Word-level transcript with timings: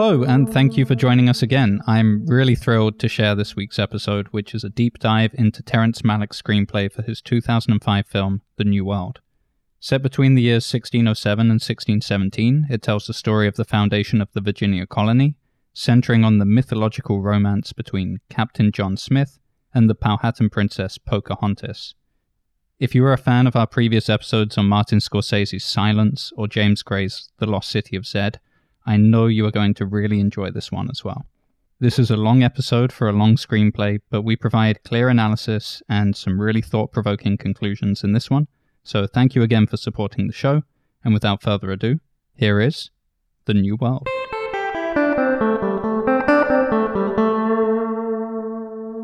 Hello, 0.00 0.22
and 0.22 0.48
thank 0.48 0.76
you 0.76 0.86
for 0.86 0.94
joining 0.94 1.28
us 1.28 1.42
again. 1.42 1.80
I'm 1.84 2.24
really 2.26 2.54
thrilled 2.54 3.00
to 3.00 3.08
share 3.08 3.34
this 3.34 3.56
week's 3.56 3.80
episode, 3.80 4.28
which 4.28 4.54
is 4.54 4.62
a 4.62 4.68
deep 4.68 5.00
dive 5.00 5.34
into 5.34 5.60
Terrence 5.60 6.02
Malick's 6.02 6.40
screenplay 6.40 6.88
for 6.88 7.02
his 7.02 7.20
2005 7.20 8.06
film, 8.06 8.42
The 8.58 8.62
New 8.62 8.84
World. 8.84 9.18
Set 9.80 10.00
between 10.00 10.36
the 10.36 10.42
years 10.42 10.72
1607 10.72 11.40
and 11.40 11.54
1617, 11.54 12.68
it 12.70 12.80
tells 12.80 13.08
the 13.08 13.12
story 13.12 13.48
of 13.48 13.56
the 13.56 13.64
foundation 13.64 14.20
of 14.20 14.30
the 14.34 14.40
Virginia 14.40 14.86
colony, 14.86 15.34
centering 15.72 16.24
on 16.24 16.38
the 16.38 16.44
mythological 16.44 17.20
romance 17.20 17.72
between 17.72 18.20
Captain 18.30 18.70
John 18.70 18.96
Smith 18.96 19.40
and 19.74 19.90
the 19.90 19.96
Powhatan 19.96 20.48
princess 20.48 20.96
Pocahontas. 20.96 21.96
If 22.78 22.94
you 22.94 23.04
are 23.04 23.12
a 23.12 23.18
fan 23.18 23.48
of 23.48 23.56
our 23.56 23.66
previous 23.66 24.08
episodes 24.08 24.56
on 24.56 24.66
Martin 24.66 25.00
Scorsese's 25.00 25.64
Silence 25.64 26.32
or 26.36 26.46
James 26.46 26.84
Gray's 26.84 27.30
The 27.38 27.46
Lost 27.46 27.68
City 27.68 27.96
of 27.96 28.06
Zed, 28.06 28.38
I 28.88 28.96
know 28.96 29.26
you 29.26 29.44
are 29.44 29.50
going 29.50 29.74
to 29.74 29.84
really 29.84 30.18
enjoy 30.18 30.50
this 30.50 30.72
one 30.72 30.88
as 30.90 31.04
well. 31.04 31.26
This 31.78 31.98
is 31.98 32.10
a 32.10 32.16
long 32.16 32.42
episode 32.42 32.90
for 32.90 33.06
a 33.06 33.12
long 33.12 33.36
screenplay, 33.36 34.00
but 34.08 34.22
we 34.22 34.34
provide 34.34 34.82
clear 34.82 35.10
analysis 35.10 35.82
and 35.90 36.16
some 36.16 36.40
really 36.40 36.62
thought 36.62 36.90
provoking 36.90 37.36
conclusions 37.36 38.02
in 38.02 38.12
this 38.12 38.30
one. 38.30 38.48
So 38.84 39.06
thank 39.06 39.34
you 39.34 39.42
again 39.42 39.66
for 39.66 39.76
supporting 39.76 40.26
the 40.26 40.32
show. 40.32 40.62
And 41.04 41.12
without 41.12 41.42
further 41.42 41.70
ado, 41.70 42.00
here 42.34 42.62
is 42.62 42.88
The 43.44 43.52
New 43.52 43.76
World. 43.76 44.08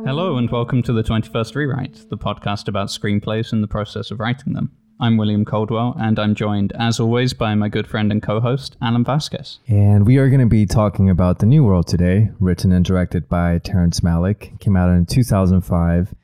Hello, 0.06 0.38
and 0.38 0.50
welcome 0.50 0.82
to 0.82 0.94
the 0.94 1.02
21st 1.02 1.54
Rewrite, 1.54 2.08
the 2.08 2.16
podcast 2.16 2.68
about 2.68 2.88
screenplays 2.88 3.52
and 3.52 3.62
the 3.62 3.68
process 3.68 4.10
of 4.10 4.18
writing 4.18 4.54
them. 4.54 4.72
I'm 5.04 5.18
William 5.18 5.44
Coldwell, 5.44 5.94
and 6.00 6.18
I'm 6.18 6.34
joined, 6.34 6.72
as 6.76 6.98
always, 6.98 7.34
by 7.34 7.54
my 7.54 7.68
good 7.68 7.86
friend 7.86 8.10
and 8.10 8.22
co 8.22 8.40
host, 8.40 8.78
Alan 8.80 9.04
Vasquez. 9.04 9.58
And 9.68 10.06
we 10.06 10.16
are 10.16 10.30
going 10.30 10.40
to 10.40 10.46
be 10.46 10.64
talking 10.64 11.10
about 11.10 11.40
The 11.40 11.46
New 11.46 11.62
World 11.62 11.86
today, 11.86 12.30
written 12.40 12.72
and 12.72 12.82
directed 12.82 13.28
by 13.28 13.58
Terrence 13.58 14.00
Malick. 14.00 14.58
Came 14.60 14.78
out 14.78 14.88
in 14.88 15.04
2005. 15.04 16.14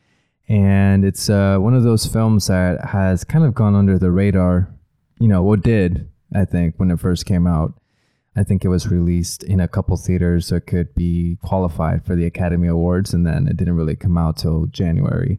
And 0.49 1.05
it's 1.05 1.29
uh, 1.29 1.59
one 1.59 1.75
of 1.75 1.83
those 1.83 2.07
films 2.07 2.47
that 2.47 2.83
has 2.87 3.23
kind 3.23 3.45
of 3.45 3.53
gone 3.53 3.75
under 3.75 3.99
the 3.99 4.11
radar, 4.11 4.75
you 5.19 5.29
know, 5.29 5.43
what 5.43 5.61
did, 5.61 6.09
I 6.35 6.47
think, 6.47 6.77
when 6.79 6.91
it 6.91 7.01
first 7.01 7.27
came 7.27 7.47
out. 7.47 7.75
I 8.35 8.45
think 8.45 8.65
it 8.65 8.69
was 8.69 8.89
released 8.89 9.43
in 9.43 9.61
a 9.61 9.69
couple 9.69 9.95
theaters 9.99 10.47
so 10.47 10.57
it 10.57 10.67
could 10.67 10.95
be 10.95 11.37
qualified 11.43 12.07
for 12.07 12.17
the 12.17 12.25
Academy 12.25 12.69
Awards, 12.69 13.13
and 13.13 13.27
then 13.27 13.47
it 13.47 13.59
didn't 13.59 13.77
really 13.77 13.95
come 13.95 14.17
out 14.17 14.39
till 14.39 14.65
January. 14.69 15.39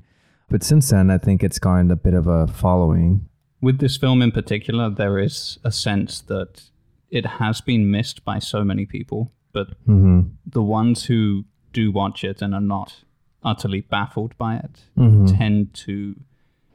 But 0.52 0.62
since 0.64 0.92
then, 0.92 1.10
I 1.10 1.18
think 1.18 1.44
it's 1.44 1.58
gained 1.58 1.92
a 1.92 1.96
bit 1.96 2.14
of 2.14 2.28
a 2.28 2.46
following. 2.46 3.28
With 3.62 3.80
this 3.80 3.98
film 3.98 4.22
in 4.22 4.32
particular, 4.32 4.90
there 4.90 5.20
is 5.20 5.60
a 5.64 5.72
sense 5.72 6.22
that 6.22 6.64
it 7.10 7.26
has 7.26 7.62
been 7.62 7.92
missed 7.92 8.24
by 8.26 8.40
so 8.40 8.64
many 8.64 8.86
people, 8.86 9.32
but 9.54 9.70
Mm-hmm. 9.88 10.22
the 10.46 10.64
ones 10.64 11.06
who 11.06 11.46
do 11.74 11.92
watch 11.92 12.24
it 12.24 12.42
and 12.42 12.54
are 12.56 12.62
not 12.62 13.04
utterly 13.44 13.82
baffled 13.82 14.38
by 14.38 14.56
it 14.58 14.86
Mhm. 14.98 15.38
tend 15.38 15.74
to 15.74 16.16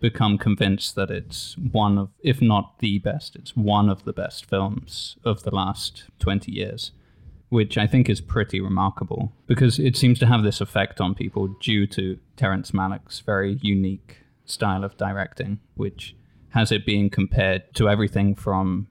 become 0.00 0.36
convinced 0.38 0.94
that 0.94 1.10
it's 1.10 1.56
one 1.58 1.96
of, 1.98 2.10
if 2.22 2.40
not 2.42 2.78
the 2.80 2.98
best, 2.98 3.34
it's 3.36 3.56
one 3.56 3.88
of 3.88 4.04
the 4.04 4.12
best 4.12 4.44
films 4.44 5.16
of 5.24 5.42
the 5.42 5.54
last 5.54 6.04
20 6.18 6.52
years, 6.52 6.92
which 7.48 7.78
I 7.78 7.86
think 7.86 8.08
is 8.10 8.20
pretty 8.20 8.60
remarkable 8.60 9.32
because 9.46 9.78
it 9.78 9.96
seems 9.96 10.18
to 10.18 10.26
have 10.26 10.42
this 10.42 10.60
effect 10.60 11.00
on 11.00 11.14
people 11.14 11.48
due 11.60 11.86
to 11.88 12.18
Terrence 12.36 12.72
Malick's 12.72 13.20
very 13.20 13.58
unique 13.62 14.18
style 14.44 14.84
of 14.84 14.96
directing, 14.98 15.58
which 15.76 16.14
has 16.56 16.72
it 16.72 16.86
being 16.86 17.10
compared 17.10 17.62
to 17.74 17.86
everything 17.88 18.34
from 18.34 18.88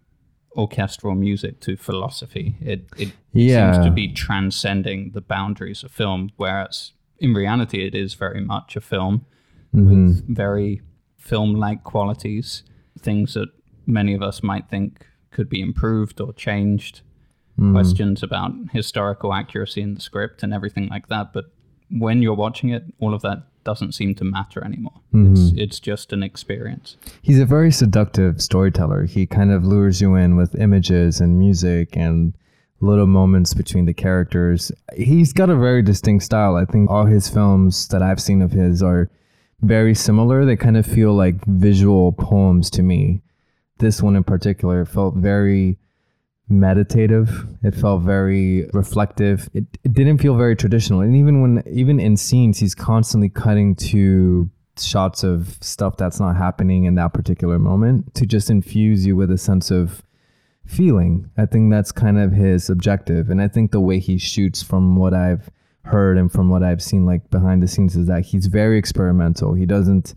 orchestral 0.55 1.15
music 1.15 1.59
to 1.61 1.75
philosophy. 1.75 2.55
It, 2.61 2.81
it 2.97 3.11
Yeah. 3.33 3.73
seems 3.73 3.85
to 3.85 3.91
be 3.91 4.07
transcending 4.13 5.11
the 5.13 5.21
boundaries 5.21 5.83
of 5.83 5.91
film, 5.91 6.29
whereas 6.37 6.93
in 7.17 7.33
reality, 7.33 7.79
it 7.87 7.95
is 7.95 8.13
very 8.13 8.41
much 8.53 8.75
a 8.75 8.81
film 8.81 9.25
Mhm. 9.73 9.89
with 9.89 10.35
very 10.35 10.81
film 11.17 11.55
like 11.55 11.83
qualities, 11.83 12.63
things 12.99 13.33
that 13.33 13.49
many 13.87 14.13
of 14.13 14.21
us 14.21 14.43
might 14.43 14.69
think 14.69 15.07
could 15.31 15.49
be 15.49 15.59
improved 15.59 16.21
or 16.21 16.31
changed, 16.33 17.01
Mm. 17.59 17.71
questions 17.73 18.21
about 18.21 18.51
historical 18.73 19.33
accuracy 19.33 19.81
in 19.81 19.95
the 19.95 20.01
script 20.01 20.43
and 20.43 20.53
everything 20.53 20.87
like 20.89 21.07
that. 21.07 21.33
But 21.33 21.45
when 21.89 22.21
you're 22.21 22.35
watching 22.35 22.69
it, 22.69 22.83
all 22.99 23.13
of 23.13 23.21
that 23.21 23.43
doesn't 23.63 23.93
seem 23.93 24.15
to 24.15 24.23
matter 24.23 24.63
anymore. 24.63 25.01
Mm-hmm. 25.13 25.33
It's, 25.33 25.51
it's 25.57 25.79
just 25.79 26.13
an 26.13 26.23
experience. 26.23 26.97
He's 27.21 27.39
a 27.39 27.45
very 27.45 27.71
seductive 27.71 28.41
storyteller. 28.41 29.05
He 29.05 29.25
kind 29.25 29.51
of 29.51 29.65
lures 29.65 29.99
you 30.01 30.15
in 30.15 30.35
with 30.35 30.55
images 30.55 31.19
and 31.19 31.37
music 31.39 31.97
and 31.97 32.33
little 32.79 33.07
moments 33.07 33.53
between 33.53 33.85
the 33.85 33.93
characters. 33.93 34.71
He's 34.95 35.33
got 35.33 35.49
a 35.49 35.55
very 35.55 35.81
distinct 35.81 36.23
style. 36.23 36.55
I 36.55 36.65
think 36.65 36.89
all 36.89 37.05
his 37.05 37.27
films 37.27 37.87
that 37.87 38.03
I've 38.03 38.21
seen 38.21 38.41
of 38.41 38.51
his 38.51 38.83
are 38.83 39.09
very 39.61 39.95
similar. 39.95 40.45
They 40.45 40.55
kind 40.55 40.77
of 40.77 40.85
feel 40.85 41.13
like 41.13 41.43
visual 41.45 42.11
poems 42.11 42.69
to 42.71 42.83
me. 42.83 43.21
This 43.79 44.01
one 44.01 44.15
in 44.15 44.23
particular 44.23 44.85
felt 44.85 45.15
very 45.15 45.77
meditative. 46.47 47.47
It 47.63 47.75
felt 47.75 48.01
very 48.01 48.69
reflective. 48.73 49.49
It, 49.53 49.65
it 49.83 49.93
didn't 49.93 50.19
feel 50.19 50.35
very 50.35 50.55
traditional. 50.55 51.01
And 51.01 51.15
even 51.15 51.41
when 51.41 51.63
even 51.71 51.99
in 51.99 52.17
scenes 52.17 52.59
he's 52.59 52.75
constantly 52.75 53.29
cutting 53.29 53.75
to 53.75 54.49
shots 54.77 55.23
of 55.23 55.57
stuff 55.61 55.97
that's 55.97 56.19
not 56.19 56.35
happening 56.35 56.83
in 56.83 56.95
that 56.95 57.13
particular 57.13 57.57
moment 57.57 58.13
to 58.15 58.25
just 58.25 58.49
infuse 58.49 59.05
you 59.05 59.15
with 59.15 59.31
a 59.31 59.37
sense 59.37 59.71
of 59.71 60.03
feeling. 60.65 61.29
I 61.37 61.45
think 61.45 61.71
that's 61.71 61.91
kind 61.91 62.19
of 62.19 62.31
his 62.31 62.69
objective. 62.69 63.29
And 63.29 63.41
I 63.41 63.47
think 63.47 63.71
the 63.71 63.79
way 63.79 63.99
he 63.99 64.17
shoots 64.17 64.61
from 64.61 64.95
what 64.95 65.13
I've 65.13 65.49
heard 65.83 66.17
and 66.17 66.31
from 66.31 66.49
what 66.49 66.63
I've 66.63 66.81
seen 66.81 67.05
like 67.05 67.29
behind 67.29 67.61
the 67.61 67.67
scenes 67.67 67.95
is 67.95 68.07
that 68.07 68.25
he's 68.25 68.47
very 68.47 68.77
experimental. 68.77 69.53
He 69.53 69.65
doesn't 69.65 70.15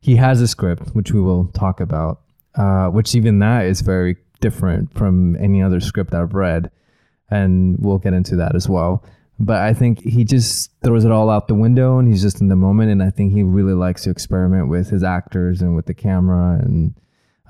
he 0.00 0.16
has 0.16 0.40
a 0.40 0.48
script 0.48 0.94
which 0.94 1.12
we 1.12 1.20
will 1.20 1.46
talk 1.48 1.80
about. 1.80 2.20
Uh, 2.56 2.88
which 2.88 3.14
even 3.14 3.38
that 3.38 3.66
is 3.66 3.80
very 3.80 4.16
different 4.40 4.92
from 4.94 5.36
any 5.36 5.62
other 5.62 5.80
script 5.80 6.14
I've 6.14 6.34
read. 6.34 6.70
And 7.30 7.76
we'll 7.78 7.98
get 7.98 8.12
into 8.12 8.36
that 8.36 8.56
as 8.56 8.68
well. 8.68 9.04
But 9.38 9.62
I 9.62 9.72
think 9.72 10.02
he 10.02 10.24
just 10.24 10.70
throws 10.82 11.04
it 11.04 11.12
all 11.12 11.30
out 11.30 11.48
the 11.48 11.54
window 11.54 11.98
and 11.98 12.08
he's 12.08 12.20
just 12.20 12.40
in 12.40 12.48
the 12.48 12.56
moment. 12.56 12.90
And 12.90 13.02
I 13.02 13.10
think 13.10 13.32
he 13.32 13.42
really 13.42 13.72
likes 13.72 14.02
to 14.02 14.10
experiment 14.10 14.68
with 14.68 14.90
his 14.90 15.02
actors 15.02 15.62
and 15.62 15.74
with 15.74 15.86
the 15.86 15.94
camera. 15.94 16.58
And 16.60 16.94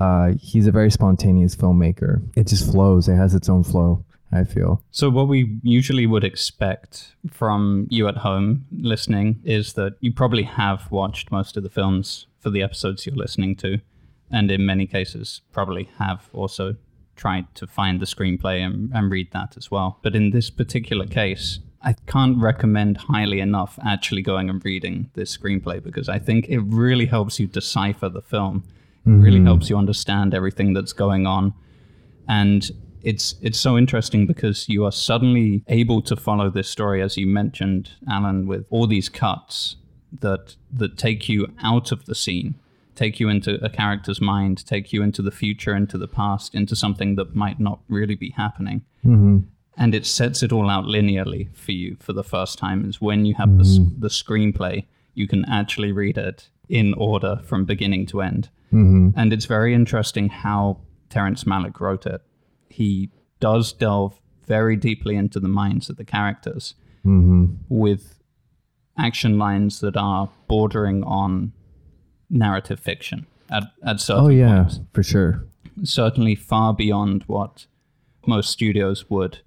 uh, 0.01 0.33
he's 0.41 0.67
a 0.67 0.73
very 0.73 0.91
spontaneous 0.91 1.55
filmmaker. 1.55 2.23
It 2.35 2.47
just 2.47 2.73
flows, 2.73 3.09
it 3.09 3.17
has 3.17 3.35
its 3.35 3.49
own 3.49 3.63
flow, 3.63 4.05
I 4.33 4.45
feel. 4.45 4.83
So, 4.91 5.11
what 5.11 5.29
we 5.29 5.59
usually 5.63 6.07
would 6.07 6.25
expect 6.25 7.15
from 7.31 7.87
you 7.91 8.09
at 8.09 8.17
home 8.17 8.65
listening 8.73 9.41
is 9.45 9.75
that 9.75 9.97
you 10.01 10.13
probably 10.13 10.45
have 10.45 10.91
watched 10.91 11.31
most 11.31 11.57
of 11.57 11.63
the 11.63 11.69
films 11.69 12.27
for 12.39 12.49
the 12.49 12.63
episodes 12.63 13.05
you're 13.05 13.15
listening 13.15 13.55
to, 13.57 13.81
and 14.31 14.51
in 14.51 14.65
many 14.67 14.87
cases, 14.87 15.43
probably 15.53 15.91
have 15.99 16.29
also 16.33 16.77
tried 17.17 17.55
to 17.55 17.67
find 17.67 18.01
the 18.01 18.07
screenplay 18.07 18.65
and, 18.65 18.91
and 18.95 19.11
read 19.11 19.31
that 19.33 19.57
as 19.57 19.71
well. 19.71 19.99
But 20.03 20.17
in 20.17 20.31
this 20.31 20.51
particular 20.51 21.07
case, 21.07 21.59
I 21.83 21.95
can't 22.07 22.39
recommend 22.39 22.97
highly 22.97 23.41
enough 23.41 23.79
actually 23.85 24.23
going 24.23 24.49
and 24.49 24.65
reading 24.65 25.11
this 25.15 25.37
screenplay 25.37 25.83
because 25.83 26.09
I 26.09 26.19
think 26.19 26.49
it 26.49 26.61
really 26.61 27.07
helps 27.07 27.39
you 27.41 27.47
decipher 27.47 28.09
the 28.09 28.23
film. 28.23 28.65
It 29.07 29.11
really 29.11 29.39
mm-hmm. 29.39 29.47
helps 29.47 29.71
you 29.71 29.79
understand 29.79 30.35
everything 30.35 30.75
that's 30.75 30.93
going 30.93 31.27
on 31.27 31.55
and 32.31 32.71
it's 33.03 33.35
it's 33.43 33.59
so 33.59 33.77
interesting 33.77 34.27
because 34.27 34.69
you 34.69 34.85
are 34.85 34.93
suddenly 34.93 35.63
able 35.69 36.01
to 36.03 36.17
follow 36.17 36.49
this 36.49 36.69
story 36.69 37.03
as 37.03 37.17
you 37.17 37.27
mentioned 37.27 37.91
alan 38.09 38.47
with 38.47 38.67
all 38.71 38.87
these 38.87 39.09
cuts 39.09 39.77
that 40.21 40.57
that 40.73 40.97
take 40.97 41.29
you 41.29 41.47
out 41.63 41.93
of 41.93 42.05
the 42.07 42.15
scene 42.15 42.55
take 43.01 43.19
you 43.19 43.29
into 43.31 43.53
a 43.65 43.71
character's 43.71 44.21
mind 44.21 44.65
take 44.67 44.93
you 44.93 45.03
into 45.03 45.23
the 45.23 45.31
future 45.31 45.75
into 45.75 45.97
the 45.97 46.13
past 46.21 46.55
into 46.55 46.77
something 46.77 47.15
that 47.15 47.35
might 47.35 47.59
not 47.59 47.81
really 47.89 48.15
be 48.15 48.31
happening. 48.31 48.83
Mm-hmm. 49.05 49.39
And 49.77 49.95
it 49.95 50.05
sets 50.05 50.43
it 50.43 50.53
all 50.53 50.69
out 50.69 50.85
linearly 50.85 51.55
for 51.57 51.73
you 51.73 51.97
for 51.99 52.13
the 52.13 52.29
first 52.35 52.59
time 52.59 52.85
is 52.89 53.01
when 53.01 53.25
you 53.25 53.35
have 53.37 53.57
the, 53.57 53.65
s- 53.65 53.79
mm-hmm. 53.79 54.01
the 54.01 54.09
screenplay 54.09 54.85
you 55.15 55.27
can 55.27 55.45
actually 55.47 55.93
read 55.93 56.19
it 56.19 56.49
in 56.69 56.95
order 56.95 57.41
from 57.45 57.65
beginning 57.65 58.07
to 58.07 58.21
end. 58.21 58.49
Mm-hmm. 58.73 59.09
And 59.17 59.33
it's 59.33 59.47
very 59.47 59.75
interesting 59.75 60.29
how 60.29 60.79
Terrence 61.09 61.45
Malick 61.45 61.81
wrote 61.81 62.07
it. 62.07 62.21
He 62.69 63.11
does 63.41 63.73
delve 63.73 64.21
very 64.47 64.77
deeply 64.77 65.17
into 65.17 65.41
the 65.41 65.49
minds 65.49 65.89
of 65.89 65.97
the 65.97 66.05
characters 66.05 66.75
with 67.69 68.21
action 68.99 69.39
lines 69.39 69.81
that 69.81 69.97
are 69.97 70.29
bordering 70.47 71.03
on 71.05 71.53
narrative 72.31 72.81
fiction 72.81 73.27
at, 73.51 73.65
at 73.85 73.95
oh, 73.95 73.97
certain 73.97 74.25
Oh, 74.25 74.29
yeah, 74.29 74.63
points. 74.63 74.81
for 74.93 75.03
sure. 75.03 75.45
Certainly 75.83 76.37
far 76.37 76.73
beyond 76.75 77.25
what 77.27 77.67
most 78.27 78.51
studios 78.51 79.09
would 79.11 79.39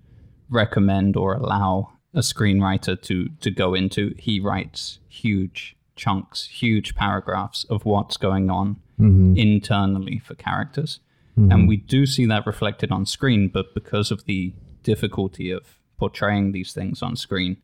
recommend 0.49 1.15
or 1.15 1.33
allow 1.33 1.93
a 2.13 2.19
screenwriter 2.19 3.01
to, 3.01 3.29
to 3.39 3.51
go 3.51 3.73
into. 3.73 4.13
He 4.17 4.39
writes 4.39 4.99
huge 5.07 5.75
chunks, 5.95 6.47
huge 6.47 6.95
paragraphs 6.95 7.65
of 7.69 7.85
what's 7.85 8.17
going 8.17 8.49
on 8.49 8.77
mm-hmm. 8.99 9.35
internally 9.37 10.19
for 10.19 10.35
characters. 10.35 10.99
And 11.35 11.51
mm-hmm. 11.51 11.67
we 11.67 11.77
do 11.77 12.05
see 12.05 12.27
that 12.27 12.45
reflected 12.45 12.91
on 12.91 13.07
screen, 13.07 13.47
but 13.47 13.73
because 13.73 14.11
of 14.11 14.25
the 14.25 14.53
difficulty 14.83 15.49
of 15.49 15.79
portraying 15.97 16.51
these 16.51 16.73
things 16.73 17.01
on 17.01 17.15
screen. 17.15 17.57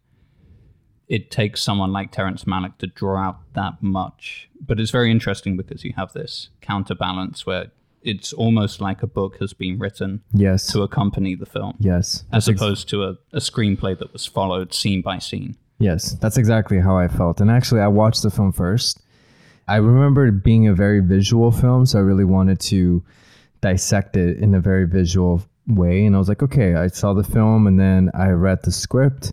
It 1.10 1.32
takes 1.32 1.62
someone 1.62 1.92
like 1.92 2.12
Terrence 2.12 2.44
Malick 2.46 2.78
to 2.78 2.88
draw 2.88 3.18
out 3.20 3.40
that 3.54 3.82
much. 3.82 4.48
But 4.66 4.80
it's 4.80 4.92
very 4.92 5.10
interesting 5.12 5.58
because 5.58 5.84
you 5.84 5.94
have 5.98 6.14
this 6.14 6.50
counterbalance 6.62 7.46
where 7.46 7.72
it's 8.04 8.32
almost 8.32 8.80
like 8.80 9.04
a 9.04 9.08
book 9.08 9.38
has 9.40 9.52
been 9.52 9.78
written 9.80 10.22
Yes. 10.34 10.72
to 10.72 10.84
accompany 10.84 11.36
the 11.36 11.46
film, 11.46 11.76
yes. 11.80 12.24
as 12.32 12.46
That's 12.46 12.50
ex- 12.50 12.62
opposed 12.62 12.90
to 12.90 13.04
a, 13.04 13.10
a 13.34 13.40
screenplay 13.40 13.98
that 14.00 14.14
was 14.14 14.26
followed 14.26 14.74
scene 14.74 15.02
by 15.02 15.18
scene. 15.20 15.58
Yes, 15.80 16.14
that's 16.14 16.38
exactly 16.38 16.80
how 16.80 16.98
I 16.98 17.08
felt. 17.08 17.42
And 17.42 17.50
actually, 17.50 17.82
I 17.82 17.88
watched 17.88 18.22
the 18.24 18.30
film 18.30 18.52
first. 18.54 19.02
I 19.68 19.78
remember 19.78 20.28
it 20.28 20.44
being 20.44 20.68
a 20.68 20.74
very 20.74 21.00
visual 21.00 21.52
film, 21.52 21.86
so 21.86 22.00
I 22.00 22.02
really 22.02 22.24
wanted 22.26 22.60
to 22.62 23.04
dissect 23.62 24.16
it 24.16 24.38
in 24.38 24.54
a 24.56 24.60
very 24.60 24.86
visual 24.88 25.42
way. 25.68 26.06
And 26.06 26.16
I 26.16 26.20
was 26.20 26.30
like, 26.30 26.44
okay, 26.44 26.76
I 26.76 26.88
saw 26.88 27.14
the 27.14 27.24
film 27.24 27.66
and 27.68 27.80
then 27.80 28.12
I 28.14 28.30
read 28.30 28.60
the 28.64 28.72
script. 28.72 29.32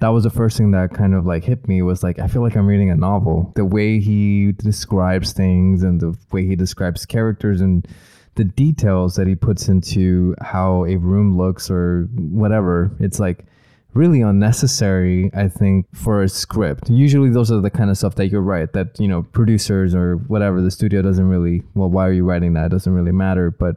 That 0.00 0.08
was 0.08 0.24
the 0.24 0.30
first 0.30 0.58
thing 0.58 0.72
that 0.72 0.92
kind 0.92 1.14
of 1.14 1.24
like 1.24 1.44
hit 1.44 1.66
me 1.68 1.80
was 1.82 2.02
like, 2.02 2.18
I 2.18 2.26
feel 2.26 2.42
like 2.42 2.56
I'm 2.56 2.66
reading 2.66 2.90
a 2.90 2.96
novel. 2.96 3.52
The 3.56 3.64
way 3.64 3.98
he 3.98 4.52
describes 4.52 5.32
things 5.32 5.82
and 5.82 6.00
the 6.00 6.16
way 6.32 6.46
he 6.46 6.54
describes 6.54 7.06
characters 7.06 7.60
and 7.60 7.86
the 8.34 8.44
details 8.44 9.16
that 9.16 9.26
he 9.26 9.34
puts 9.34 9.68
into 9.68 10.34
how 10.42 10.84
a 10.84 10.96
room 10.96 11.38
looks 11.38 11.70
or 11.70 12.08
whatever. 12.12 12.90
It's 13.00 13.18
like, 13.18 13.46
really 13.94 14.20
unnecessary, 14.20 15.30
I 15.34 15.48
think, 15.48 15.86
for 15.94 16.22
a 16.22 16.28
script. 16.28 16.90
Usually 16.90 17.30
those 17.30 17.50
are 17.50 17.60
the 17.60 17.70
kind 17.70 17.90
of 17.90 17.96
stuff 17.96 18.16
that 18.16 18.26
you're 18.26 18.42
right, 18.42 18.70
that, 18.74 19.00
you 19.00 19.08
know, 19.08 19.22
producers 19.22 19.94
or 19.94 20.16
whatever, 20.28 20.60
the 20.60 20.70
studio 20.70 21.00
doesn't 21.02 21.26
really, 21.26 21.62
well, 21.74 21.88
why 21.88 22.06
are 22.06 22.12
you 22.12 22.24
writing 22.24 22.52
that? 22.52 22.66
It 22.66 22.72
doesn't 22.72 22.92
really 22.92 23.12
matter. 23.12 23.50
But 23.50 23.76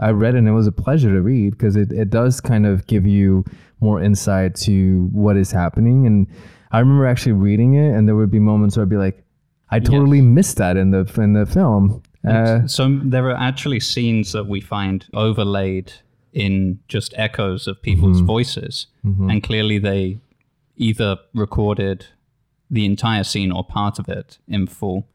I 0.00 0.10
read 0.10 0.34
and 0.34 0.48
it 0.48 0.52
was 0.52 0.66
a 0.66 0.72
pleasure 0.72 1.10
to 1.12 1.20
read 1.20 1.50
because 1.52 1.76
it, 1.76 1.92
it 1.92 2.10
does 2.10 2.40
kind 2.40 2.66
of 2.66 2.86
give 2.86 3.06
you 3.06 3.44
more 3.80 4.02
insight 4.02 4.54
to 4.56 5.08
what 5.12 5.36
is 5.36 5.50
happening. 5.52 6.06
And 6.06 6.26
I 6.72 6.78
remember 6.80 7.06
actually 7.06 7.32
reading 7.32 7.74
it 7.74 7.94
and 7.94 8.08
there 8.08 8.16
would 8.16 8.30
be 8.30 8.38
moments 8.38 8.76
where 8.76 8.82
I'd 8.84 8.88
be 8.90 8.96
like, 8.96 9.22
I 9.70 9.78
totally 9.78 10.20
missed 10.20 10.56
that 10.56 10.76
in 10.76 10.90
the 10.90 11.04
in 11.18 11.34
the 11.34 11.46
film. 11.46 12.02
Uh, 12.26 12.66
so 12.66 12.98
there 13.04 13.26
are 13.30 13.36
actually 13.36 13.78
scenes 13.80 14.32
that 14.32 14.46
we 14.46 14.60
find 14.60 15.06
overlaid 15.14 15.92
in 16.32 16.80
just 16.88 17.14
echoes 17.16 17.66
of 17.68 17.80
people's 17.82 18.18
Mm-hmm. 18.18 18.26
voices, 18.26 18.86
and 19.04 19.42
clearly 19.42 19.78
they 19.78 20.18
either 20.76 21.18
recorded 21.34 22.06
the 22.70 22.84
entire 22.84 23.24
scene 23.24 23.52
or 23.52 23.64
part 23.64 23.98
of 23.98 24.08
it 24.08 24.38
in 24.48 24.66
full, 24.66 25.06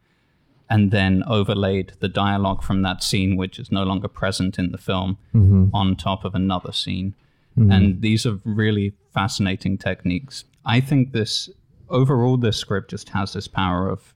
and 0.70 0.92
then 0.92 1.24
overlaid 1.28 1.94
the 2.00 2.08
dialogue 2.10 2.64
from 2.64 2.82
that 2.82 3.04
scene, 3.04 3.38
which 3.38 3.60
is 3.60 3.72
no 3.72 3.84
longer 3.84 4.08
present 4.08 4.58
in 4.58 4.72
the 4.72 4.78
film, 4.78 5.18
Mm-hmm. 5.34 5.68
on 5.74 5.96
top 5.96 6.26
of 6.26 6.34
another 6.36 6.72
scene. 6.72 7.14
And 7.58 8.02
these 8.02 8.26
are 8.26 8.40
really 8.44 8.94
fascinating 9.14 9.78
techniques. 9.78 10.44
I 10.66 10.82
think 10.82 11.14
this 11.14 11.50
overall, 11.90 12.36
this 12.38 12.58
script 12.58 12.90
just 12.90 13.10
has 13.10 13.32
this 13.34 13.48
power 13.48 13.88
of, 13.90 14.14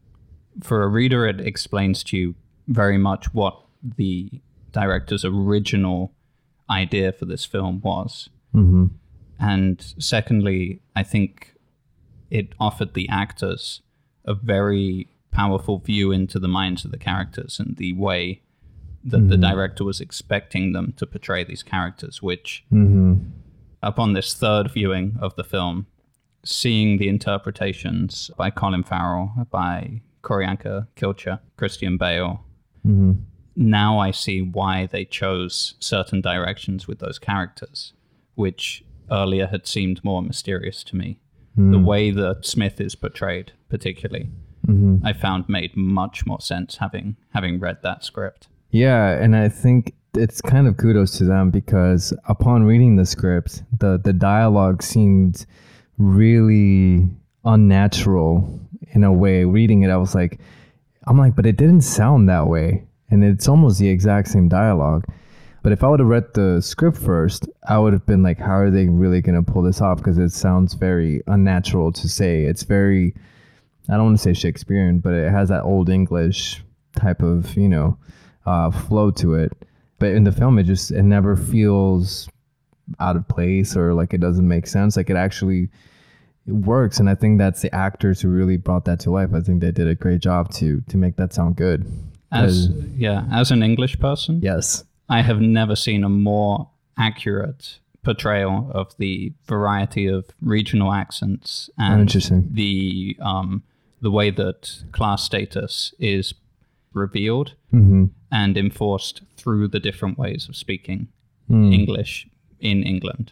for 0.62 0.84
a 0.84 0.88
reader, 0.88 1.26
it 1.26 1.40
explains 1.40 2.04
to 2.06 2.18
you 2.18 2.36
very 2.68 2.98
much 2.98 3.34
what 3.34 3.56
the 3.98 4.42
director's 4.74 5.24
original 5.24 6.12
idea 6.70 7.12
for 7.14 7.26
this 7.26 7.46
film 7.46 7.80
was. 7.82 8.30
mhm. 8.54 8.90
And 9.40 9.94
secondly, 10.00 10.82
I 10.98 11.04
think 11.04 11.54
it 12.30 12.48
offered 12.60 12.94
the 12.94 13.08
actors 13.08 13.82
a 14.26 14.34
very 14.34 15.08
powerful 15.32 15.80
view 15.80 16.12
into 16.12 16.40
the 16.40 16.48
minds 16.48 16.84
of 16.86 16.92
the 16.92 16.98
characters 16.98 17.60
and 17.60 17.78
the 17.78 17.94
way 17.94 18.42
that 19.04 19.30
the 19.30 19.38
director 19.38 19.84
was 19.86 20.02
expecting 20.02 20.74
them 20.74 20.94
to 20.98 21.06
portray 21.06 21.44
these 21.44 21.64
characters, 21.64 22.22
which 22.22 22.66
Mhm. 22.72 23.32
upon 23.82 24.14
this 24.14 24.34
third 24.34 24.70
viewing 24.72 25.16
of 25.22 25.36
the 25.36 25.44
film, 25.44 25.86
seeing 26.44 26.98
the 26.98 27.08
interpretations 27.08 28.30
by 28.38 28.50
Colin 28.50 28.84
Farrell, 28.84 29.48
by 29.52 30.02
Q'orianka 30.22 30.88
Kilcher, 30.98 31.40
Christian 31.56 31.98
Bale, 31.98 32.44
Mhm. 32.86 33.20
now 33.56 33.98
I 34.00 34.12
see 34.12 34.42
why 34.42 34.86
they 34.86 35.06
chose 35.06 35.76
certain 35.80 36.20
directions 36.20 36.88
with 36.88 37.00
those 37.00 37.20
characters, 37.20 37.94
which 38.36 38.84
earlier 39.10 39.48
had 39.48 39.66
seemed 39.66 40.04
more 40.04 40.22
mysterious 40.22 40.84
to 40.84 40.96
me. 40.98 41.20
The 41.56 41.80
way 41.80 42.12
that 42.12 42.46
Smith 42.46 42.80
is 42.80 42.96
portrayed, 42.96 43.52
particularly, 43.70 44.30
Mhm. 44.70 45.02
I 45.04 45.14
found 45.14 45.50
made 45.50 45.76
much 45.76 46.26
more 46.26 46.40
sense 46.40 46.78
having 46.78 47.16
having 47.34 47.60
read 47.60 47.78
that 47.84 48.04
script. 48.04 48.48
Yeah, 48.72 49.22
and 49.22 49.36
I 49.36 49.50
think 49.50 49.94
it's 50.16 50.42
kind 50.42 50.68
of 50.68 50.78
kudos 50.78 51.18
to 51.18 51.24
them 51.26 51.50
because 51.52 52.14
upon 52.28 52.64
reading 52.64 52.96
the 52.96 53.06
script, 53.06 53.64
the 53.78 54.00
the 54.04 54.14
dialogue 54.14 54.84
seemed 54.84 55.46
really 55.98 57.10
unnatural 57.46 58.60
in 58.92 59.04
a 59.04 59.12
way. 59.12 59.46
Reading 59.46 59.84
it, 59.84 59.90
I 59.90 59.98
was 59.98 60.16
like, 60.16 60.40
I'm 61.08 61.18
like, 61.18 61.36
but 61.36 61.46
it 61.46 61.58
didn't 61.58 61.82
sound 61.82 62.30
that 62.30 62.48
way, 62.48 62.84
and 63.10 63.24
it's 63.24 63.48
almost 63.48 63.80
the 63.80 63.90
exact 63.90 64.28
same 64.30 64.48
dialogue. 64.48 65.06
But 65.62 65.74
if 65.74 65.84
I 65.84 65.90
would 65.90 66.00
have 66.00 66.08
read 66.08 66.34
the 66.34 66.62
script 66.62 66.98
first, 66.98 67.48
I 67.68 67.78
would 67.78 67.92
have 67.92 68.06
been 68.06 68.24
like, 68.24 68.40
how 68.40 68.56
are 68.56 68.72
they 68.72 68.88
really 68.88 69.22
going 69.22 69.44
to 69.44 69.52
pull 69.52 69.62
this 69.62 69.82
off? 69.82 69.98
Because 69.98 70.18
it 70.18 70.30
sounds 70.30 70.74
very 70.74 71.22
unnatural 71.28 71.92
to 71.92 72.08
say. 72.08 72.44
It's 72.44 72.64
very, 72.64 73.14
I 73.90 73.94
don't 73.96 74.06
want 74.06 74.18
to 74.18 74.24
say 74.24 74.34
Shakespearean, 74.34 75.00
but 75.00 75.14
it 75.14 75.32
has 75.32 75.50
that 75.50 75.64
old 75.64 75.90
English 75.90 76.64
type 76.96 77.22
of, 77.22 77.56
you 77.56 77.70
know, 77.70 77.98
uh, 78.46 78.72
flow 78.72 79.12
to 79.12 79.36
it. 79.36 79.52
But 79.98 80.10
in 80.10 80.24
the 80.24 80.32
film, 80.32 80.60
it 80.60 80.64
just, 80.64 80.92
it 80.92 81.04
never 81.04 81.36
feels 81.36 82.30
out 83.00 83.16
of 83.16 83.28
place 83.28 83.76
or 83.76 83.94
like 83.94 84.14
it 84.14 84.22
doesn't 84.22 84.48
make 84.48 84.68
sense. 84.68 84.96
Like 84.98 85.10
it 85.10 85.16
actually 85.18 85.70
it 86.48 86.54
works. 86.54 87.00
And 87.00 87.10
I 87.10 87.16
think 87.16 87.38
that's 87.38 87.62
the 87.62 87.74
actors 87.74 88.22
who 88.22 88.30
really 88.30 88.58
brought 88.58 88.86
that 88.86 89.00
to 89.02 89.12
life. 89.12 89.30
I 89.34 89.42
think 89.42 89.62
they 89.62 89.72
did 89.72 89.88
a 89.88 89.96
great 89.96 90.22
job 90.22 90.52
to, 90.54 90.82
to 90.90 90.98
make 90.98 91.16
that 91.18 91.34
sound 91.34 91.56
good. 91.56 91.86
As 92.32 92.70
yeah, 92.96 93.26
as 93.32 93.50
an 93.52 93.64
English 93.64 94.00
person, 94.00 94.40
Yes. 94.42 94.84
I 95.10 95.24
have 95.24 95.42
never 95.42 95.76
seen 95.76 96.04
a 96.04 96.10
more 96.10 96.70
accurate 96.96 97.80
portrayal 98.04 98.70
of 98.74 98.96
the 98.98 99.34
variety 99.48 100.06
of 100.06 100.26
regional 100.42 100.94
accents 100.94 101.70
and 101.80 102.02
Interesting. 102.02 102.48
the 102.52 103.18
um, 103.20 103.64
the 104.02 104.12
way 104.12 104.30
that 104.32 104.84
class 104.92 105.24
status 105.24 105.94
is 106.00 106.34
revealed 106.94 107.54
Mm-hmm. 107.74 108.06
and 108.32 108.58
enforced 108.58 109.22
through 109.38 109.68
the 109.68 109.80
different 109.80 110.18
ways 110.18 110.48
of 110.50 110.56
speaking 110.56 111.08
Hmm. 111.48 111.72
English 111.74 112.28
in 112.60 112.84
England. 112.84 113.32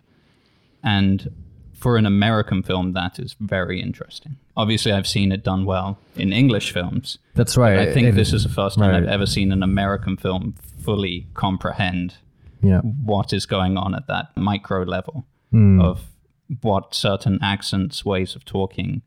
And 0.84 1.32
for 1.74 1.98
an 1.98 2.06
American 2.06 2.64
film, 2.64 2.94
that 2.94 3.20
is 3.20 3.36
very 3.40 3.80
interesting. 3.82 4.38
Obviously, 4.56 4.92
I've 4.92 5.08
seen 5.08 5.32
it 5.32 5.44
done 5.44 5.66
well 5.66 6.00
in 6.16 6.34
English 6.34 6.72
films. 6.72 7.20
That's 7.36 7.56
right. 7.58 7.78
I 7.78 7.94
think 7.94 8.08
It- 8.08 8.16
this 8.16 8.34
is 8.34 8.44
the 8.44 8.50
first 8.50 8.78
time 8.80 8.94
I've 8.96 9.08
ever 9.18 9.26
seen 9.28 9.52
an 9.52 9.62
American 9.64 10.18
film 10.18 10.54
fully 10.80 11.28
comprehend 11.36 12.16
Yeah. 12.64 12.82
what 12.82 13.34
is 13.34 13.46
going 13.46 13.78
on 13.78 13.94
at 13.94 14.08
that 14.08 14.36
micro 14.36 14.84
level 14.84 15.26
Mm. 15.54 15.82
of 15.84 16.08
what 16.62 16.96
certain 16.96 17.38
accents, 17.42 18.04
ways 18.06 18.36
of 18.36 18.44
talking 18.46 19.02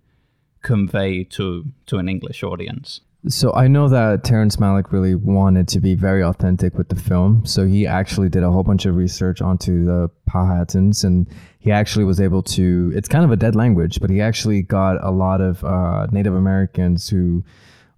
convey 0.63 1.25
to 1.25 1.65
to 1.87 1.99
an 1.99 2.09
English 2.09 2.43
audience. 2.43 3.01
So 3.29 3.53
I 3.53 3.69
know 3.69 3.87
that 3.89 4.25
Terrence 4.25 4.57
Malick 4.57 4.93
really 4.93 5.15
wanted 5.15 5.69
to 5.69 5.81
be 5.81 5.95
very 5.95 6.25
authentic 6.25 6.75
with 6.79 6.89
the 6.89 6.97
film. 6.97 7.45
So 7.45 7.67
he 7.67 7.87
actually 7.87 8.31
did 8.31 8.43
a 8.43 8.51
whole 8.51 8.63
bunch 8.63 8.87
of 8.87 8.97
research 8.97 9.43
onto 9.43 9.85
the 9.85 10.09
Powhatans, 10.29 11.05
and 11.05 11.27
he 11.59 11.71
actually 11.71 12.07
was 12.07 12.19
able 12.19 12.43
to. 12.45 12.91
It's 12.95 13.09
kind 13.09 13.25
of 13.25 13.31
a 13.31 13.37
dead 13.37 13.55
language, 13.55 14.01
but 14.01 14.09
he 14.09 14.23
actually 14.23 14.63
got 14.63 15.05
a 15.05 15.11
lot 15.11 15.43
of 15.43 15.63
uh, 15.65 16.07
Native 16.11 16.35
Americans 16.35 17.11
who 17.11 17.45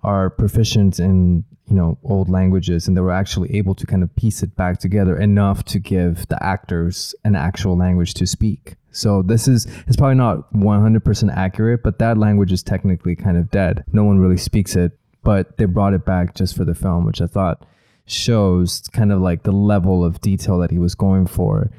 are 0.03 0.31
proficient 0.31 0.99
in 0.99 1.45
you 1.73 1.79
know 1.79 1.97
old 2.05 2.29
languages, 2.29 2.87
and 2.87 2.95
they 2.95 3.01
were 3.01 3.11
actually 3.11 3.57
able 3.57 3.75
to 3.75 3.87
kind 3.87 4.03
of 4.03 4.15
piece 4.15 4.43
it 4.43 4.55
back 4.57 4.79
together 4.79 5.17
enough 5.17 5.65
to 5.65 5.79
give 5.79 6.29
the 6.29 6.41
actors 6.45 7.15
an 7.25 7.35
actual 7.35 7.79
language 7.79 8.13
to 8.13 8.27
speak. 8.27 8.75
So 8.91 9.23
this 9.23 9.49
is 9.49 9.67
it's 9.87 9.97
probably 9.97 10.17
not 10.17 10.53
100% 10.53 11.35
accurate, 11.35 11.83
but 11.83 11.99
that 11.99 12.19
language 12.19 12.53
is 12.53 12.63
technically 12.63 13.17
kind 13.17 13.39
of 13.39 13.51
dead. 13.51 13.85
No 13.91 14.05
one 14.05 14.19
really 14.19 14.37
speaks 14.37 14.77
it, 14.77 14.93
but 15.23 15.57
they 15.57 15.65
brought 15.65 15.95
it 15.95 16.05
back 16.05 16.35
just 16.35 16.55
for 16.55 16.67
the 16.67 16.75
film, 16.75 17.07
which 17.07 17.23
I 17.23 17.27
thought 17.27 17.65
shows 18.05 18.83
kind 18.93 19.11
of 19.11 19.23
like 19.23 19.45
the 19.45 19.53
level 19.53 20.05
of 20.05 20.21
detail 20.21 20.59
that 20.59 20.71
he 20.71 20.79
was 20.79 20.95
going 20.95 21.27
for. 21.27 21.71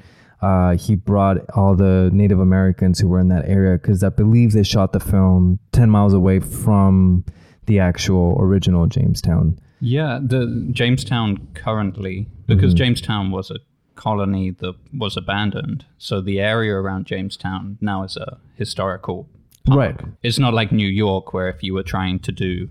Uh, 0.41 0.75
he 0.75 0.95
brought 0.95 1.37
all 1.51 1.75
the 1.75 2.09
Native 2.11 2.39
Americans 2.39 2.99
who 2.99 3.07
were 3.07 3.19
in 3.19 3.27
that 3.27 3.47
area 3.47 3.77
because 3.77 4.03
I 4.03 4.09
believe 4.09 4.53
they 4.53 4.63
shot 4.63 4.91
the 4.91 4.99
film 4.99 5.59
10 5.71 5.91
miles 5.91 6.15
away 6.15 6.39
from 6.39 7.25
the 7.67 7.79
actual 7.79 8.35
original 8.39 8.87
Jamestown. 8.87 9.59
Yeah, 9.83 10.19
the 10.21 10.69
Jamestown 10.71 11.47
currently 11.53 12.27
because 12.47 12.73
Jamestown 12.73 13.31
was 13.31 13.51
a 13.51 13.59
colony 13.95 14.51
that 14.51 14.75
was 14.97 15.17
abandoned, 15.17 15.85
so 15.97 16.21
the 16.21 16.39
area 16.39 16.73
around 16.75 17.05
Jamestown 17.05 17.77
now 17.81 18.03
is 18.03 18.15
a 18.17 18.37
historical 18.55 19.27
park. 19.65 19.77
Right. 19.77 19.99
It's 20.23 20.39
not 20.39 20.53
like 20.53 20.71
New 20.71 20.87
York 20.87 21.33
where 21.33 21.49
if 21.49 21.61
you 21.63 21.73
were 21.73 21.83
trying 21.83 22.19
to 22.19 22.31
do 22.31 22.69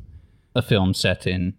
a 0.55 0.63
film 0.63 0.95
set 0.95 1.27
in 1.27 1.55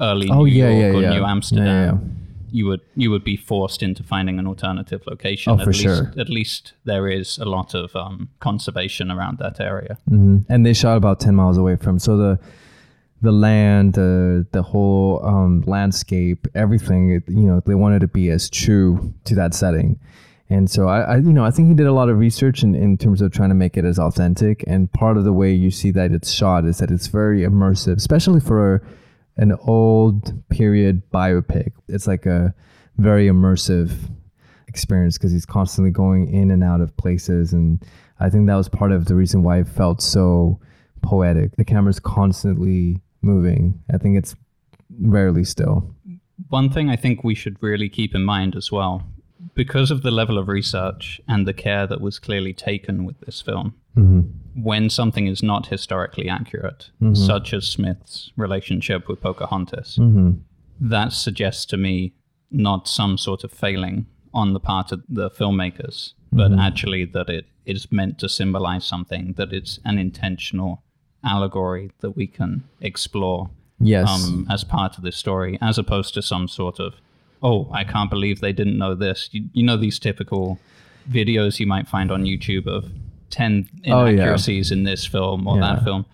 early 0.00 0.28
Oh, 0.30 0.44
New 0.44 0.52
yeah, 0.52 0.70
York 0.70 0.80
yeah, 0.80 0.98
or 0.98 1.02
yeah. 1.02 1.10
New 1.10 1.24
Amsterdam, 1.24 2.16
you 2.50 2.66
would 2.66 2.80
you 2.94 3.10
would 3.10 3.24
be 3.24 3.36
forced 3.36 3.82
into 3.82 4.02
finding 4.02 4.38
an 4.38 4.46
alternative 4.46 5.02
location. 5.06 5.52
Oh, 5.52 5.58
at 5.58 5.64
for 5.64 5.72
least, 5.72 5.82
sure. 5.82 6.12
At 6.16 6.28
least 6.28 6.74
there 6.84 7.08
is 7.08 7.38
a 7.38 7.44
lot 7.44 7.74
of 7.74 7.94
um, 7.96 8.28
conservation 8.40 9.10
around 9.10 9.38
that 9.38 9.60
area. 9.60 9.98
hmm 10.08 10.38
And 10.48 10.64
they 10.64 10.74
shot 10.74 10.96
about 10.96 11.18
ten 11.20 11.34
miles 11.34 11.58
away 11.58 11.76
from. 11.76 11.98
So 11.98 12.16
the 12.16 12.38
the 13.22 13.32
land, 13.32 13.94
the 13.94 14.46
the 14.52 14.62
whole 14.62 15.24
um, 15.24 15.62
landscape, 15.66 16.46
everything. 16.54 17.12
It, 17.12 17.22
you 17.28 17.46
know, 17.46 17.62
they 17.64 17.74
wanted 17.74 18.00
to 18.00 18.08
be 18.08 18.30
as 18.30 18.50
true 18.50 19.14
to 19.24 19.34
that 19.36 19.54
setting. 19.54 19.98
And 20.50 20.68
so 20.68 20.86
I, 20.86 21.00
I, 21.00 21.16
you 21.16 21.32
know, 21.32 21.44
I 21.44 21.50
think 21.50 21.68
he 21.68 21.74
did 21.74 21.86
a 21.86 21.92
lot 21.92 22.10
of 22.10 22.18
research 22.18 22.62
in, 22.62 22.74
in 22.74 22.98
terms 22.98 23.22
of 23.22 23.32
trying 23.32 23.48
to 23.48 23.54
make 23.54 23.78
it 23.78 23.86
as 23.86 23.98
authentic. 23.98 24.62
And 24.66 24.92
part 24.92 25.16
of 25.16 25.24
the 25.24 25.32
way 25.32 25.50
you 25.50 25.70
see 25.70 25.90
that 25.92 26.12
it's 26.12 26.30
shot 26.30 26.66
is 26.66 26.76
that 26.78 26.90
it's 26.90 27.06
very 27.06 27.40
immersive, 27.40 27.96
especially 27.96 28.40
for 28.40 28.86
an 29.38 29.56
old 29.66 30.30
period 30.50 31.00
biopic. 31.10 31.72
It's 31.88 32.06
like 32.06 32.26
a 32.26 32.54
very 32.98 33.28
immersive 33.28 33.92
experience 34.68 35.16
because 35.16 35.32
he's 35.32 35.46
constantly 35.46 35.90
going 35.90 36.28
in 36.34 36.50
and 36.50 36.62
out 36.62 36.82
of 36.82 36.94
places. 36.98 37.54
And 37.54 37.82
I 38.20 38.28
think 38.28 38.46
that 38.48 38.56
was 38.56 38.68
part 38.68 38.92
of 38.92 39.06
the 39.06 39.14
reason 39.14 39.42
why 39.42 39.58
it 39.58 39.68
felt 39.68 40.02
so 40.02 40.60
poetic. 41.00 41.56
The 41.56 41.64
camera's 41.64 41.98
constantly 41.98 43.00
moving. 43.22 43.80
I 43.92 43.98
think 43.98 44.18
it's 44.18 44.34
rarely 45.00 45.44
still. 45.44 45.94
One 46.48 46.70
thing 46.70 46.90
I 46.90 46.96
think 46.96 47.24
we 47.24 47.34
should 47.34 47.56
really 47.62 47.88
keep 47.88 48.14
in 48.14 48.22
mind 48.24 48.56
as 48.56 48.70
well, 48.70 49.04
because 49.54 49.90
of 49.90 50.02
the 50.02 50.10
level 50.10 50.38
of 50.38 50.48
research 50.48 51.20
and 51.28 51.46
the 51.46 51.52
care 51.52 51.86
that 51.86 52.00
was 52.00 52.18
clearly 52.18 52.52
taken 52.52 53.04
with 53.04 53.20
this 53.20 53.40
film, 53.40 53.74
mm-hmm. 53.96 54.20
when 54.62 54.90
something 54.90 55.26
is 55.26 55.42
not 55.42 55.66
historically 55.66 56.28
accurate, 56.28 56.90
mm-hmm. 57.00 57.14
such 57.14 57.52
as 57.52 57.66
Smith's 57.66 58.32
relationship 58.36 59.08
with 59.08 59.20
Pocahontas, 59.20 59.98
mm-hmm. 60.00 60.32
that 60.80 61.12
suggests 61.12 61.64
to 61.66 61.76
me 61.76 62.14
not 62.50 62.88
some 62.88 63.16
sort 63.16 63.44
of 63.44 63.52
failing 63.52 64.06
on 64.34 64.52
the 64.52 64.60
part 64.60 64.92
of 64.92 65.02
the 65.08 65.30
filmmakers, 65.30 66.12
but 66.32 66.52
actually 66.58 67.04
that 67.04 67.28
it 67.28 67.44
is 67.66 67.92
meant 67.92 68.18
to 68.18 68.28
symbolize 68.28 68.86
something, 68.86 69.34
that 69.36 69.52
it's 69.52 69.78
an 69.84 69.98
intentional 69.98 70.82
allegory 71.24 71.90
that 72.00 72.12
we 72.12 72.26
can 72.26 72.64
explore 72.80 73.50
Yes. 73.80 74.08
um, 74.08 74.46
as 74.50 74.62
part 74.64 74.96
of 74.96 75.02
this 75.04 75.16
story, 75.16 75.58
as 75.60 75.76
opposed 75.78 76.14
to 76.14 76.22
some 76.22 76.46
sort 76.48 76.78
of, 76.78 76.94
oh, 77.42 77.68
I 77.72 77.82
can't 77.84 78.08
believe 78.10 78.40
they 78.40 78.52
didn't 78.52 78.78
know 78.78 78.94
this. 78.94 79.28
You, 79.32 79.48
you 79.52 79.64
know, 79.64 79.76
these 79.76 79.98
typical 79.98 80.58
videos 81.10 81.58
you 81.58 81.66
might 81.66 81.88
find 81.88 82.12
on 82.12 82.22
YouTube 82.24 82.66
of 82.68 82.90
10 83.30 83.68
Oh, 83.88 84.04
yeah. 84.04 84.10
inaccuracies 84.12 84.70
in 84.70 84.84
this 84.84 85.04
film 85.04 85.48
or 85.48 85.56
Yeah. 85.56 85.74
that 85.74 85.84
film. 85.84 86.06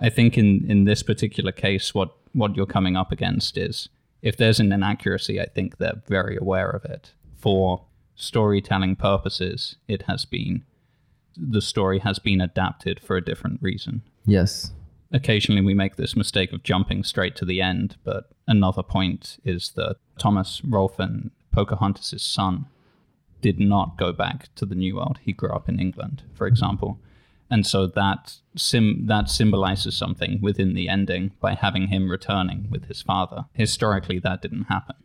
I 0.00 0.08
think 0.08 0.38
in, 0.38 0.64
in 0.70 0.84
this 0.84 1.02
particular 1.02 1.50
case, 1.52 1.94
what, 1.94 2.10
what 2.32 2.54
you're 2.54 2.66
coming 2.66 2.96
up 2.96 3.10
against 3.10 3.56
is 3.58 3.88
if 4.22 4.36
there's 4.36 4.60
an 4.60 4.70
inaccuracy, 4.72 5.40
I 5.40 5.46
think 5.46 5.78
they're 5.78 6.02
very 6.06 6.36
aware 6.36 6.70
of 6.70 6.84
it. 6.84 7.12
For 7.38 7.82
storytelling 8.14 8.96
purposes, 8.96 9.76
it 9.88 10.02
has 10.02 10.24
been, 10.24 10.64
the 11.36 11.60
story 11.62 11.98
has 12.00 12.18
been 12.18 12.40
adapted 12.40 13.00
for 13.00 13.16
a 13.16 13.24
different 13.24 13.60
reason 13.62 14.02
yes. 14.26 14.72
occasionally 15.12 15.62
we 15.62 15.74
make 15.74 15.96
this 15.96 16.16
mistake 16.16 16.52
of 16.52 16.62
jumping 16.62 17.04
straight 17.04 17.36
to 17.36 17.44
the 17.44 17.62
end, 17.62 17.96
but 18.04 18.30
another 18.46 18.82
point 18.82 19.38
is 19.44 19.72
that 19.76 19.96
Thomas 20.18 20.60
Rolfen, 20.60 21.30
Pocahontas' 21.52 22.22
son, 22.22 22.66
did 23.40 23.60
not 23.60 23.96
go 23.96 24.12
back 24.12 24.54
to 24.56 24.66
the 24.66 24.74
New 24.74 24.96
World. 24.96 25.18
He 25.22 25.32
grew 25.32 25.50
up 25.50 25.68
in 25.68 25.78
England, 25.78 26.22
for 26.34 26.46
example. 26.46 26.98
And 27.48 27.64
so 27.66 27.86
that 27.86 28.38
sim- 28.56 29.06
that 29.06 29.30
symbolizes 29.30 29.96
something 29.96 30.40
within 30.42 30.74
the 30.74 30.88
ending 30.88 31.30
by 31.40 31.54
having 31.54 31.88
him 31.88 32.10
returning 32.10 32.66
with 32.70 32.86
his 32.86 33.02
father. 33.02 33.44
Historically, 33.52 34.18
that 34.18 34.42
didn't 34.42 34.64
happen. 34.64 34.96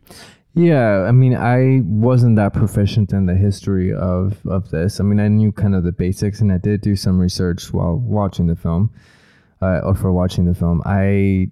Yeah, 0.54 1.04
I 1.08 1.12
mean, 1.12 1.34
I 1.34 1.80
wasn't 1.84 2.36
that 2.36 2.52
proficient 2.52 3.12
in 3.12 3.24
the 3.26 3.34
history 3.34 3.92
of 3.92 4.36
of 4.46 4.70
this. 4.70 5.00
I 5.00 5.02
mean, 5.02 5.18
I 5.18 5.28
knew 5.28 5.50
kind 5.50 5.74
of 5.74 5.82
the 5.82 5.92
basics, 5.92 6.40
and 6.40 6.52
I 6.52 6.58
did 6.58 6.82
do 6.82 6.94
some 6.94 7.18
research 7.18 7.72
while 7.72 7.96
watching 7.96 8.48
the 8.48 8.56
film, 8.56 8.90
uh, 9.62 9.80
or 9.82 9.94
for 9.94 10.12
watching 10.12 10.44
the 10.44 10.54
film. 10.54 10.82
I, 10.84 11.50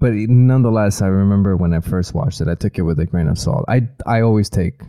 but 0.00 0.14
nonetheless, 0.14 1.00
I 1.00 1.06
remember 1.06 1.56
when 1.56 1.72
I 1.74 1.80
first 1.80 2.12
watched 2.12 2.40
it, 2.40 2.48
I 2.48 2.56
took 2.56 2.76
it 2.76 2.82
with 2.82 2.98
a 2.98 3.06
grain 3.06 3.28
of 3.28 3.38
salt. 3.38 3.66
I 3.68 3.88
I 4.04 4.22
always 4.22 4.50
take 4.50 4.80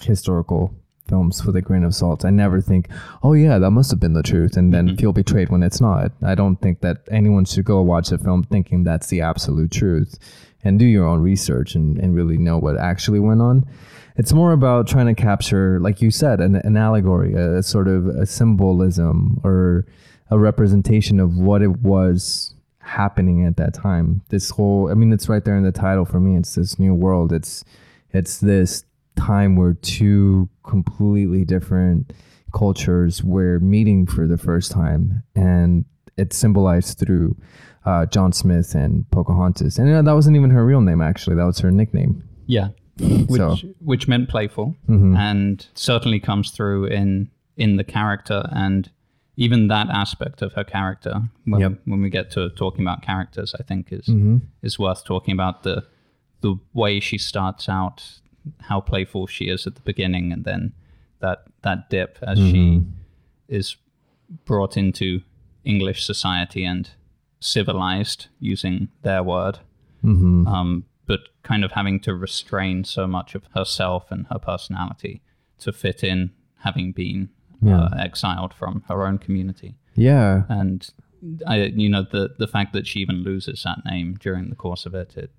historical 0.00 0.74
films 1.06 1.44
with 1.44 1.56
a 1.56 1.60
grain 1.60 1.84
of 1.84 1.94
salt. 1.94 2.24
I 2.24 2.30
never 2.30 2.62
think, 2.62 2.88
oh 3.22 3.34
yeah, 3.34 3.58
that 3.58 3.70
must 3.70 3.90
have 3.90 4.00
been 4.00 4.14
the 4.14 4.22
truth, 4.22 4.56
and 4.56 4.72
then 4.72 4.96
feel 4.96 5.12
betrayed 5.12 5.50
when 5.50 5.62
it's 5.62 5.80
not. 5.80 6.12
I 6.22 6.34
don't 6.34 6.56
think 6.56 6.80
that 6.80 7.02
anyone 7.10 7.44
should 7.44 7.66
go 7.66 7.82
watch 7.82 8.12
a 8.12 8.16
film 8.18 8.44
thinking 8.44 8.84
that's 8.84 9.08
the 9.08 9.20
absolute 9.20 9.70
truth, 9.70 10.18
and 10.64 10.78
do 10.78 10.84
your 10.84 11.06
own 11.06 11.20
research 11.20 11.74
and, 11.74 11.98
and 11.98 12.14
really 12.14 12.38
know 12.38 12.58
what 12.58 12.76
actually 12.78 13.20
went 13.20 13.42
on. 13.42 13.64
It's 14.16 14.32
more 14.32 14.52
about 14.52 14.86
trying 14.86 15.06
to 15.06 15.14
capture, 15.14 15.78
like 15.80 16.00
you 16.00 16.10
said, 16.10 16.40
an, 16.40 16.56
an 16.56 16.76
allegory, 16.76 17.34
a, 17.34 17.62
sort 17.62 17.88
of 17.88 18.06
a 18.06 18.26
symbolism 18.26 19.40
or 19.44 19.86
a 20.30 20.38
representation 20.38 21.20
of 21.20 21.36
what 21.36 21.62
it 21.62 21.80
was 21.80 22.54
happening 22.78 23.44
at 23.44 23.56
that 23.56 23.74
time. 23.74 24.22
This 24.28 24.50
whole, 24.50 24.90
I 24.90 24.94
mean, 24.94 25.12
it's 25.12 25.28
right 25.28 25.44
there 25.44 25.56
in 25.56 25.64
the 25.64 25.72
title 25.72 26.04
for 26.04 26.20
me. 26.20 26.36
It's 26.36 26.54
this 26.54 26.78
new 26.78 26.94
world. 26.94 27.32
It's 27.32 27.64
it's 28.12 28.38
this 28.38 28.84
time 29.16 29.56
where 29.56 29.74
two 29.74 30.48
completely 30.62 31.44
different 31.44 32.12
cultures 32.52 33.24
were 33.24 33.58
meeting 33.58 34.06
for 34.06 34.28
the 34.28 34.38
first 34.38 34.70
time, 34.70 35.24
and 35.34 35.84
it's 36.16 36.36
symbolized 36.36 36.98
through 36.98 37.36
uh, 37.84 38.06
John 38.06 38.32
Smith 38.32 38.74
and 38.74 39.08
Pocahontas. 39.10 39.78
And 39.78 40.06
that 40.06 40.12
wasn't 40.14 40.36
even 40.36 40.50
her 40.50 40.64
real 40.64 40.80
name, 40.80 41.00
actually. 41.02 41.36
That 41.36 41.44
was 41.44 41.58
her 41.60 41.70
nickname. 41.70 42.22
Yeah, 42.46 42.68
which 42.98 43.38
So- 43.40 43.56
which 43.80 44.08
meant 44.08 44.28
playful, 44.28 44.76
Mhm. 44.88 45.16
and 45.16 45.66
certainly 45.74 46.20
comes 46.20 46.50
through 46.50 46.86
in 46.86 47.28
in 47.56 47.76
the 47.76 47.84
character 47.84 48.48
and 48.50 48.90
even 49.36 49.68
that 49.68 49.88
aspect 49.88 50.42
of 50.42 50.52
her 50.54 50.64
character. 50.64 51.22
When, 51.44 51.60
Yep. 51.60 51.80
when 51.84 52.02
we 52.02 52.10
get 52.10 52.30
to 52.32 52.48
talking 52.50 52.80
about 52.84 53.02
characters, 53.02 53.54
I 53.58 53.62
think 53.62 53.92
is 53.92 54.06
Mhm. 54.06 54.40
is 54.62 54.78
worth 54.78 55.04
talking 55.04 55.32
about 55.32 55.62
the 55.62 55.84
the 56.40 56.56
way 56.74 57.00
she 57.00 57.16
starts 57.16 57.68
out, 57.68 58.20
how 58.62 58.80
playful 58.80 59.26
she 59.26 59.44
is 59.46 59.66
at 59.66 59.74
the 59.76 59.80
beginning, 59.82 60.32
and 60.32 60.44
then 60.44 60.72
that 61.20 61.44
that 61.62 61.88
dip 61.90 62.18
as 62.22 62.38
she 62.38 62.82
is 63.48 63.76
brought 64.44 64.76
into 64.76 65.20
English 65.64 66.04
society 66.04 66.64
and 66.64 66.90
civilized, 67.44 68.28
using 68.40 68.88
their 69.02 69.22
word 69.22 69.58
Mm-hmm. 70.04 70.46
um, 70.46 70.84
but 71.06 71.20
kind 71.42 71.64
of 71.64 71.72
having 71.72 72.00
to 72.00 72.14
restrain 72.14 72.84
so 72.84 73.06
much 73.06 73.34
of 73.34 73.44
herself 73.54 74.10
and 74.10 74.26
her 74.30 74.38
personality 74.38 75.22
to 75.58 75.72
fit 75.72 76.04
in, 76.04 76.30
having 76.58 76.92
been 76.92 77.30
uh, 77.66 77.88
exiled 77.98 78.52
from 78.52 78.84
her 78.88 79.06
own 79.06 79.16
community. 79.18 79.76
Yeah. 79.94 80.42
And 80.48 80.86
I, 81.46 81.56
you 81.74 81.88
know, 81.88 82.02
the 82.10 82.34
the 82.38 82.46
fact 82.46 82.74
that 82.74 82.86
she 82.86 83.00
even 83.00 83.22
loses 83.22 83.62
that 83.62 83.84
name 83.84 84.16
during 84.20 84.50
the 84.50 84.56
course 84.56 84.84
of 84.84 84.94
it, 84.94 85.16
it 85.16 85.30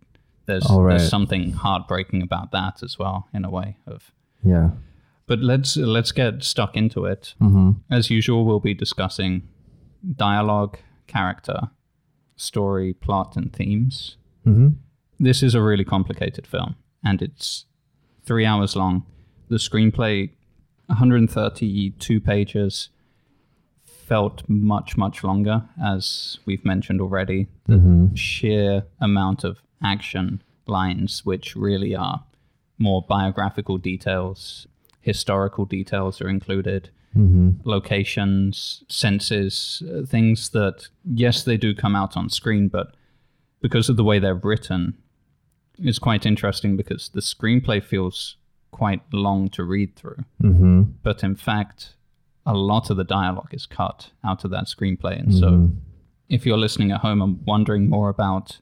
there's 0.47 0.67
right. 0.69 0.97
there's 0.97 1.09
something 1.09 1.51
heartbreaking 1.51 2.23
about 2.23 2.51
that 2.51 2.81
as 2.81 2.97
well, 2.97 3.27
in 3.33 3.45
a 3.45 3.49
way. 3.49 3.77
Of 3.85 4.11
Yeah. 4.43 4.71
but 5.27 5.39
let's 5.39 5.77
let's 5.77 6.11
get 6.11 6.43
stuck 6.43 6.75
into 6.75 7.05
it. 7.05 7.35
Mm-hmm. 7.39 7.71
As 7.91 8.09
usual, 8.09 8.45
we'll 8.45 8.59
be 8.59 8.73
discussing 8.73 9.47
dialogue, 10.15 10.77
character, 11.05 11.69
story, 12.35 12.93
plot, 12.93 13.35
and 13.35 13.53
themes. 13.53 14.17
Mm-hmm. 14.45 14.67
this 15.19 15.41
is 15.41 15.55
a 15.55 15.61
really 15.61 15.83
complicated 15.83 16.45
film 16.45 16.75
and 17.03 17.19
it's 17.21 17.65
three 18.25 18.45
hours 18.45 18.75
long. 18.75 19.03
The 19.49 19.57
screenplay 19.57 20.29
132 20.85 22.21
pages 22.21 22.89
felt 23.83 24.43
much 24.47 24.97
much 24.97 25.23
longer 25.23 25.63
as 25.83 26.37
we've 26.45 26.63
mentioned 26.63 27.01
already. 27.01 27.47
The 28.11 28.15
sheer 28.15 28.83
amount 29.01 29.43
of 29.43 29.63
action 29.83 30.43
lines 30.67 31.25
which 31.25 31.55
really 31.55 31.95
are 31.95 32.23
more 32.77 33.01
biographical 33.01 33.79
details 33.79 34.67
historical 35.05 35.65
details 35.65 36.19
are 36.19 36.27
included 36.27 36.89
locations 37.63 38.83
senses 38.89 39.81
uh, 39.89 40.05
things 40.05 40.49
that 40.49 40.89
yes 41.05 41.43
they 41.43 41.55
do 41.55 41.73
come 41.73 41.95
out 41.95 42.17
on 42.17 42.29
screen 42.29 42.67
but 42.67 42.95
because 43.65 43.89
of 43.89 43.97
the 43.97 44.03
way 44.03 44.19
they're 44.19 44.35
written, 44.35 44.95
it's 45.79 45.97
quite 45.97 46.23
interesting 46.23 46.77
because 46.77 47.09
the 47.09 47.19
screenplay 47.19 47.83
feels 47.83 48.37
quite 48.69 49.01
long 49.11 49.49
to 49.49 49.63
read 49.63 49.95
through. 49.95 50.23
Mm-hmm. 50.43 50.83
But 51.01 51.23
in 51.23 51.35
fact, 51.35 51.95
a 52.45 52.53
lot 52.53 52.91
of 52.91 52.97
the 52.97 53.03
dialogue 53.03 53.53
is 53.53 53.65
cut 53.65 54.11
out 54.23 54.43
of 54.43 54.51
that 54.51 54.65
screenplay. 54.65 55.19
And 55.19 55.33
so 55.33 55.71
if 56.29 56.45
you're 56.45 56.59
listening 56.59 56.91
at 56.91 57.01
home 57.01 57.23
and 57.23 57.43
wondering 57.43 57.89
more 57.89 58.09
about 58.09 58.59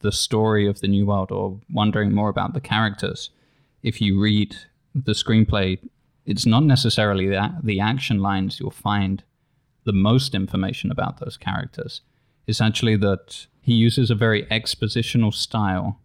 the 0.00 0.12
story 0.12 0.66
of 0.66 0.80
the 0.80 0.88
New 0.88 1.06
World 1.06 1.32
or 1.32 1.58
wondering 1.70 2.12
more 2.12 2.28
about 2.28 2.52
the 2.52 2.60
characters, 2.60 3.30
if 3.82 4.02
you 4.02 4.20
read 4.20 4.54
the 4.94 5.12
screenplay, 5.12 5.78
it's 6.26 6.46
not 6.46 6.62
necessarily 6.64 7.28
that 7.28 7.50
the 7.64 7.80
action 7.80 8.18
lines 8.20 8.58
you'll 8.60 8.70
find 8.70 9.22
the 9.84 9.92
most 9.92 10.34
information 10.34 10.90
about 10.90 11.18
those 11.18 11.36
characters. 11.36 12.00
It's 12.46 12.60
actually 12.60 12.96
that 12.96 13.46
he 13.60 13.74
uses 13.74 14.10
a 14.10 14.14
very 14.14 14.44
expositional 14.46 15.32
style 15.34 15.98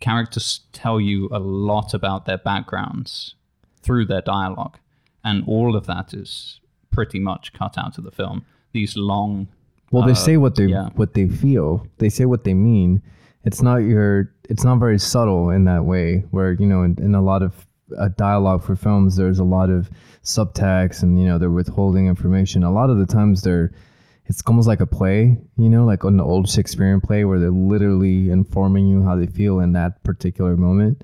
characters 0.00 0.60
tell 0.72 1.00
you 1.00 1.28
a 1.32 1.38
lot 1.38 1.92
about 1.94 2.24
their 2.24 2.38
backgrounds 2.38 3.34
through 3.82 4.06
their 4.06 4.20
dialogue, 4.22 4.78
and 5.24 5.44
all 5.46 5.74
of 5.76 5.86
that 5.86 6.14
is 6.14 6.60
pretty 6.90 7.18
much 7.18 7.52
cut 7.52 7.76
out 7.76 7.98
of 7.98 8.04
the 8.04 8.10
film. 8.10 8.44
These 8.72 8.96
long, 8.96 9.48
Well, 9.90 10.04
they 10.04 10.12
Uh, 10.12 10.26
say 10.26 10.36
what 10.36 10.54
they 10.56 10.66
yeah. 10.66 10.90
what 10.96 11.14
they 11.14 11.28
feel. 11.28 11.86
They 11.98 12.10
say 12.10 12.26
what 12.26 12.44
they 12.44 12.54
mean. 12.54 13.02
It's 13.44 13.62
not 13.62 13.76
your. 13.78 14.30
It's 14.50 14.64
not 14.64 14.78
very 14.78 14.98
subtle 14.98 15.48
in 15.50 15.64
that 15.64 15.84
way. 15.84 16.24
Where 16.30 16.52
you 16.52 16.66
know, 16.66 16.82
in, 16.82 16.96
in 16.98 17.14
a 17.14 17.22
lot 17.22 17.42
of 17.42 17.66
uh, 17.96 18.08
dialogue 18.16 18.62
for 18.62 18.76
films, 18.76 19.16
there's 19.16 19.38
a 19.38 19.44
lot 19.44 19.70
of 19.70 19.90
subtext, 20.22 21.02
and 21.02 21.20
you 21.20 21.26
know, 21.26 21.38
they're 21.38 21.50
withholding 21.50 22.06
information. 22.06 22.62
A 22.62 22.72
lot 22.72 22.90
of 22.90 22.98
the 22.98 23.06
times, 23.06 23.42
they're. 23.42 23.72
It's 24.26 24.42
almost 24.46 24.68
like 24.68 24.80
a 24.80 24.86
play, 24.86 25.38
you 25.56 25.70
know, 25.70 25.86
like 25.86 26.04
an 26.04 26.20
old 26.20 26.50
Shakespearean 26.50 27.00
play 27.00 27.24
where 27.24 27.38
they're 27.38 27.50
literally 27.50 28.28
informing 28.28 28.86
you 28.86 29.02
how 29.02 29.16
they 29.16 29.26
feel 29.26 29.58
in 29.60 29.72
that 29.72 30.04
particular 30.04 30.54
moment. 30.54 31.02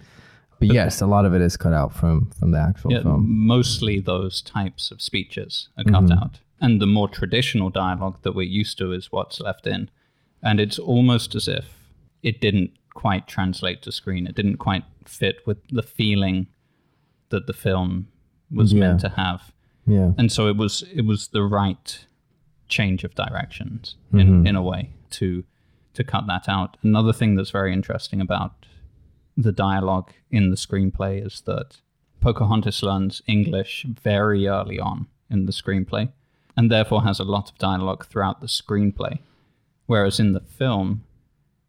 But 0.58 0.68
yes, 0.68 1.00
a 1.00 1.06
lot 1.06 1.24
of 1.24 1.34
it 1.34 1.40
is 1.40 1.56
cut 1.56 1.72
out 1.72 1.94
from 1.94 2.30
from 2.38 2.50
the 2.50 2.58
actual 2.58 2.92
yeah, 2.92 3.02
film. 3.02 3.24
mostly 3.26 3.98
those 3.98 4.42
types 4.42 4.90
of 4.90 5.00
speeches 5.00 5.70
are 5.78 5.84
cut 5.84 6.10
out, 6.12 6.40
and 6.60 6.82
the 6.82 6.86
more 6.86 7.08
traditional 7.08 7.70
dialogue 7.70 8.18
that 8.22 8.34
we're 8.34 8.42
used 8.42 8.76
to 8.78 8.92
is 8.92 9.10
what's 9.10 9.40
left 9.40 9.66
in, 9.66 9.90
and 10.42 10.60
it's 10.60 10.78
almost 10.78 11.34
as 11.34 11.48
if 11.48 11.74
it 12.22 12.40
didn't 12.40 12.72
quite 12.94 13.26
translate 13.26 13.82
to 13.82 13.92
screen. 13.92 14.26
It 14.26 14.34
didn't 14.34 14.58
quite 14.58 14.84
fit 15.04 15.46
with 15.46 15.58
the 15.70 15.82
feeling 15.82 16.46
that 17.34 17.46
the 17.48 17.52
film 17.52 18.06
was 18.50 18.72
meant 18.72 19.00
to 19.00 19.08
have. 19.10 19.52
Yeah. 19.86 20.12
and 20.16 20.32
so 20.32 20.48
it 20.48 20.56
was 20.56 20.82
it 20.94 21.04
was 21.04 21.28
the 21.28 21.42
right 21.42 22.06
change 22.68 23.04
of 23.04 23.14
directions 23.14 23.96
in, 24.12 24.18
mm-hmm. 24.18 24.46
in 24.46 24.56
a 24.56 24.62
way 24.62 24.90
to 25.10 25.44
to 25.92 26.04
cut 26.04 26.26
that 26.26 26.48
out. 26.48 26.76
Another 26.82 27.12
thing 27.12 27.34
that's 27.34 27.50
very 27.50 27.72
interesting 27.72 28.20
about 28.20 28.52
the 29.36 29.52
dialogue 29.52 30.12
in 30.30 30.50
the 30.50 30.56
screenplay 30.56 31.24
is 31.24 31.42
that 31.44 31.80
Pocahontas 32.20 32.82
learns 32.82 33.20
English 33.26 33.84
very 34.02 34.46
early 34.46 34.78
on 34.78 35.06
in 35.28 35.46
the 35.46 35.52
screenplay 35.52 36.10
and 36.56 36.70
therefore 36.70 37.02
has 37.02 37.18
a 37.20 37.24
lot 37.24 37.50
of 37.50 37.58
dialogue 37.58 38.06
throughout 38.06 38.40
the 38.40 38.46
screenplay. 38.46 39.18
Whereas 39.86 40.18
in 40.18 40.32
the 40.32 40.40
film, 40.40 41.04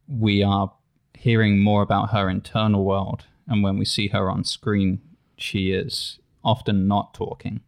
we 0.07 0.43
are 0.43 0.71
hearing 1.13 1.59
more 1.59 1.81
about 1.81 2.11
her 2.11 2.29
internal 2.29 2.85
world. 2.85 3.25
And 3.47 3.63
when 3.63 3.77
we 3.77 3.85
see 3.85 4.09
her 4.09 4.29
on 4.29 4.43
screen, 4.43 5.01
she 5.37 5.71
is 5.71 6.19
often 6.43 6.87
not 6.87 7.13
talking. 7.13 7.61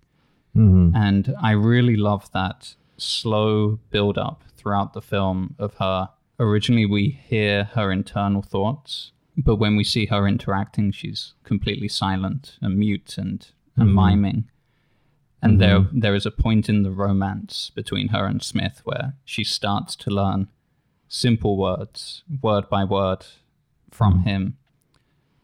hmm 0.54 0.92
And 0.96 1.34
I 1.42 1.52
really 1.52 1.96
love 1.96 2.32
that 2.32 2.76
slow 2.98 3.80
build 3.92 4.18
up 4.18 4.44
throughout 4.56 4.94
the 4.94 5.02
film 5.02 5.56
of 5.60 5.76
her. 5.76 6.10
Originally, 6.40 6.86
we 6.86 7.20
hear 7.28 7.66
her 7.74 7.92
internal 7.92 8.42
thoughts, 8.42 9.12
but 9.36 9.56
when 9.58 9.76
we 9.76 9.84
see 9.84 10.08
her 10.08 10.28
interacting, 10.28 10.92
she's 10.92 11.34
completely 11.44 11.88
silent 11.88 12.58
and 12.62 12.78
mute 12.78 13.18
and, 13.18 13.48
and 13.76 13.90
mm-hmm. 13.90 13.96
miming. 13.96 14.50
And 15.42 15.62
there, 15.62 15.80
mm-hmm. 15.80 16.00
there 16.00 16.16
is 16.16 16.26
a 16.26 16.32
point 16.32 16.68
in 16.68 16.82
the 16.82 16.92
romance 16.92 17.72
between 17.76 18.10
her 18.10 18.26
and 18.26 18.42
Smith 18.42 18.82
where 18.84 19.14
she 19.24 19.44
starts 19.44 19.96
to 19.98 20.10
learn 20.10 20.48
simple 21.08 21.58
words, 21.58 22.24
word 22.42 22.68
by 22.70 22.84
word, 22.84 23.26
from 23.92 24.16
mm-hmm. 24.16 24.30
him. 24.30 24.58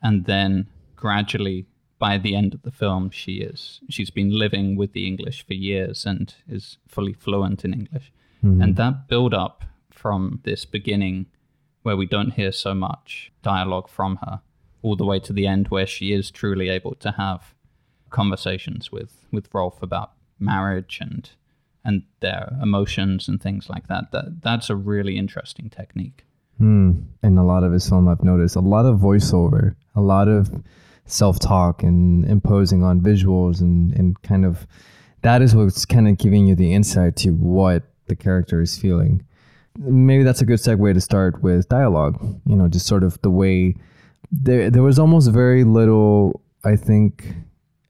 And 0.02 0.26
then 0.26 0.68
gradually, 0.96 1.68
by 2.04 2.18
the 2.18 2.36
end 2.36 2.54
of 2.54 2.64
the 2.64 2.78
film, 2.84 3.10
she 3.10 3.36
is 3.36 3.80
she's 3.90 4.10
been 4.10 4.30
living 4.30 4.76
with 4.76 4.92
the 4.92 5.08
English 5.08 5.46
for 5.48 5.54
years 5.54 6.06
and 6.06 6.36
is 6.50 6.78
fully 6.86 7.14
fluent 7.14 7.64
in 7.64 7.74
English. 7.74 8.12
And 8.62 8.76
that 8.76 9.08
build 9.08 9.34
up 9.34 9.64
from 9.90 10.42
this 10.44 10.66
beginning, 10.66 11.28
where 11.84 11.96
we 11.96 12.06
don't 12.06 12.34
hear 12.40 12.52
so 12.52 12.74
much 12.74 13.32
dialogue 13.42 13.88
from 13.88 14.18
her, 14.18 14.42
all 14.82 14.98
the 14.98 15.06
way 15.06 15.20
to 15.20 15.32
the 15.32 15.48
end, 15.48 15.70
where 15.70 15.88
she 15.88 16.12
is 16.12 16.30
truly 16.30 16.68
able 16.68 16.96
to 16.96 17.12
have 17.12 17.42
conversations 18.10 18.92
with 18.92 19.14
with 19.32 19.48
Rolfe 19.54 19.82
about 19.82 20.12
marriage 20.38 21.00
and 21.00 21.30
and 21.86 22.04
their 22.20 22.44
emotions 22.62 23.30
and 23.30 23.42
things 23.42 23.70
like 23.70 23.88
that. 23.88 24.12
That 24.12 24.42
that's 24.42 24.70
a 24.70 24.76
really 24.76 25.16
interesting 25.18 25.70
technique. 25.70 26.26
Mm. 26.60 27.06
In 27.24 27.38
a 27.38 27.46
lot 27.46 27.64
of 27.64 27.72
his 27.72 27.88
film, 27.88 28.10
I've 28.10 28.26
noticed 28.26 28.58
a 28.58 28.68
lot 28.76 28.86
of 28.86 29.00
voiceover, 29.00 29.76
a 29.96 30.02
lot 30.02 30.28
of 30.28 30.52
self-talk 31.06 31.84
and 31.84 32.26
imposing 32.26 32.84
on 32.84 33.02
visuals, 33.02 33.62
and 33.62 33.94
and 33.94 34.22
kind 34.24 34.46
of 34.46 34.68
that 35.22 35.42
is 35.42 35.56
what's 35.56 35.86
kind 35.86 36.08
of 36.08 36.18
giving 36.18 36.48
you 36.48 36.56
the 36.56 36.74
insight 36.74 37.16
to 37.18 37.32
what 37.32 37.84
the 38.08 38.16
character 38.16 38.62
is 38.62 38.78
feeling. 38.78 39.24
Maybe 39.78 40.24
that's 40.24 40.42
a 40.42 40.46
good 40.46 40.60
segue 40.60 40.94
to 40.94 41.02
start 41.02 41.42
with 41.42 41.68
dialogue. 41.70 42.20
You 42.46 42.56
know, 42.56 42.68
just 42.68 42.86
sort 42.86 43.04
of 43.04 43.22
the 43.22 43.32
way 43.32 43.76
there 44.32 44.70
there 44.70 44.84
was 44.84 45.00
almost 45.00 45.32
very 45.32 45.64
little, 45.64 46.42
I 46.64 46.76
think, 46.76 47.34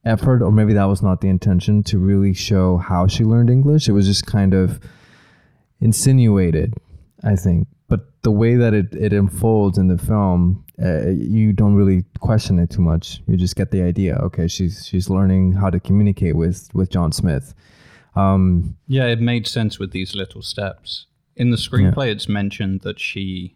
effort, 0.06 0.42
or 0.42 0.52
maybe 0.52 0.74
that 0.74 0.86
was 0.86 1.02
not 1.02 1.22
the 1.22 1.30
intention 1.30 1.84
to 1.84 1.98
really 1.98 2.34
show 2.34 2.78
how 2.78 3.08
she 3.08 3.24
learned 3.24 3.50
English. 3.50 3.88
It 3.88 3.94
was 3.94 4.08
just 4.08 4.26
kind 4.26 4.54
of 4.54 4.80
insinuated, 5.82 6.74
I 7.24 7.36
think. 7.36 7.68
But 7.88 8.22
the 8.24 8.32
way 8.32 8.56
that 8.56 8.74
it, 8.74 8.94
it 8.94 9.14
unfolds 9.14 9.78
in 9.78 9.88
the 9.88 9.98
film, 9.98 10.66
uh, 10.82 11.10
you 11.10 11.54
don't 11.54 11.76
really 11.76 12.04
question 12.20 12.60
it 12.60 12.70
too 12.72 12.82
much. 12.82 13.22
You 13.28 13.38
just 13.38 13.56
get 13.56 13.72
the 13.72 13.82
idea. 13.82 14.16
Okay, 14.16 14.48
she's 14.48 14.86
she's 14.86 15.10
learning 15.10 15.54
how 15.54 15.70
to 15.70 15.80
communicate 15.80 16.36
with 16.36 16.70
with 16.74 16.90
John 16.90 17.12
Smith. 17.12 17.54
Um, 18.16 18.76
Yeah, 18.88 19.06
it 19.06 19.20
made 19.20 19.48
sense 19.48 19.80
with 19.80 19.92
these 19.92 20.16
little 20.16 20.42
steps. 20.42 21.08
In 21.36 21.50
the 21.50 21.58
screenplay, 21.58 22.10
it's 22.12 22.30
mentioned 22.30 22.82
that 22.82 23.00
she 23.00 23.56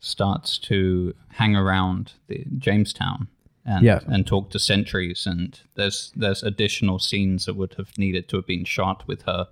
starts 0.00 0.58
to 0.58 1.14
hang 1.28 1.56
around 1.56 2.12
the 2.26 2.44
Jamestown 2.58 3.28
and 3.64 3.84
Yeah. 3.84 4.00
and 4.06 4.26
talk 4.26 4.50
to 4.50 4.58
sentries, 4.58 5.26
and 5.26 5.58
there's 5.74 6.12
there's 6.16 6.42
additional 6.42 6.98
scenes 6.98 7.44
that 7.44 7.54
would 7.56 7.74
have 7.74 7.96
needed 7.98 8.28
to 8.28 8.36
have 8.36 8.46
been 8.46 8.64
shot 8.64 9.06
with 9.06 9.22
her 9.22 9.48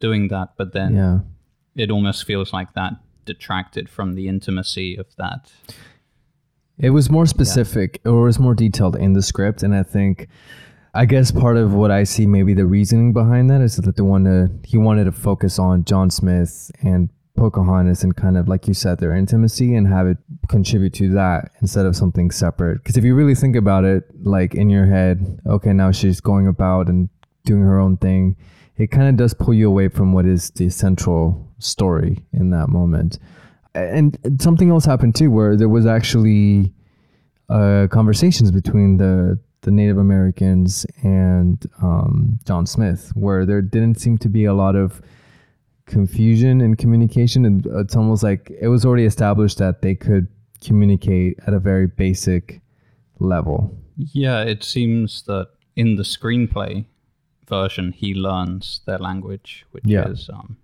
doing 0.00 0.28
that, 0.28 0.54
but 0.56 0.72
then 0.72 0.96
yeah. 0.96 1.18
it 1.76 1.90
almost 1.90 2.24
feels 2.24 2.52
like 2.52 2.72
that 2.72 2.94
detracted 3.24 3.88
from 3.88 4.14
the 4.14 4.26
intimacy 4.28 4.96
of 4.96 5.06
that. 5.16 5.52
It 6.80 6.90
was 6.90 7.10
more 7.10 7.26
specific 7.26 8.00
or 8.06 8.22
it 8.22 8.24
was 8.24 8.38
more 8.38 8.54
detailed 8.54 8.96
in 8.96 9.12
the 9.12 9.20
script, 9.22 9.62
and 9.62 9.74
I 9.74 9.82
think, 9.82 10.28
I 10.94 11.04
guess 11.04 11.30
part 11.30 11.58
of 11.58 11.74
what 11.74 11.90
I 11.90 12.04
see 12.04 12.26
maybe 12.26 12.54
the 12.54 12.64
reasoning 12.64 13.12
behind 13.12 13.50
that 13.50 13.60
is 13.60 13.76
that 13.76 13.96
they 13.96 14.02
want 14.02 14.24
to 14.24 14.44
uh, 14.44 14.48
he 14.64 14.78
wanted 14.78 15.04
to 15.04 15.12
focus 15.12 15.58
on 15.58 15.84
John 15.84 16.10
Smith 16.10 16.70
and 16.82 17.10
Pocahontas 17.36 18.02
and 18.02 18.16
kind 18.16 18.38
of 18.38 18.48
like 18.48 18.66
you 18.66 18.72
said 18.72 18.98
their 18.98 19.14
intimacy 19.14 19.74
and 19.74 19.86
have 19.88 20.06
it 20.06 20.16
contribute 20.48 20.94
to 20.94 21.10
that 21.10 21.50
instead 21.60 21.84
of 21.84 21.94
something 21.94 22.30
separate. 22.30 22.78
Because 22.78 22.96
if 22.96 23.04
you 23.04 23.14
really 23.14 23.34
think 23.34 23.56
about 23.56 23.84
it, 23.84 24.04
like 24.24 24.54
in 24.54 24.70
your 24.70 24.86
head, 24.86 25.40
okay, 25.46 25.74
now 25.74 25.92
she's 25.92 26.20
going 26.20 26.46
about 26.46 26.88
and 26.88 27.10
doing 27.44 27.62
her 27.62 27.78
own 27.78 27.98
thing. 27.98 28.36
It 28.78 28.90
kind 28.90 29.08
of 29.08 29.16
does 29.16 29.34
pull 29.34 29.52
you 29.52 29.68
away 29.68 29.88
from 29.88 30.14
what 30.14 30.24
is 30.24 30.50
the 30.50 30.70
central 30.70 31.46
story 31.58 32.24
in 32.32 32.50
that 32.50 32.68
moment 32.70 33.18
and 33.74 34.18
something 34.40 34.70
else 34.70 34.84
happened 34.84 35.14
too 35.14 35.30
where 35.30 35.56
there 35.56 35.68
was 35.68 35.86
actually 35.86 36.72
uh, 37.48 37.86
conversations 37.90 38.50
between 38.50 38.96
the 38.98 39.38
the 39.62 39.70
Native 39.70 39.98
Americans 39.98 40.86
and 41.02 41.64
um, 41.82 42.38
John 42.46 42.64
Smith 42.66 43.12
where 43.14 43.44
there 43.44 43.60
didn't 43.60 44.00
seem 44.00 44.16
to 44.18 44.28
be 44.28 44.44
a 44.46 44.54
lot 44.54 44.74
of 44.74 45.02
confusion 45.86 46.60
in 46.60 46.76
communication. 46.76 47.44
And 47.44 47.66
it's 47.66 47.94
almost 47.96 48.22
like 48.22 48.50
it 48.60 48.68
was 48.68 48.84
already 48.86 49.04
established 49.04 49.58
that 49.58 49.82
they 49.82 49.94
could 49.94 50.28
communicate 50.64 51.38
at 51.46 51.52
a 51.52 51.58
very 51.58 51.86
basic 51.86 52.60
level. 53.18 53.76
Yeah, 53.96 54.42
it 54.42 54.64
seems 54.64 55.22
that 55.22 55.48
in 55.76 55.96
the 55.96 56.02
screenplay 56.04 56.86
version, 57.48 57.92
he 57.92 58.14
learns 58.14 58.80
their 58.86 58.98
language, 58.98 59.66
which 59.72 59.84
Yeah. 59.84 60.08
is 60.08 60.30
um, 60.32 60.56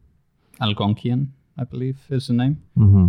Algonquian, 0.60 1.28
I 1.58 1.64
believe 1.64 1.98
is 2.10 2.26
the 2.28 2.34
name. 2.34 2.62
mm-hmm. 2.76 3.06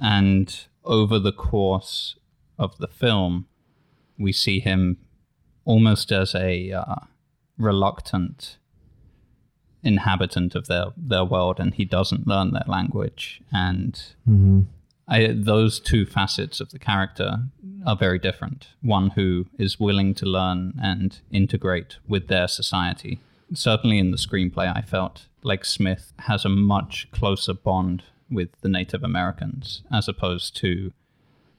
And 0.00 0.66
over 0.84 1.18
the 1.18 1.32
course 1.32 2.16
of 2.58 2.76
the 2.78 2.88
film, 2.88 3.46
we 4.18 4.32
see 4.32 4.60
him 4.60 4.98
almost 5.64 6.12
as 6.12 6.34
a 6.34 6.72
uh, 6.72 6.96
reluctant 7.58 8.58
inhabitant 9.82 10.54
of 10.54 10.66
their, 10.66 10.86
their 10.96 11.24
world, 11.24 11.60
and 11.60 11.74
he 11.74 11.84
doesn't 11.84 12.26
learn 12.26 12.52
their 12.52 12.64
language. 12.66 13.40
And 13.52 13.94
Mm-hmm. 14.28 14.60
I, 15.06 15.34
those 15.36 15.80
two 15.80 16.06
facets 16.06 16.60
of 16.60 16.70
the 16.70 16.78
character 16.78 17.44
are 17.86 17.96
very 17.96 18.18
different. 18.18 18.68
One 18.80 19.10
who 19.10 19.46
is 19.58 19.78
willing 19.78 20.14
to 20.14 20.24
learn 20.26 20.72
and 20.82 21.20
integrate 21.30 21.98
with 22.08 22.28
their 22.28 22.48
society. 22.48 23.20
Certainly 23.54 23.98
in 23.98 24.10
the 24.10 24.16
screenplay, 24.16 24.72
I 24.74 24.82
felt 24.82 25.26
like 25.42 25.64
Smith 25.64 26.12
has 26.20 26.44
a 26.44 26.48
much 26.48 27.08
closer 27.12 27.54
bond 27.54 28.02
with 28.30 28.48
the 28.62 28.68
Native 28.68 29.02
Americans 29.04 29.82
as 29.92 30.08
opposed 30.08 30.56
to 30.56 30.92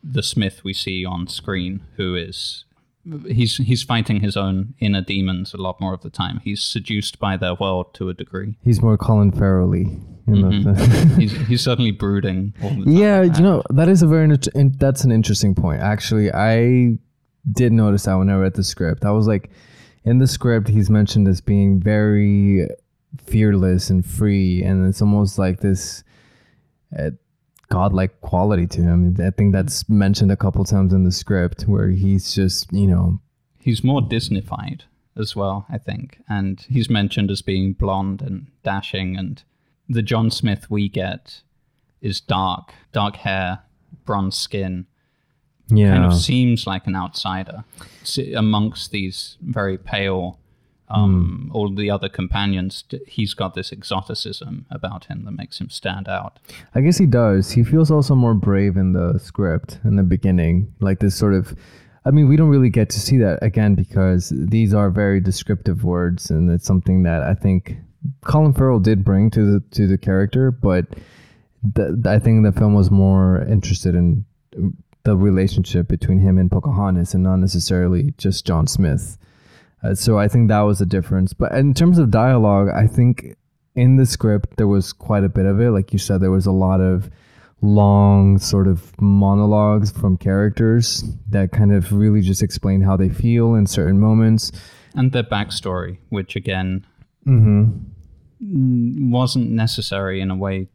the 0.03 0.23
Smith 0.23 0.63
we 0.63 0.73
see 0.73 1.05
on 1.05 1.27
screen, 1.27 1.81
who 1.97 2.15
is 2.15 2.65
he's 3.27 3.57
he's 3.57 3.83
fighting 3.83 4.21
his 4.21 4.35
own 4.35 4.73
inner 4.79 5.01
demons 5.01 5.53
a 5.53 5.57
lot 5.57 5.79
more 5.79 5.93
of 5.93 6.01
the 6.01 6.09
time. 6.09 6.41
He's 6.43 6.63
seduced 6.63 7.19
by 7.19 7.37
their 7.37 7.53
world 7.55 7.93
to 7.95 8.09
a 8.09 8.13
degree. 8.13 8.57
He's 8.63 8.81
more 8.81 8.97
Colin 8.97 9.31
Farrelly. 9.31 10.01
You 10.27 10.35
know, 10.41 10.49
Mhm. 10.49 11.17
he's 11.19 11.31
he's 11.47 11.61
certainly 11.61 11.91
brooding. 11.91 12.53
All 12.63 12.69
the 12.71 12.83
time. 12.85 12.91
yeah, 12.91 13.21
you 13.21 13.43
know 13.43 13.61
that 13.69 13.87
is 13.89 14.01
a 14.01 14.07
very 14.07 14.27
that's 14.77 15.03
an 15.03 15.11
interesting 15.11 15.53
point. 15.55 15.81
Actually, 15.81 16.31
I 16.33 16.97
did 17.51 17.71
notice 17.71 18.03
that 18.05 18.15
when 18.15 18.29
I 18.29 18.35
read 18.37 18.55
the 18.55 18.63
script. 18.63 19.05
I 19.05 19.11
was 19.11 19.27
like, 19.27 19.51
in 20.05 20.19
the 20.19 20.27
script, 20.27 20.69
he's 20.69 20.89
mentioned 20.89 21.27
as 21.27 21.41
being 21.41 21.79
very 21.79 22.67
fearless 23.17 23.89
and 23.89 24.05
free, 24.05 24.63
and 24.63 24.87
it's 24.87 25.01
almost 25.01 25.39
like 25.39 25.59
this 25.59 26.03
uh, 26.97 27.11
godlike 27.69 28.21
quality 28.21 28.67
to 28.67 28.81
him. 28.81 29.15
I 29.19 29.31
think 29.31 29.51
that's 29.51 29.89
mentioned 29.89 30.31
a 30.31 30.37
couple 30.37 30.63
times 30.63 30.93
in 30.93 31.03
the 31.03 31.11
script, 31.11 31.63
where 31.63 31.89
he's 31.89 32.35
just 32.35 32.71
you 32.71 32.87
know 32.87 33.19
he's 33.59 33.83
more 33.83 34.01
Disneyfied 34.01 34.81
as 35.17 35.35
well, 35.35 35.65
I 35.69 35.79
think, 35.79 36.19
and 36.29 36.63
he's 36.69 36.89
mentioned 36.89 37.31
as 37.31 37.41
being 37.41 37.73
blonde 37.73 38.21
and 38.21 38.47
dashing. 38.63 39.17
And 39.17 39.43
the 39.89 40.03
John 40.03 40.29
Smith 40.29 40.69
we 40.69 40.87
get 40.87 41.41
is 41.99 42.21
dark, 42.21 42.73
dark 42.91 43.17
hair, 43.17 43.63
bronze 44.05 44.37
skin. 44.37 44.85
Yeah 45.69 45.93
kind 45.93 46.05
of 46.05 46.13
seems 46.13 46.67
like 46.67 46.85
an 46.87 46.95
outsider 46.95 47.63
amongst 48.35 48.91
these 48.91 49.37
very 49.41 49.77
pale 49.77 50.39
um, 50.87 51.49
all 51.51 51.73
the 51.73 51.89
other 51.89 52.07
companions 52.07 52.83
he's 53.07 53.33
got 53.33 53.55
this 53.55 53.73
exoticism 53.73 54.67
about 54.69 55.05
him 55.05 55.25
that 55.25 55.31
makes 55.31 55.59
him 55.59 55.69
stand 55.69 56.07
out 56.07 56.37
I 56.75 56.81
guess 56.81 56.97
he 56.97 57.05
does. 57.05 57.51
He 57.51 57.63
feels 57.63 57.89
also 57.89 58.13
more 58.15 58.33
brave 58.33 58.77
in 58.77 58.93
the 58.93 59.17
script 59.17 59.79
in 59.83 59.95
the 59.95 60.03
beginning. 60.03 60.73
Like 60.79 60.99
this 60.99 61.15
sort 61.15 61.33
of 61.33 61.55
I 62.05 62.11
mean, 62.11 62.27
we 62.27 62.35
don't 62.35 62.49
really 62.49 62.69
get 62.69 62.89
to 62.91 62.99
see 62.99 63.17
that 63.17 63.39
again 63.41 63.73
because 63.73 64.31
these 64.35 64.73
are 64.73 64.91
very 64.91 65.19
descriptive 65.19 65.83
words 65.83 66.29
and 66.29 66.51
it's 66.51 66.65
something 66.65 67.01
that 67.03 67.23
I 67.23 67.33
think 67.33 67.77
Colin 68.25 68.53
Farrell 68.53 68.79
did 68.79 69.03
bring 69.03 69.31
to 69.31 69.53
the 69.53 69.59
to 69.71 69.87
the 69.87 69.97
character, 69.97 70.51
but 70.51 70.85
the, 71.63 71.99
I 72.05 72.19
think 72.19 72.45
the 72.45 72.51
film 72.51 72.75
was 72.75 72.91
more 72.91 73.41
interested 73.49 73.95
in 73.95 74.25
the 75.05 75.15
relationship 75.15 75.87
between 75.87 76.19
him 76.19 76.37
and 76.37 76.51
Pocahontas 76.51 77.13
and 77.13 77.23
not 77.23 77.37
necessarily 77.37 78.13
just 78.17 78.45
John 78.45 78.67
Smith. 78.67 79.17
Uh, 79.83 79.95
so 79.95 80.19
I 80.19 80.27
think 80.27 80.49
that 80.49 80.61
was 80.61 80.79
the 80.79 80.85
difference. 80.85 81.33
But 81.33 81.51
in 81.53 81.73
terms 81.73 81.97
of 81.97 82.11
dialogue, 82.11 82.69
I 82.75 82.87
think 82.87 83.35
in 83.75 83.95
the 83.97 84.05
script 84.05 84.57
there 84.57 84.67
was 84.67 84.91
quite 84.93 85.23
a 85.23 85.29
bit 85.29 85.45
of 85.45 85.59
it. 85.61 85.71
Like 85.71 85.93
you 85.93 85.99
said, 85.99 86.21
there 86.21 86.31
was 86.31 86.45
a 86.45 86.51
lot 86.51 86.81
of 86.81 87.09
long 87.61 88.37
sort 88.37 88.67
of 88.67 88.99
monologues 89.01 89.91
from 89.91 90.17
characters 90.17 91.03
that 91.29 91.51
kind 91.51 91.71
of 91.73 91.91
really 91.91 92.21
just 92.21 92.43
explain 92.43 92.81
how 92.81 92.97
they 92.97 93.09
feel 93.09 93.55
in 93.55 93.65
certain 93.65 93.99
moments. 93.99 94.51
and 94.95 95.11
their 95.11 95.23
backstory 95.23 95.97
which 96.09 96.35
again 96.35 96.85
Mm-hmm. 97.25 97.63
mm, 98.43 99.09
wasn't 99.11 99.49
necessary 99.49 100.21
in 100.21 100.29
a 100.29 100.35
way 100.35 100.67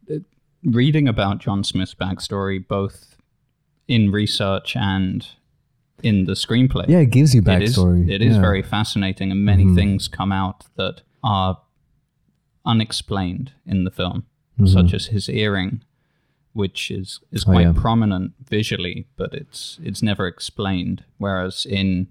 reading 0.65 1.07
about 1.07 1.37
john 1.37 1.63
smith's 1.63 1.95
backstory 1.95 2.59
both 2.67 3.15
in 3.95 4.11
research 4.11 4.75
and 4.75 5.19
in 6.09 6.25
the 6.25 6.33
screenplay 6.45 6.85
Yeah, 6.87 6.99
it 7.07 7.11
gives 7.17 7.35
you 7.35 7.41
It 7.41 7.61
is, 7.61 7.77
backstory. 7.77 8.09
it 8.09 8.21
is 8.21 8.35
Yeah. 8.35 8.41
very 8.41 8.63
fascinating, 8.63 9.31
and 9.31 9.39
many 9.53 9.65
Mhm. 9.65 9.75
things 9.75 10.07
come 10.07 10.31
out 10.43 10.59
that 10.79 11.01
are 11.23 11.57
unexplained 12.65 13.51
in 13.65 13.83
the 13.83 13.91
film, 13.91 14.23
Mhm. 14.59 14.67
such 14.69 14.93
as 14.93 15.07
his 15.07 15.29
earring, 15.29 15.81
which 16.53 16.91
is 16.91 17.19
is 17.31 17.43
Oh, 17.43 17.51
quite 17.53 17.67
yeah. 17.67 17.73
prominent 17.85 18.33
visually, 18.55 19.07
but 19.15 19.33
it's 19.33 19.79
it's 19.83 20.01
never 20.03 20.25
explained. 20.27 21.03
Whereas 21.17 21.65
in 21.65 22.07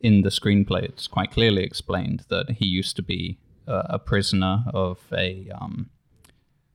in 0.00 0.22
the 0.22 0.30
screenplay, 0.30 0.82
it's 0.82 1.06
quite 1.06 1.30
clearly 1.30 1.62
explained 1.62 2.20
that 2.28 2.46
he 2.58 2.66
used 2.66 2.96
to 2.96 3.02
be 3.02 3.38
a, 3.66 3.96
a 3.96 3.98
prisoner 3.98 4.64
of 4.72 4.98
a 5.12 5.48
um, 5.60 5.90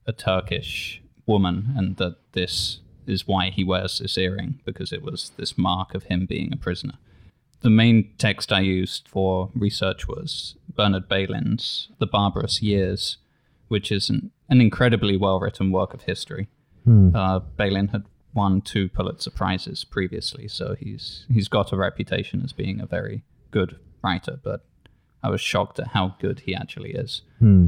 a 0.06 0.14
Turkish 0.14 1.02
woman, 1.26 1.74
and 1.78 1.98
that 1.98 2.16
this 2.34 2.80
is 3.08 3.28
why 3.28 3.50
he 3.50 3.64
wears 3.64 4.00
this 4.00 4.18
earring 4.18 4.60
because 4.66 4.92
it 4.92 5.02
was 5.02 5.32
this 5.38 5.58
mark 5.58 5.94
of 5.94 6.04
him 6.04 6.26
being 6.26 6.52
a 6.54 6.58
prisoner. 6.58 6.96
The 7.62 7.70
main 7.70 8.12
text 8.18 8.52
I 8.52 8.60
used 8.60 9.08
for 9.08 9.50
research 9.56 10.08
was 10.08 10.56
Bernard 10.76 11.10
Bailyn's 11.10 11.90
The 12.00 12.08
Barbarous 12.08 12.62
Years, 12.62 13.18
which 13.70 13.92
is 13.92 14.10
an, 14.10 14.32
an 14.50 14.62
incredibly 14.62 15.18
well 15.18 15.40
written 15.40 15.72
work 15.72 15.94
of 15.94 16.04
history. 16.04 16.48
Hmm. 16.84 17.16
Uh, 17.16 17.40
Bailyn 17.58 17.92
had 17.92 18.04
won 18.34 18.62
two 18.62 18.90
Pulitzer 18.90 19.32
Prizes 19.32 19.84
previously, 19.84 20.48
so 20.48 20.76
he's 20.80 21.26
he's 21.32 21.48
got 21.48 21.72
a 21.72 21.78
reputation 21.78 22.42
as 22.44 22.54
being 22.54 22.80
a 22.80 22.86
very 22.86 23.24
good 23.50 23.78
writer. 24.04 24.40
But 24.44 24.64
I 25.24 25.30
was 25.30 25.42
shocked 25.42 25.80
at 25.80 25.88
how 25.88 26.16
good 26.20 26.42
he 26.42 26.54
actually 26.54 26.92
is. 26.92 27.22
Hmm. 27.40 27.68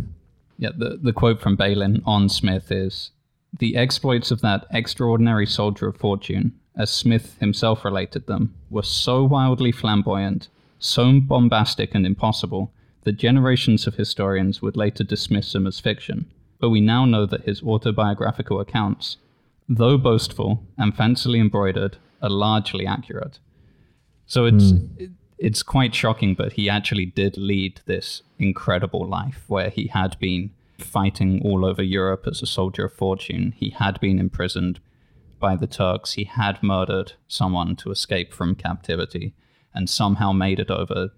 Yeah, 0.59 0.69
the, 0.75 0.99
the 1.01 1.13
quote 1.13 1.41
from 1.41 1.57
Bailyn 1.57 2.01
on 2.05 2.29
Smith 2.29 2.71
is 2.71 3.11
The 3.59 3.75
exploits 3.75 4.31
of 4.31 4.41
that 4.41 4.65
extraordinary 4.71 5.47
soldier 5.47 5.87
of 5.87 5.97
fortune, 5.97 6.53
as 6.77 6.91
Smith 6.91 7.37
himself 7.39 7.83
related 7.83 8.27
them, 8.27 8.53
were 8.69 8.83
so 8.83 9.23
wildly 9.23 9.71
flamboyant, 9.71 10.47
so 10.79 11.19
bombastic 11.19 11.95
and 11.95 12.05
impossible, 12.05 12.71
that 13.03 13.13
generations 13.13 13.87
of 13.87 13.95
historians 13.95 14.61
would 14.61 14.77
later 14.77 15.03
dismiss 15.03 15.53
them 15.53 15.65
as 15.65 15.79
fiction. 15.79 16.29
But 16.59 16.69
we 16.69 16.81
now 16.81 17.05
know 17.05 17.25
that 17.25 17.45
his 17.45 17.63
autobiographical 17.63 18.59
accounts, 18.59 19.17
though 19.69 19.97
boastful 19.97 20.63
and 20.77 20.95
fancily 20.95 21.39
embroidered, 21.39 21.97
are 22.21 22.29
largely 22.29 22.85
accurate. 22.85 23.39
So 24.25 24.45
it's 24.45 24.71
hmm. 24.71 24.87
it, 24.97 25.11
it's 25.37 25.63
quite 25.63 25.93
shocking, 25.93 26.33
but 26.33 26.53
he 26.53 26.69
actually 26.69 27.05
did 27.05 27.37
lead 27.37 27.81
this 27.85 28.23
incredible 28.39 29.07
life 29.07 29.43
where 29.47 29.69
he 29.69 29.87
had 29.87 30.17
been 30.19 30.51
fighting 30.77 31.41
all 31.43 31.65
over 31.65 31.83
Europe 31.83 32.25
as 32.27 32.41
a 32.41 32.45
soldier 32.47 32.85
of 32.85 32.93
fortune. 32.93 33.53
He 33.55 33.71
had 33.71 33.99
been 33.99 34.19
imprisoned 34.19 34.79
by 35.39 35.55
the 35.55 35.67
Turks. 35.67 36.13
He 36.13 36.23
had 36.25 36.61
murdered 36.63 37.13
someone 37.27 37.75
to 37.77 37.91
escape 37.91 38.33
from 38.33 38.55
captivity, 38.55 39.33
and 39.73 39.89
somehow 39.89 40.31
made 40.31 40.59
it 40.59 40.71
over 40.71 41.09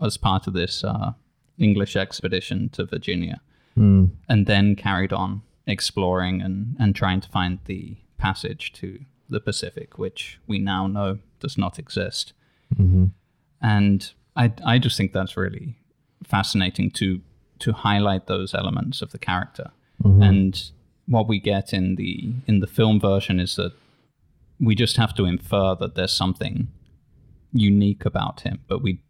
as 0.00 0.16
part 0.16 0.46
of 0.46 0.52
this 0.52 0.84
uh, 0.84 1.12
English 1.58 1.96
expedition 1.96 2.68
to 2.70 2.84
Virginia, 2.84 3.40
Hmm. 3.74 4.06
and 4.28 4.46
then 4.46 4.74
carried 4.74 5.12
on 5.12 5.42
exploring 5.66 6.40
and, 6.40 6.76
and 6.78 6.94
trying 6.94 7.20
to 7.20 7.28
find 7.28 7.58
the 7.66 7.96
passage 8.16 8.72
to 8.74 9.00
the 9.28 9.40
Pacific, 9.40 9.98
which 9.98 10.38
we 10.46 10.58
now 10.58 10.86
know 10.86 11.18
does 11.40 11.58
not 11.58 11.78
exist. 11.78 12.32
Mhm. 12.74 13.10
And 13.60 14.12
I, 14.34 14.52
I 14.64 14.78
just 14.78 14.96
think 14.96 15.12
that's 15.12 15.36
really 15.36 15.76
fascinating 16.24 16.90
to 16.92 17.20
to 17.60 17.72
highlight 17.72 18.26
those 18.26 18.54
elements 18.54 19.02
of 19.02 19.10
the 19.12 19.18
character. 19.18 19.70
Mhm. 20.02 20.22
And 20.28 20.70
what 21.06 21.28
we 21.28 21.38
get 21.40 21.72
in 21.72 21.94
the 21.96 22.32
in 22.46 22.60
the 22.60 22.66
film 22.66 23.00
version 23.00 23.40
is 23.40 23.56
that 23.56 23.72
we 24.60 24.74
just 24.74 24.96
have 24.96 25.14
to 25.14 25.24
infer 25.24 25.74
that 25.76 25.94
there's 25.94 26.12
something 26.12 26.68
unique 27.52 28.04
about 28.04 28.40
him, 28.42 28.60
but 28.68 28.82
we 28.82 29.00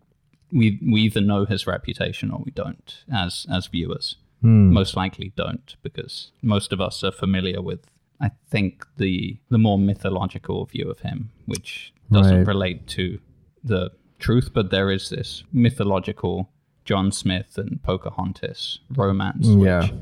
we 0.53 0.79
we 0.83 1.03
either 1.03 1.21
know 1.21 1.45
his 1.45 1.67
reputation 1.67 2.31
or 2.31 2.41
we 2.45 2.53
don't 2.53 3.05
as 3.13 3.47
as 3.51 3.67
viewers. 3.67 4.17
Hmm. 4.43 4.73
Most 4.73 4.97
likely 4.97 5.33
don't 5.37 5.75
because 5.83 6.31
most 6.43 6.73
of 6.73 6.81
us 6.81 7.03
are 7.03 7.13
familiar 7.13 7.61
with 7.63 7.81
I 8.21 8.31
think 8.51 8.87
the 8.97 9.39
the 9.51 9.59
more 9.59 9.79
mythological 9.79 10.65
view 10.67 10.91
of 10.91 11.01
him, 11.01 11.31
which 11.47 11.93
doesn't 12.13 12.39
Right. 12.39 12.47
relate 12.47 12.87
to 12.89 13.19
the 13.65 13.91
truth, 14.19 14.51
but 14.55 14.71
there 14.71 14.91
is 14.91 15.09
this 15.11 15.43
mythological 15.53 16.49
John 16.87 17.13
Smith 17.13 17.59
and 17.59 17.83
Pocahontas 17.83 18.79
romance, 18.95 19.47
mm, 19.49 19.57
which 19.59 19.67
Yeah. 19.91 19.97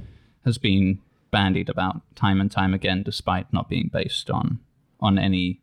has 0.45 0.59
been 0.59 1.01
bandied 1.33 1.69
about 1.69 2.03
time 2.15 2.41
and 2.41 2.51
time 2.51 2.73
again, 2.73 3.03
despite 3.03 3.53
not 3.53 3.69
being 3.69 3.91
based 3.93 4.31
on 4.31 4.61
on 5.01 5.19
any 5.19 5.61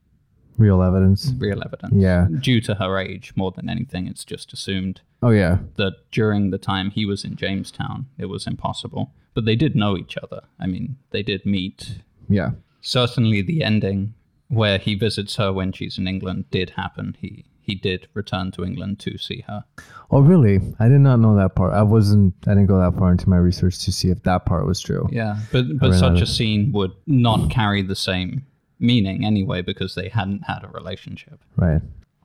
Real 0.58 0.84
evidence. 0.84 1.34
real 1.40 1.64
evidence. 1.64 1.94
Yeah. 1.96 2.28
Due 2.42 2.60
to 2.62 2.76
her 2.76 2.98
age, 3.00 3.32
more 3.36 3.52
than 3.52 3.70
anything, 3.70 4.06
it's 4.08 4.26
just 4.26 4.52
assumed 4.54 5.02
Oh 5.24 5.30
yeah. 5.32 5.60
that 5.78 5.94
during 6.12 6.50
the 6.52 6.58
time 6.60 6.92
he 6.92 7.06
was 7.06 7.24
in 7.24 7.36
Jamestown, 7.36 8.08
it 8.20 8.26
was 8.26 8.46
impossible. 8.46 9.14
But 9.34 9.46
they 9.46 9.56
did 9.56 9.76
know 9.76 9.98
each 9.98 10.18
other. 10.18 10.42
I 10.60 10.68
mean, 10.68 10.98
they 11.12 11.24
did 11.24 11.46
meet. 11.46 12.02
Yeah. 12.30 12.52
Certainly, 12.82 13.44
the 13.44 13.64
ending 13.64 14.14
where 14.50 14.78
he 14.78 14.94
visits 14.96 15.38
her 15.38 15.54
when 15.54 15.72
she's 15.72 15.98
in 15.98 16.08
England 16.08 16.46
did 16.52 16.72
happen. 16.72 17.16
He 17.20 17.46
he 17.64 17.76
did 17.76 18.08
return 18.14 18.52
to 18.52 18.66
England 18.66 19.00
to 19.00 19.18
see 19.18 19.44
her. 19.48 19.64
Oh 20.12 20.20
really? 20.20 20.60
I 20.80 20.90
did 20.90 21.00
not 21.00 21.18
know 21.18 21.36
that 21.38 21.56
part. 21.56 21.74
I 21.74 21.84
wasn't. 21.84 22.34
I 22.46 22.52
didn't 22.52 22.68
go 22.68 22.80
that 22.80 22.98
far 22.98 23.12
into 23.12 23.30
my 23.30 23.38
research 23.38 23.84
to 23.86 23.92
see 23.92 24.10
if 24.10 24.24
that 24.24 24.46
part 24.46 24.66
was 24.66 24.82
true. 24.82 25.08
Yeah, 25.12 25.40
but 25.52 25.66
but 25.80 25.94
such 25.94 26.22
a 26.22 26.28
scene 26.28 26.72
would 26.74 26.92
not 27.08 27.50
carry 27.50 27.82
the 27.82 27.96
same 27.96 28.46
meaning 28.80 29.26
anyway 29.26 29.62
because 29.62 29.96
they 29.96 30.10
hadn't 30.10 30.44
had 30.48 30.64
a 30.64 30.68
relationship. 30.68 31.40
Right. 31.56 31.82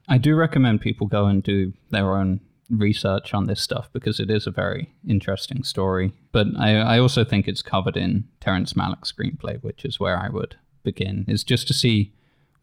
I 0.09 0.19
do 0.19 0.35
recommend 0.35 0.81
people 0.81 1.07
go 1.07 1.27
and 1.27 1.43
do 1.43 1.73
their 1.91 2.17
own 2.17 2.41
research 2.71 3.35
on 3.35 3.47
this 3.47 3.61
stuff 3.61 3.89
because 3.93 4.19
it 4.19 4.31
is 4.31 4.47
a 4.47 4.51
very 4.51 4.93
interesting 5.07 5.63
story. 5.63 6.13
But 6.33 6.49
I, 6.59 6.77
I 6.77 6.99
also 6.99 7.25
think 7.25 7.47
it's 7.47 7.63
covered 7.63 7.97
in 7.97 8.25
Terrence 8.41 8.73
Malick's 8.73 9.13
screenplay, 9.13 9.63
which 9.63 9.85
is 9.85 10.01
where 10.01 10.19
I 10.19 10.29
would 10.29 10.57
begin, 10.83 11.25
is 11.29 11.45
just 11.45 11.69
to 11.69 11.75
see 11.75 12.13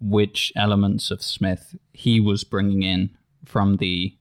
which 0.01 0.51
elements 0.55 1.11
of 1.11 1.21
Smith 1.21 1.75
he 1.93 2.19
was 2.19 2.43
bringing 2.43 2.83
in 2.83 3.11
from 3.45 3.77
the 3.77 4.15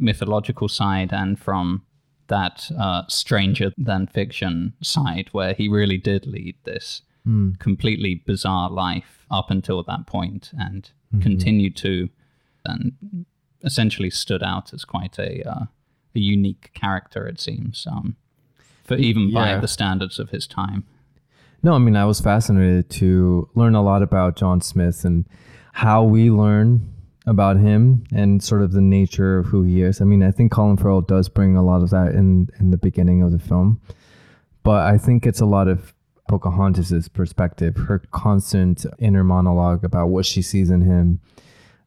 mythological 0.00 0.68
side 0.68 1.12
and 1.12 1.38
from 1.38 1.82
that 2.28 2.70
uh, 2.78 3.02
stranger 3.08 3.72
than 3.76 4.06
fiction 4.06 4.72
side, 4.82 5.28
where 5.32 5.52
he 5.54 5.68
really 5.68 5.98
did 5.98 6.26
lead 6.26 6.56
this 6.64 7.02
Mm. 7.26 7.58
completely 7.58 8.22
bizarre 8.26 8.70
life 8.70 9.26
up 9.30 9.50
until 9.50 9.82
that 9.82 10.06
point 10.06 10.52
and 10.58 10.90
Mm-hmm. 11.12 11.22
continued 11.22 11.76
to 11.76 12.08
and 12.64 12.92
essentially 13.64 14.10
stood 14.10 14.42
out 14.44 14.72
as 14.72 14.84
quite 14.84 15.18
a, 15.18 15.42
uh, 15.46 15.64
a 16.14 16.18
unique 16.18 16.70
character, 16.72 17.26
it 17.26 17.40
seems, 17.40 17.84
um, 17.90 18.14
for 18.84 18.94
even 18.94 19.32
by 19.32 19.56
the 19.58 19.66
standards 19.68 20.18
of 20.20 20.30
his 20.30 20.46
time. 20.46 20.84
No, 21.62 21.74
I 21.74 21.78
mean, 21.78 21.96
I 21.96 22.04
was 22.04 22.20
fascinated 22.20 22.88
to 23.00 23.48
learn 23.54 23.74
a 23.74 23.82
lot 23.82 24.02
about 24.02 24.36
John 24.36 24.60
Smith 24.60 25.04
and 25.04 25.26
how 25.72 26.04
we 26.04 26.30
learn 26.30 26.88
about 27.26 27.58
him 27.58 28.04
and 28.12 28.42
sort 28.42 28.62
of 28.62 28.72
the 28.72 28.80
nature 28.80 29.38
of 29.38 29.46
who 29.46 29.62
he 29.62 29.82
is. 29.82 30.00
I 30.00 30.04
mean, 30.04 30.22
I 30.22 30.30
think 30.30 30.52
Colin 30.52 30.76
Farrell 30.76 31.02
does 31.02 31.28
bring 31.28 31.56
a 31.56 31.62
lot 31.62 31.82
of 31.82 31.90
that 31.90 32.14
in 32.14 32.48
in 32.58 32.70
the 32.70 32.78
beginning 32.78 33.22
of 33.22 33.32
the 33.32 33.38
film, 33.38 33.80
but 34.62 34.86
I 34.86 34.98
think 34.98 35.26
it's 35.26 35.40
a 35.40 35.46
lot 35.46 35.68
of 35.68 35.94
Pocahontas's 36.28 37.08
perspective, 37.08 37.76
her 37.76 37.98
constant 38.10 38.86
inner 38.98 39.24
monologue 39.24 39.84
about 39.84 40.08
what 40.08 40.24
she 40.24 40.42
sees 40.42 40.70
in 40.70 40.82
him, 40.82 41.20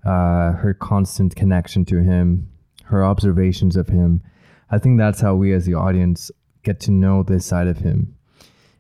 uh, 0.05 0.51
her 0.53 0.75
constant 0.79 1.35
connection 1.35 1.85
to 1.85 2.03
him, 2.03 2.49
her 2.85 3.05
observations 3.05 3.77
of 3.77 3.87
him. 3.87 4.21
I 4.69 4.79
think 4.79 4.97
that's 4.97 5.21
how 5.21 5.35
we 5.35 5.53
as 5.53 5.65
the 5.65 5.75
audience 5.75 6.29
get 6.63 6.79
to 6.81 6.91
know 6.91 7.23
this 7.23 7.45
side 7.45 7.67
of 7.67 7.79
him 7.79 8.15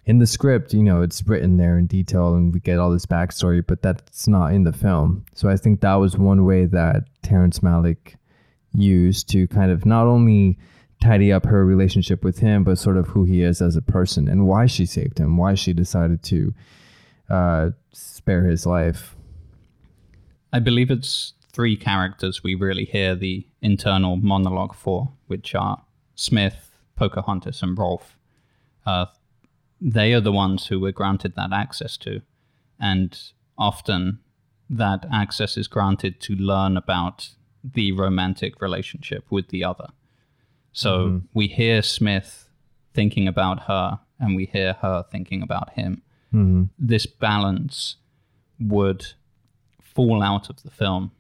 in 0.05 0.19
the 0.19 0.27
script, 0.27 0.73
you 0.73 0.83
know, 0.83 1.01
it's 1.01 1.25
written 1.27 1.57
there 1.57 1.77
in 1.77 1.87
detail 1.87 2.33
and 2.33 2.53
we 2.53 2.59
get 2.59 2.79
all 2.79 2.91
this 2.91 3.05
backstory, 3.05 3.65
but 3.65 3.81
that's 3.81 4.27
not 4.27 4.53
in 4.53 4.63
the 4.63 4.73
film. 4.73 5.25
So 5.33 5.49
I 5.49 5.55
think 5.55 5.81
that 5.81 5.95
was 5.95 6.17
one 6.17 6.43
way 6.45 6.65
that 6.65 7.03
Terrence 7.21 7.59
Malick 7.59 8.15
used 8.73 9.29
to 9.29 9.47
kind 9.47 9.71
of 9.71 9.85
not 9.85 10.05
only 10.07 10.57
tidy 11.01 11.31
up 11.31 11.45
her 11.45 11.65
relationship 11.65 12.23
with 12.23 12.39
him, 12.39 12.63
but 12.63 12.77
sort 12.77 12.97
of 12.97 13.07
who 13.07 13.23
he 13.23 13.41
is 13.41 13.61
as 13.61 13.75
a 13.75 13.81
person 13.81 14.27
and 14.27 14.47
why 14.47 14.65
she 14.65 14.85
saved 14.85 15.19
him, 15.19 15.37
why 15.37 15.53
she 15.53 15.73
decided 15.73 16.21
to 16.23 16.53
uh, 17.29 17.69
spare 17.93 18.45
his 18.45 18.65
life. 18.65 19.15
I 20.51 20.59
believe 20.59 20.91
it's 20.91 21.33
three 21.51 21.77
characters 21.77 22.43
we 22.43 22.55
really 22.55 22.85
hear 22.85 23.15
the 23.15 23.45
internal 23.61 24.17
monologue 24.17 24.75
for, 24.75 25.11
which 25.27 25.55
are 25.55 25.83
Smith, 26.15 26.75
Pocahontas, 26.95 27.61
and 27.61 27.77
Rolfe. 27.77 28.17
Uh, 28.85 29.05
they 29.81 30.13
are 30.13 30.21
the 30.21 30.31
ones 30.31 30.67
who 30.67 30.79
we're 30.79 30.91
granted 30.91 31.35
that 31.35 31.51
access 31.53 31.97
to, 31.97 32.21
and 32.79 33.17
often 33.57 34.19
that 34.69 35.05
access 35.11 35.57
is 35.57 35.67
granted 35.67 36.19
to 36.21 36.35
learn 36.35 36.77
about 36.77 37.29
the 37.63 37.91
romantic 37.91 38.61
relationship 38.61 39.25
with 39.29 39.49
the 39.49 39.63
other. 39.63 39.87
So 40.71 41.21
we 41.33 41.47
hear 41.47 41.81
Smith 41.81 42.49
thinking 42.93 43.27
about 43.27 43.63
her, 43.63 43.99
and 44.19 44.35
we 44.35 44.45
hear 44.45 44.73
her 44.81 45.03
thinking 45.11 45.41
about 45.41 45.73
him. 45.73 46.01
hmm 46.31 46.63
This 46.79 47.05
balance 47.05 47.97
would 48.59 49.13
fall 49.81 50.23
out 50.23 50.49
of 50.49 50.63
the 50.63 50.71
film 50.71 51.11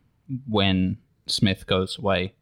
when 0.47 0.97
Smith 1.27 1.67
goes 1.67 1.97
away, 1.99 2.33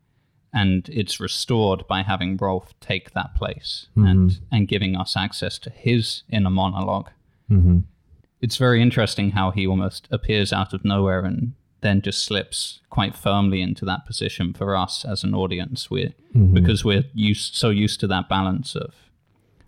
and 0.54 0.90
it's 0.90 1.20
restored 1.20 1.88
by 1.88 2.04
having 2.04 2.38
Rolfe 2.38 2.74
take 2.80 3.12
that 3.14 3.36
place 3.36 3.88
and 3.96 4.40
and 4.52 4.68
giving 4.68 4.96
us 4.96 5.16
access 5.16 5.58
to 5.60 5.70
his 5.70 6.24
inner 6.30 6.50
monologue. 6.50 7.10
hmm 7.48 7.80
It's 8.42 8.58
very 8.58 8.82
interesting 8.82 9.32
how 9.32 9.52
he 9.52 9.68
almost 9.68 10.08
appears 10.12 10.52
out 10.54 10.74
of 10.74 10.84
nowhere 10.84 11.24
and 11.26 11.54
then 11.82 12.02
just 12.02 12.24
slips 12.24 12.80
quite 12.90 13.16
firmly 13.16 13.62
into 13.62 13.86
that 13.86 14.06
position 14.06 14.54
for 14.54 14.76
us 14.76 15.06
as 15.06 15.24
an 15.24 15.34
audience. 15.34 15.90
We're 15.90 16.14
because 16.54 16.84
we're 16.86 17.06
used 17.14 17.56
so 17.56 17.70
used 17.70 18.00
to 18.02 18.08
that 18.08 18.28
balance 18.30 18.76
of 18.76 18.94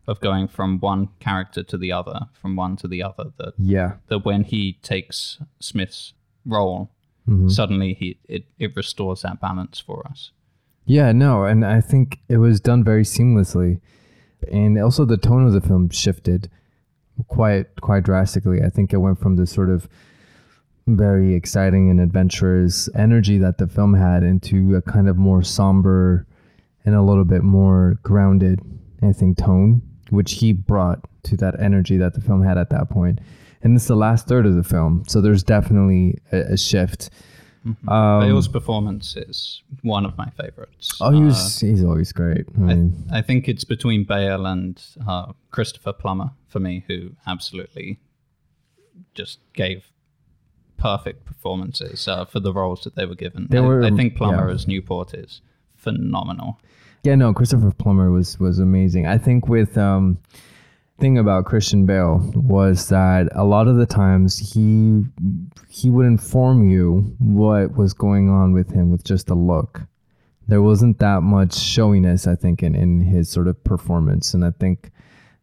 of 0.05 0.19
going 0.19 0.49
from 0.49 0.79
one 0.79 1.07
character 1.19 1.63
to 1.63 1.77
the 1.77 1.91
other, 1.93 2.27
from 2.33 2.57
one 2.57 2.75
to 2.75 2.87
the 2.89 3.01
other 3.01 3.31
that 3.37 3.53
Yeah. 3.57 3.93
that 4.09 4.25
when 4.25 4.43
he 4.43 4.73
takes 4.81 5.39
Smith's 5.61 6.13
role, 6.45 6.89
Mhm. 7.27 7.49
suddenly 7.49 7.93
he 7.93 8.17
it, 8.27 8.43
it 8.59 8.75
restores 8.75 9.21
that 9.21 9.39
balance 9.39 9.79
for 9.79 10.05
us. 10.11 10.31
Yeah, 10.85 11.11
no, 11.11 11.45
and 11.45 11.65
I 11.65 11.79
think 11.81 12.19
it 12.27 12.37
was 12.37 12.59
done 12.59 12.83
very 12.83 13.03
seamlessly, 13.03 13.79
and 14.51 14.77
also 14.77 15.05
the 15.05 15.17
tone 15.17 15.45
of 15.45 15.53
the 15.53 15.61
film 15.61 15.89
shifted 15.89 16.49
quite 17.27 17.79
quite 17.81 18.03
drastically. 18.03 18.61
I 18.61 18.69
think 18.69 18.91
it 18.91 18.97
went 18.97 19.19
from 19.19 19.35
this 19.35 19.51
sort 19.51 19.69
of 19.69 19.87
very 20.87 21.33
exciting 21.33 21.89
and 21.89 22.01
adventurous 22.01 22.89
energy 22.95 23.37
that 23.37 23.57
the 23.57 23.67
film 23.67 23.93
had 23.93 24.23
into 24.23 24.75
a 24.75 24.81
kind 24.81 25.07
of 25.07 25.17
more 25.17 25.41
somber 25.41 26.27
and 26.85 26.93
a 26.95 27.01
little 27.01 27.23
bit 27.23 27.43
more 27.43 27.97
grounded, 28.03 28.59
I 29.01 29.13
think, 29.13 29.37
tone, 29.37 29.81
which 30.09 30.33
he 30.33 30.51
brought 30.51 30.99
to 31.23 31.37
that 31.37 31.57
energy 31.59 31.95
that 31.97 32.13
the 32.13 32.21
film 32.21 32.43
had 32.43 32.57
at 32.57 32.69
that 32.71 32.89
point. 32.89 33.19
And 33.61 33.77
it's 33.77 33.87
the 33.87 33.95
last 33.95 34.27
third 34.27 34.45
of 34.45 34.55
the 34.55 34.63
film, 34.63 35.05
so 35.07 35.21
there's 35.21 35.43
definitely 35.43 36.19
a, 36.33 36.53
a 36.53 36.57
shift. 36.57 37.09
Um, 37.87 38.19
Bale's 38.19 38.47
performance 38.47 39.15
is 39.15 39.61
one 39.83 40.05
of 40.05 40.17
my 40.17 40.29
favorites. 40.31 40.97
Oh, 40.99 41.11
he 41.11 41.21
Uh, 41.29 41.49
he's 41.61 41.83
always 41.83 42.11
great. 42.11 42.45
I 42.57 42.61
I, 42.61 42.65
mean, 42.65 43.05
I 43.11 43.21
think 43.21 43.47
it's 43.47 43.63
between 43.63 44.03
Bale 44.03 44.45
and 44.45 44.81
uh, 45.07 45.31
Christopher 45.51 45.93
Plummer 45.93 46.31
for 46.47 46.59
me, 46.59 46.83
who 46.87 47.11
absolutely 47.25 47.99
just 49.13 49.39
gave 49.53 49.85
perfect 50.77 51.23
performances 51.25 52.07
uh, 52.07 52.25
for 52.25 52.39
the 52.41 52.51
roles 52.53 52.81
that 52.83 52.95
they 52.95 53.05
were 53.05 53.15
given. 53.15 53.47
They 53.49 53.59
I, 53.59 53.61
were- 53.61 53.83
I 53.83 53.91
think 53.91 54.15
Plummer 54.17 54.49
yeah. 54.49 54.55
as 54.55 54.67
Newport 54.67 55.13
is 55.13 55.41
phenomenal. 55.75 56.59
yeah, 57.03 57.15
no, 57.15 57.33
Christopher 57.33 57.71
Plummer 57.71 58.11
was 58.11 58.39
was 58.39 58.59
amazing. 58.59 59.07
I 59.07 59.17
think 59.17 59.47
with 59.47 59.77
um, 59.77 60.17
thing 60.99 61.17
about 61.17 61.45
Christian 61.45 61.85
Bale 61.85 62.31
was 62.35 62.89
that 62.89 63.27
a 63.33 63.43
lot 63.43 63.67
of 63.67 63.77
the 63.77 63.85
times 63.85 64.37
he 64.37 65.03
he 65.69 65.89
would 65.89 66.05
inform 66.05 66.69
you 66.69 67.15
what 67.19 67.75
was 67.75 67.93
going 67.93 68.29
on 68.29 68.53
with 68.53 68.71
him 68.71 68.91
with 68.91 69.03
just 69.03 69.29
a 69.29 69.35
look. 69.35 69.81
There 70.47 70.61
wasn't 70.61 70.99
that 70.99 71.21
much 71.23 71.53
showiness, 71.53 72.27
I 72.27 72.35
think, 72.35 72.61
in, 72.63 72.75
in 72.75 72.99
his 73.01 73.29
sort 73.29 73.47
of 73.47 73.63
performance, 73.63 74.33
and 74.33 74.43
I 74.45 74.51
think 74.51 74.91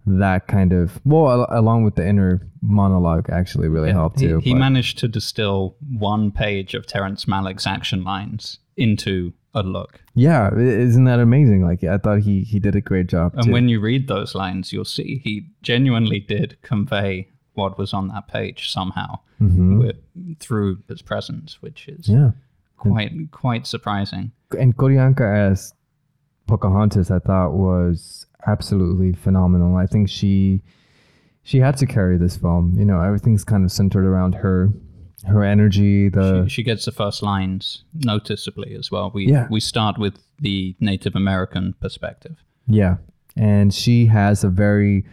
that 0.06 0.46
kind 0.46 0.72
of 0.72 1.00
well, 1.04 1.30
al- 1.30 1.58
along 1.58 1.84
with 1.84 1.94
the 1.96 2.06
inner 2.06 2.46
monologue, 2.62 3.28
actually 3.30 3.68
really 3.68 3.92
helped 3.92 4.20
he, 4.20 4.28
too. 4.28 4.38
he 4.40 4.52
but- 4.52 4.58
managed 4.60 4.98
to 4.98 5.08
distill 5.08 5.76
one 5.90 6.30
page 6.30 6.74
of 6.74 6.86
Terrence 6.86 7.24
Malick's 7.24 7.66
action 7.66 8.04
lines 8.04 8.58
into 8.76 9.32
a 9.54 9.62
look. 9.62 10.00
yeah, 10.14 10.54
isn't 10.56 11.04
that 11.04 11.18
amazing? 11.20 11.64
Like, 11.64 11.82
I 11.84 11.98
thought 11.98 12.20
he 12.20 12.42
he 12.42 12.58
did 12.60 12.76
a 12.76 12.80
great 12.80 13.08
job. 13.08 13.32
And 13.34 13.46
too. 13.46 13.52
when 13.52 13.68
you 13.68 13.80
read 13.80 14.06
those 14.08 14.34
lines, 14.34 14.72
you'll 14.72 14.84
see 14.84 15.20
he 15.24 15.46
genuinely 15.62 16.20
did 16.20 16.56
convey 16.62 17.28
what 17.54 17.76
was 17.78 17.92
on 17.92 18.08
that 18.08 18.28
page 18.28 18.70
somehow 18.70 19.18
with, 19.40 19.96
through 20.38 20.78
his 20.88 21.02
presence, 21.02 21.60
which 21.62 21.88
is 21.88 22.06
Mm-hmm. 22.06 22.20
yeah. 22.24 22.30
quite 22.76 23.12
quite 23.32 23.66
surprising. 23.66 24.30
and 24.58 24.76
Q'orianka 24.76 25.50
as 25.50 25.72
Pocahontas, 26.46 27.10
I 27.10 27.18
thought 27.18 27.52
was 27.52 28.26
absolutely 28.46 29.12
phenomenal. 29.12 29.76
I 29.76 29.86
think 29.86 30.08
she 30.08 30.62
she 31.42 31.58
had 31.58 31.76
to 31.78 31.86
carry 31.86 32.16
this 32.18 32.36
film. 32.36 32.74
You 32.78 32.84
know, 32.84 33.00
everything's 33.00 33.44
kind 33.44 33.64
of 33.64 33.72
centered 33.72 34.04
around 34.06 34.34
her, 34.36 34.70
her 35.26 35.44
energy. 35.44 36.08
The 36.08 36.44
she, 36.44 36.50
she 36.56 36.62
gets 36.62 36.84
the 36.84 36.92
first 36.92 37.22
lines 37.22 37.84
noticeably 37.94 38.74
as 38.74 38.90
well. 38.90 39.10
We 39.14 39.26
Yeah. 39.26 39.46
we 39.50 39.60
start 39.60 39.98
with 39.98 40.14
the 40.40 40.74
Native 40.80 41.14
American 41.14 41.74
perspective. 41.80 42.36
yeah, 42.66 42.96
and 43.36 43.72
she 43.74 44.06
has 44.06 44.44
a 44.44 44.48
very 44.48 45.04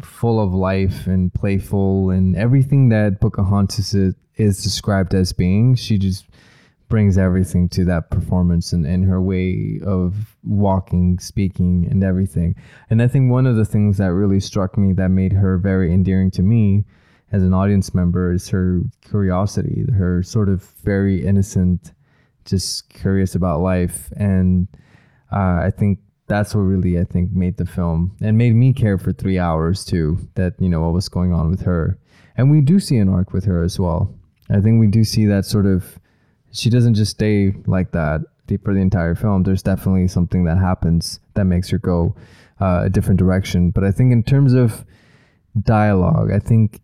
full 0.00 0.40
of 0.40 0.52
life 0.52 1.06
and 1.06 1.32
playful 1.32 2.10
and 2.10 2.36
everything 2.36 2.88
that 2.88 3.20
Pocahontas 3.20 3.94
is, 3.94 4.14
is 4.36 4.62
described 4.62 5.14
as 5.14 5.32
being. 5.32 5.74
She 5.76 5.98
just 5.98 6.24
brings 6.88 7.16
everything 7.16 7.68
to 7.70 7.84
that 7.84 8.10
performance 8.10 8.72
and, 8.72 8.84
and 8.86 9.04
her 9.04 9.20
way 9.20 9.80
of 9.84 10.36
walking, 10.44 11.18
speaking, 11.18 11.86
and 11.90 12.02
everything. 12.04 12.54
And 12.90 13.00
I 13.00 13.08
think 13.08 13.30
one 13.30 13.46
of 13.46 13.56
the 13.56 13.64
things 13.64 13.98
that 13.98 14.12
really 14.12 14.40
struck 14.40 14.76
me 14.76 14.92
that 14.94 15.08
made 15.10 15.32
her 15.34 15.56
very 15.56 15.92
endearing 15.92 16.30
to 16.32 16.42
me 16.42 16.84
as 17.32 17.42
an 17.42 17.54
audience 17.54 17.94
member 17.94 18.32
is 18.32 18.48
her 18.50 18.80
curiosity, 19.00 19.84
her 19.96 20.22
sort 20.22 20.48
of 20.48 20.62
very 20.84 21.24
innocent, 21.24 21.92
just 22.44 22.88
curious 22.90 23.34
about 23.34 23.60
life. 23.60 24.12
And 24.16 24.68
uh, 25.32 25.60
I 25.62 25.72
think 25.76 25.98
that's 26.28 26.54
what 26.54 26.62
really 26.62 26.98
I 27.00 27.04
think 27.04 27.32
made 27.32 27.56
the 27.56 27.66
film 27.66 28.14
and 28.20 28.38
made 28.38 28.54
me 28.54 28.72
care 28.72 28.98
for 28.98 29.12
three 29.12 29.38
hours 29.38 29.84
too. 29.84 30.18
That 30.34 30.54
you 30.58 30.68
know 30.68 30.80
what 30.82 30.92
was 30.92 31.08
going 31.08 31.32
on 31.32 31.50
with 31.50 31.62
her, 31.62 31.98
and 32.36 32.50
we 32.50 32.60
do 32.60 32.78
see 32.78 32.98
an 32.98 33.08
arc 33.08 33.32
with 33.32 33.44
her 33.46 33.62
as 33.62 33.78
well. 33.78 34.14
I 34.50 34.60
think 34.60 34.78
we 34.78 34.86
do 34.86 35.02
see 35.02 35.26
that 35.26 35.44
sort 35.44 35.66
of. 35.66 35.98
She 36.52 36.68
doesn't 36.68 36.94
just 36.94 37.12
stay 37.12 37.54
like 37.66 37.92
that 37.92 38.20
for 38.62 38.74
the 38.74 38.80
entire 38.80 39.14
film. 39.14 39.42
There's 39.42 39.62
definitely 39.62 40.08
something 40.08 40.44
that 40.44 40.58
happens 40.58 41.20
that 41.32 41.44
makes 41.44 41.70
her 41.70 41.78
go 41.78 42.14
uh, 42.60 42.82
a 42.84 42.90
different 42.90 43.18
direction. 43.18 43.70
But 43.70 43.84
I 43.84 43.90
think 43.90 44.12
in 44.12 44.22
terms 44.22 44.52
of 44.52 44.84
dialogue, 45.62 46.30
I 46.30 46.38
think 46.38 46.82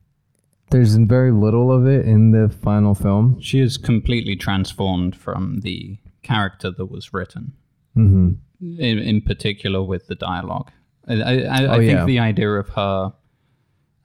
there's 0.70 0.96
very 0.96 1.32
little 1.32 1.72
of 1.72 1.86
it 1.86 2.04
in 2.06 2.30
the 2.32 2.48
final 2.48 2.94
film. 2.94 3.40
She 3.40 3.60
is 3.60 3.76
completely 3.76 4.36
transformed 4.36 5.16
from 5.16 5.60
the 5.60 5.98
character 6.22 6.70
that 6.70 6.86
was 6.86 7.12
written, 7.12 7.52
hmm 7.94 8.32
in, 8.60 8.98
in 8.98 9.20
particular 9.20 9.82
with 9.84 10.08
the 10.08 10.16
dialogue. 10.16 10.72
I, 11.06 11.14
I, 11.14 11.32
I 11.32 11.66
Oh, 11.66 11.70
I 11.74 11.78
think 11.78 11.90
yeah. 11.92 12.04
the 12.04 12.18
idea 12.18 12.50
of 12.50 12.70
her 12.70 13.12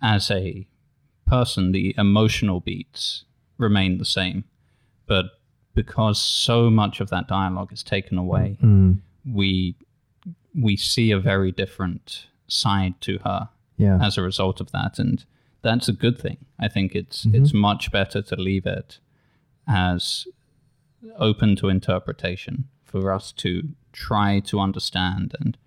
as 0.01 0.29
a 0.29 0.67
person, 1.25 1.71
the 1.71 1.95
emotional 1.97 2.59
beats 2.59 3.25
remain 3.57 3.97
the 3.97 4.05
same, 4.05 4.43
but 5.07 5.25
because 5.73 6.21
so 6.21 6.69
much 6.69 6.99
of 7.01 7.09
that 7.09 7.27
dialogue 7.27 7.73
is 7.73 7.81
taken 7.83 8.17
away, 8.17 8.57
mm 8.61 8.99
we 9.25 9.75
we 10.53 10.75
see 10.75 11.09
a 11.11 11.19
very 11.19 11.51
different 11.51 12.27
side 12.47 12.93
to 13.01 13.17
her 13.23 13.49
Yeah. 13.77 13.97
as 14.05 14.17
a 14.17 14.21
result 14.21 14.59
of 14.61 14.71
that 14.71 14.99
and 14.99 15.23
that's 15.63 15.87
a 15.89 15.93
good 15.93 16.17
thing 16.19 16.37
i 16.59 16.67
think 16.67 16.93
it's 16.95 17.25
Mm-hmm. 17.25 17.35
it's 17.43 17.53
much 17.53 17.91
better 17.91 18.21
to 18.21 18.35
leave 18.35 18.65
it 18.65 18.99
as 19.67 20.27
open 21.17 21.55
to 21.57 21.69
interpretation 21.69 22.65
for 22.85 23.11
us 23.11 23.31
to 23.43 23.69
try 23.91 24.39
to 24.41 24.59
understand 24.59 25.33
and 25.39 25.57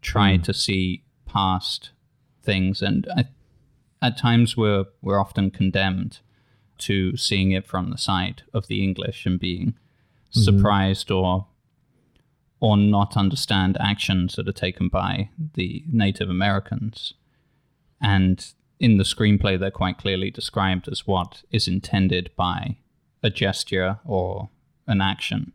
try 0.00 0.36
Mm. 0.38 0.42
to 0.44 0.54
see 0.54 1.02
past 1.26 1.90
things 2.42 2.82
and 2.82 3.06
I, 3.16 3.24
at 4.00 4.16
times 4.16 4.56
we're 4.56 4.86
we're 5.00 5.20
often 5.20 5.50
condemned 5.50 6.18
to 6.78 7.16
seeing 7.16 7.52
it 7.52 7.66
from 7.66 7.90
the 7.90 7.98
side 7.98 8.42
of 8.52 8.66
the 8.66 8.82
english 8.82 9.26
and 9.26 9.38
being 9.38 9.74
surprised 10.30 11.10
or 11.10 11.46
or 12.58 12.76
not 12.76 13.16
understand 13.16 13.76
actions 13.80 14.34
that 14.36 14.48
are 14.48 14.52
taken 14.66 14.86
by 14.88 15.28
the 15.54 15.82
Native 15.90 16.30
Americans. 16.30 17.12
And 18.00 18.38
in 18.82 18.98
the 18.98 19.04
screenplay, 19.04 19.58
they're 19.58 19.70
quite 19.70 19.96
clearly 19.96 20.28
described 20.28 20.88
as 20.88 21.06
what 21.06 21.44
is 21.52 21.68
intended 21.68 22.30
by 22.34 22.76
a 23.22 23.30
gesture 23.30 24.00
or 24.04 24.50
an 24.88 25.00
action. 25.00 25.52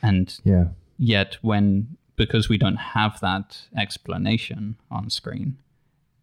And 0.00 0.38
Yeah. 0.44 0.68
yet, 0.96 1.38
when 1.42 1.96
because 2.14 2.48
we 2.48 2.56
don't 2.56 2.76
have 2.94 3.20
that 3.20 3.66
explanation 3.76 4.76
on 4.90 5.10
screen, 5.10 5.58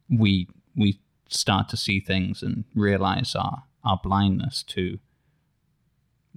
we 0.10 0.48
we 0.76 1.00
start 1.28 1.70
to 1.70 1.78
see 1.78 2.00
things 2.00 2.42
and 2.42 2.64
realize 2.74 3.36
our 3.36 3.66
our 3.84 4.00
blindness 4.02 4.64
to 4.64 5.00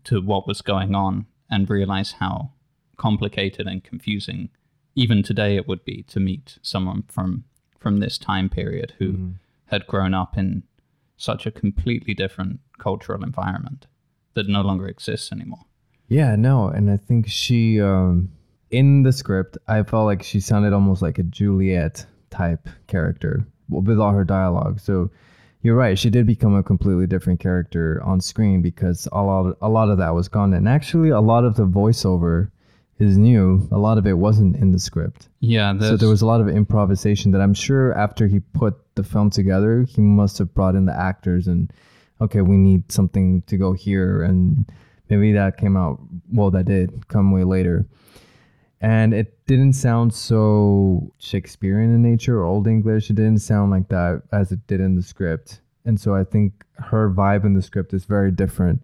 to 0.05 0.21
what 0.21 0.49
was 0.49 0.63
going 0.63 0.95
on 0.95 1.27
and 1.49 1.71
realize 1.71 2.13
how 2.13 2.51
complicated 2.97 3.67
and 3.67 3.85
confusing 3.85 4.49
even 4.95 5.23
today 5.23 5.57
it 5.57 5.69
would 5.69 5.85
be 5.85 6.03
to 6.03 6.19
meet 6.19 6.59
someone 6.63 7.05
from 7.09 7.45
from 7.79 8.01
this 8.01 8.19
time 8.19 8.49
period 8.49 8.95
who 8.99 9.13
mm-hmm. 9.13 9.33
Had 9.67 9.87
grown 9.87 10.15
up 10.15 10.37
in 10.37 10.63
such 11.17 11.47
a 11.47 11.51
completely 11.51 12.15
different 12.15 12.61
cultural 12.79 13.23
environment 13.23 13.87
that 14.35 14.49
no 14.49 14.61
longer 14.61 14.87
exists 14.87 15.33
anymore. 15.33 15.65
Yeah, 16.09 16.37
no, 16.37 16.69
and 16.69 16.91
I 16.91 16.97
think 16.97 17.29
she 17.29 17.81
um 17.81 18.31
in 18.71 19.03
the 19.03 19.13
script, 19.13 19.57
I 19.69 19.83
felt 19.83 20.07
like 20.07 20.23
she 20.23 20.41
sounded 20.41 20.73
almost 20.73 21.01
like 21.03 21.19
a 21.19 21.23
Juliet 21.23 22.05
type 22.31 22.69
character 22.87 23.47
with 23.69 23.99
all 23.99 24.13
her 24.13 24.25
dialogue. 24.25 24.81
So 24.81 25.11
you're 25.63 25.77
right, 25.77 25.99
she 25.99 26.11
did 26.11 26.27
become 26.27 26.55
a 26.55 26.63
completely 26.63 27.07
different 27.07 27.41
character 27.41 28.01
on 28.05 28.21
screen 28.21 28.63
because 28.63 29.09
a 29.13 29.23
lot 29.23 29.57
a 29.61 29.69
lot 29.69 29.91
of 29.91 29.99
that 29.99 30.15
was 30.15 30.29
gone 30.29 30.53
and 30.53 30.69
actually 30.69 31.11
a 31.11 31.21
lot 31.21 31.45
of 31.45 31.57
the 31.57 31.67
voiceover 31.67 32.51
is 32.99 33.19
new. 33.19 33.69
A 33.71 33.79
lot 33.79 33.99
of 33.99 34.07
it 34.07 34.15
wasn't 34.15 34.57
in 34.57 34.73
the 34.73 34.79
script. 34.79 35.29
Yeah, 35.41 35.79
So 35.79 35.97
there 35.97 36.09
was 36.09 36.23
a 36.23 36.27
lot 36.27 36.41
of 36.41 36.49
improvisation 36.49 37.33
that 37.33 37.41
I'm 37.41 37.55
sure 37.55 37.97
after 37.97 38.27
he 38.27 38.41
put 38.41 38.75
the 38.95 39.05
film 39.05 39.31
together, 39.31 39.83
he 39.83 40.01
must 40.01 40.39
have 40.39 40.55
brought 40.55 40.75
in 40.75 40.87
the 40.87 40.99
actors 40.99 41.47
and 41.47 41.73
okay, 42.21 42.41
we 42.41 42.57
need 42.57 42.91
something 42.91 43.43
to 43.43 43.57
go 43.59 43.73
here 43.73 44.23
and 44.23 44.71
maybe 45.11 45.33
that 45.33 45.59
came 45.59 45.77
out 45.77 46.01
well 46.33 46.51
that 46.51 46.65
did 46.65 47.09
come 47.09 47.33
way 47.33 47.45
later. 47.45 47.87
And 48.81 49.15
it 49.15 49.47
didn't 49.47 49.75
sound 49.75 50.13
so 50.15 51.13
Shakespearean 51.19 51.95
in 51.95 52.03
nature 52.03 52.39
or 52.39 52.45
old 52.45 52.67
English. 52.67 53.11
It 53.11 53.17
didn't 53.17 53.39
sound 53.39 53.71
like 53.71 53.89
that 53.89 54.23
as 54.33 54.53
it 54.53 54.67
did 54.67 54.81
in 54.81 54.97
the 54.97 55.03
script. 55.03 55.61
And 55.85 56.01
so 56.01 56.15
I 56.15 56.25
think 56.25 56.65
her 56.79 57.11
vibe 57.11 57.45
in 57.45 57.55
the 57.55 57.63
script 57.63 57.95
is 57.95 58.05
very 58.05 58.31
different 58.31 58.83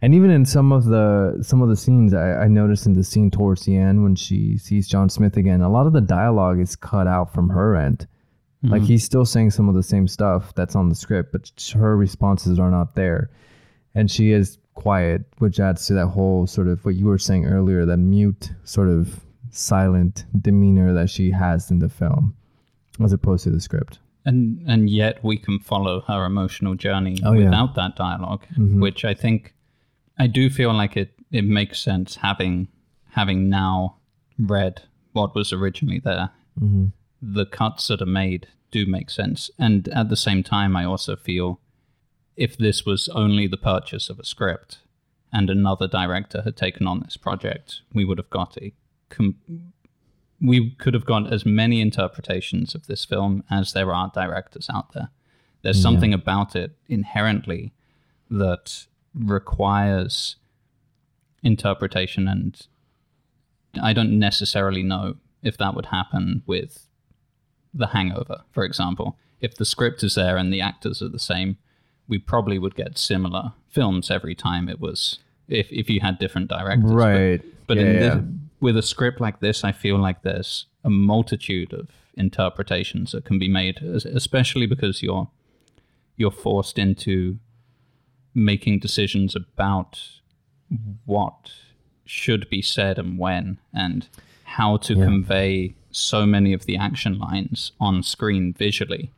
and 0.00 0.14
even 0.14 0.30
in 0.30 0.44
some 0.44 0.72
of 0.72 0.84
the 0.84 1.38
some 1.42 1.62
of 1.62 1.68
the 1.68 1.76
scenes 1.76 2.14
I, 2.14 2.44
I 2.44 2.48
noticed 2.48 2.86
in 2.86 2.94
the 2.94 3.04
scene 3.04 3.30
towards 3.30 3.64
the 3.64 3.76
end 3.76 4.02
when 4.02 4.14
she 4.14 4.56
sees 4.58 4.88
john 4.88 5.08
smith 5.08 5.36
again 5.36 5.60
a 5.60 5.70
lot 5.70 5.86
of 5.86 5.92
the 5.92 6.00
dialogue 6.00 6.60
is 6.60 6.76
cut 6.76 7.06
out 7.06 7.32
from 7.32 7.48
her 7.50 7.76
end. 7.76 8.06
Like 8.64 8.82
mm-hmm. 8.82 8.86
he's 8.88 9.04
still 9.04 9.24
saying 9.24 9.52
some 9.52 9.68
of 9.68 9.76
the 9.76 9.84
same 9.84 10.08
stuff 10.08 10.52
that's 10.56 10.74
on 10.74 10.88
the 10.88 10.94
script 10.96 11.30
but 11.32 11.50
her 11.74 11.96
responses 11.96 12.58
are 12.58 12.72
not 12.72 12.96
there. 12.96 13.30
And 13.94 14.10
she 14.10 14.32
is 14.32 14.58
quiet 14.74 15.22
which 15.38 15.60
adds 15.60 15.86
to 15.86 15.94
that 15.94 16.08
whole 16.08 16.46
sort 16.46 16.66
of 16.68 16.84
what 16.84 16.96
you 16.96 17.06
were 17.06 17.18
saying 17.18 17.46
earlier 17.46 17.84
that 17.86 17.98
mute 17.98 18.50
sort 18.64 18.88
of 18.88 19.20
silent 19.50 20.24
demeanor 20.40 20.92
that 20.92 21.08
she 21.08 21.30
has 21.30 21.70
in 21.70 21.78
the 21.78 21.88
film 21.88 22.34
as 23.02 23.12
opposed 23.12 23.44
to 23.44 23.50
the 23.50 23.60
script. 23.60 24.00
And 24.24 24.60
and 24.66 24.90
yet 24.90 25.22
we 25.22 25.36
can 25.36 25.60
follow 25.60 26.00
her 26.02 26.24
emotional 26.24 26.74
journey 26.74 27.18
Oh, 27.24 27.32
yeah. 27.32 27.44
without 27.44 27.76
that 27.76 27.94
dialog 27.94 28.42
mm-hmm. 28.56 28.80
which 28.80 29.04
i 29.04 29.14
think 29.14 29.54
i 30.18 30.26
do 30.26 30.50
feel 30.50 30.72
like 30.72 30.96
it 30.96 31.14
it 31.30 31.44
makes 31.44 31.80
sense 31.80 32.16
having 32.16 32.68
having 33.10 33.48
now 33.48 33.96
read 34.38 34.82
what 35.12 35.34
was 35.34 35.52
originally 35.52 35.98
there. 35.98 36.30
Mm-hmm. 36.60 36.86
The 37.20 37.46
cuts 37.46 37.88
that 37.88 38.00
are 38.00 38.06
made 38.06 38.46
do 38.70 38.86
make 38.86 39.10
sense. 39.10 39.50
And 39.58 39.88
at 39.88 40.08
the 40.08 40.16
same 40.16 40.42
time 40.42 40.76
i 40.76 40.84
also 40.84 41.16
feel 41.16 41.60
if 42.36 42.56
this 42.56 42.86
was 42.86 43.08
only 43.08 43.46
the 43.46 43.56
purchase 43.56 44.08
of 44.08 44.18
a 44.18 44.24
script 44.24 44.78
and 45.32 45.50
another 45.50 45.88
director 45.88 46.42
had 46.42 46.56
taken 46.56 46.86
on 46.86 47.00
this 47.00 47.16
project 47.16 47.82
we 47.92 48.04
would 48.04 48.18
have 48.18 48.30
got 48.30 48.56
a 48.58 48.72
com- 49.08 49.72
we 50.40 50.70
could 50.70 50.94
have 50.94 51.04
got 51.04 51.32
as 51.32 51.44
many 51.44 51.80
interpretations 51.80 52.74
of 52.74 52.86
this 52.86 53.04
film 53.04 53.42
as 53.50 53.72
there 53.72 53.92
are 53.92 54.12
directors 54.14 54.68
out 54.72 54.92
there. 54.92 55.10
There's 55.62 55.82
something 55.82 56.14
about 56.14 56.54
it 56.54 56.76
inherently 56.88 57.72
that 58.30 58.86
requires 59.18 60.36
interpretation, 61.42 62.28
and 62.28 62.66
I 63.82 63.92
don't 63.92 64.18
necessarily 64.18 64.82
know 64.82 65.16
if 65.42 65.56
that 65.58 65.74
would 65.74 65.86
happen 65.86 66.42
with 66.46 66.86
The 67.72 67.88
Hangover, 67.88 68.42
for 68.50 68.64
example. 68.64 69.16
If 69.40 69.54
the 69.54 69.64
script 69.64 70.02
is 70.02 70.14
there 70.14 70.36
and 70.36 70.52
the 70.52 70.60
actors 70.60 71.00
are 71.00 71.08
the 71.08 71.18
same, 71.18 71.58
we 72.08 72.18
probably 72.18 72.58
would 72.58 72.74
get 72.74 72.98
similar 72.98 73.52
films 73.68 74.10
every 74.10 74.34
time 74.34 74.68
it 74.68 74.80
was 74.80 75.18
if 75.46 75.68
if 75.70 75.88
you 75.88 76.00
had 76.00 76.18
different 76.18 76.48
directors. 76.48 76.90
Right 76.90 77.42
but 77.68 77.76
yeah, 77.76 77.84
in 77.84 77.94
yeah. 77.94 78.14
This, 78.14 78.24
with 78.60 78.76
a 78.76 78.82
script 78.82 79.20
like 79.20 79.38
this, 79.38 79.62
I 79.62 79.70
feel 79.70 79.98
like 79.98 80.22
there's 80.22 80.66
a 80.82 80.90
multitude 80.90 81.72
of 81.72 81.90
interpretations 82.14 83.12
that 83.12 83.24
can 83.24 83.38
be 83.38 83.48
made, 83.48 83.78
especially 83.78 84.66
because 84.66 85.00
you're 85.00 85.28
you're 86.16 86.32
forced 86.32 86.78
into 86.78 87.38
making 88.34 88.78
decisions 88.80 89.34
about 89.34 89.98
what 91.04 91.52
should 92.04 92.48
be 92.48 92.62
said 92.62 92.98
and 92.98 93.18
when, 93.18 93.58
and 93.72 94.08
how 94.44 94.76
to 94.78 94.94
Yeah. 94.94 95.04
convey 95.04 95.74
so 95.90 96.26
many 96.26 96.52
of 96.52 96.66
the 96.66 96.76
action 96.76 97.18
lines 97.18 97.72
on 97.80 98.02
screen 98.02 98.52
visually 98.52 99.10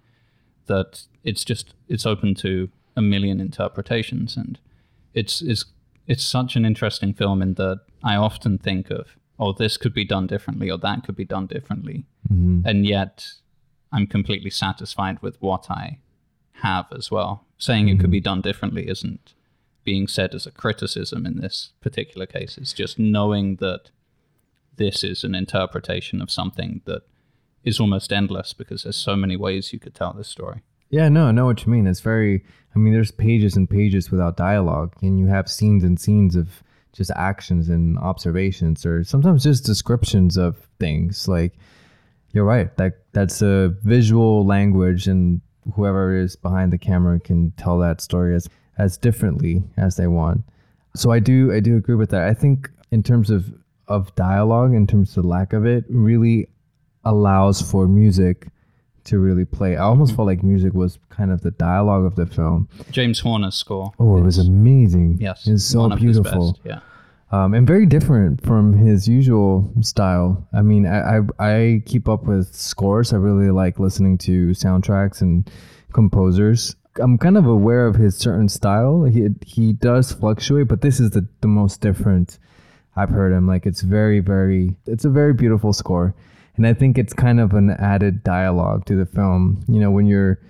that 0.66 1.04
it's 1.24 1.44
just 1.44 1.74
it's 1.88 2.06
open 2.06 2.34
to 2.34 2.70
a 2.96 3.02
million 3.02 3.40
interpretations. 3.40 4.36
And 4.36 4.58
it's 5.14 5.42
it's 5.42 5.64
it's 6.06 6.24
such 6.24 6.56
an 6.56 6.64
interesting 6.64 7.12
film 7.12 7.42
in 7.42 7.54
that 7.54 7.80
I 8.02 8.16
often 8.16 8.58
think 8.58 8.90
of 8.90 9.16
oh 9.38 9.52
this 9.52 9.76
could 9.76 9.94
be 9.94 10.04
done 10.04 10.26
differently 10.26 10.70
or 10.70 10.78
that 10.78 11.04
could 11.04 11.16
be 11.16 11.24
done 11.24 11.46
differently. 11.46 12.04
Mm-hmm. 12.32 12.66
And 12.66 12.86
yet 12.86 13.32
I'm 13.92 14.06
completely 14.06 14.50
satisfied 14.50 15.20
with 15.22 15.40
what 15.40 15.70
I 15.70 15.98
have 16.62 16.86
as 16.92 17.10
well 17.10 17.44
saying 17.60 17.88
it 17.88 18.00
could 18.00 18.10
be 18.10 18.20
mm. 18.20 18.24
done 18.24 18.40
differently 18.40 18.88
isn't 18.88 19.34
being 19.84 20.06
said 20.06 20.34
as 20.34 20.46
a 20.46 20.50
criticism 20.50 21.24
in 21.24 21.38
this 21.40 21.70
particular 21.80 22.26
case 22.26 22.58
it's 22.58 22.72
just 22.72 22.98
knowing 22.98 23.56
that 23.56 23.90
this 24.76 25.04
is 25.04 25.24
an 25.24 25.34
interpretation 25.34 26.20
of 26.20 26.30
something 26.30 26.80
that 26.86 27.02
is 27.62 27.78
almost 27.78 28.12
endless 28.12 28.52
because 28.52 28.82
there's 28.82 28.96
so 28.96 29.14
many 29.14 29.36
ways 29.36 29.72
you 29.72 29.78
could 29.78 29.94
tell 29.94 30.12
this 30.12 30.28
story 30.28 30.62
Yeah, 30.90 31.08
no, 31.08 31.26
I 31.26 31.32
know 31.32 31.46
what 31.46 31.64
you 31.64 31.72
mean. 31.72 31.86
It's 31.86 32.00
very, 32.00 32.44
I 32.74 32.78
mean, 32.78 32.92
there's 32.92 33.12
pages 33.12 33.56
and 33.56 33.70
pages 33.70 34.10
without 34.10 34.36
dialogue, 34.36 34.94
and 35.02 35.20
you 35.20 35.26
have 35.26 35.48
scenes 35.48 35.84
and 35.84 36.00
scenes 36.00 36.34
of 36.34 36.62
just 36.92 37.12
actions 37.14 37.68
and 37.68 37.96
observations, 37.98 38.84
or 38.84 39.04
sometimes 39.04 39.44
just 39.44 39.64
descriptions 39.64 40.36
of 40.36 40.56
things. 40.80 41.28
Like, 41.28 41.52
you're 42.32 42.44
right. 42.44 42.76
That 42.76 43.04
that's 43.12 43.42
a 43.42 43.74
visual 43.84 44.44
language, 44.44 45.06
and 45.06 45.40
whoever 45.74 46.14
is 46.16 46.36
behind 46.36 46.72
the 46.72 46.78
camera 46.78 47.18
can 47.20 47.52
tell 47.56 47.78
that 47.78 48.00
story 48.00 48.34
as 48.34 48.48
as 48.78 48.96
differently 48.96 49.62
as 49.76 49.96
they 49.96 50.06
want. 50.06 50.42
So 50.96 51.10
I 51.12 51.18
do, 51.18 51.52
I 51.52 51.60
do 51.60 51.76
agree 51.76 51.94
with 51.96 52.10
that. 52.10 52.22
I 52.28 52.34
think 52.34 52.70
in 52.90 53.02
terms 53.02 53.30
of 53.30 53.52
of 53.88 54.14
dialogue, 54.14 54.72
in 54.74 54.86
terms 54.86 55.16
of 55.16 55.22
the 55.24 55.28
lack 55.28 55.52
of 55.52 55.66
it, 55.66 55.84
really 55.88 56.48
allows 57.04 57.60
for 57.62 57.86
music 57.88 58.48
to 59.04 59.18
really 59.18 59.44
play. 59.44 59.76
I 59.76 59.82
almost 59.82 60.14
felt 60.14 60.26
like 60.26 60.42
music 60.42 60.74
was 60.74 60.98
kind 61.08 61.30
of 61.32 61.40
the 61.40 61.50
dialogue 61.52 62.04
of 62.04 62.16
the 62.16 62.26
film. 62.26 62.68
James 62.90 63.20
Horner's 63.20 63.54
score 63.56 63.92
Oh, 63.98 64.16
it 64.18 64.22
was 64.22 64.38
amazing. 64.38 65.16
yes 65.20 65.46
it's 65.46 65.64
so 65.64 65.80
one 65.80 65.92
of 65.92 65.98
his 65.98 66.18
beautiful. 66.20 66.52
best, 66.52 66.60
yeah 66.64 66.80
um, 67.32 67.54
and 67.54 67.66
very 67.66 67.86
different 67.86 68.44
from 68.44 68.72
his 68.76 69.06
usual 69.06 69.72
style. 69.80 70.46
I 70.52 70.62
mean, 70.62 70.86
I, 70.86 71.18
I, 71.18 71.20
I 71.38 71.82
keep 71.86 72.08
up 72.08 72.24
with 72.24 72.54
scores. 72.54 73.12
I 73.12 73.16
really 73.16 73.50
like 73.50 73.78
listening 73.78 74.18
to 74.18 74.48
soundtracks 74.48 75.20
and 75.20 75.48
composers. 75.92 76.74
I'm 76.96 77.18
kind 77.18 77.36
of 77.36 77.46
aware 77.46 77.86
of 77.86 77.94
his 77.94 78.16
certain 78.16 78.48
style. 78.48 79.04
He 79.04 79.28
he 79.46 79.72
does 79.72 80.12
fluctuate, 80.12 80.66
but 80.66 80.80
this 80.80 80.98
is 80.98 81.10
the, 81.10 81.26
the 81.40 81.48
most 81.48 81.80
different 81.80 82.38
I've 82.96 83.10
heard 83.10 83.32
him. 83.32 83.46
Like 83.46 83.64
it's 83.64 83.82
very, 83.82 84.18
very 84.18 84.74
it's 84.86 85.04
a 85.04 85.10
very 85.10 85.32
beautiful 85.32 85.72
score. 85.72 86.14
And 86.56 86.66
I 86.66 86.74
think 86.74 86.98
it's 86.98 87.12
kind 87.12 87.40
of 87.40 87.54
an 87.54 87.70
added 87.70 88.24
dialogue 88.24 88.84
to 88.86 88.96
the 88.96 89.06
film. 89.06 89.64
You 89.68 89.80
know, 89.80 89.92
when 89.92 90.06
you're 90.06 90.40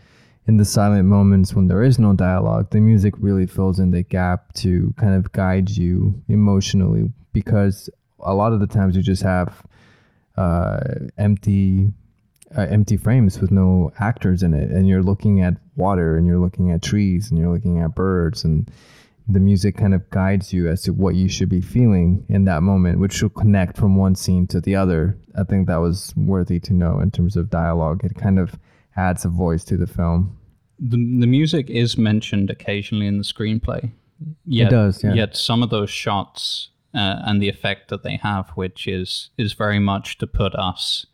in 0.50 0.56
the 0.56 0.64
silent 0.64 1.06
moments 1.06 1.54
when 1.54 1.68
there 1.68 1.84
is 1.84 2.00
no 2.00 2.12
dialogue, 2.12 2.70
the 2.70 2.80
music 2.80 3.14
really 3.18 3.46
fills 3.46 3.78
in 3.78 3.92
the 3.92 4.02
gap 4.02 4.52
to 4.52 4.92
kind 4.96 5.14
of 5.14 5.30
guide 5.30 5.70
you 5.70 6.12
emotionally 6.26 7.12
because 7.32 7.88
a 8.18 8.34
lot 8.34 8.52
of 8.52 8.58
the 8.58 8.66
times 8.66 8.96
you 8.96 9.02
just 9.02 9.22
have 9.22 9.64
uh, 10.36 10.80
empty 11.18 11.92
uh, 12.58 12.62
empty 12.62 12.96
frames 12.96 13.40
with 13.40 13.52
no 13.52 13.92
actors 14.00 14.42
in 14.42 14.52
it. 14.52 14.72
And 14.72 14.88
you're 14.88 15.04
looking 15.04 15.40
at 15.40 15.54
water 15.76 16.16
and 16.16 16.26
you're 16.26 16.40
looking 16.40 16.72
at 16.72 16.82
trees 16.82 17.30
and 17.30 17.38
you're 17.38 17.52
looking 17.54 17.78
at 17.78 17.94
birds 17.94 18.42
and 18.42 18.68
the 19.28 19.38
music 19.38 19.76
kind 19.76 19.94
of 19.94 20.10
guides 20.10 20.52
you 20.52 20.68
as 20.68 20.82
to 20.82 20.92
what 20.92 21.14
you 21.14 21.28
should 21.28 21.48
be 21.48 21.60
feeling 21.60 22.26
in 22.28 22.44
that 22.46 22.64
moment 22.64 22.98
which 22.98 23.22
will 23.22 23.30
connect 23.30 23.76
from 23.76 23.94
one 23.94 24.16
scene 24.16 24.48
to 24.48 24.60
the 24.60 24.74
other. 24.74 25.16
I 25.38 25.44
think 25.44 25.68
that 25.68 25.76
was 25.76 26.12
worthy 26.16 26.58
to 26.58 26.72
know 26.72 26.98
in 26.98 27.12
terms 27.12 27.36
of 27.36 27.50
dialogue. 27.50 28.00
It 28.02 28.16
kind 28.16 28.40
of 28.40 28.58
adds 28.96 29.24
a 29.24 29.28
voice 29.28 29.62
to 29.66 29.76
the 29.76 29.86
film 29.86 30.36
the, 30.80 30.96
the 30.96 31.26
music 31.26 31.68
is 31.68 31.98
mentioned 31.98 32.50
occasionally 32.50 33.06
in 33.06 33.18
the 33.18 33.24
screenplay. 33.24 33.92
Yet, 34.44 34.68
it 34.68 34.70
does, 34.70 35.04
yeah. 35.04 35.12
Yet 35.12 35.36
some 35.36 35.62
of 35.62 35.70
those 35.70 35.90
shots 35.90 36.70
uh, 36.94 37.20
and 37.24 37.40
the 37.40 37.48
effect 37.48 37.88
that 37.88 38.02
they 38.02 38.16
have, 38.16 38.50
which 38.50 38.88
is 38.88 39.30
is 39.36 39.52
very 39.52 39.78
much 39.78 40.18
to 40.18 40.26
put 40.26 40.54
us 40.54 41.06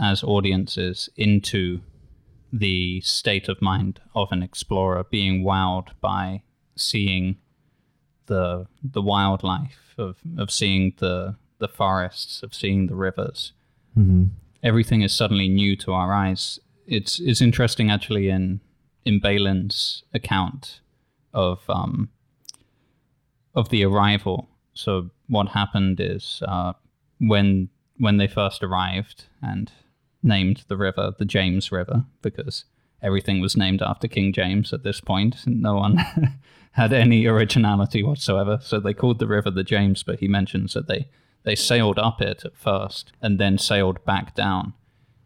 as 0.00 0.22
audiences 0.24 1.08
into 1.16 1.80
the 2.52 3.00
state 3.02 3.48
of 3.48 3.62
mind 3.62 4.00
of 4.14 4.32
an 4.32 4.42
explorer, 4.42 5.04
being 5.10 5.44
wowed 5.44 5.88
by 6.00 6.42
seeing 6.76 7.36
the 8.26 8.66
the 8.82 9.02
wildlife, 9.02 9.94
of, 9.98 10.16
of 10.38 10.50
seeing 10.50 10.94
the 10.98 11.36
the 11.58 11.68
forests, 11.68 12.42
of 12.42 12.54
seeing 12.54 12.86
the 12.86 12.94
rivers. 12.94 13.52
Mm-hmm. 13.96 14.24
Everything 14.62 15.02
is 15.02 15.12
suddenly 15.12 15.48
new 15.48 15.76
to 15.76 15.92
our 15.92 16.12
eyes. 16.12 16.58
It's 16.86 17.20
it's 17.20 17.40
interesting 17.40 17.90
actually 17.90 18.28
in 18.28 18.60
in 19.04 19.20
Bailyn's 19.20 20.04
account 20.14 20.80
of 21.32 21.62
um, 21.68 22.08
of 23.54 23.68
the 23.68 23.84
arrival. 23.84 24.48
So 24.74 25.10
what 25.28 25.48
happened 25.48 26.00
is 26.00 26.42
uh, 26.46 26.72
when 27.18 27.68
when 27.98 28.16
they 28.16 28.26
first 28.26 28.62
arrived 28.62 29.26
and 29.42 29.70
named 30.22 30.64
the 30.68 30.76
river 30.76 31.12
the 31.18 31.24
James 31.24 31.72
River 31.72 32.04
because 32.22 32.64
everything 33.02 33.40
was 33.40 33.56
named 33.56 33.82
after 33.82 34.08
King 34.08 34.32
James 34.32 34.72
at 34.72 34.84
this 34.84 35.00
point. 35.00 35.36
No 35.46 35.76
one 35.76 35.98
had 36.72 36.92
any 36.92 37.26
originality 37.26 38.02
whatsoever. 38.02 38.58
So 38.62 38.78
they 38.80 38.94
called 38.94 39.18
the 39.18 39.26
river 39.26 39.50
the 39.50 39.64
James, 39.64 40.02
but 40.02 40.20
he 40.20 40.28
mentions 40.28 40.74
that 40.74 40.86
they, 40.86 41.08
they 41.42 41.54
sailed 41.54 41.98
up 41.98 42.22
it 42.22 42.44
at 42.44 42.56
first 42.56 43.12
and 43.20 43.38
then 43.38 43.58
sailed 43.58 44.04
back 44.04 44.34
down. 44.34 44.74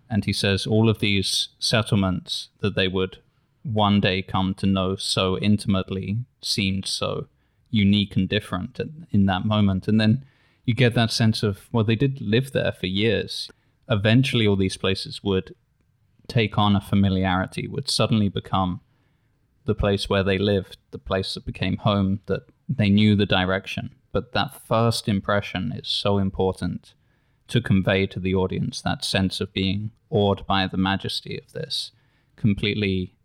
And 0.08 0.24
he 0.24 0.32
says 0.32 0.66
all 0.66 0.88
of 0.88 1.00
these 1.00 1.48
settlements 1.58 2.48
that 2.60 2.74
they 2.74 2.88
would 2.88 3.18
one 3.66 4.00
day 4.00 4.22
come 4.22 4.54
to 4.54 4.66
know 4.66 4.96
so 4.96 5.38
intimately 5.38 6.18
seemed 6.40 6.86
so 6.86 7.26
unique 7.70 8.16
and 8.16 8.28
different 8.28 8.80
in 9.10 9.26
that 9.26 9.44
moment. 9.44 9.88
And 9.88 10.00
then 10.00 10.24
you 10.64 10.74
get 10.74 10.94
that 10.94 11.10
sense 11.10 11.42
of, 11.42 11.68
well, 11.72 11.84
they 11.84 11.96
did 11.96 12.20
live 12.20 12.52
there 12.52 12.72
for 12.72 12.86
years. 12.86 13.50
Eventually, 13.88 14.46
all 14.46 14.56
these 14.56 14.76
places 14.76 15.22
would 15.22 15.54
take 16.28 16.58
on 16.58 16.76
a 16.76 16.80
familiarity, 16.80 17.66
would 17.66 17.90
suddenly 17.90 18.28
become 18.28 18.80
the 19.64 19.74
place 19.74 20.08
where 20.08 20.22
they 20.22 20.38
lived, 20.38 20.76
the 20.92 20.98
place 20.98 21.34
that 21.34 21.44
became 21.44 21.76
home, 21.78 22.20
that 22.26 22.42
they 22.68 22.88
knew 22.88 23.16
the 23.16 23.26
direction. 23.26 23.94
But 24.12 24.32
that 24.32 24.66
first 24.66 25.08
impression 25.08 25.72
is 25.72 25.88
so 25.88 26.18
important 26.18 26.94
to 27.48 27.60
convey 27.60 28.06
to 28.06 28.20
the 28.20 28.34
audience 28.34 28.80
that 28.80 29.04
sense 29.04 29.40
of 29.40 29.52
being 29.52 29.90
awed 30.10 30.46
by 30.46 30.66
the 30.66 30.76
majesty 30.76 31.38
of 31.38 31.52
this 31.52 31.92
completely 32.36 33.15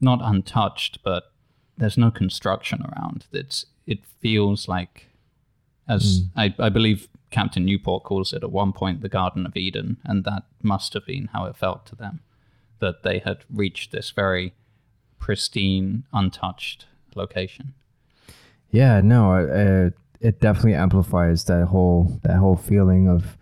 not 0.00 0.20
untouched, 0.22 1.02
but 1.02 1.32
there's 1.76 1.98
no 1.98 2.10
construction 2.10 2.82
around. 2.82 3.26
It's 3.32 3.66
it 3.86 4.00
feels 4.20 4.68
like, 4.68 5.06
as 5.88 6.22
mm. 6.22 6.28
I, 6.36 6.54
I 6.58 6.68
believe 6.68 7.08
Captain 7.30 7.64
Newport 7.64 8.04
calls 8.04 8.32
it 8.32 8.42
at 8.42 8.52
one 8.52 8.72
point, 8.72 9.00
the 9.00 9.08
Garden 9.08 9.46
of 9.46 9.56
Eden, 9.56 9.98
and 10.04 10.24
that 10.24 10.44
must 10.62 10.94
have 10.94 11.06
been 11.06 11.30
how 11.32 11.44
it 11.46 11.56
felt 11.56 11.86
to 11.86 11.96
them, 11.96 12.20
that 12.80 13.02
they 13.02 13.18
had 13.18 13.38
reached 13.52 13.92
this 13.92 14.10
very 14.10 14.54
pristine, 15.18 16.04
untouched 16.12 16.86
location. 17.14 17.74
Yeah, 18.70 19.00
no, 19.00 19.32
uh, 19.32 19.90
it 20.20 20.40
definitely 20.40 20.74
amplifies 20.74 21.44
that 21.44 21.66
whole 21.66 22.20
that 22.22 22.36
whole 22.36 22.56
feeling 22.56 23.08
of. 23.08 23.36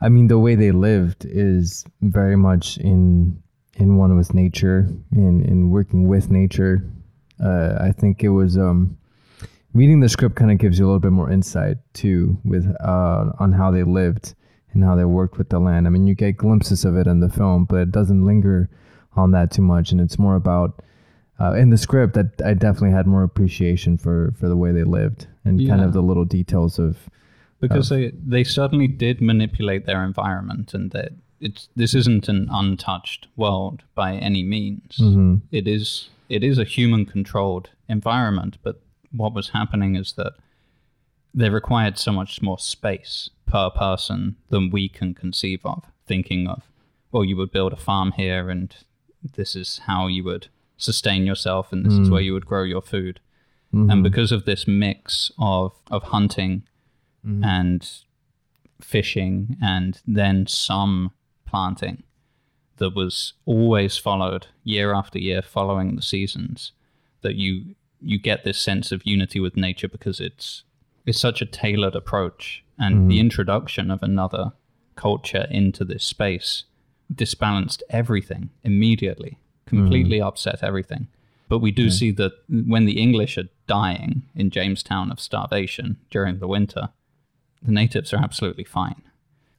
I 0.00 0.08
mean, 0.10 0.26
the 0.26 0.38
way 0.38 0.54
they 0.54 0.72
lived 0.72 1.24
is 1.24 1.84
very 2.02 2.36
much 2.36 2.76
in 2.76 3.42
in 3.76 3.96
one 3.96 4.16
with 4.16 4.34
nature 4.34 4.88
in 5.12 5.44
in 5.44 5.70
working 5.70 6.08
with 6.08 6.30
nature. 6.30 6.84
Uh, 7.42 7.76
I 7.80 7.92
think 7.92 8.22
it 8.22 8.28
was 8.28 8.56
um, 8.56 8.96
reading 9.72 10.00
the 10.00 10.08
script 10.08 10.36
kind 10.36 10.52
of 10.52 10.58
gives 10.58 10.78
you 10.78 10.84
a 10.84 10.86
little 10.86 11.00
bit 11.00 11.12
more 11.12 11.30
insight 11.30 11.78
too 11.92 12.38
with 12.44 12.66
uh, 12.80 13.32
on 13.38 13.52
how 13.52 13.70
they 13.70 13.82
lived 13.82 14.34
and 14.72 14.84
how 14.84 14.96
they 14.96 15.04
worked 15.04 15.38
with 15.38 15.48
the 15.50 15.58
land. 15.58 15.86
I 15.86 15.90
mean, 15.90 16.06
you 16.06 16.14
get 16.14 16.36
glimpses 16.36 16.84
of 16.84 16.96
it 16.96 17.06
in 17.06 17.20
the 17.20 17.28
film, 17.28 17.64
but 17.64 17.76
it 17.76 17.92
doesn't 17.92 18.24
linger 18.24 18.68
on 19.16 19.30
that 19.32 19.52
too 19.52 19.62
much, 19.62 19.92
and 19.92 20.00
it's 20.00 20.18
more 20.18 20.36
about 20.36 20.82
uh, 21.40 21.52
in 21.52 21.70
the 21.70 21.78
script 21.78 22.14
that 22.14 22.40
I 22.44 22.54
definitely 22.54 22.92
had 22.92 23.06
more 23.06 23.22
appreciation 23.22 23.98
for 23.98 24.32
for 24.38 24.48
the 24.48 24.56
way 24.56 24.72
they 24.72 24.84
lived 24.84 25.26
and 25.44 25.60
yeah. 25.60 25.70
kind 25.70 25.82
of 25.82 25.92
the 25.92 26.02
little 26.02 26.24
details 26.24 26.78
of 26.78 27.08
because 27.60 27.90
of, 27.90 27.98
they 27.98 28.12
they 28.24 28.44
certainly 28.44 28.86
did 28.86 29.20
manipulate 29.20 29.86
their 29.86 30.04
environment 30.04 30.74
and 30.74 30.90
that 30.92 31.12
it's 31.44 31.68
this 31.76 31.94
isn't 31.94 32.28
an 32.28 32.48
untouched 32.50 33.28
world 33.36 33.82
by 33.94 34.14
any 34.14 34.42
means. 34.42 34.96
Mm-hmm. 34.98 35.36
It 35.52 35.68
is 35.68 36.08
it 36.28 36.42
is 36.42 36.58
a 36.58 36.64
human 36.64 37.04
controlled 37.04 37.68
environment, 37.86 38.56
but 38.62 38.80
what 39.12 39.34
was 39.34 39.50
happening 39.50 39.94
is 39.94 40.14
that 40.14 40.32
they 41.34 41.50
required 41.50 41.98
so 41.98 42.12
much 42.12 42.40
more 42.40 42.58
space 42.58 43.28
per 43.46 43.68
person 43.68 44.36
than 44.48 44.70
we 44.70 44.88
can 44.88 45.12
conceive 45.12 45.60
of. 45.64 45.84
Thinking 46.06 46.48
of, 46.48 46.62
well, 47.12 47.24
you 47.24 47.36
would 47.36 47.52
build 47.52 47.72
a 47.72 47.76
farm 47.76 48.12
here, 48.12 48.48
and 48.48 48.74
this 49.34 49.54
is 49.54 49.82
how 49.86 50.06
you 50.06 50.24
would 50.24 50.48
sustain 50.78 51.26
yourself, 51.26 51.72
and 51.72 51.84
this 51.84 51.94
mm. 51.94 52.02
is 52.02 52.10
where 52.10 52.22
you 52.22 52.32
would 52.32 52.46
grow 52.46 52.62
your 52.62 52.82
food. 52.82 53.20
Mm-hmm. 53.74 53.90
And 53.90 54.02
because 54.02 54.32
of 54.32 54.46
this 54.46 54.66
mix 54.66 55.30
of 55.38 55.72
of 55.90 56.04
hunting 56.04 56.62
mm. 57.26 57.44
and 57.44 57.86
fishing, 58.80 59.58
and 59.60 60.00
then 60.06 60.46
some 60.46 61.12
planting 61.54 62.02
that 62.78 62.96
was 62.96 63.34
always 63.46 63.96
followed 63.96 64.48
year 64.64 64.92
after 64.92 65.20
year 65.20 65.40
following 65.40 65.94
the 65.94 66.02
seasons 66.02 66.72
that 67.22 67.36
you 67.36 67.76
you 68.00 68.18
get 68.18 68.42
this 68.42 68.58
sense 68.58 68.90
of 68.90 69.06
unity 69.06 69.38
with 69.38 69.56
nature 69.56 69.86
because 69.86 70.18
it's 70.18 70.64
it's 71.06 71.20
such 71.20 71.40
a 71.40 71.46
tailored 71.46 71.94
approach 71.94 72.64
and 72.76 72.94
mm-hmm. 72.94 73.08
the 73.08 73.20
introduction 73.20 73.88
of 73.88 74.02
another 74.02 74.52
culture 74.96 75.46
into 75.48 75.84
this 75.84 76.02
space 76.02 76.64
disbalanced 77.14 77.84
everything 77.88 78.50
immediately 78.64 79.38
completely 79.64 80.18
mm-hmm. 80.18 80.26
upset 80.26 80.58
everything 80.60 81.06
but 81.48 81.60
we 81.60 81.70
do 81.70 81.88
see 81.88 82.10
that 82.10 82.32
when 82.48 82.84
the 82.84 83.00
english 83.00 83.38
are 83.38 83.48
dying 83.68 84.22
in 84.34 84.50
jamestown 84.50 85.12
of 85.12 85.20
starvation 85.20 85.98
during 86.10 86.40
the 86.40 86.48
winter 86.48 86.88
the 87.62 87.70
natives 87.70 88.12
are 88.12 88.24
absolutely 88.28 88.64
fine 88.64 89.02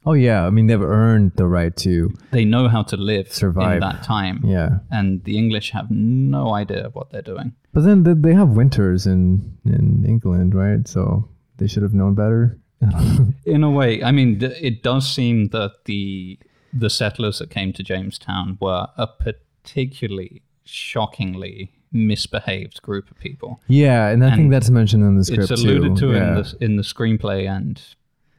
Oh 0.05 0.13
yeah, 0.13 0.45
I 0.45 0.49
mean 0.49 0.67
they've 0.67 0.81
earned 0.81 1.33
the 1.35 1.47
right 1.47 1.75
to. 1.77 2.13
They 2.31 2.45
know 2.45 2.67
how 2.67 2.83
to 2.83 2.97
live 2.97 3.31
survive 3.31 3.75
in 3.75 3.79
that 3.79 4.03
time. 4.03 4.41
Yeah, 4.43 4.79
and 4.91 5.23
the 5.23 5.37
English 5.37 5.71
have 5.71 5.89
no 5.89 6.53
idea 6.53 6.89
what 6.93 7.11
they're 7.11 7.21
doing. 7.21 7.53
But 7.73 7.83
then 7.83 8.03
they 8.21 8.33
have 8.33 8.49
winters 8.49 9.07
in 9.07 9.57
in 9.65 10.05
England, 10.07 10.53
right? 10.53 10.87
So 10.87 11.27
they 11.57 11.67
should 11.67 11.83
have 11.83 11.93
known 11.93 12.13
better. 12.15 12.59
in 13.45 13.63
a 13.63 13.71
way, 13.71 14.03
I 14.03 14.11
mean, 14.11 14.41
it 14.41 14.83
does 14.83 15.11
seem 15.11 15.47
that 15.49 15.85
the 15.85 16.39
the 16.71 16.89
settlers 16.89 17.39
that 17.39 17.49
came 17.49 17.73
to 17.73 17.83
Jamestown 17.83 18.57
were 18.61 18.87
a 18.97 19.07
particularly 19.07 20.43
shockingly 20.65 21.71
misbehaved 21.91 22.81
group 22.81 23.09
of 23.09 23.17
people. 23.17 23.61
Yeah, 23.67 24.09
and 24.09 24.23
I 24.23 24.27
and 24.27 24.35
think 24.35 24.51
that's 24.51 24.69
mentioned 24.69 25.03
in 25.03 25.17
the 25.17 25.23
script. 25.23 25.49
It's 25.49 25.63
alluded 25.63 25.95
too. 25.95 26.11
to 26.11 26.17
yeah. 26.17 26.27
in 26.27 26.35
the 26.35 26.57
in 26.61 26.75
the 26.75 26.83
screenplay 26.83 27.49
and 27.49 27.81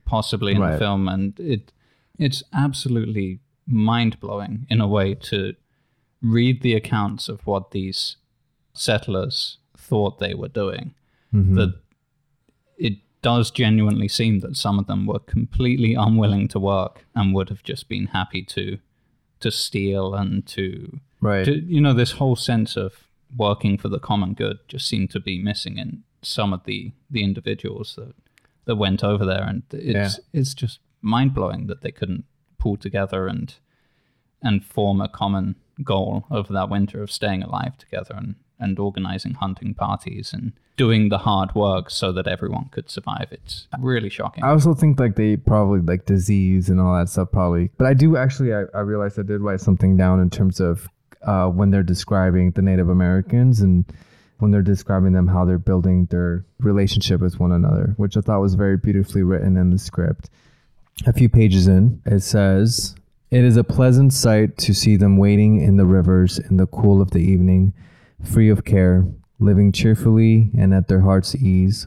possibly 0.06 0.52
in 0.52 0.60
right. 0.60 0.72
the 0.72 0.78
film, 0.78 1.08
and 1.08 1.38
it 1.38 1.72
it's 2.18 2.42
absolutely 2.54 3.40
mind 3.66 4.18
blowing 4.20 4.66
in 4.70 4.80
a 4.80 4.88
way 4.88 5.14
to 5.14 5.54
read 6.22 6.62
the 6.62 6.74
accounts 6.74 7.28
of 7.28 7.46
what 7.46 7.72
these 7.72 8.16
settlers 8.72 9.58
thought 9.76 10.18
they 10.18 10.34
were 10.34 10.48
doing. 10.48 10.94
Mm-hmm. 11.34 11.56
That 11.56 11.74
it 12.78 12.94
does 13.22 13.50
genuinely 13.50 14.08
seem 14.08 14.40
that 14.40 14.56
some 14.56 14.78
of 14.78 14.86
them 14.86 15.06
were 15.06 15.18
completely 15.18 15.94
unwilling 15.94 16.48
to 16.48 16.60
work 16.60 17.04
and 17.14 17.34
would 17.34 17.48
have 17.48 17.62
just 17.62 17.88
been 17.88 18.06
happy 18.06 18.42
to 18.42 18.78
to 19.40 19.50
steal 19.50 20.14
and 20.14 20.46
to, 20.46 20.98
Right. 21.20 21.44
to 21.44 21.60
you 21.60 21.80
know 21.80 21.92
this 21.92 22.12
whole 22.12 22.36
sense 22.36 22.76
of 22.76 23.08
working 23.36 23.76
for 23.76 23.88
the 23.88 23.98
common 23.98 24.34
good 24.34 24.58
just 24.68 24.86
seemed 24.86 25.10
to 25.10 25.20
be 25.20 25.42
missing 25.42 25.78
in 25.78 26.04
some 26.22 26.52
of 26.52 26.64
the 26.64 26.92
the 27.10 27.22
individuals 27.22 27.94
that 27.96 28.14
that 28.66 28.76
went 28.76 29.02
over 29.02 29.24
there 29.24 29.44
and 29.44 29.62
it's 29.72 30.20
it's 30.32 30.54
just 30.54 30.80
mind 31.00 31.34
blowing 31.34 31.66
that 31.66 31.80
they 31.82 31.90
couldn't 31.90 32.24
pull 32.58 32.76
together 32.76 33.26
and 33.26 33.54
and 34.42 34.64
form 34.64 35.00
a 35.00 35.08
common 35.08 35.56
goal 35.82 36.24
over 36.30 36.52
that 36.52 36.68
winter 36.68 37.02
of 37.02 37.10
staying 37.10 37.42
alive 37.42 37.76
together 37.78 38.14
and 38.16 38.34
and 38.58 38.78
organizing 38.78 39.34
hunting 39.34 39.74
parties 39.74 40.32
and 40.32 40.52
doing 40.76 41.08
the 41.08 41.18
hard 41.18 41.54
work 41.54 41.90
so 41.90 42.12
that 42.12 42.26
everyone 42.26 42.68
could 42.70 42.90
survive. 42.90 43.28
It's 43.30 43.66
really 43.78 44.10
shocking. 44.10 44.44
I 44.44 44.50
also 44.50 44.74
think 44.74 44.98
like 45.00 45.16
they 45.16 45.36
probably 45.36 45.80
like 45.80 46.06
disease 46.06 46.68
and 46.68 46.80
all 46.80 46.96
that 46.96 47.08
stuff 47.08 47.30
probably. 47.32 47.70
But 47.78 47.86
I 47.86 47.94
do 47.94 48.16
actually 48.16 48.54
I, 48.54 48.64
I 48.74 48.80
realized 48.80 49.18
I 49.18 49.22
did 49.22 49.40
write 49.40 49.60
something 49.60 49.96
down 49.96 50.20
in 50.20 50.30
terms 50.30 50.60
of 50.60 50.88
uh, 51.22 51.48
when 51.48 51.70
they're 51.70 51.82
describing 51.82 52.52
the 52.52 52.62
Native 52.62 52.88
Americans 52.88 53.60
and 53.60 53.84
when 54.38 54.50
they're 54.50 54.62
describing 54.62 55.12
them 55.12 55.28
how 55.28 55.44
they're 55.44 55.58
building 55.58 56.06
their 56.06 56.44
relationship 56.60 57.20
with 57.20 57.40
one 57.40 57.52
another, 57.52 57.94
which 57.96 58.16
I 58.16 58.20
thought 58.20 58.40
was 58.40 58.54
very 58.54 58.76
beautifully 58.76 59.22
written 59.22 59.56
in 59.56 59.70
the 59.70 59.78
script. 59.78 60.30
A 61.06 61.12
few 61.12 61.28
pages 61.28 61.68
in, 61.68 62.00
it 62.06 62.20
says, 62.20 62.94
It 63.30 63.44
is 63.44 63.56
a 63.56 63.64
pleasant 63.64 64.12
sight 64.12 64.56
to 64.58 64.74
see 64.74 64.96
them 64.96 65.16
wading 65.16 65.60
in 65.60 65.76
the 65.76 65.86
rivers 65.86 66.38
in 66.38 66.56
the 66.56 66.66
cool 66.66 67.00
of 67.00 67.10
the 67.10 67.18
evening, 67.18 67.72
free 68.22 68.48
of 68.48 68.64
care, 68.64 69.06
living 69.38 69.72
cheerfully 69.72 70.50
and 70.56 70.72
at 70.72 70.88
their 70.88 71.00
heart's 71.00 71.34
ease. 71.34 71.86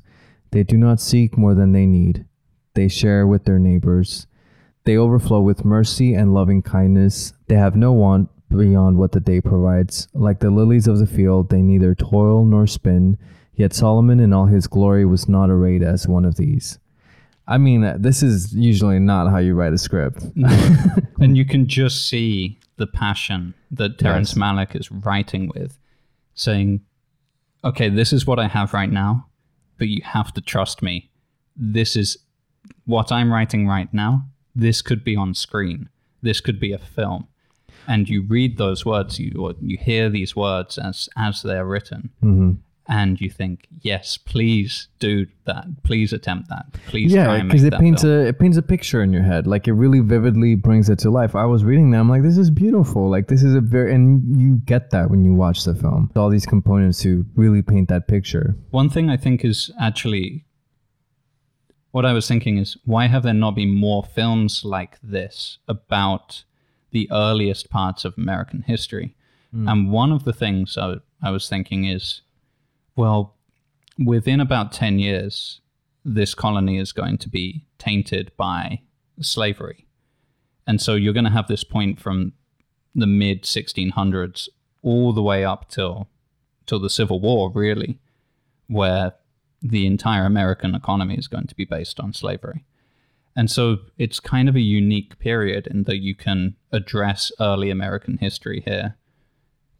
They 0.52 0.64
do 0.64 0.78
not 0.78 1.00
seek 1.00 1.38
more 1.38 1.54
than 1.54 1.72
they 1.72 1.86
need. 1.86 2.26
They 2.74 2.88
share 2.88 3.26
with 3.26 3.46
their 3.46 3.60
neighbors. 3.60 4.28
They 4.86 4.98
overflow 4.98 5.42
with 5.42 5.66
mercy 5.66 6.14
and 6.14 6.34
loving 6.34 6.62
kindness. 6.62 7.34
They 7.48 7.56
have 7.56 7.76
no 7.76 7.92
want 7.92 8.30
beyond 8.50 8.98
what 8.98 9.12
the 9.12 9.20
day 9.20 9.42
provides. 9.42 10.08
Like 10.14 10.40
the 10.40 10.50
lilies 10.50 10.88
of 10.88 11.00
the 11.00 11.08
field, 11.08 11.50
they 11.50 11.62
neither 11.62 11.96
toil 11.96 12.46
nor 12.46 12.68
spin. 12.68 13.18
Yet 13.54 13.74
Solomon 13.74 14.20
in 14.20 14.34
all 14.34 14.46
his 14.46 14.68
glory 14.68 15.06
was 15.06 15.28
not 15.28 15.50
arrayed 15.50 15.84
as 15.84 16.08
one 16.08 16.26
of 16.26 16.36
these. 16.36 16.80
I 17.48 17.58
mean, 17.58 17.84
uh, 17.84 17.98
this 18.00 18.22
is 18.22 18.54
usually 18.54 19.00
not 19.00 19.30
how 19.30 19.40
you 19.40 19.56
write 19.56 19.74
a 19.74 19.78
script. 19.78 20.24
and 21.20 21.36
you 21.36 21.46
can 21.46 21.68
just 21.68 22.08
see 22.08 22.60
the 22.78 22.88
passion 22.88 23.56
that 23.72 23.98
Terrence 23.98 24.36
Yes. 24.36 24.38
Malick 24.38 24.76
is 24.80 24.92
writing 24.92 25.52
with, 25.56 25.78
saying, 26.36 26.82
"Okay, 27.64 27.90
this 27.90 28.14
is 28.14 28.26
what 28.28 28.40
I 28.40 28.48
have 28.48 28.74
right 28.74 28.92
now, 28.92 29.28
but 29.78 29.88
you 29.88 30.02
have 30.04 30.32
to 30.36 30.42
trust 30.42 30.82
me. 30.82 31.10
This 31.56 31.96
is 31.96 32.18
what 32.86 33.12
I'm 33.12 33.34
writing 33.34 33.68
right 33.68 33.92
now. 33.94 34.28
This 34.56 34.82
could 34.82 35.04
be 35.04 35.16
on 35.16 35.34
screen. 35.34 35.90
This 36.22 36.40
could 36.42 36.60
be 36.60 36.72
a 36.72 36.78
film." 36.78 37.28
And 37.90 38.08
you 38.08 38.22
read 38.22 38.58
those 38.58 38.86
words, 38.86 39.20
you 39.20 39.34
or 39.38 39.56
you 39.62 39.78
hear 39.78 40.10
these 40.10 40.36
words 40.36 40.78
as 40.78 41.10
as 41.18 41.42
they're 41.42 41.66
written, 41.66 42.12
hmm 42.22 42.52
and 42.90 43.22
you 43.22 43.30
think, 43.30 43.68
"Yes, 43.82 44.18
please 44.18 44.88
do 44.98 45.28
that. 45.46 45.84
Please 45.84 46.12
attempt 46.12 46.50
that. 46.50 46.74
Please 46.88 47.14
yeah, 47.14 47.44
because 47.44 47.64
it 47.64 47.74
paints 47.74 48.02
film." 48.02 48.14
a 48.14 48.26
it 48.26 48.40
paints 48.40 48.58
a 48.58 48.64
picture 48.64 49.04
in 49.04 49.14
your 49.14 49.22
head. 49.22 49.46
Like 49.46 49.68
it 49.68 49.74
really 49.74 50.00
vividly 50.00 50.56
brings 50.56 50.90
it 50.90 50.98
to 51.00 51.12
life. 51.12 51.36
I 51.36 51.46
was 51.46 51.64
reading 51.64 51.92
that, 51.92 52.00
I'm 52.00 52.10
like, 52.10 52.24
this 52.24 52.38
is 52.38 52.50
beautiful. 52.50 53.08
Like 53.08 53.28
this 53.28 53.44
is 53.44 53.54
a 53.54 53.62
very 53.62 53.94
and 53.94 54.42
you 54.42 54.56
get 54.66 54.90
that 54.90 55.12
when 55.12 55.24
you 55.24 55.36
watch 55.36 55.64
the 55.66 55.76
film. 55.76 56.12
All 56.16 56.30
these 56.30 56.48
components 56.48 57.00
to 57.04 57.26
really 57.36 57.62
paint 57.62 57.90
that 57.90 58.08
picture. 58.08 58.56
One 58.72 58.90
thing 58.90 59.10
I 59.12 59.18
think 59.18 59.46
is 59.46 59.72
actually 59.80 60.46
what 61.92 62.06
I 62.06 62.14
was 62.14 62.28
thinking 62.28 62.58
is 62.58 62.76
why 62.86 63.08
have 63.08 63.24
there 63.24 63.34
not 63.34 63.56
been 63.56 63.74
more 63.74 64.04
films 64.04 64.66
like 64.66 64.98
this 65.04 65.60
about 65.68 66.44
the 66.92 67.10
earliest 67.12 67.70
parts 67.70 68.06
of 68.06 68.18
American 68.18 68.64
history? 68.64 69.16
Hmm. 69.52 69.68
And 69.68 69.92
one 69.92 70.12
of 70.12 70.24
the 70.24 70.34
things 70.34 70.78
I, 70.78 70.96
I 71.22 71.32
was 71.32 71.50
thinking 71.50 71.86
is, 71.86 72.22
well, 72.96 73.36
within 74.04 74.40
about 74.40 74.72
10 74.72 75.00
years, 75.00 75.62
this 76.06 76.34
colony 76.34 76.78
is 76.78 76.92
going 76.92 77.18
to 77.20 77.30
be 77.30 77.66
tainted 77.78 78.32
by 78.38 78.82
slavery. 79.22 79.86
And 80.66 80.82
so 80.82 80.96
you're 80.96 81.14
going 81.14 81.26
to 81.26 81.32
have 81.32 81.48
this 81.48 81.64
point 81.64 82.00
from 82.00 82.34
the 82.96 83.08
mid 83.08 83.44
1600s 83.44 84.50
all 84.82 85.14
the 85.14 85.22
way 85.22 85.44
up 85.44 85.70
till 85.70 86.08
till 86.66 86.80
the 86.80 86.90
Civil 86.90 87.20
War, 87.20 87.52
really, 87.52 87.98
where 88.68 89.14
the 89.62 89.88
entire 89.88 90.26
American 90.26 90.76
economy 90.76 91.16
is 91.16 91.28
going 91.28 91.48
to 91.48 91.56
be 91.56 91.66
based 91.66 92.00
on 92.00 92.14
slavery. 92.14 92.64
And 93.36 93.50
so 93.50 93.78
it's 93.98 94.20
kind 94.20 94.50
of 94.50 94.56
a 94.56 94.62
unique 94.62 95.20
period 95.20 95.68
in 95.68 95.84
that 95.84 96.00
you 96.00 96.16
can 96.16 96.56
address 96.72 97.32
early 97.40 97.70
American 97.70 98.18
history 98.18 98.62
here 98.66 98.96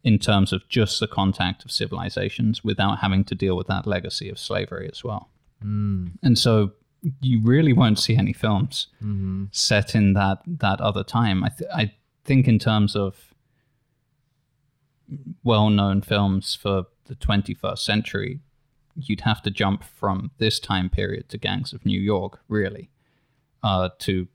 in 0.02 0.18
terms 0.18 0.52
of 0.52 0.66
just 0.68 0.98
the 1.00 1.06
contact 1.06 1.64
of 1.64 1.70
civilizations 1.70 2.64
without 2.64 3.00
having 3.00 3.24
to 3.24 3.34
deal 3.34 3.56
with 3.56 3.66
that 3.66 3.86
legacy 3.86 4.30
of 4.30 4.38
slavery 4.38 4.88
as 4.90 5.04
well. 5.04 5.28
Hmm. 5.60 6.08
And 6.22 6.38
so 6.38 6.72
you 7.20 7.40
really 7.42 7.72
won't 7.72 7.98
see 7.98 8.16
any 8.16 8.32
films 8.32 8.88
mm-hmm. 9.02 9.44
set 9.50 9.94
in 9.94 10.14
that 10.14 10.38
that 10.46 10.80
other 10.80 11.04
time. 11.04 11.44
I 11.44 11.48
th- 11.48 11.70
I 11.74 11.92
think 12.24 12.46
in 12.46 12.58
terms 12.58 12.94
of 12.94 13.34
well-known 15.42 16.02
films 16.02 16.54
for 16.54 16.84
the 17.06 17.16
21st 17.16 17.78
century, 17.78 18.40
you'd 18.94 19.22
have 19.22 19.42
to 19.42 19.50
jump 19.50 19.82
from 19.82 20.30
this 20.38 20.60
time 20.60 20.88
period 20.88 21.28
to 21.30 21.38
Gangs 21.38 21.72
of 21.72 21.84
New 21.84 22.00
York, 22.00 22.40
really, 22.48 22.90
uh, 23.62 23.90
to 24.00 24.28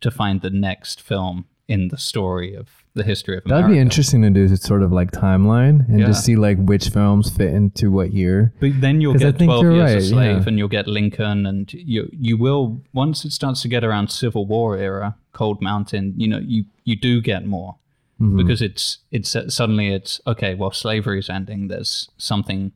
to 0.00 0.10
find 0.10 0.42
the 0.42 0.50
next 0.50 1.00
film 1.00 1.46
in 1.68 1.88
the 1.88 1.98
story 1.98 2.54
of 2.54 2.68
the 2.94 3.02
history 3.02 3.36
of 3.36 3.44
America. 3.44 3.62
That'd 3.62 3.74
be 3.76 3.80
interesting 3.80 4.22
to 4.22 4.30
do 4.30 4.44
is 4.44 4.60
sort 4.62 4.82
of 4.82 4.92
like 4.92 5.10
timeline 5.10 5.88
and 5.88 5.98
Yeah. 6.00 6.06
just 6.06 6.24
see 6.24 6.36
like 6.36 6.58
which 6.58 6.90
films 6.90 7.28
fit 7.28 7.52
into 7.52 7.90
what 7.90 8.12
year. 8.12 8.52
But 8.60 8.80
then 8.80 9.00
you'll 9.00 9.14
get 9.14 9.36
think 9.38 9.48
12 9.50 9.62
you're 9.62 9.72
Years 9.72 9.90
right, 9.94 9.96
a 9.96 10.00
Slave 10.02 10.36
yeah. 10.42 10.44
and 10.48 10.58
you'll 10.58 10.68
get 10.68 10.86
Lincoln 10.86 11.44
and 11.46 11.72
you 11.72 12.08
you 12.12 12.36
will 12.36 12.80
once 12.92 13.24
it 13.24 13.32
starts 13.32 13.62
to 13.62 13.68
get 13.68 13.84
around 13.84 14.10
Civil 14.10 14.46
War 14.46 14.76
era, 14.76 15.16
Cold 15.32 15.60
Mountain, 15.60 16.14
you 16.16 16.28
know, 16.28 16.38
you 16.38 16.64
you 16.84 16.94
do 16.96 17.20
get 17.20 17.44
more. 17.46 17.76
Mm-hmm. 18.20 18.36
Because 18.36 18.62
it's 18.62 18.98
it's 19.10 19.36
suddenly 19.48 19.92
it's 19.92 20.20
okay, 20.26 20.54
well 20.54 20.70
slavery 20.70 21.18
is 21.18 21.28
ending, 21.28 21.68
there's 21.68 22.08
something 22.16 22.72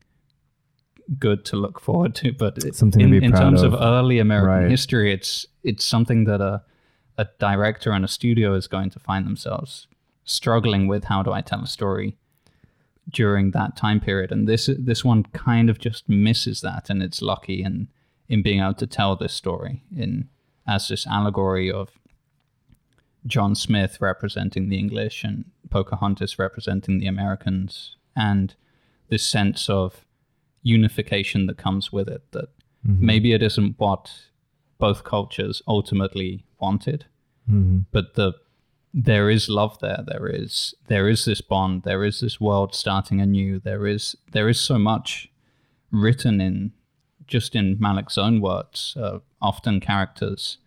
good 1.19 1.45
to 1.47 1.57
look 1.57 1.81
forward 1.81 2.15
to, 2.17 2.33
but 2.33 2.63
Something 2.75 3.11
to 3.11 3.17
in, 3.17 3.25
in 3.25 3.33
terms 3.33 3.63
of. 3.63 3.75
of. 3.75 3.81
early 3.83 4.19
American 4.19 4.63
Right. 4.63 4.71
history, 4.71 5.13
it's 5.13 5.47
it's 5.63 5.85
something 5.85 6.25
that 6.25 6.41
a 6.41 6.63
a 7.19 7.27
director 7.39 7.91
and 7.93 8.05
a 8.05 8.09
studio 8.09 8.55
is 8.55 8.67
going 8.67 8.89
to 8.91 8.99
find 8.99 9.27
themselves 9.27 9.87
struggling 10.25 10.87
with 10.87 11.05
how 11.05 11.23
do 11.23 11.33
I 11.33 11.41
tell 11.43 11.61
a 11.63 11.67
story 11.67 12.17
during 13.11 13.51
that 13.51 13.77
time 13.77 14.01
period 14.01 14.31
and 14.31 14.49
this 14.49 14.71
this 14.79 15.05
one 15.05 15.25
kind 15.25 15.69
of 15.69 15.79
just 15.79 16.09
misses 16.09 16.61
that 16.61 16.89
and 16.89 17.03
it's 17.03 17.21
lucky 17.21 17.63
in 17.63 17.89
in 18.29 18.41
being 18.43 18.61
able 18.61 18.75
to 18.75 18.87
tell 18.87 19.17
this 19.17 19.35
story 19.35 19.83
in 19.95 20.29
as 20.67 20.87
this 20.89 21.07
allegory 21.07 21.71
of 21.71 21.91
John 23.27 23.55
Smith 23.55 24.01
representing 24.01 24.69
the 24.69 24.79
English 24.79 25.25
and 25.25 25.45
Pocahontas 25.69 26.39
representing 26.39 27.01
the 27.01 27.07
Americans 27.09 27.97
and 28.17 28.55
this 29.09 29.25
sense 29.25 29.69
of 29.69 30.05
unification 30.63 31.47
that 31.47 31.57
comes 31.59 31.93
with 31.93 32.09
it 32.09 32.23
that 32.33 32.49
maybe 32.85 33.33
it 33.33 33.43
isn't 33.43 33.75
what 33.79 34.11
both 34.79 35.05
cultures 35.05 35.63
ultimately 35.69 36.45
wanted 36.59 37.07
Mm-hmm. 37.51 37.81
but 37.91 38.15
the 38.15 38.35
there 38.93 39.31
is 39.31 39.49
love 39.49 39.79
there. 39.81 40.05
There 40.07 40.27
is 40.27 40.75
there 40.89 41.09
is 41.09 41.25
this 41.25 41.41
bond. 41.41 41.83
There 41.85 42.05
is 42.05 42.21
this 42.21 42.41
world 42.41 42.75
starting 42.75 43.21
anew. 43.21 43.61
There 43.61 43.87
is 43.87 44.17
there 44.33 44.49
is 44.49 44.61
so 44.61 44.79
much 44.79 45.29
written 45.93 46.41
in 46.41 46.73
just 47.27 47.55
in 47.55 47.77
Malick's 47.79 48.19
own 48.19 48.41
words. 48.41 48.97
Uh, 49.01 49.21
often 49.41 49.81
characters 49.81 50.59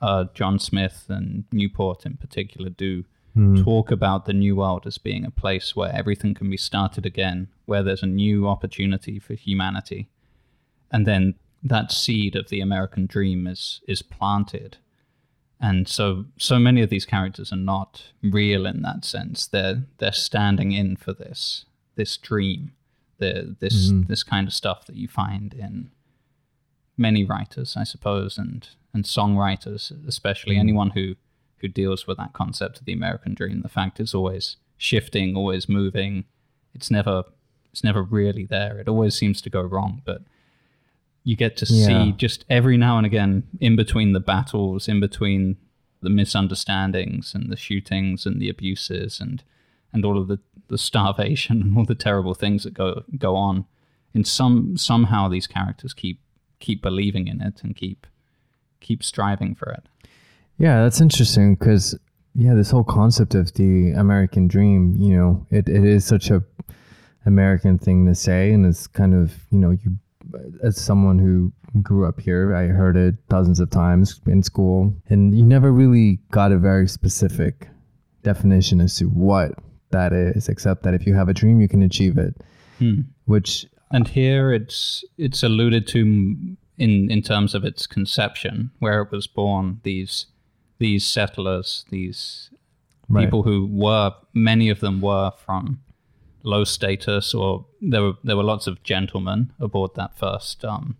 uh, 0.00 0.26
John 0.34 0.58
Smith 0.58 1.06
and 1.08 1.44
Newport 1.52 2.04
in 2.04 2.16
particular 2.16 2.70
do 2.70 3.04
Hmm. 3.34 3.62
talk 3.62 3.90
about 3.90 4.26
the 4.26 4.32
new 4.32 4.56
world 4.56 4.86
as 4.86 4.96
being 4.98 5.24
a 5.24 5.30
place 5.30 5.74
where 5.74 5.92
everything 5.92 6.34
can 6.34 6.48
be 6.48 6.56
started 6.56 7.04
again 7.04 7.48
where 7.66 7.82
there's 7.82 8.02
a 8.02 8.06
new 8.06 8.46
opportunity 8.46 9.18
for 9.18 9.34
humanity. 9.34 10.08
And 10.92 11.04
then 11.04 11.34
that 11.62 11.90
seed 11.90 12.36
of 12.36 12.48
the 12.48 12.60
American 12.60 13.06
dream 13.06 13.46
is 13.46 13.80
is 13.88 14.02
planted. 14.02 14.76
And 15.60 15.88
so 15.88 16.26
so 16.38 16.58
many 16.58 16.82
of 16.82 16.90
these 16.90 17.06
characters 17.06 17.52
are 17.52 17.56
not 17.56 18.12
real 18.22 18.66
in 18.66 18.82
that 18.82 19.04
sense. 19.04 19.46
They're 19.46 19.82
they're 19.98 20.12
standing 20.12 20.72
in 20.72 20.96
for 20.96 21.12
this 21.12 21.64
this 21.96 22.16
dream 22.16 22.72
the 23.18 23.56
this 23.60 23.90
hmm. 23.90 24.02
this 24.02 24.22
kind 24.22 24.46
of 24.46 24.54
stuff 24.54 24.86
that 24.86 24.96
you 24.96 25.08
find 25.08 25.54
in 25.54 25.90
many 26.96 27.24
writers 27.24 27.76
i 27.76 27.84
suppose 27.84 28.38
and 28.38 28.68
and 28.92 29.04
songwriters 29.04 29.92
especially 30.06 30.54
hmm. 30.54 30.60
anyone 30.60 30.90
who 30.90 31.14
who 31.64 31.72
deals 31.72 32.06
with 32.06 32.18
that 32.18 32.32
concept 32.34 32.78
of 32.78 32.84
the 32.84 32.92
american 32.92 33.34
dream 33.34 33.60
the 33.62 33.68
fact 33.68 33.98
it's 34.00 34.14
always 34.14 34.56
shifting 34.76 35.34
always 35.36 35.68
moving 35.68 36.24
it's 36.74 36.90
never 36.90 37.24
it's 37.72 37.82
never 37.82 38.02
really 38.02 38.44
there 38.44 38.78
it 38.78 38.88
always 38.88 39.14
seems 39.16 39.40
to 39.40 39.48
go 39.50 39.62
wrong 39.62 40.02
but 40.04 40.20
you 41.26 41.34
get 41.36 41.56
to 41.56 41.66
Yeah. 41.68 41.86
see 41.86 42.12
just 42.12 42.44
every 42.50 42.76
now 42.76 42.98
and 42.98 43.06
again 43.06 43.44
in 43.58 43.76
between 43.76 44.12
the 44.12 44.20
battles, 44.20 44.88
in 44.88 45.00
between 45.00 45.56
the 46.02 46.10
misunderstandings 46.10 47.34
and 47.34 47.50
the 47.50 47.56
shootings 47.56 48.26
and 48.26 48.40
the 48.40 48.50
abuses 48.50 49.20
and 49.20 49.42
and 49.92 50.04
all 50.04 50.18
of 50.18 50.28
the, 50.28 50.38
the 50.68 50.76
starvation 50.76 51.62
and 51.62 51.78
all 51.78 51.84
the 51.86 51.94
terrible 51.94 52.34
things 52.34 52.64
that 52.64 52.74
go 52.74 53.04
go 53.16 53.36
on. 53.36 53.64
In 54.12 54.22
some 54.24 54.76
somehow 54.76 55.28
these 55.28 55.46
characters 55.46 55.94
keep 55.94 56.20
keep 56.60 56.82
believing 56.82 57.26
in 57.26 57.40
it 57.40 57.62
and 57.64 57.74
keep 57.74 58.06
keep 58.80 59.02
striving 59.02 59.54
for 59.54 59.70
it. 59.72 59.84
Yeah, 60.58 60.82
that's 60.82 61.00
interesting 61.00 61.54
because 61.54 61.98
yeah, 62.34 62.54
this 62.54 62.70
whole 62.70 62.84
concept 62.84 63.34
of 63.34 63.52
the 63.54 63.92
American 63.92 64.48
dream, 64.48 64.96
you 64.98 65.16
know, 65.16 65.46
it, 65.50 65.68
it 65.68 65.84
is 65.84 66.04
such 66.04 66.30
a 66.30 66.42
American 67.26 67.78
thing 67.78 68.06
to 68.06 68.14
say, 68.14 68.52
and 68.52 68.66
it's 68.66 68.86
kind 68.86 69.14
of 69.14 69.32
you 69.50 69.58
know 69.58 69.70
you 69.70 69.98
as 70.62 70.80
someone 70.80 71.18
who 71.18 71.52
grew 71.82 72.06
up 72.06 72.20
here, 72.20 72.54
I 72.54 72.66
heard 72.66 72.96
it 72.96 73.28
dozens 73.28 73.60
of 73.60 73.70
times 73.70 74.20
in 74.26 74.42
school, 74.42 74.94
and 75.08 75.36
you 75.36 75.44
never 75.44 75.72
really 75.72 76.18
got 76.30 76.52
a 76.52 76.58
very 76.58 76.88
specific 76.88 77.68
definition 78.22 78.80
as 78.80 78.96
to 78.98 79.04
what 79.06 79.52
that 79.90 80.12
is, 80.12 80.48
except 80.48 80.82
that 80.82 80.94
if 80.94 81.06
you 81.06 81.14
have 81.14 81.28
a 81.28 81.34
dream, 81.34 81.60
you 81.60 81.68
can 81.68 81.82
achieve 81.82 82.18
it. 82.18 82.34
Hmm. 82.78 83.02
Which 83.26 83.66
And 83.90 84.08
here 84.08 84.52
it's 84.52 85.04
it's 85.18 85.42
alluded 85.42 85.86
to 85.88 86.56
in 86.78 87.10
in 87.10 87.22
terms 87.22 87.54
of 87.54 87.64
its 87.64 87.86
conception, 87.86 88.70
where 88.78 89.02
it 89.02 89.10
was 89.10 89.26
born. 89.26 89.80
These 89.82 90.26
these 90.78 91.04
settlers, 91.06 91.84
these 91.90 92.50
Right. 93.08 93.24
people 93.26 93.42
who 93.42 93.66
were 93.70 94.14
many 94.32 94.70
of 94.70 94.80
them 94.80 95.00
were 95.02 95.30
from 95.36 95.80
low 96.42 96.64
status, 96.64 97.34
or 97.34 97.66
there 97.82 98.02
were 98.02 98.14
there 98.24 98.36
were 98.36 98.42
lots 98.42 98.66
of 98.66 98.82
gentlemen 98.82 99.52
aboard 99.60 99.90
that 99.94 100.16
first 100.16 100.64
um, 100.64 100.96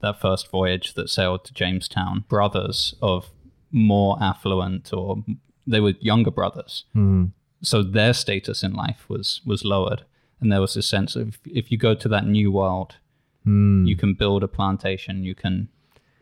that 0.00 0.20
first 0.20 0.50
voyage 0.50 0.94
that 0.94 1.08
sailed 1.10 1.44
to 1.44 1.52
Jamestown, 1.54 2.24
brothers 2.28 2.94
of 3.00 3.30
more 3.70 4.16
affluent, 4.20 4.92
or 4.92 5.24
they 5.66 5.80
were 5.80 5.94
younger 6.00 6.30
brothers 6.30 6.84
Mhm. 6.96 7.32
so 7.62 7.82
their 7.82 8.14
status 8.14 8.62
in 8.62 8.72
life 8.72 9.08
was 9.08 9.40
was 9.44 9.64
lowered 9.64 10.02
and 10.40 10.50
there 10.52 10.60
was 10.60 10.74
this 10.74 10.86
sense 10.86 11.14
of 11.16 11.38
if 11.44 11.70
you 11.70 11.76
go 11.78 11.94
to 11.94 12.08
that 12.08 12.26
new 12.26 12.50
world 12.50 12.96
Mm. 13.46 13.86
you 13.86 13.96
can 13.96 14.14
build 14.14 14.42
a 14.42 14.48
plantation 14.48 15.24
you 15.24 15.34
can 15.34 15.68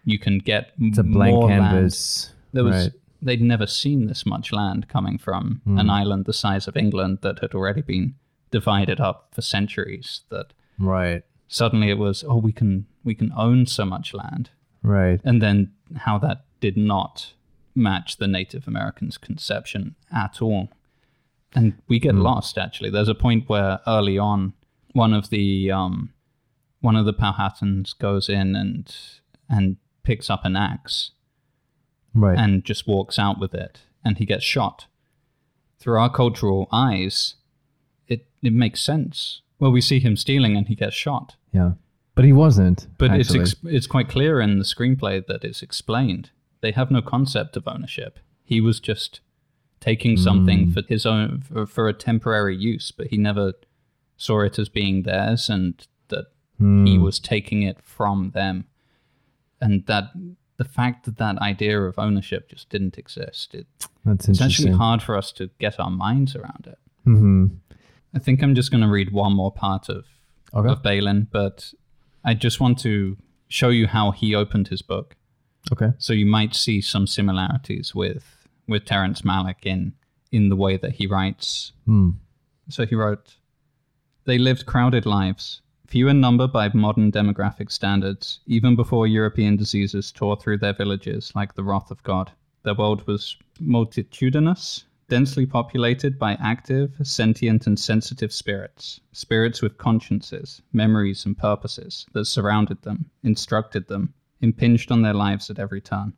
you 0.05 0.19
can 0.19 0.39
get 0.39 0.73
it's 0.81 0.99
a 0.99 1.03
blank 1.05 1.35
more 1.35 1.49
land. 1.49 2.33
There 2.57 2.65
was 2.65 2.85
right. 2.87 2.93
they'd 3.23 3.43
never 3.43 3.67
seen 3.67 4.07
this 4.07 4.25
much 4.27 4.53
land 4.53 4.89
coming 4.89 5.17
from 5.19 5.61
an 5.81 5.89
island 5.91 6.25
the 6.27 6.33
size 6.33 6.67
of 6.69 6.77
england 6.77 7.19
that 7.23 7.39
had 7.43 7.55
already 7.55 7.83
been 7.83 8.15
divided 8.51 8.99
up 9.01 9.19
for 9.35 9.43
centuries 9.43 10.23
that 10.31 10.53
Right. 10.79 11.23
suddenly 11.49 11.89
it 11.91 11.99
was 12.07 12.25
oh 12.31 12.37
we 12.49 12.53
can 12.53 12.87
we 13.05 13.15
can 13.15 13.31
own 13.37 13.67
so 13.67 13.85
much 13.85 14.13
land 14.15 14.51
Right. 14.83 15.21
and 15.25 15.41
then 15.41 15.73
how 16.07 16.19
that 16.19 16.39
did 16.61 16.77
not 16.77 17.33
match 17.75 18.17
the 18.17 18.27
Native 18.27 18.67
Americans' 18.67 19.19
conception 19.19 19.95
at 20.11 20.41
all. 20.41 20.71
And 21.55 21.75
we 21.89 21.99
get 21.99 22.15
lost 22.15 22.57
actually. 22.59 22.91
There's 22.91 23.09
a 23.09 23.15
point 23.27 23.49
where 23.49 23.81
early 23.87 24.17
on, 24.19 24.55
one 24.93 25.13
of 25.13 25.29
the 25.31 25.71
um, 25.71 26.13
one 26.81 26.97
of 26.97 27.05
the 27.07 27.13
Powhatans 27.15 27.93
goes 27.99 28.29
in 28.29 28.57
and 28.57 28.95
and 29.49 29.77
picks 30.03 30.31
up 30.31 30.45
an 30.45 30.57
axe 30.57 31.11
Right. 32.17 32.39
and 32.39 32.65
just 32.65 32.87
walks 32.87 33.19
out 33.19 33.39
with 33.39 33.55
it, 33.55 33.81
and 34.05 34.19
he 34.19 34.25
gets 34.25 34.45
shot. 34.45 34.87
Through 35.79 35.99
our 35.99 36.11
cultural 36.11 36.69
eyes, 36.73 37.35
it 38.09 38.27
it 38.43 38.53
makes 38.53 38.81
sense. 38.81 39.43
Well, 39.59 39.71
we 39.71 39.81
see 39.81 40.01
him 40.01 40.17
stealing 40.17 40.57
and 40.57 40.69
he 40.69 40.75
gets 40.75 40.95
shot. 40.95 41.37
yeah. 41.53 41.73
But 42.15 42.25
he 42.25 42.33
wasn't. 42.33 42.87
But 42.97 43.11
actually. 43.11 43.41
it's 43.41 43.53
ex- 43.53 43.65
it's 43.65 43.87
quite 43.87 44.09
clear 44.09 44.41
in 44.41 44.59
the 44.59 44.65
screenplay 44.65 45.25
that 45.27 45.45
it's 45.45 45.63
explained. 45.63 46.31
They 46.63 46.73
have 46.73 46.91
no 46.91 47.03
concept 47.03 47.59
of 47.59 47.69
ownership. 47.69 48.19
He 48.43 48.59
was 48.61 48.81
just 48.81 49.21
taking 49.81 50.17
hmm. 50.17 50.23
something 50.23 50.73
for 50.73 50.83
his 50.89 51.05
own 51.05 51.43
for, 51.43 51.67
for 51.67 51.89
a 51.89 51.93
temporary 51.93 52.57
use, 52.57 52.91
but 52.91 53.09
he 53.09 53.19
never 53.19 53.53
saw 54.17 54.41
it 54.41 54.59
as 54.59 54.71
being 54.71 55.03
theirs, 55.03 55.51
and 55.51 55.87
that 56.09 56.27
he 56.59 56.97
hmm. 56.97 57.03
was 57.03 57.19
taking 57.19 57.63
it 57.63 57.83
from 57.83 58.31
them. 58.31 58.65
And 59.61 59.85
that 59.87 60.13
the 60.57 60.65
fact 60.65 61.05
that 61.05 61.19
that 61.19 61.39
idea 61.39 61.81
of 61.83 61.99
ownership 61.99 62.49
just 62.49 62.71
didn't 62.71 62.97
exist. 62.99 63.55
It, 63.55 63.67
it's 64.07 64.41
actually 64.41 64.73
hard 64.73 65.03
for 65.03 65.17
us 65.17 65.33
to 65.33 65.51
get 65.59 65.79
our 65.79 65.91
minds 65.91 66.35
around 66.37 66.67
it. 66.67 66.79
hmm 67.05 67.47
I 68.15 68.19
think 68.19 68.43
I'm 68.43 68.55
just 68.55 68.71
going 68.71 68.83
to 68.83 68.89
read 68.89 69.13
one 69.13 69.35
more 69.35 69.53
part 69.53 69.89
of 69.91 70.05
Okay. 70.55 70.71
of 70.71 70.83
Bailyn, 70.83 71.27
but 71.31 71.75
I 72.25 72.33
just 72.35 72.61
want 72.61 72.79
to 72.79 73.17
show 73.49 73.69
you 73.69 73.87
how 73.89 74.13
he 74.13 74.35
opened 74.35 74.69
his 74.69 74.81
book. 74.81 75.17
Okay. 75.73 75.91
So 75.99 76.13
you 76.15 76.25
might 76.25 76.55
see 76.55 76.81
some 76.81 77.07
similarities 77.07 77.95
with 77.95 78.25
with 78.69 78.85
Terrence 78.87 79.23
Malick 79.23 79.65
in 79.67 79.93
in 80.33 80.49
the 80.49 80.57
way 80.57 80.77
that 80.79 80.93
he 80.93 81.07
writes. 81.07 81.73
Hmm. 81.85 82.11
So 82.69 82.87
he 82.87 82.95
wrote, 82.95 83.37
"They 84.25 84.39
lived 84.39 84.65
crowded 84.67 85.05
lives, 85.05 85.61
few 85.87 86.09
in 86.09 86.21
number 86.21 86.47
by 86.47 86.69
modern 86.75 87.11
demographic 87.11 87.71
standards, 87.71 88.41
even 88.47 88.77
before 88.77 89.07
European 89.07 89.57
diseases 89.57 90.13
tore 90.13 90.37
through 90.37 90.59
their 90.59 90.73
villages 90.73 91.33
like 91.35 91.55
the 91.55 91.65
wrath 91.65 91.91
of 91.91 92.03
God. 92.03 92.33
Their 92.63 92.75
world 92.75 93.07
was 93.07 93.37
multitudinous." 93.61 94.85
Densely 95.09 95.47
populated 95.47 96.19
by 96.19 96.35
active, 96.35 96.97
sentient, 97.03 97.67
and 97.67 97.79
sensitive 97.79 98.33
spirits, 98.33 99.01
spirits 99.13 99.63
with 99.63 99.79
consciences, 99.79 100.61
memories, 100.73 101.25
and 101.25 101.39
purposes 101.39 102.07
that 102.13 102.25
surrounded 102.25 102.83
them, 102.83 103.11
instructed 103.23 103.87
them, 103.87 104.15
impinged 104.41 104.91
on 104.91 105.03
their 105.03 105.15
lives 105.15 105.49
at 105.49 105.59
every 105.59 105.81
turn 105.81 106.15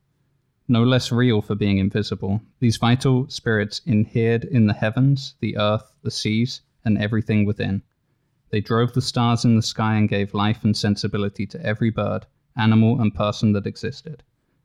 no 0.68 0.84
less 0.84 1.10
real 1.10 1.40
for 1.40 1.54
being 1.54 1.78
invisible. 1.78 2.42
These 2.60 2.76
vital 2.76 3.28
spirits 3.30 3.80
inhered 3.86 4.44
in 4.44 4.66
the 4.66 4.74
heavens, 4.74 5.34
the 5.40 5.56
earth, 5.56 5.92
the 6.02 6.10
seas, 6.10 6.60
and 6.84 6.98
everything 6.98 7.46
within. 7.46 7.82
They 8.50 8.60
drove 8.60 8.92
the 8.92 9.02
stars 9.02 9.44
in 9.44 9.56
the 9.56 9.62
sky 9.62 9.96
and 9.96 10.08
gave 10.08 10.34
life 10.34 10.64
and 10.64 10.76
sensibility 10.76 11.46
to 11.46 11.64
every 11.64 11.90
bird, 11.90 12.26
animal, 12.56 13.00
and 13.00 13.14
person 13.14 13.52
that 13.52 13.66
existed. 13.66 14.22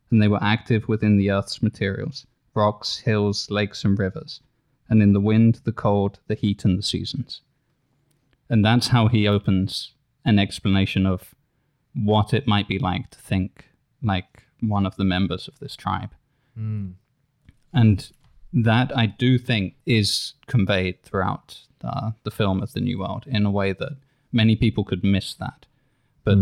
And 0.10 0.22
they 0.22 0.28
were 0.28 0.44
active 0.44 0.88
within 0.88 1.18
the 1.18 1.32
earth's 1.32 1.62
materials 1.62 2.26
rocks, 2.56 3.00
hills, 3.00 3.50
lakes, 3.50 3.84
and 3.84 3.98
rivers, 3.98 4.40
and 4.88 5.02
in 5.02 5.14
the 5.14 5.20
wind, 5.20 5.62
the 5.64 5.72
cold, 5.72 6.20
the 6.28 6.36
heat, 6.36 6.64
and 6.64 6.78
the 6.78 6.84
seasons. 6.84 7.42
And 8.48 8.64
that's 8.64 8.90
how 8.90 9.08
he 9.08 9.28
opens 9.28 9.94
an 10.24 10.38
explanation 10.38 11.08
of 11.08 11.34
what 11.96 12.34
it 12.34 12.48
might 12.48 12.68
be 12.68 12.78
like 12.78 13.10
to 13.10 13.20
think 13.20 13.70
like 14.04 14.44
one 14.60 14.86
of 14.86 14.96
the 14.98 15.04
members 15.04 15.48
of 15.48 15.58
this 15.60 15.76
tribe. 15.76 16.12
Hmm. 16.56 16.92
And 17.74 18.12
that 18.54 18.96
I 18.96 19.08
do 19.08 19.38
think 19.38 19.76
is 19.86 20.34
conveyed 20.48 21.02
throughout 21.04 21.60
uh, 21.84 22.12
the 22.24 22.32
film 22.32 22.62
of 22.62 22.74
the 22.74 22.82
New 22.82 23.00
World 23.00 23.26
in 23.28 23.46
a 23.46 23.52
way 23.52 23.74
that 23.74 23.98
many 24.32 24.56
people 24.56 24.84
could 24.84 25.04
miss 25.04 25.34
that. 25.36 25.66
But 26.24 26.38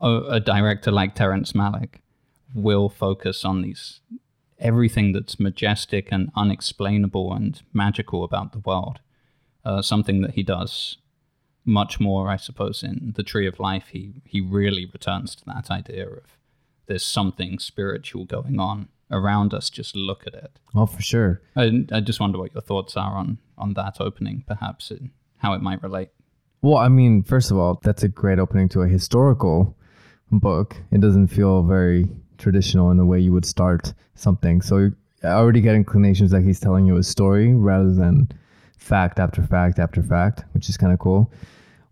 a, 0.00 0.10
a 0.28 0.40
director 0.40 0.90
like 0.90 1.14
Terrence 1.14 1.52
Malick 1.52 1.96
will 2.54 2.88
focus 2.88 3.44
on 3.44 3.62
these 3.62 4.00
everything 4.58 5.12
that's 5.12 5.40
majestic 5.40 6.08
and 6.12 6.30
unexplainable 6.36 7.32
and 7.32 7.60
magical 7.72 8.22
about 8.22 8.52
the 8.52 8.60
world. 8.60 9.00
Uh, 9.64 9.82
something 9.82 10.20
that 10.22 10.34
he 10.34 10.42
does 10.42 10.98
much 11.64 12.00
more, 12.00 12.28
I 12.28 12.36
suppose, 12.36 12.82
in 12.82 13.12
the 13.16 13.22
Tree 13.22 13.46
of 13.46 13.60
Life. 13.60 13.88
He 13.88 14.22
he 14.24 14.40
really 14.40 14.86
returns 14.86 15.34
to 15.36 15.44
that 15.46 15.70
idea 15.70 16.08
of 16.08 16.38
there's 16.86 17.04
something 17.04 17.58
spiritual 17.58 18.24
going 18.24 18.58
on 18.58 18.88
around 19.12 19.54
us. 19.54 19.70
Just 19.70 19.94
look 19.94 20.26
at 20.26 20.34
it. 20.34 20.58
Oh, 20.74 20.86
for 20.86 21.02
sure. 21.02 21.42
I, 21.54 21.84
I 21.92 22.00
just 22.00 22.20
wonder 22.20 22.38
what 22.38 22.54
your 22.54 22.62
thoughts 22.62 22.96
are 22.96 23.14
on 23.16 23.38
on 23.58 23.74
that 23.74 23.98
opening, 24.00 24.44
perhaps, 24.46 24.90
and 24.90 25.10
how 25.38 25.52
it 25.52 25.60
might 25.62 25.82
relate. 25.82 26.08
Well, 26.62 26.78
I 26.78 26.88
mean, 26.88 27.22
first 27.22 27.50
of 27.50 27.58
all, 27.58 27.80
that's 27.82 28.02
a 28.02 28.08
great 28.08 28.38
opening 28.38 28.68
to 28.70 28.82
a 28.82 28.88
historical 28.88 29.76
book. 30.30 30.76
It 30.90 31.00
doesn't 31.00 31.28
feel 31.28 31.62
very 31.62 32.08
traditional 32.38 32.90
in 32.90 32.96
the 32.96 33.06
way 33.06 33.20
you 33.20 33.32
would 33.32 33.44
start 33.44 33.92
something. 34.14 34.62
So 34.62 34.90
I 35.22 35.28
already 35.28 35.60
get 35.60 35.74
inclinations 35.74 36.30
that 36.30 36.42
he's 36.42 36.60
telling 36.60 36.86
you 36.86 36.96
a 36.96 37.02
story 37.02 37.54
rather 37.54 37.92
than 37.92 38.28
fact 38.78 39.18
after 39.18 39.42
fact 39.42 39.78
after 39.78 40.02
fact, 40.02 40.44
which 40.52 40.68
is 40.68 40.76
kind 40.76 40.92
of 40.92 40.98
cool. 40.98 41.32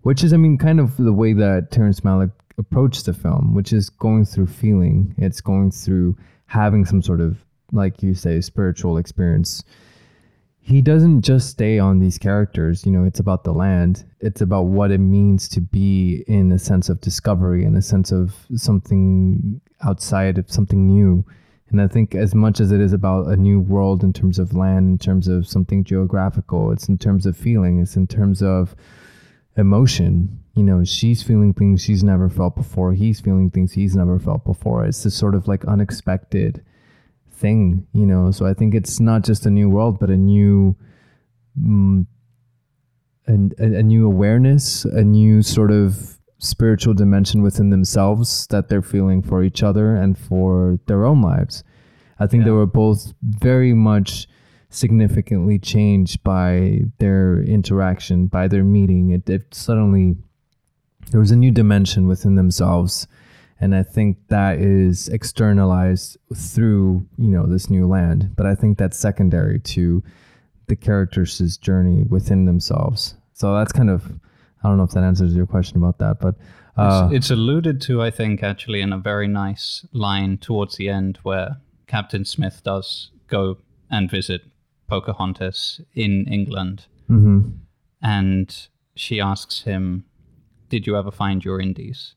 Which 0.02 0.24
is, 0.24 0.32
I 0.32 0.38
mean, 0.38 0.56
kind 0.56 0.80
of 0.80 0.96
the 0.96 1.12
way 1.12 1.32
that 1.34 1.70
Terrence 1.70 2.00
Malick 2.00 2.32
approached 2.58 3.06
the 3.06 3.12
film, 3.12 3.54
which 3.54 3.72
is 3.72 3.90
going 3.90 4.24
through 4.24 4.46
feeling. 4.46 5.14
It's 5.18 5.40
going 5.40 5.70
through 5.70 6.16
having 6.50 6.84
some 6.84 7.00
sort 7.00 7.20
of, 7.20 7.44
like 7.70 8.02
you 8.02 8.12
say, 8.12 8.40
spiritual 8.40 8.96
experience. 8.96 9.62
He 10.58 10.82
doesn't 10.82 11.22
just 11.22 11.48
stay 11.48 11.78
on 11.78 12.00
these 12.00 12.18
characters 12.18 12.84
you 12.84 12.92
know 12.92 13.04
it's 13.04 13.20
about 13.20 13.44
the 13.44 13.52
land. 13.52 14.04
It's 14.20 14.40
about 14.40 14.62
what 14.62 14.90
it 14.90 14.98
means 14.98 15.48
to 15.50 15.60
be 15.60 16.24
in 16.26 16.50
a 16.52 16.58
sense 16.58 16.88
of 16.88 17.00
discovery 17.00 17.64
in 17.64 17.76
a 17.76 17.82
sense 17.82 18.10
of 18.12 18.34
something 18.56 19.60
outside 19.84 20.38
of 20.38 20.50
something 20.50 20.86
new. 20.86 21.24
And 21.70 21.80
i 21.80 21.86
think 21.86 22.16
as 22.16 22.34
much 22.34 22.58
as 22.58 22.72
it 22.72 22.80
is 22.80 22.92
about 22.92 23.28
a 23.28 23.36
new 23.36 23.60
world 23.60 24.02
in 24.02 24.12
terms 24.12 24.40
of 24.40 24.54
land 24.54 24.88
in 24.90 24.98
terms 24.98 25.28
of 25.28 25.46
something 25.46 25.84
geographical 25.84 26.72
it's 26.72 26.88
in 26.88 26.98
terms 26.98 27.26
of 27.26 27.36
feeling 27.36 27.78
it's 27.78 27.94
in 27.94 28.08
terms 28.08 28.42
of 28.42 28.74
emotion. 29.56 30.40
You 30.54 30.64
know, 30.64 30.84
she's 30.84 31.22
feeling 31.22 31.54
things 31.54 31.82
she's 31.82 32.02
never 32.02 32.28
felt 32.28 32.56
before. 32.56 32.92
He's 32.92 33.20
feeling 33.20 33.50
things 33.50 33.72
he's 33.72 33.94
never 33.94 34.18
felt 34.18 34.44
before. 34.44 34.84
It's 34.84 35.02
this 35.02 35.14
sort 35.14 35.34
of 35.34 35.46
like 35.46 35.64
unexpected 35.64 36.62
thing, 37.30 37.86
you 37.92 38.04
know. 38.04 38.30
So 38.30 38.46
I 38.46 38.54
think 38.54 38.74
it's 38.74 39.00
not 39.00 39.22
just 39.22 39.46
a 39.46 39.50
new 39.50 39.68
world, 39.68 39.98
but 40.00 40.10
a 40.10 40.16
new, 40.16 40.76
mm, 41.58 42.04
a, 43.28 43.32
a 43.32 43.82
new 43.82 44.06
awareness, 44.06 44.84
a 44.84 45.04
new 45.04 45.42
sort 45.42 45.70
of 45.70 46.18
spiritual 46.38 46.94
dimension 46.94 47.42
within 47.42 47.70
themselves 47.70 48.46
that 48.48 48.68
they're 48.68 48.82
feeling 48.82 49.22
for 49.22 49.42
each 49.42 49.62
other 49.62 49.94
and 49.94 50.18
for 50.18 50.78
their 50.86 51.04
own 51.04 51.22
lives. 51.22 51.62
I 52.18 52.26
think 52.26 52.44
they 52.44 52.50
were 52.50 52.66
both 52.66 53.14
very 53.22 53.72
much 53.72 54.26
significantly 54.68 55.58
changed 55.58 56.22
by 56.22 56.82
their 56.98 57.42
interaction, 57.42 58.26
by 58.26 58.48
their 58.48 58.64
meeting. 58.64 59.10
It, 59.10 59.28
it 59.28 59.54
suddenly 59.54 60.16
there 61.10 61.20
was 61.20 61.30
a 61.30 61.36
new 61.36 61.50
dimension 61.50 62.06
within 62.06 62.36
themselves, 62.36 63.06
and 63.60 63.74
I 63.74 63.82
think 63.82 64.18
that 64.28 64.58
is 64.58 65.08
externalized 65.08 66.16
through 66.34 67.06
you 67.18 67.30
know 67.30 67.46
this 67.46 67.68
new 67.70 67.86
land. 67.86 68.34
But 68.36 68.46
I 68.46 68.54
think 68.54 68.78
that's 68.78 68.98
secondary 68.98 69.60
to 69.60 70.02
the 70.66 70.76
characters' 70.76 71.56
journey 71.56 72.04
within 72.08 72.44
themselves. 72.44 73.14
So 73.32 73.54
that's 73.54 73.72
kind 73.72 73.90
of 73.90 74.04
I 74.62 74.68
don't 74.68 74.76
know 74.76 74.84
if 74.84 74.90
that 74.90 75.04
answers 75.04 75.34
your 75.34 75.46
question 75.46 75.78
about 75.78 75.98
that, 75.98 76.20
but 76.20 76.36
uh, 76.76 77.08
it's, 77.10 77.16
it's 77.16 77.30
alluded 77.30 77.80
to, 77.82 78.02
I 78.02 78.10
think, 78.10 78.42
actually, 78.42 78.80
in 78.80 78.92
a 78.92 78.98
very 78.98 79.28
nice 79.28 79.86
line 79.92 80.38
towards 80.38 80.76
the 80.76 80.88
end 80.88 81.18
where 81.22 81.56
Captain 81.86 82.24
Smith 82.24 82.62
does 82.64 83.10
go 83.28 83.58
and 83.90 84.10
visit 84.10 84.42
Pocahontas 84.86 85.80
in 85.94 86.26
England. 86.26 86.86
mhm. 87.08 87.58
And 88.02 88.68
she 88.94 89.20
asks 89.20 89.62
him, 89.62 90.04
Did 90.70 90.86
you 90.86 90.96
ever 90.96 91.10
find 91.10 91.44
your 91.44 91.60
Indies? 91.60 92.14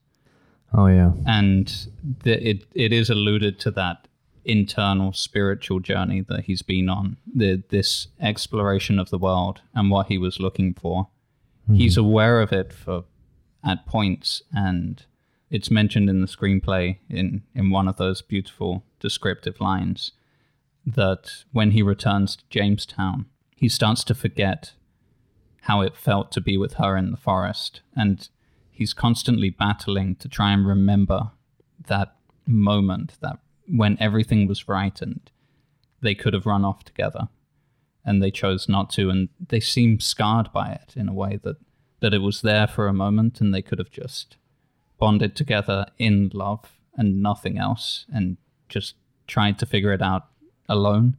oh 0.73 0.87
yeah, 0.87 1.11
And 1.25 1.87
the, 2.23 2.49
it, 2.49 2.65
it 2.73 2.91
is 2.91 3.09
alluded 3.09 3.59
to 3.59 3.71
that 3.71 4.07
internal 4.45 5.13
spiritual 5.13 5.79
journey 5.79 6.21
that 6.27 6.45
he's 6.45 6.61
been 6.61 6.89
on, 6.89 7.17
the, 7.33 7.63
this 7.69 8.07
exploration 8.19 8.99
of 8.99 9.09
the 9.09 9.17
world 9.17 9.61
and 9.73 9.89
what 9.89 10.07
he 10.07 10.17
was 10.17 10.39
looking 10.39 10.73
for. 10.73 11.07
Mm-hmm. 11.63 11.75
He's 11.75 11.97
aware 11.97 12.41
of 12.41 12.51
it 12.51 12.73
for 12.73 13.05
at 13.63 13.85
points, 13.85 14.43
and 14.53 15.05
it's 15.49 15.71
mentioned 15.71 16.09
in 16.09 16.19
the 16.19 16.27
screenplay 16.27 16.97
in, 17.09 17.43
in 17.55 17.69
one 17.69 17.87
of 17.87 17.97
those 17.97 18.21
beautiful 18.21 18.83
descriptive 18.99 19.61
lines 19.61 20.11
that 20.85 21.45
when 21.53 21.71
he 21.71 21.81
returns 21.81 22.35
to 22.35 22.43
Jamestown, 22.49 23.25
he 23.55 23.69
starts 23.69 24.03
to 24.03 24.15
forget 24.15 24.73
how 25.61 25.79
it 25.79 25.95
felt 25.95 26.29
to 26.33 26.41
be 26.41 26.57
with 26.57 26.73
her 26.73 26.97
in 26.97 27.11
the 27.11 27.17
forest. 27.17 27.79
And 27.95 28.27
he's 28.73 28.93
constantly 28.93 29.49
battling 29.49 30.15
to 30.15 30.27
try 30.27 30.51
and 30.51 30.67
remember 30.67 31.31
that 31.87 32.15
moment 32.45 33.17
that 33.21 33.37
when 33.67 33.97
everything 33.99 34.47
was 34.47 34.67
right 34.67 35.01
and 35.01 35.31
they 36.01 36.15
could 36.15 36.33
have 36.33 36.45
run 36.45 36.65
off 36.65 36.83
together 36.83 37.29
and 38.05 38.21
they 38.21 38.31
chose 38.31 38.67
not 38.67 38.89
to 38.89 39.09
and 39.09 39.29
they 39.47 39.59
seem 39.59 39.99
scarred 39.99 40.51
by 40.51 40.71
it 40.71 40.93
in 40.95 41.07
a 41.07 41.13
way 41.13 41.39
that 41.43 41.57
that 42.01 42.13
it 42.13 42.21
was 42.21 42.41
there 42.41 42.67
for 42.67 42.87
a 42.87 42.93
moment 42.93 43.39
and 43.39 43.53
they 43.53 43.61
could 43.61 43.79
have 43.79 43.91
just 43.91 44.35
bonded 44.99 45.35
together 45.35 45.85
in 45.97 46.29
love 46.33 46.79
and 46.97 47.21
nothing 47.21 47.57
else 47.57 48.05
and 48.13 48.35
just 48.67 48.95
tried 49.25 49.57
to 49.57 49.65
figure 49.65 49.93
it 49.93 50.01
out 50.01 50.27
alone 50.67 51.15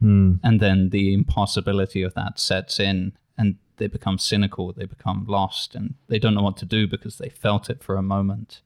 Hmm. 0.00 0.34
and 0.42 0.60
then 0.60 0.90
the 0.90 1.14
impossibility 1.14 2.02
of 2.02 2.12
that 2.12 2.38
sets 2.38 2.78
in 2.78 3.12
and 3.38 3.56
they 3.76 3.86
become 3.86 4.18
cynical 4.18 4.72
they 4.72 4.86
become 4.86 5.24
lost 5.28 5.74
and 5.74 5.94
they 6.08 6.18
don't 6.18 6.34
know 6.34 6.42
what 6.42 6.56
to 6.56 6.66
do 6.66 6.86
because 6.86 7.18
they 7.18 7.28
felt 7.28 7.68
it 7.68 7.82
for 7.82 7.96
a 7.96 8.02
moment 8.02 8.62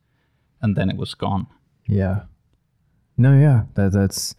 and 0.60 0.76
then 0.76 0.90
it 0.90 0.96
was 0.96 1.14
gone 1.14 1.46
yeah. 1.88 2.20
No, 3.16 3.36
yeah, 3.36 3.64
that 3.74 3.92
that's 3.92 4.36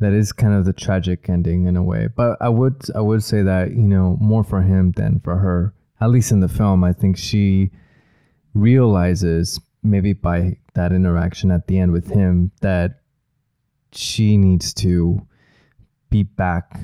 that 0.00 0.12
is 0.12 0.32
kind 0.32 0.54
of 0.54 0.64
the 0.64 0.72
tragic 0.72 1.28
ending 1.28 1.66
in 1.66 1.76
a 1.76 1.82
way. 1.82 2.08
But 2.08 2.38
I 2.40 2.48
would 2.48 2.82
I 2.94 3.00
would 3.00 3.22
say 3.22 3.42
that 3.42 3.70
you 3.70 3.82
know 3.82 4.16
more 4.20 4.42
for 4.42 4.62
him 4.62 4.92
than 4.92 5.20
for 5.20 5.36
her. 5.36 5.74
At 6.00 6.10
least 6.10 6.32
in 6.32 6.40
the 6.40 6.48
film, 6.48 6.82
I 6.82 6.94
think 6.94 7.18
she 7.18 7.70
realizes 8.54 9.60
maybe 9.82 10.14
by 10.14 10.56
that 10.74 10.92
interaction 10.92 11.50
at 11.50 11.66
the 11.66 11.78
end 11.78 11.92
with 11.92 12.08
him 12.08 12.50
that 12.62 13.02
she 13.92 14.36
needs 14.38 14.72
to 14.74 15.20
be 16.08 16.22
back 16.22 16.80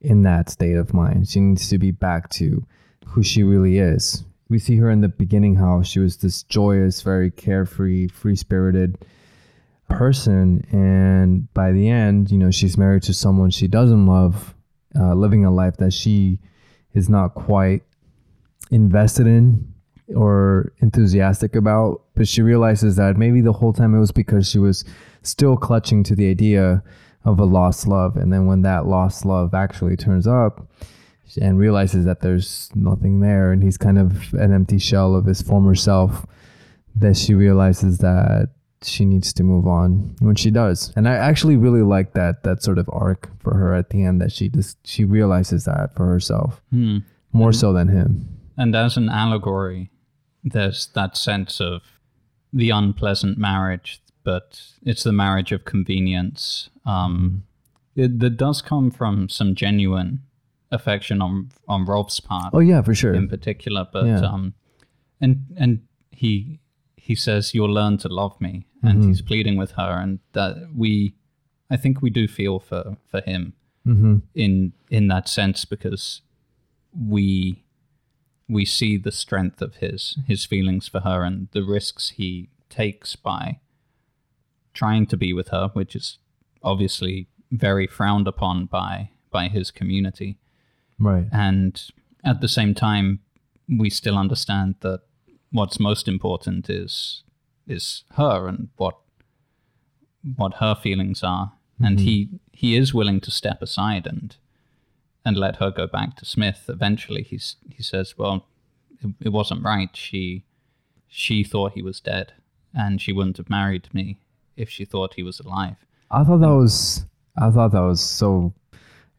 in 0.00 0.22
that 0.22 0.50
state 0.50 0.76
of 0.76 0.94
mind. 0.94 1.28
She 1.28 1.40
needs 1.40 1.68
to 1.68 1.78
be 1.78 1.90
back 1.90 2.30
to 2.30 2.66
who 3.06 3.22
she 3.22 3.42
really 3.42 3.78
is. 3.78 4.24
We 4.48 4.58
see 4.58 4.76
her 4.76 4.90
in 4.90 5.00
the 5.00 5.08
beginning 5.08 5.56
how 5.56 5.82
she 5.82 6.00
was 6.00 6.16
this 6.16 6.42
joyous, 6.42 7.02
very 7.02 7.30
carefree, 7.30 8.08
free 8.08 8.36
spirited 8.36 8.98
person. 9.88 10.66
And 10.72 11.52
by 11.54 11.72
the 11.72 11.88
end, 11.88 12.30
you 12.30 12.38
know, 12.38 12.50
she's 12.50 12.78
married 12.78 13.02
to 13.04 13.14
someone 13.14 13.50
she 13.50 13.68
doesn't 13.68 14.06
love, 14.06 14.54
uh, 14.98 15.14
living 15.14 15.44
a 15.44 15.50
life 15.50 15.76
that 15.76 15.92
she 15.92 16.40
is 16.94 17.08
not 17.08 17.34
quite 17.34 17.82
invested 18.70 19.26
in 19.26 19.72
or 20.16 20.72
enthusiastic 20.78 21.54
about. 21.54 22.02
But 22.14 22.26
she 22.26 22.42
realizes 22.42 22.96
that 22.96 23.16
maybe 23.16 23.40
the 23.40 23.52
whole 23.52 23.72
time 23.72 23.94
it 23.94 24.00
was 24.00 24.12
because 24.12 24.48
she 24.48 24.58
was 24.58 24.84
still 25.22 25.56
clutching 25.56 26.02
to 26.04 26.16
the 26.16 26.28
idea 26.28 26.82
of 27.24 27.38
a 27.38 27.44
lost 27.44 27.86
love. 27.86 28.16
And 28.16 28.32
then 28.32 28.46
when 28.46 28.62
that 28.62 28.86
lost 28.86 29.24
love 29.24 29.54
actually 29.54 29.96
turns 29.96 30.26
up, 30.26 30.66
and 31.40 31.58
realizes 31.60 32.04
that 32.06 32.22
there's 32.22 32.70
nothing 32.74 33.20
there 33.20 33.52
and 33.52 33.62
he's 33.62 33.78
kind 33.78 33.98
of 34.00 34.32
an 34.34 34.52
empty 34.52 34.78
shell 34.80 35.14
of 35.14 35.26
his 35.26 35.40
former 35.40 35.76
self 35.76 36.26
that 36.96 37.16
she 37.16 37.34
realizes 37.34 37.98
that 37.98 38.48
she 38.82 39.04
needs 39.04 39.32
to 39.32 39.44
move 39.44 39.64
on 39.64 40.16
when 40.18 40.34
she 40.34 40.50
does 40.50 40.92
and 40.96 41.06
i 41.08 41.14
actually 41.14 41.54
really 41.56 41.82
like 41.82 42.14
that 42.14 42.42
that 42.42 42.64
sort 42.64 42.78
of 42.78 42.90
arc 42.92 43.30
for 43.38 43.54
her 43.54 43.72
at 43.74 43.90
the 43.90 44.02
end 44.02 44.20
that 44.20 44.32
she 44.32 44.48
just 44.48 44.76
she 44.84 45.04
realizes 45.04 45.66
that 45.66 45.94
for 45.94 46.06
herself 46.06 46.60
Hmm. 46.72 46.98
more 47.32 47.52
so 47.52 47.72
than 47.72 47.86
him 47.86 48.26
And 48.56 48.74
as 48.74 48.96
an 48.96 49.08
allegory, 49.08 49.90
there's 50.42 50.88
that 50.94 51.16
sense 51.16 51.60
of 51.60 51.82
the 52.52 52.70
unpleasant 52.70 53.38
marriage, 53.38 54.02
but 54.24 54.62
it's 54.82 55.02
the 55.02 55.12
marriage 55.12 55.52
of 55.52 55.64
convenience. 55.64 56.70
Um, 56.84 57.44
it, 57.96 58.18
that 58.20 58.36
does 58.36 58.62
come 58.62 58.90
from 58.90 59.28
some 59.28 59.54
genuine 59.54 60.22
affection 60.70 61.20
on 61.20 61.50
on 61.66 61.84
Rolfe's 61.84 62.20
part 62.20 62.54
oh 62.54 62.60
yeah 62.60 62.80
for 62.82 62.94
sure 62.94 63.12
in 63.14 63.28
particular, 63.28 63.86
but 63.92 64.06
Yeah. 64.06 64.20
um, 64.20 64.54
and 65.20 65.46
and 65.56 65.80
he 66.10 66.60
he 66.96 67.14
says 67.14 67.54
you'll 67.54 67.72
learn 67.72 67.98
to 67.98 68.08
love 68.08 68.40
me, 68.40 68.66
and 68.82 69.02
Mhm. 69.02 69.08
he's 69.08 69.22
pleading 69.22 69.56
with 69.56 69.72
her, 69.72 69.98
and 70.00 70.20
that 70.32 70.68
we, 70.76 71.14
I 71.70 71.76
think 71.76 72.00
we 72.02 72.10
do 72.10 72.28
feel 72.28 72.60
for 72.60 72.96
for 73.10 73.20
him 73.22 73.54
mm-hmm. 73.86 74.18
in 74.34 74.72
in 74.90 75.08
that 75.08 75.28
sense 75.28 75.64
because 75.64 76.22
we 76.94 77.64
we 78.48 78.64
see 78.64 78.96
the 78.96 79.12
strength 79.12 79.60
of 79.62 79.76
his 79.76 80.18
his 80.26 80.44
feelings 80.44 80.88
for 80.88 81.00
her 81.00 81.24
and 81.24 81.48
the 81.52 81.62
risks 81.64 82.10
he 82.10 82.48
takes 82.68 83.16
by 83.16 83.58
trying 84.72 85.06
to 85.06 85.16
be 85.16 85.32
with 85.32 85.48
her 85.48 85.70
which 85.72 85.94
is 85.96 86.18
obviously 86.62 87.26
very 87.50 87.86
frowned 87.86 88.28
upon 88.28 88.66
by 88.66 89.10
by 89.30 89.48
his 89.48 89.70
community. 89.70 90.38
Right. 90.98 91.26
And 91.32 91.80
at 92.24 92.40
the 92.40 92.48
same 92.48 92.74
time 92.74 93.20
we 93.68 93.88
still 93.90 94.18
understand 94.18 94.74
that 94.80 95.00
what's 95.52 95.80
most 95.80 96.06
important 96.08 96.68
is 96.70 97.22
is 97.66 98.04
her 98.16 98.48
and 98.48 98.68
what 98.76 98.96
what 100.36 100.54
her 100.54 100.74
feelings 100.74 101.22
are. 101.22 101.52
And 101.78 101.98
Mhm. 101.98 102.02
he 102.02 102.28
he 102.52 102.76
is 102.76 102.92
willing 102.94 103.20
to 103.22 103.30
step 103.30 103.62
aside 103.62 104.06
and 104.06 104.36
and 105.24 105.36
let 105.36 105.56
her 105.56 105.70
go 105.70 105.86
back 105.86 106.16
to 106.16 106.24
Smith. 106.24 106.64
Eventually 106.68 107.22
he's 107.22 107.56
he 107.68 107.82
says 107.82 108.16
well 108.18 108.46
it, 109.02 109.14
it 109.20 109.28
wasn't 109.30 109.64
right. 109.64 109.94
She 109.96 110.44
she 111.08 111.42
thought 111.42 111.72
he 111.72 111.82
was 111.82 112.00
dead 112.00 112.34
and 112.74 113.00
she 113.00 113.12
wouldn't 113.12 113.38
have 113.38 113.50
married 113.50 113.88
me 113.92 114.20
if 114.60 114.68
she 114.70 114.84
thought 114.84 115.14
he 115.14 115.22
was 115.22 115.40
alive. 115.40 115.76
I 116.10 116.24
thought 116.24 116.38
that 116.46 116.56
was 116.64 117.04
i 117.38 117.48
thought 117.50 117.70
that 117.72 117.86
was 117.92 118.00
so 118.00 118.52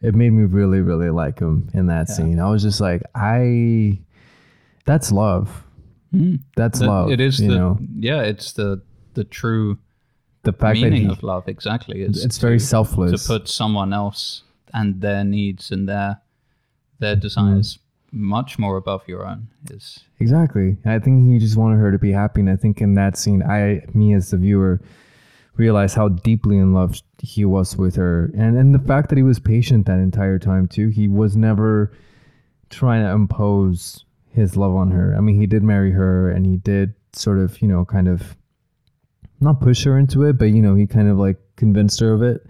it 0.01 0.13
made 0.21 0.31
me 0.39 0.43
really 0.43 0.81
really 0.81 1.09
like 1.09 1.39
him 1.39 1.69
in 1.73 1.87
that 1.87 2.05
Yeah. 2.09 2.15
scene. 2.15 2.39
I 2.39 2.49
was 2.53 2.61
just 2.63 2.81
like 2.81 3.01
i 3.15 3.99
that's 4.85 5.11
love. 5.11 5.63
Hmm. 6.11 6.35
That's 6.55 6.79
That- 6.79 6.87
love 6.87 7.11
it 7.11 7.19
is 7.21 7.39
you 7.39 7.49
the 7.51 7.55
know? 7.61 7.79
yeah 8.09 8.21
it's 8.31 8.53
the 8.53 8.81
the 9.13 9.23
true 9.23 9.77
the 10.43 10.53
fact 10.53 10.79
meaning 10.79 11.07
that 11.07 11.17
of 11.17 11.23
love 11.23 11.47
exactly. 11.47 11.99
He, 11.99 12.03
it's 12.05 12.37
very 12.37 12.59
selfless 12.59 13.11
to 13.21 13.27
put 13.33 13.47
someone 13.47 13.93
else 13.93 14.43
and 14.73 15.01
their 15.01 15.23
needs 15.23 15.71
and 15.71 15.87
their 15.87 16.19
their 16.99 17.15
desires 17.15 17.67
mm-hmm. 17.77 18.25
much 18.37 18.59
more 18.59 18.75
above 18.77 19.01
your 19.07 19.25
own 19.25 19.47
is 19.69 19.99
Exactly. 20.19 20.77
I 20.85 20.99
think 20.99 21.31
he 21.31 21.39
just 21.39 21.57
wanted 21.57 21.77
her 21.77 21.91
to 21.91 21.97
be 21.97 22.11
happy, 22.11 22.41
and 22.41 22.49
I 22.49 22.55
think 22.55 22.79
in 22.79 22.93
that 22.95 23.17
scene, 23.17 23.41
I, 23.41 23.81
me 23.93 24.13
as 24.13 24.29
the 24.29 24.37
viewer, 24.37 24.79
realized 25.55 25.95
how 25.95 26.09
deeply 26.09 26.57
in 26.57 26.73
love 26.73 27.01
he 27.19 27.45
was 27.45 27.77
with 27.77 27.95
her, 27.95 28.31
and 28.35 28.57
and 28.57 28.73
the 28.73 28.79
fact 28.79 29.09
that 29.09 29.17
he 29.17 29.23
was 29.23 29.39
patient 29.39 29.85
that 29.85 29.99
entire 29.99 30.39
time 30.39 30.67
too. 30.67 30.89
He 30.89 31.07
was 31.07 31.35
never 31.35 31.91
trying 32.69 33.03
to 33.03 33.11
impose 33.11 34.05
his 34.33 34.55
love 34.55 34.75
on 34.75 34.91
her. 34.91 35.15
I 35.15 35.19
mean, 35.19 35.39
he 35.39 35.45
did 35.45 35.61
marry 35.61 35.91
her 35.91 36.29
and 36.29 36.45
he 36.45 36.57
did 36.57 36.93
sort 37.13 37.37
of, 37.37 37.61
you 37.61 37.67
know, 37.67 37.85
kind 37.85 38.07
of 38.07 38.35
not 39.39 39.59
push 39.59 39.83
her 39.83 39.97
into 39.97 40.23
it, 40.23 40.37
but 40.37 40.45
you 40.45 40.61
know, 40.61 40.75
he 40.75 40.87
kind 40.87 41.09
of 41.09 41.17
like 41.17 41.37
convinced 41.57 41.99
her 41.99 42.13
of 42.13 42.21
it. 42.21 42.45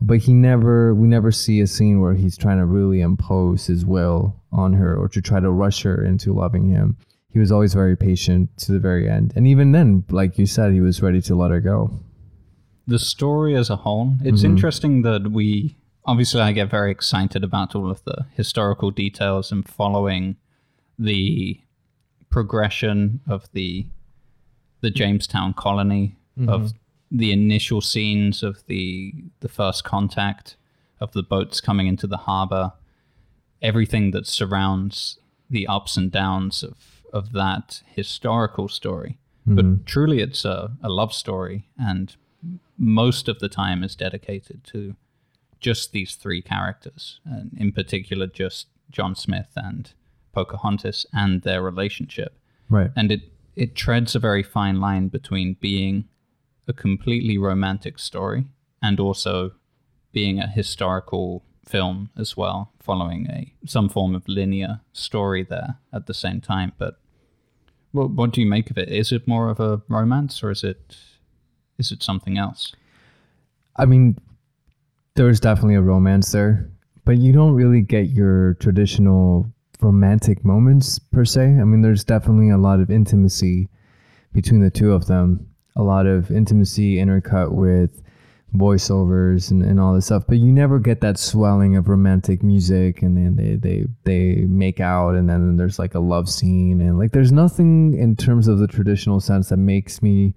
But 0.00 0.18
he 0.18 0.34
never 0.34 0.94
we 0.94 1.06
never 1.06 1.30
see 1.30 1.60
a 1.60 1.66
scene 1.66 2.00
where 2.00 2.14
he's 2.14 2.36
trying 2.36 2.58
to 2.58 2.66
really 2.66 3.00
impose 3.00 3.66
his 3.66 3.86
will 3.86 4.34
on 4.50 4.72
her 4.72 4.96
or 4.96 5.08
to 5.08 5.22
try 5.22 5.38
to 5.38 5.50
rush 5.50 5.82
her 5.82 6.04
into 6.04 6.32
loving 6.32 6.68
him. 6.68 6.96
He 7.28 7.38
was 7.38 7.52
always 7.52 7.72
very 7.72 7.96
patient 7.96 8.50
to 8.58 8.72
the 8.72 8.80
very 8.80 9.08
end. 9.08 9.32
And 9.36 9.46
even 9.46 9.72
then, 9.72 10.04
like 10.10 10.38
you 10.38 10.46
said, 10.46 10.72
he 10.72 10.80
was 10.80 11.00
ready 11.00 11.22
to 11.22 11.34
let 11.34 11.50
her 11.50 11.60
go. 11.60 11.90
The 12.86 12.98
story 12.98 13.54
as 13.54 13.70
a 13.70 13.76
whole, 13.76 14.14
it's 14.24 14.42
mm-hmm. 14.42 14.52
interesting 14.52 15.02
that 15.02 15.30
we 15.30 15.76
obviously 16.04 16.40
I 16.40 16.52
get 16.52 16.70
very 16.70 16.90
excited 16.90 17.44
about 17.44 17.74
all 17.74 17.90
of 17.90 18.02
the 18.04 18.26
historical 18.34 18.90
details 18.90 19.52
and 19.52 19.66
following 19.66 20.36
the 20.98 21.60
progression 22.30 23.20
of 23.28 23.48
the 23.52 23.86
the 24.80 24.90
Jamestown 24.90 25.54
colony 25.54 26.16
of 26.48 26.62
mm-hmm. 26.62 27.16
the 27.18 27.30
initial 27.30 27.80
scenes 27.80 28.42
of 28.42 28.64
the 28.66 29.14
the 29.40 29.48
first 29.48 29.84
contact 29.84 30.56
of 31.00 31.12
the 31.12 31.22
boats 31.22 31.60
coming 31.60 31.86
into 31.86 32.06
the 32.06 32.16
harbor 32.16 32.72
everything 33.60 34.10
that 34.10 34.26
surrounds 34.26 35.18
the 35.48 35.66
ups 35.66 35.96
and 35.96 36.10
downs 36.10 36.62
of 36.62 37.02
of 37.12 37.32
that 37.32 37.82
historical 37.86 38.68
story. 38.68 39.18
But 39.44 39.64
mm-hmm. 39.64 39.84
truly 39.84 40.20
it's 40.20 40.44
a, 40.44 40.70
a 40.82 40.88
love 40.88 41.12
story 41.12 41.68
and 41.76 42.14
most 42.82 43.28
of 43.28 43.38
the 43.38 43.48
time 43.48 43.84
is 43.84 43.94
dedicated 43.94 44.64
to 44.64 44.96
just 45.60 45.92
these 45.92 46.16
three 46.16 46.42
characters 46.42 47.20
and 47.24 47.52
in 47.56 47.70
particular 47.70 48.26
just 48.26 48.66
John 48.90 49.14
Smith 49.14 49.52
and 49.54 49.92
Pocahontas 50.32 51.06
and 51.12 51.42
their 51.42 51.62
relationship. 51.62 52.36
Right. 52.68 52.90
and 52.96 53.12
it 53.12 53.20
it 53.54 53.74
treads 53.74 54.14
a 54.14 54.18
very 54.18 54.42
fine 54.42 54.80
line 54.80 55.08
between 55.08 55.56
being 55.60 56.08
a 56.66 56.72
completely 56.72 57.36
romantic 57.36 57.98
story 57.98 58.46
and 58.80 58.98
also 58.98 59.52
being 60.10 60.40
a 60.40 60.46
historical 60.48 61.44
film 61.66 62.10
as 62.16 62.36
well 62.36 62.72
following 62.80 63.28
a 63.30 63.52
some 63.66 63.88
form 63.88 64.14
of 64.14 64.26
linear 64.26 64.80
story 64.92 65.44
there 65.44 65.76
at 65.92 66.06
the 66.06 66.14
same 66.14 66.40
time. 66.40 66.72
But 66.78 66.98
what 67.92 68.10
what 68.10 68.32
do 68.32 68.40
you 68.40 68.46
make 68.46 68.70
of 68.70 68.78
it? 68.78 68.88
Is 68.88 69.12
it 69.12 69.28
more 69.28 69.50
of 69.50 69.60
a 69.60 69.82
romance 69.88 70.42
or 70.42 70.50
is 70.50 70.64
it 70.64 70.96
is 71.78 71.92
it 71.92 72.02
something 72.02 72.38
else 72.38 72.74
I 73.76 73.86
mean, 73.86 74.18
there's 75.14 75.40
definitely 75.40 75.76
a 75.76 75.82
romance 75.82 76.32
there, 76.32 76.70
but 77.04 77.18
you 77.18 77.32
don't 77.32 77.54
really 77.54 77.80
get 77.80 78.10
your 78.10 78.54
traditional 78.54 79.50
romantic 79.80 80.44
moments 80.44 80.98
per 80.98 81.24
se. 81.24 81.42
I 81.42 81.64
mean, 81.64 81.82
there's 81.82 82.04
definitely 82.04 82.50
a 82.50 82.58
lot 82.58 82.80
of 82.80 82.90
intimacy 82.90 83.68
between 84.32 84.60
the 84.60 84.70
two 84.70 84.92
of 84.92 85.06
them, 85.06 85.46
a 85.76 85.82
lot 85.82 86.06
of 86.06 86.30
intimacy 86.30 86.96
intercut 86.96 87.52
with 87.52 88.02
voiceovers 88.54 89.50
and, 89.50 89.62
and 89.62 89.80
all 89.80 89.94
this 89.94 90.06
stuff, 90.06 90.24
but 90.28 90.36
you 90.36 90.52
never 90.52 90.78
get 90.78 91.00
that 91.00 91.18
swelling 91.18 91.74
of 91.74 91.88
romantic 91.88 92.42
music 92.42 93.00
and 93.00 93.16
then 93.16 93.34
they, 93.36 93.56
they, 93.56 93.86
they 94.04 94.44
make 94.44 94.78
out 94.78 95.14
and 95.14 95.28
then 95.28 95.56
there's 95.56 95.78
like 95.78 95.94
a 95.94 95.98
love 95.98 96.28
scene 96.28 96.82
and 96.82 96.98
like 96.98 97.12
there's 97.12 97.32
nothing 97.32 97.94
in 97.94 98.14
terms 98.14 98.48
of 98.48 98.58
the 98.58 98.66
traditional 98.66 99.20
sense 99.20 99.48
that 99.48 99.56
makes 99.56 100.02
me 100.02 100.34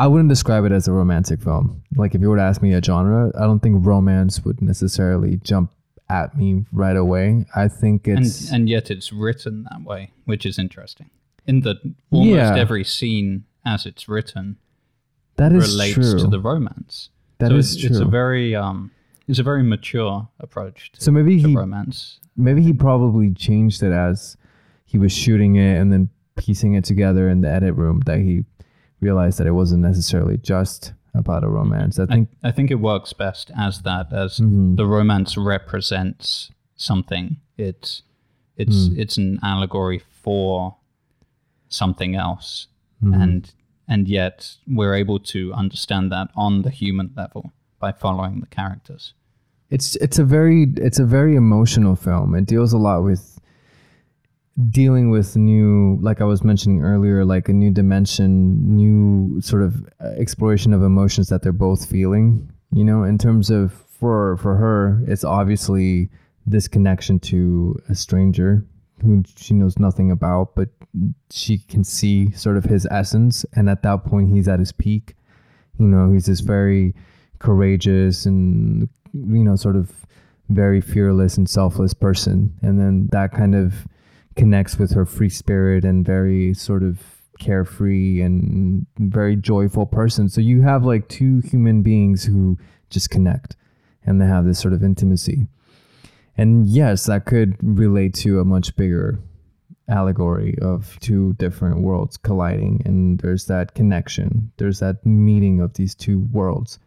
I 0.00 0.06
wouldn't 0.06 0.30
describe 0.30 0.64
it 0.64 0.72
as 0.72 0.88
a 0.88 0.92
romantic 0.92 1.42
film. 1.42 1.82
Like 1.94 2.14
if 2.14 2.20
you 2.22 2.30
were 2.30 2.36
to 2.36 2.42
ask 2.42 2.62
me 2.62 2.72
a 2.72 2.82
genre, 2.82 3.30
I 3.38 3.42
don't 3.48 3.60
think 3.60 3.84
romance 3.86 4.42
would 4.44 4.62
necessarily 4.62 5.36
jump 5.36 5.72
at 6.08 6.36
me 6.36 6.64
right 6.72 6.96
away. 6.96 7.44
I 7.54 7.68
think 7.68 8.06
and 8.08 8.20
it's 8.24 8.50
and 8.50 8.68
yet 8.68 8.90
it's 8.90 9.12
written 9.12 9.66
that 9.70 9.82
way 9.84 10.10
which 10.24 10.44
is 10.46 10.58
interesting 10.58 11.10
in 11.46 11.60
that 11.60 11.76
almost 12.10 12.34
Yeah. 12.34 12.56
every 12.56 12.82
scene 12.84 13.44
as 13.64 13.86
it's 13.86 14.08
written 14.08 14.56
that 15.36 15.52
is 15.52 15.72
relates 15.72 15.94
true. 15.94 16.18
to 16.18 16.26
the 16.26 16.40
romance 16.40 17.10
That 17.38 17.50
so 17.50 17.56
is 17.56 17.74
it's, 17.76 17.84
it's 17.84 17.98
a 17.98 18.04
very 18.20 18.56
um 18.56 18.90
it's 19.28 19.38
a 19.38 19.42
very 19.44 19.62
mature 19.62 20.28
approach 20.40 20.92
to, 20.92 21.00
so 21.00 21.10
maybe 21.12 21.38
he 21.38 21.54
romance 21.54 22.18
maybe 22.36 22.62
he 22.62 22.72
probably 22.72 23.28
changed 23.32 23.82
it 23.82 23.92
as 23.92 24.36
he 24.86 24.98
was 24.98 25.12
shooting 25.12 25.56
it 25.56 25.74
and 25.78 25.92
then 25.92 26.08
piecing 26.36 26.74
it 26.74 26.84
together 26.84 27.28
in 27.28 27.40
the 27.42 27.48
edit 27.48 27.74
room 27.76 28.00
that 28.06 28.18
he 28.18 28.44
realized 29.00 29.38
that 29.38 29.46
it 29.46 29.52
wasn't 29.52 29.82
necessarily 29.82 30.36
just 30.36 30.92
about 31.14 31.42
a 31.44 31.48
romance. 31.48 31.98
I 31.98 32.04
I, 32.04 32.06
think 32.06 32.28
I 32.44 32.50
think 32.52 32.70
it 32.70 32.76
works 32.80 33.12
best 33.12 33.50
as 33.56 33.82
that 33.82 34.12
as 34.12 34.38
Mhm. 34.38 34.76
the 34.76 34.86
romance 34.86 35.36
represents 35.36 36.50
something 36.76 37.36
it's 37.58 38.02
it's 38.56 38.86
Hmm. 38.88 39.00
it's 39.00 39.16
an 39.18 39.38
allegory 39.42 39.98
for 40.22 40.76
something 41.68 42.14
else 42.14 42.68
Mhm. 43.02 43.22
and 43.22 43.52
and 43.88 44.08
yet 44.08 44.56
we're 44.68 44.94
able 44.94 45.18
to 45.18 45.52
understand 45.52 46.12
that 46.12 46.28
on 46.36 46.62
the 46.62 46.70
human 46.70 47.10
level 47.16 47.52
by 47.80 47.90
following 47.92 48.40
the 48.40 48.46
characters 48.46 49.14
it's 49.70 49.96
it's 49.96 50.18
a 50.18 50.24
very 50.24 50.72
it's 50.76 50.98
a 50.98 51.04
very 51.04 51.36
emotional 51.36 51.94
film. 51.96 52.34
It 52.34 52.46
deals 52.46 52.72
a 52.72 52.78
lot 52.78 53.02
with 53.04 53.39
dealing 54.70 55.10
with 55.10 55.36
new 55.36 55.98
like 56.02 56.20
I 56.20 56.24
was 56.24 56.42
mentioning 56.42 56.82
earlier 56.82 57.24
like 57.24 57.48
a 57.48 57.52
new 57.52 57.70
dimension, 57.70 58.76
new 58.76 59.40
sort 59.40 59.62
of 59.62 59.86
uh, 60.00 60.08
exploration 60.18 60.72
of 60.72 60.82
emotions 60.82 61.28
that 61.28 61.42
they're 61.42 61.52
both 61.52 61.88
feeling, 61.88 62.50
you 62.72 62.84
know, 62.84 63.04
in 63.04 63.18
terms 63.18 63.50
of 63.50 63.72
for 63.72 64.36
for 64.38 64.56
her 64.56 65.02
it's 65.06 65.24
obviously 65.24 66.10
this 66.46 66.66
connection 66.68 67.20
to 67.20 67.78
a 67.88 67.94
stranger 67.94 68.64
who 69.02 69.22
she 69.36 69.54
knows 69.54 69.78
nothing 69.78 70.10
about 70.10 70.54
but 70.54 70.68
she 71.30 71.58
can 71.58 71.84
see 71.84 72.30
sort 72.32 72.56
of 72.56 72.64
his 72.64 72.86
essence. 72.90 73.46
And 73.54 73.70
at 73.70 73.82
that 73.82 74.04
point 74.04 74.34
he's 74.34 74.48
at 74.48 74.58
his 74.58 74.72
peak. 74.72 75.14
You 75.78 75.86
know 75.86 76.12
he's 76.12 76.26
this 76.26 76.40
very 76.40 76.94
courageous 77.38 78.26
and 78.26 78.88
you 79.12 79.44
know 79.44 79.56
sort 79.56 79.76
of 79.76 79.90
very 80.50 80.80
fearless 80.80 81.36
and 81.36 81.48
selfless 81.48 81.94
person. 81.94 82.52
And 82.60 82.78
then 82.78 83.08
that 83.12 83.32
kind 83.32 83.54
of 83.54 83.86
connects 84.36 84.78
with 84.78 84.92
her 84.92 85.04
free 85.04 85.28
spirit 85.28 85.84
and 85.84 86.04
very 86.04 86.54
sort 86.54 86.82
of 86.82 87.00
carefree 87.38 88.20
and 88.20 88.86
very 88.98 89.34
joyful 89.34 89.86
person. 89.86 90.28
So 90.28 90.40
you 90.40 90.62
have 90.62 90.84
like 90.84 91.08
two 91.08 91.40
human 91.40 91.82
beings 91.82 92.24
who 92.24 92.58
just 92.90 93.10
connect 93.10 93.56
and 94.04 94.20
they 94.20 94.26
have 94.26 94.44
this 94.44 94.58
sort 94.58 94.74
of 94.74 94.84
intimacy. 94.84 95.46
And 96.36 96.66
yes 96.66 97.06
that 97.06 97.26
could 97.26 97.56
relate 97.62 98.14
to 98.16 98.40
a 98.40 98.44
much 98.44 98.76
bigger 98.76 99.18
allegory 99.88 100.56
of 100.62 100.96
two 101.00 101.32
different 101.34 101.80
worlds 101.82 102.16
colliding 102.16 102.82
and 102.84 103.18
there's 103.18 103.46
that 103.46 103.74
connection. 103.74 104.52
There's 104.56 104.78
that 104.78 105.04
meeting 105.04 105.60
of 105.60 105.74
these 105.74 105.94
two 105.94 106.20
worlds 106.32 106.78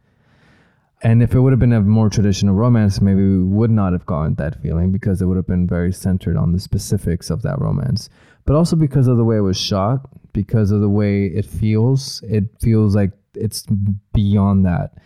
and 1.03 1.21
if 1.21 1.35
it 1.35 1.39
would 1.39 1.51
have 1.51 1.59
been 1.59 1.73
a 1.73 1.81
more 1.81 2.09
traditional 2.09 2.55
romance 2.55 3.01
maybe 3.01 3.21
we 3.21 3.43
would 3.43 3.69
not 3.69 3.91
have 3.91 4.05
gotten 4.05 4.35
that 4.35 4.61
feeling 4.61 4.91
because 4.91 5.21
it 5.21 5.25
would 5.25 5.35
have 5.35 5.47
been 5.47 5.67
very 5.67 5.91
centered 5.91 6.37
on 6.37 6.53
the 6.53 6.59
specifics 6.59 7.29
of 7.29 7.41
that 7.41 7.59
romance. 7.59 8.09
But 8.45 8.55
also 8.55 8.75
because 8.75 9.07
of 9.07 9.17
the 9.17 9.23
way 9.23 9.37
it 9.37 9.41
was 9.41 9.59
shot 9.59 10.09
because 10.31 10.71
of 10.71 10.81
the 10.81 10.89
way 10.89 11.25
it 11.25 11.45
feels 11.45 12.23
it 12.23 12.45
feels 12.61 12.95
like 12.95 13.11
it's 13.35 13.65
beyond 14.13 14.65
that. 14.65 14.97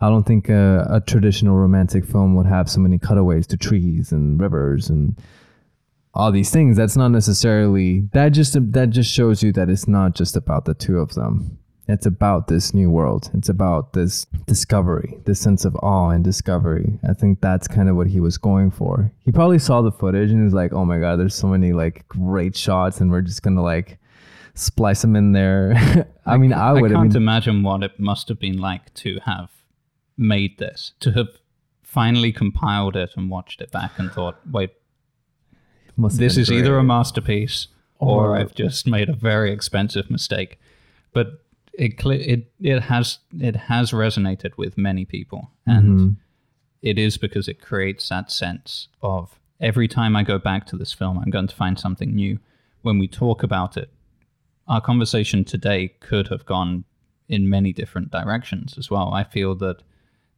I 0.00 0.08
don't 0.08 0.26
think 0.26 0.48
a, 0.48 0.86
a 0.90 1.00
traditional 1.00 1.56
romantic 1.56 2.04
film 2.04 2.34
would 2.34 2.46
have 2.46 2.68
so 2.68 2.80
many 2.80 2.98
cutaways 2.98 3.46
to 3.48 3.56
trees 3.56 4.10
and 4.10 4.40
rivers 4.40 4.88
and 4.88 5.16
all 6.14 6.32
these 6.32 6.50
things. 6.50 6.76
That's 6.76 6.96
not 6.96 7.08
necessarily 7.08 8.08
that 8.12 8.30
just 8.30 8.56
that 8.72 8.90
just 8.90 9.12
shows 9.12 9.42
you 9.42 9.52
that 9.52 9.68
it's 9.68 9.86
not 9.86 10.14
just 10.14 10.34
about 10.34 10.64
the 10.64 10.74
two 10.74 10.98
of 10.98 11.14
them 11.14 11.58
it's 11.88 12.06
about 12.06 12.46
this 12.48 12.72
new 12.72 12.90
world. 12.90 13.30
It's 13.34 13.48
about 13.48 13.92
this 13.92 14.24
discovery 14.46 15.18
this 15.24 15.40
sense 15.40 15.64
of 15.64 15.76
awe 15.82 16.10
and 16.10 16.22
discovery. 16.24 16.98
I 17.08 17.12
think 17.12 17.40
that's 17.40 17.68
kind 17.68 17.88
of 17.88 17.96
what 17.96 18.06
he 18.06 18.20
was 18.20 18.38
going 18.38 18.70
for. 18.70 19.12
He 19.24 19.32
probably 19.32 19.58
saw 19.58 19.82
the 19.82 19.92
footage 19.92 20.30
and 20.30 20.44
was 20.44 20.54
like 20.54 20.72
oh 20.72 20.84
my 20.84 20.98
god 20.98 21.16
there's 21.16 21.34
so 21.34 21.48
many 21.48 21.72
like 21.72 22.06
great 22.08 22.56
shots 22.56 23.00
and 23.00 23.10
we're 23.10 23.22
just 23.22 23.42
gonna 23.42 23.62
like 23.62 23.98
splice 24.54 25.02
them 25.02 25.16
in 25.16 25.32
there. 25.32 26.06
I 26.26 26.36
mean 26.36 26.52
i 26.52 26.68
I 26.68 26.72
would 26.72 26.90
can't 26.92 26.96
I 27.00 27.02
mean, 27.04 27.16
imagine 27.16 27.62
what 27.62 27.82
it 27.82 27.98
must 27.98 28.28
have 28.28 28.38
been 28.38 28.58
like 28.58 28.92
to 28.94 29.18
have 29.24 29.50
made 30.16 30.58
this, 30.58 30.92
to 31.00 31.12
have 31.12 31.28
finally 31.82 32.32
compiled 32.32 32.96
it 32.96 33.10
and 33.16 33.28
watched 33.28 33.60
it 33.60 33.70
back 33.70 33.98
and 33.98 34.10
thought, 34.10 34.38
wait, 34.50 34.70
must 35.96 36.18
this 36.18 36.36
is 36.36 36.50
either 36.50 36.78
a 36.78 36.84
masterpiece 36.84 37.68
or 37.98 38.28
Or- 38.30 38.36
I've 38.36 38.54
just 38.54 38.86
made 38.86 39.08
a 39.08 39.14
very 39.14 39.52
expensive 39.52 40.10
mistake. 40.10 40.58
But 41.12 41.42
it 41.74 41.94
it 42.04 42.52
it 42.60 42.82
has 42.82 43.18
it 43.38 43.56
has 43.56 43.92
resonated 43.92 44.56
with 44.56 44.76
many 44.78 45.04
people, 45.04 45.50
and 45.66 45.98
Mhm. 46.00 46.16
it 46.82 46.98
is 46.98 47.16
because 47.18 47.48
it 47.48 47.60
creates 47.60 48.08
that 48.08 48.30
sense 48.30 48.88
of 49.02 49.38
every 49.60 49.88
time 49.88 50.16
I 50.16 50.22
go 50.22 50.38
back 50.38 50.66
to 50.66 50.76
this 50.76 50.92
film, 50.92 51.18
I'm 51.18 51.30
going 51.30 51.46
to 51.46 51.54
find 51.56 51.78
something 51.78 52.14
new. 52.14 52.38
When 52.82 52.98
we 52.98 53.06
talk 53.08 53.42
about 53.42 53.76
it, 53.76 53.90
our 54.66 54.80
conversation 54.80 55.44
today 55.44 55.88
could 56.00 56.28
have 56.28 56.44
gone 56.46 56.84
in 57.28 57.48
many 57.48 57.72
different 57.72 58.10
directions 58.10 58.76
as 58.76 58.90
well. 58.90 59.14
I 59.14 59.24
feel 59.24 59.54
that 59.56 59.82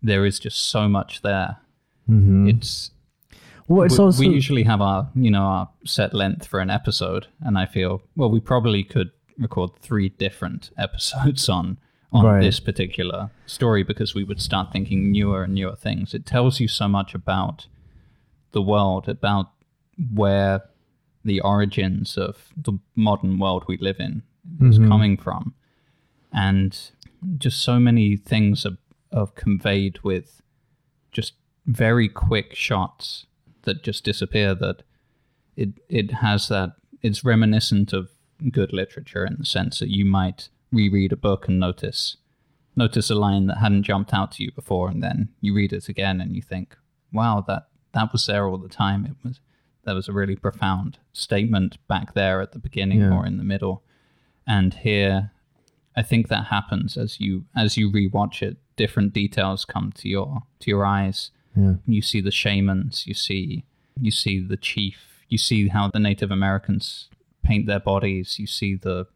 there 0.02 0.26
is 0.26 0.38
just 0.38 0.58
so 0.58 0.88
much 0.88 1.22
there. 1.22 1.56
Mhm. 2.08 2.48
It's 2.50 2.90
Well, 3.66 3.82
it's 3.86 3.98
we, 3.98 4.04
also 4.04 4.20
we 4.20 4.28
usually 4.28 4.64
have 4.64 4.82
our 4.82 5.08
you 5.14 5.30
know 5.30 5.42
our 5.42 5.70
set 5.86 6.12
length 6.14 6.46
for 6.46 6.60
an 6.60 6.68
episode, 6.70 7.26
and 7.40 7.56
I 7.58 7.64
feel 7.66 8.02
well 8.14 8.30
we 8.30 8.40
probably 8.40 8.84
could 8.84 9.10
record 9.38 9.70
three 9.80 10.08
different 10.10 10.70
episodes 10.78 11.48
on 11.48 11.78
on 12.12 12.24
Right. 12.24 12.42
this 12.42 12.60
particular 12.60 13.30
story 13.44 13.82
because 13.82 14.14
we 14.14 14.22
would 14.22 14.40
start 14.40 14.70
thinking 14.70 15.10
newer 15.10 15.42
and 15.42 15.54
newer 15.54 15.74
things. 15.74 16.14
It 16.14 16.24
tells 16.24 16.60
you 16.60 16.68
so 16.68 16.86
much 16.86 17.12
about 17.12 17.66
the 18.52 18.62
world, 18.62 19.08
about 19.08 19.50
where 20.12 20.62
the 21.24 21.40
origins 21.40 22.16
of 22.16 22.52
the 22.56 22.74
modern 22.94 23.40
world 23.40 23.64
we 23.66 23.76
live 23.78 23.98
in 23.98 24.22
is 24.60 24.78
Mhm. 24.78 24.86
coming 24.86 25.16
from, 25.16 25.54
and 26.32 26.90
just 27.38 27.60
so 27.62 27.80
many 27.80 28.16
things 28.16 28.64
are, 28.64 28.78
are 29.12 29.26
conveyed 29.28 29.98
with 30.04 30.40
just 31.10 31.32
very 31.66 32.08
quick 32.08 32.54
shots 32.54 33.26
that 33.62 33.82
just 33.82 34.04
disappear 34.04 34.54
that 34.54 34.82
it 35.56 35.70
it 35.88 36.12
has 36.12 36.46
that 36.48 36.76
it's 37.02 37.24
reminiscent 37.24 37.92
of 37.92 38.10
good 38.50 38.72
literature 38.72 39.24
in 39.24 39.36
the 39.38 39.44
sense 39.46 39.78
that 39.78 39.90
you 39.90 40.04
might 40.04 40.48
reread 40.72 41.12
a 41.12 41.16
book 41.16 41.48
and 41.48 41.58
notice 41.60 42.16
notice 42.76 43.08
a 43.10 43.14
line 43.14 43.46
that 43.46 43.58
hadn't 43.58 43.84
jumped 43.84 44.12
out 44.12 44.32
to 44.32 44.42
you 44.42 44.50
before 44.52 44.88
and 44.88 45.02
then 45.02 45.28
you 45.40 45.54
read 45.54 45.72
it 45.72 45.88
again 45.88 46.20
and 46.20 46.34
you 46.34 46.42
think 46.42 46.76
wow 47.12 47.44
that 47.46 47.68
that 47.92 48.10
was 48.12 48.26
there 48.26 48.46
all 48.48 48.58
the 48.58 48.68
time 48.68 49.04
it 49.06 49.14
was 49.22 49.38
that 49.84 49.94
was 49.94 50.08
a 50.08 50.12
really 50.12 50.34
profound 50.34 50.98
statement 51.12 51.76
back 51.86 52.14
there 52.14 52.40
at 52.40 52.52
the 52.52 52.58
beginning 52.58 53.00
Yeah. 53.00 53.12
or 53.14 53.24
in 53.24 53.36
the 53.38 53.44
middle 53.44 53.82
and 54.46 54.74
here 54.74 55.30
I 55.96 56.02
think 56.02 56.26
that 56.28 56.46
happens 56.46 56.96
as 56.96 57.20
you 57.20 57.44
as 57.54 57.76
you 57.76 57.90
rewatch 57.90 58.42
it 58.42 58.56
different 58.76 59.12
details 59.12 59.64
come 59.64 59.92
to 59.92 60.08
your 60.08 60.42
to 60.60 60.70
your 60.70 60.84
eyes 60.84 61.30
yeah. 61.56 61.74
you 61.86 62.02
see 62.02 62.20
the 62.20 62.32
shamans 62.32 63.06
you 63.06 63.14
see 63.14 63.64
you 64.00 64.10
see 64.10 64.40
the 64.40 64.56
chief 64.56 64.98
you 65.28 65.38
see 65.38 65.68
how 65.68 65.86
the 65.88 66.00
native 66.00 66.32
americans 66.32 67.08
paint 67.44 67.66
their 67.66 67.80
bodies 67.80 68.38
you 68.38 68.46
see 68.46 68.74
the 68.74 69.06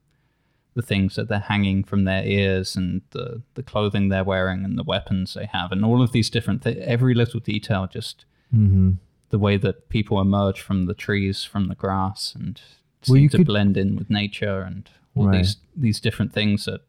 the 0.75 0.83
things 0.83 1.17
that 1.17 1.29
they're 1.29 1.41
hanging 1.55 1.83
from 1.83 2.05
their 2.05 2.25
ears 2.25 2.77
and 2.77 3.03
the 3.11 3.43
the 3.55 3.63
clothing 3.63 4.09
they're 4.09 4.23
wearing 4.35 4.65
and 4.65 4.79
the 4.79 4.85
weapons 4.85 5.35
they 5.35 5.47
have 5.47 5.73
and 5.73 5.85
all 5.85 6.01
of 6.03 6.13
these 6.13 6.31
different 6.31 6.63
th- 6.63 6.77
every 6.79 7.15
little 7.15 7.41
detail 7.41 7.87
just 7.91 8.25
hmm 8.51 8.93
the 9.31 9.39
way 9.39 9.59
that 9.59 9.91
people 9.91 10.19
emerge 10.23 10.59
from 10.61 10.87
the 10.87 10.95
trees 10.95 11.45
from 11.45 11.69
the 11.69 11.75
grass 11.75 12.35
and 12.35 12.61
Well, 13.07 13.17
seem 13.17 13.29
to 13.31 13.37
could- 13.39 13.47
blend 13.47 13.77
in 13.77 13.97
with 13.97 14.09
nature 14.09 14.61
and 14.63 14.89
all 15.17 15.27
Right. 15.27 15.39
these 15.39 15.57
these 15.77 16.01
different 16.01 16.33
things 16.33 16.65
that 16.67 16.81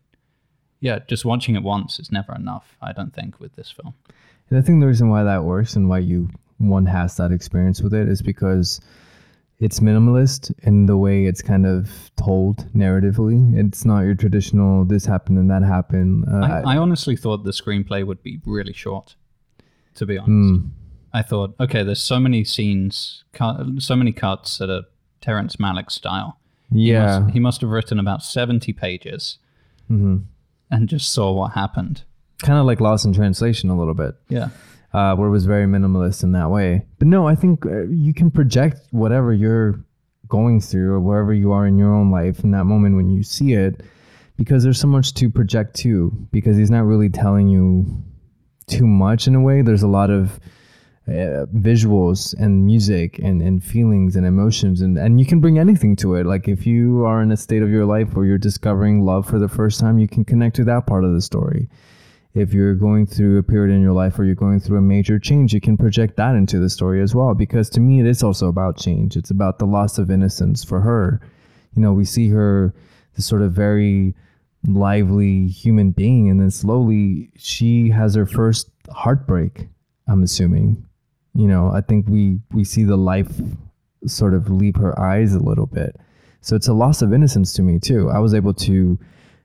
yeah 0.79 0.99
just 1.07 1.25
watching 1.25 1.55
it 1.55 1.63
once 1.63 1.99
is 1.99 2.11
never 2.11 2.33
enough 2.35 2.77
i 2.81 2.91
don't 2.93 3.13
think 3.13 3.39
with 3.39 3.55
this 3.55 3.71
film 3.71 3.93
And 4.49 4.57
I 4.59 4.61
think 4.61 4.79
the 4.81 4.87
reason 4.87 5.09
why 5.09 5.23
that 5.23 5.43
works 5.43 5.75
and 5.75 5.89
why 5.89 5.99
you 5.99 6.29
one 6.57 6.85
has 6.87 7.17
that 7.17 7.31
experience 7.31 7.81
with 7.83 7.93
it 7.93 8.07
is 8.07 8.21
because 8.21 8.79
it's 9.59 9.81
minimalist 9.81 10.53
in 10.63 10.85
the 10.85 10.97
way 10.97 11.25
it's 11.25 11.41
kind 11.41 11.65
of 11.65 12.11
told 12.15 12.71
narratively. 12.73 13.57
It's 13.57 13.83
not 13.83 14.01
your 14.01 14.15
traditional 14.15 14.85
this 14.85 15.05
happened 15.05 15.37
and 15.37 15.49
that 15.49 15.63
happened. 15.63 16.25
Uh, 16.31 16.61
I, 16.65 16.75
I 16.75 16.77
honestly 16.77 17.15
thought 17.15 17.43
the 17.43 17.51
screenplay 17.51 18.05
would 18.05 18.23
be 18.23 18.39
really 18.45 18.73
short. 18.73 19.15
To 19.95 20.05
be 20.05 20.17
honest, 20.17 20.29
mm, 20.63 20.69
I 21.11 21.23
thought, 21.23 21.55
okay, 21.59 21.83
there's 21.83 22.01
so 22.01 22.19
many 22.19 22.45
scenes, 22.45 23.25
so 23.79 23.95
many 23.95 24.13
cuts 24.13 24.59
that 24.59 24.69
are 24.69 24.83
Terrence 25.19 25.57
Malick 25.57 25.91
style. 25.91 26.39
He 26.71 26.91
yeah. 26.91 27.19
must, 27.19 27.33
he 27.33 27.39
must 27.39 27.61
have 27.61 27.69
written 27.69 27.99
about 27.99 28.23
70 28.23 28.71
pages 28.73 29.39
hmm 29.87 30.17
and 30.71 30.87
just 30.87 31.11
saw 31.11 31.31
what 31.31 31.53
happened. 31.53 32.03
Kind 32.43 32.59
of 32.59 32.65
like 32.65 32.79
Lost 32.79 33.03
in 33.03 33.11
Translation 33.11 33.71
a 33.71 33.77
little 33.77 33.95
bit. 33.95 34.13
Yeah, 34.29 34.49
uh, 34.93 35.15
where 35.15 35.27
it 35.27 35.31
was 35.31 35.45
very 35.45 35.65
minimalist 35.65 36.23
in 36.23 36.31
that 36.33 36.49
way. 36.49 36.85
But 36.97 37.07
no, 37.07 37.27
I 37.27 37.35
think 37.35 37.65
uh, 37.65 37.83
you 37.83 38.13
can 38.13 38.31
project 38.31 38.81
whatever 38.91 39.33
you're 39.33 39.83
going 40.27 40.61
through 40.61 40.93
or 40.93 40.99
wherever 40.99 41.33
you 41.33 41.51
are 41.51 41.65
in 41.67 41.77
your 41.77 41.93
own 41.93 42.11
life 42.11 42.43
in 42.43 42.51
that 42.51 42.65
moment 42.65 42.95
when 42.95 43.09
you 43.09 43.23
see 43.23 43.53
it, 43.53 43.81
because 44.37 44.63
there's 44.63 44.79
so 44.79 44.87
much 44.87 45.13
to 45.15 45.29
project 45.29 45.75
too. 45.75 46.11
Because 46.31 46.57
he's 46.57 46.71
not 46.71 46.85
really 46.85 47.09
telling 47.09 47.47
you 47.47 47.85
too 48.67 48.87
much 48.87 49.27
in 49.27 49.35
a 49.35 49.41
way. 49.41 49.61
There's 49.61 49.83
a 49.83 49.87
lot 49.87 50.09
of 50.09 50.39
uh, 51.09 51.45
visuals 51.55 52.35
and 52.39 52.65
music 52.65 53.19
and, 53.19 53.41
and 53.41 53.63
feelings 53.63 54.15
and 54.15 54.27
emotions 54.27 54.81
and, 54.81 54.95
and 54.95 55.19
you 55.19 55.25
can 55.25 55.39
bring 55.39 55.57
anything 55.57 55.95
to 55.95 56.13
it 56.13 56.23
like 56.27 56.47
if 56.47 56.67
you 56.67 57.03
are 57.03 57.23
in 57.23 57.31
a 57.31 57.37
state 57.37 57.63
of 57.63 57.69
your 57.71 57.83
life 57.83 58.13
where 58.13 58.27
you're 58.27 58.37
discovering 58.37 59.01
love 59.01 59.27
for 59.27 59.39
the 59.39 59.47
first 59.47 59.79
time 59.79 59.97
you 59.97 60.07
can 60.07 60.23
connect 60.23 60.55
to 60.55 60.63
that 60.63 60.85
part 60.85 61.03
of 61.03 61.11
the 61.11 61.21
story 61.21 61.67
if 62.35 62.53
you're 62.53 62.75
going 62.75 63.05
through 63.05 63.39
a 63.39 63.43
period 63.43 63.73
in 63.73 63.81
your 63.81 63.93
life 63.93 64.17
where 64.17 64.25
you're 64.25 64.35
going 64.35 64.59
through 64.59 64.77
a 64.77 64.81
major 64.81 65.17
change, 65.17 65.53
you 65.53 65.59
can 65.59 65.77
project 65.77 66.15
that 66.17 66.35
into 66.35 66.59
the 66.59 66.69
story 66.69 67.01
as 67.01 67.15
well. 67.15 67.33
Because 67.33 67.69
to 67.71 67.79
me, 67.79 67.99
it 67.99 68.05
is 68.05 68.21
also 68.21 68.47
about 68.47 68.77
change. 68.77 69.17
It's 69.17 69.31
about 69.31 69.57
the 69.57 69.65
loss 69.65 69.97
of 69.97 70.11
innocence 70.11 70.63
for 70.63 70.79
her. 70.81 71.21
You 71.75 71.81
know, 71.81 71.93
we 71.93 72.05
see 72.05 72.29
her, 72.29 72.73
this 73.15 73.25
sort 73.25 73.41
of 73.41 73.53
very 73.53 74.15
lively 74.67 75.47
human 75.47 75.91
being, 75.91 76.29
and 76.29 76.39
then 76.39 76.51
slowly 76.51 77.31
she 77.35 77.89
has 77.89 78.15
her 78.15 78.25
first 78.25 78.69
heartbreak. 78.91 79.67
I'm 80.07 80.23
assuming. 80.23 80.85
You 81.35 81.47
know, 81.47 81.71
I 81.71 81.81
think 81.81 82.07
we 82.07 82.39
we 82.51 82.63
see 82.63 82.83
the 82.83 82.97
life 82.97 83.31
sort 84.05 84.33
of 84.33 84.49
leave 84.49 84.75
her 84.75 84.99
eyes 84.99 85.33
a 85.33 85.39
little 85.39 85.67
bit. 85.67 85.95
So 86.41 86.55
it's 86.55 86.67
a 86.67 86.73
loss 86.73 87.01
of 87.01 87.13
innocence 87.13 87.53
to 87.53 87.61
me 87.61 87.79
too. 87.79 88.09
I 88.09 88.19
was 88.19 88.33
able 88.33 88.53
to 88.55 88.99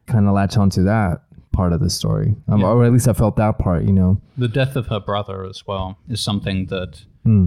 kind 0.06 0.26
of 0.26 0.34
latch 0.34 0.56
onto 0.56 0.82
that 0.84 1.23
part 1.54 1.72
of 1.72 1.80
the 1.80 1.88
story, 1.90 2.36
um, 2.48 2.60
Yeah. 2.60 2.66
or 2.66 2.84
at 2.84 2.92
least 2.92 3.08
I 3.08 3.12
felt 3.14 3.36
that 3.36 3.58
part. 3.58 3.84
You 3.84 3.92
know, 3.92 4.20
the 4.36 4.48
death 4.48 4.76
of 4.76 4.88
her 4.88 5.00
brother 5.00 5.44
as 5.44 5.66
well 5.66 5.96
is 6.08 6.20
something 6.20 6.66
that 6.66 7.04
Hmm. 7.24 7.46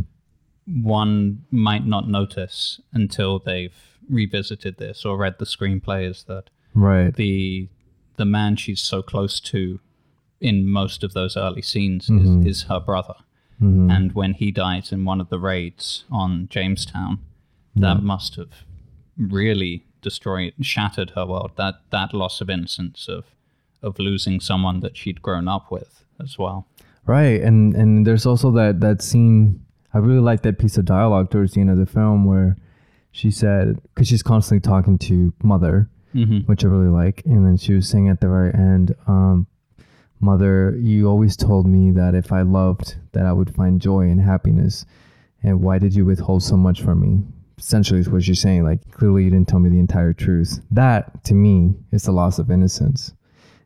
one 0.66 1.43
might 1.51 1.86
not 1.86 2.10
notice 2.10 2.82
until 2.91 3.39
they've 3.39 3.76
revisited 4.10 4.78
this 4.78 5.05
or 5.05 5.18
read 5.18 5.36
the 5.39 5.45
screenplay. 5.45 6.10
Is 6.10 6.24
that 6.24 6.49
right? 6.74 7.14
the 7.16 7.70
the 8.18 8.26
man 8.26 8.55
she's 8.55 8.82
so 8.82 9.03
close 9.03 9.39
to 9.39 9.80
in 10.41 10.68
most 10.68 11.03
of 11.03 11.14
those 11.14 11.38
early 11.38 11.62
scenes 11.62 12.08
Mhm. 12.10 12.39
is, 12.41 12.45
is 12.47 12.64
her 12.64 12.80
brother. 12.80 13.14
Mhm. 13.62 13.91
And 13.95 14.12
when 14.14 14.34
he 14.34 14.51
dies 14.51 14.91
in 14.91 15.05
one 15.05 15.22
of 15.22 15.30
the 15.30 15.39
raids 15.39 16.03
on 16.10 16.47
Jamestown, 16.49 17.20
that 17.76 18.01
must 18.01 18.36
have 18.36 18.66
really 19.18 19.84
destroyed, 20.01 20.53
shattered 20.62 21.12
her 21.12 21.26
world. 21.28 21.51
That 21.58 21.76
that 21.91 22.12
loss 22.14 22.41
of 22.41 22.49
innocence 22.49 23.08
of 23.08 23.26
of 23.82 23.99
losing 23.99 24.39
someone 24.39 24.80
that 24.82 24.97
she'd 24.97 25.21
grown 25.21 25.47
up 25.47 25.71
with 25.71 26.03
as 26.21 26.38
well. 26.38 26.67
Right, 27.05 27.41
and 27.41 27.75
and 27.75 28.05
there's 28.05 28.25
also 28.25 28.51
that 28.51 28.82
that 28.82 29.01
scene. 29.01 29.63
I 29.93 29.99
really 29.99 30.19
like 30.19 30.41
that 30.43 30.59
piece 30.59 30.78
of 30.78 30.86
dialogue 30.86 31.32
towards 31.32 31.53
the 31.53 31.61
end 31.61 31.69
of 31.69 31.78
the 31.78 31.86
film 31.86 32.25
where 32.25 32.57
she 33.11 33.32
said, 33.32 33.80
because 33.95 34.07
she's 34.07 34.21
constantly 34.21 34.59
talking 34.59 34.97
to 34.99 35.34
mother, 35.41 35.89
hmm 36.11 36.39
which 36.39 36.63
I 36.63 36.67
really 36.67 36.89
like, 36.89 37.23
and 37.25 37.45
then 37.45 37.57
she 37.57 37.73
was 37.73 37.88
saying 37.88 38.09
at 38.09 38.19
the 38.19 38.28
very 38.28 38.53
end, 38.53 38.95
um, 39.07 39.47
"Mother, 40.19 40.75
you 40.78 41.07
always 41.07 41.36
told 41.38 41.65
me 41.65 41.91
that 41.91 42.13
if 42.13 42.32
I 42.32 42.41
loved, 42.41 42.97
that 43.13 43.25
I 43.25 43.34
would 43.34 43.55
find 43.55 43.82
joy 43.82 44.09
and 44.09 44.21
happiness, 44.21 44.86
and 45.41 45.61
why 45.61 45.80
did 45.80 45.95
you 45.95 46.05
withhold 46.05 46.43
so 46.43 46.57
much 46.57 46.82
from 46.82 47.01
me?" 47.01 47.23
Essentially, 47.57 47.99
is 48.01 48.09
what 48.09 48.23
she's 48.23 48.41
saying. 48.41 48.63
Like, 48.65 48.91
clearly, 48.91 49.23
you 49.23 49.32
didn't 49.32 49.47
tell 49.47 49.59
me 49.59 49.69
the 49.69 49.80
entire 49.80 50.13
truth. 50.13 50.59
That, 50.69 51.23
to 51.23 51.34
me, 51.34 51.73
is 51.91 52.03
the 52.03 52.11
loss 52.11 52.38
of 52.38 52.51
innocence, 52.51 53.13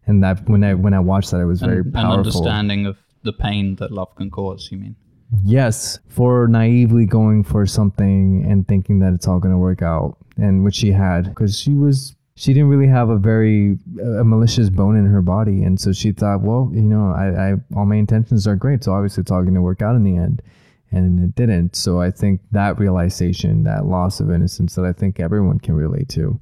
and 0.08 0.24
that 0.24 0.48
when 0.50 0.64
I 0.64 0.74
when 0.74 0.94
I 0.94 1.00
watched 1.00 1.32
that, 1.32 1.40
it 1.40 1.46
was 1.46 1.62
very 1.62 1.82
An, 1.82 1.88
an 1.88 1.92
powerful. 1.94 2.18
understanding 2.18 2.86
of 2.86 2.98
the 3.24 3.34
pain 3.34 3.76
that 3.76 3.92
love 3.92 4.16
can 4.16 4.30
cause. 4.30 4.70
You 4.72 4.78
mean? 4.80 4.96
Yes, 5.44 6.00
for 6.10 6.48
naively 6.48 7.06
going 7.06 7.44
for 7.44 7.66
something 7.66 8.46
and 8.50 8.68
thinking 8.68 9.00
that 9.00 9.14
it's 9.14 9.28
all 9.28 9.40
going 9.40 9.54
to 9.54 9.58
work 9.58 9.82
out, 9.82 10.18
and 10.38 10.64
which 10.64 10.76
she 10.76 10.92
had, 10.92 11.30
because 11.30 11.58
she 11.58 11.74
was 11.74 12.16
she 12.36 12.54
didn't 12.54 12.70
really 12.70 12.88
have 12.88 13.10
a 13.10 13.18
very 13.18 13.78
a 14.20 14.24
malicious 14.24 14.70
bone 14.70 14.98
in 14.98 15.06
her 15.06 15.22
body, 15.22 15.64
and 15.64 15.80
so 15.80 15.94
she 15.94 16.12
thought, 16.12 16.42
well, 16.42 16.70
you 16.74 16.82
know, 16.82 17.12
I, 17.12 17.52
I 17.52 17.54
all 17.76 17.86
my 17.86 17.96
intentions 17.96 18.48
are 18.48 18.56
great, 18.56 18.84
so 18.84 18.94
obviously 18.94 19.22
it's 19.22 19.32
all 19.32 19.44
going 19.44 19.54
to 19.54 19.62
work 19.62 19.82
out 19.82 19.96
in 19.96 20.04
the 20.04 20.18
end, 20.18 20.42
and 20.92 21.24
it 21.24 21.36
didn't. 21.36 21.76
So 21.76 22.02
I 22.02 22.12
think 22.12 22.42
that 22.52 22.78
realization, 22.80 23.64
that 23.64 23.86
loss 23.86 24.20
of 24.20 24.32
innocence, 24.32 24.76
that 24.76 24.86
I 24.86 24.92
think 24.92 25.20
everyone 25.20 25.60
can 25.60 25.76
relate 25.76 26.10
to, 26.10 26.40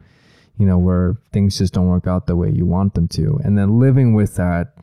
you 0.59 0.65
know, 0.65 0.77
where 0.77 1.17
things 1.31 1.57
just 1.57 1.73
don't 1.73 1.87
work 1.87 2.05
out 2.05 2.27
the 2.27 2.35
way 2.35 2.51
you 2.51 2.65
want 2.65 2.93
them 2.93 3.07
to, 3.07 3.39
and 3.43 3.57
then 3.57 3.79
living 3.79 4.13
with 4.13 4.35
that 4.35 4.73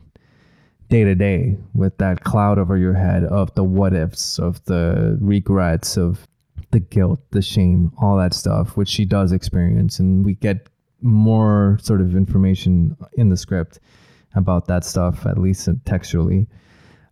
day 0.89 1.03
to 1.03 1.15
day 1.15 1.57
with 1.73 1.97
that 1.97 2.23
cloud 2.23 2.57
over 2.57 2.77
your 2.77 2.93
head 2.93 3.23
of 3.25 3.53
the 3.55 3.63
what 3.63 3.93
ifs, 3.93 4.39
of 4.39 4.63
the 4.65 5.17
regrets, 5.21 5.97
of 5.97 6.27
the 6.71 6.79
guilt, 6.79 7.19
the 7.31 7.41
shame, 7.41 7.91
all 8.01 8.17
that 8.17 8.33
stuff, 8.33 8.75
which 8.75 8.89
she 8.89 9.05
does 9.05 9.31
experience. 9.31 9.99
And 9.99 10.25
we 10.25 10.35
get 10.35 10.67
more 11.01 11.77
sort 11.81 12.01
of 12.01 12.15
information 12.15 12.97
in 13.13 13.29
the 13.29 13.37
script 13.37 13.79
about 14.35 14.67
that 14.67 14.83
stuff, 14.83 15.25
at 15.25 15.37
least 15.37 15.67
textually. 15.85 16.47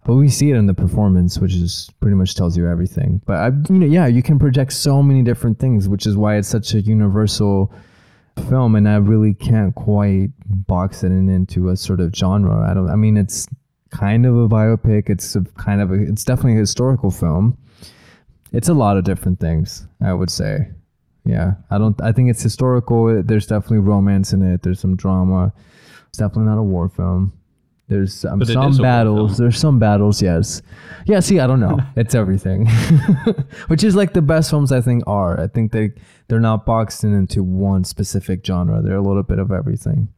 But 0.05 0.16
we 0.16 0.30
see 0.30 0.51
it 0.51 0.55
in 0.55 0.68
the 0.68 0.74
performance, 0.74 1.39
which 1.39 1.53
is 1.53 1.89
pretty 1.99 2.16
much 2.16 2.36
tells 2.36 2.55
you 2.55 2.70
everything. 2.70 3.22
But 3.26 3.38
I, 3.38 3.47
you 3.74 3.80
know, 3.80 3.86
yeah, 3.88 4.05
you 4.05 4.22
can 4.22 4.38
project 4.38 4.74
so 4.74 5.01
many 5.01 5.24
different 5.24 5.59
things, 5.59 5.89
which 5.89 6.05
is 6.05 6.16
why 6.16 6.38
it's 6.38 6.47
such 6.47 6.74
a 6.76 6.82
universal 6.82 7.74
film, 8.50 8.76
and 8.76 8.88
I 8.88 8.98
really 8.98 9.34
can't 9.34 9.74
quite 9.76 10.30
box 10.46 11.04
it 11.04 11.08
in 11.08 11.30
into 11.30 11.70
a 11.70 11.78
sort 11.78 12.00
of 12.00 12.14
genre. 12.16 12.70
I 12.70 12.74
don't. 12.74 12.90
I 12.90 12.96
mean, 12.96 13.18
it's 13.18 13.48
kind 13.92 14.26
of 14.26 14.36
a 14.38 14.48
biopic. 14.48 15.10
It's 15.10 15.36
a 15.36 15.42
kind 15.58 15.82
of 15.82 15.92
a. 15.92 15.96
It's 15.96 16.24
definitely 16.24 16.56
a 16.56 16.60
historical 16.60 17.12
film. 17.12 17.58
It's 18.52 18.70
a 18.70 18.74
lot 18.74 18.98
of 18.98 19.04
different 19.04 19.40
things, 19.40 19.88
I 20.02 20.14
would 20.14 20.30
say. 20.30 20.70
Yeah, 21.26 21.54
I 21.72 21.78
don't. 21.78 22.00
I 22.02 22.12
think 22.12 22.30
it's 22.30 22.44
historical. 22.44 23.24
There's 23.24 23.48
definitely 23.48 23.80
romance 23.80 24.34
in 24.34 24.44
it. 24.44 24.64
There's 24.64 24.80
some 24.80 24.96
drama. 24.96 25.54
It's 26.10 26.18
definitely 26.18 26.46
not 26.46 26.60
a 26.60 26.64
war 26.64 26.88
film. 26.88 27.34
There's 27.88 28.26
um, 28.26 28.44
some 28.44 28.70
is 28.70 28.80
a 28.80 28.82
war 28.82 28.88
battles. 28.88 29.38
There's 29.38 29.60
some 29.60 29.78
battles. 29.78 30.22
Yes. 30.22 30.62
Yeah. 31.06 31.20
See, 31.20 31.40
I 31.40 31.48
don't 31.48 31.60
know. 31.60 31.80
it's 31.96 32.16
everything, 32.16 32.68
which 33.68 33.84
is 33.84 33.96
like 33.96 34.14
the 34.14 34.22
best 34.22 34.50
films 34.50 34.72
I 34.72 34.82
think 34.82 35.04
are. 35.06 35.40
I 35.40 35.48
think 35.48 35.72
they 35.72 35.92
they're 36.28 36.40
not 36.40 36.66
boxed 36.66 37.04
in 37.04 37.14
into 37.14 37.44
one 37.44 37.84
specific 37.84 38.46
genre. 38.46 38.82
They're 38.82 38.96
a 38.96 39.04
little 39.04 39.24
bit 39.24 39.40
of 39.40 39.52
everything. 39.52 40.10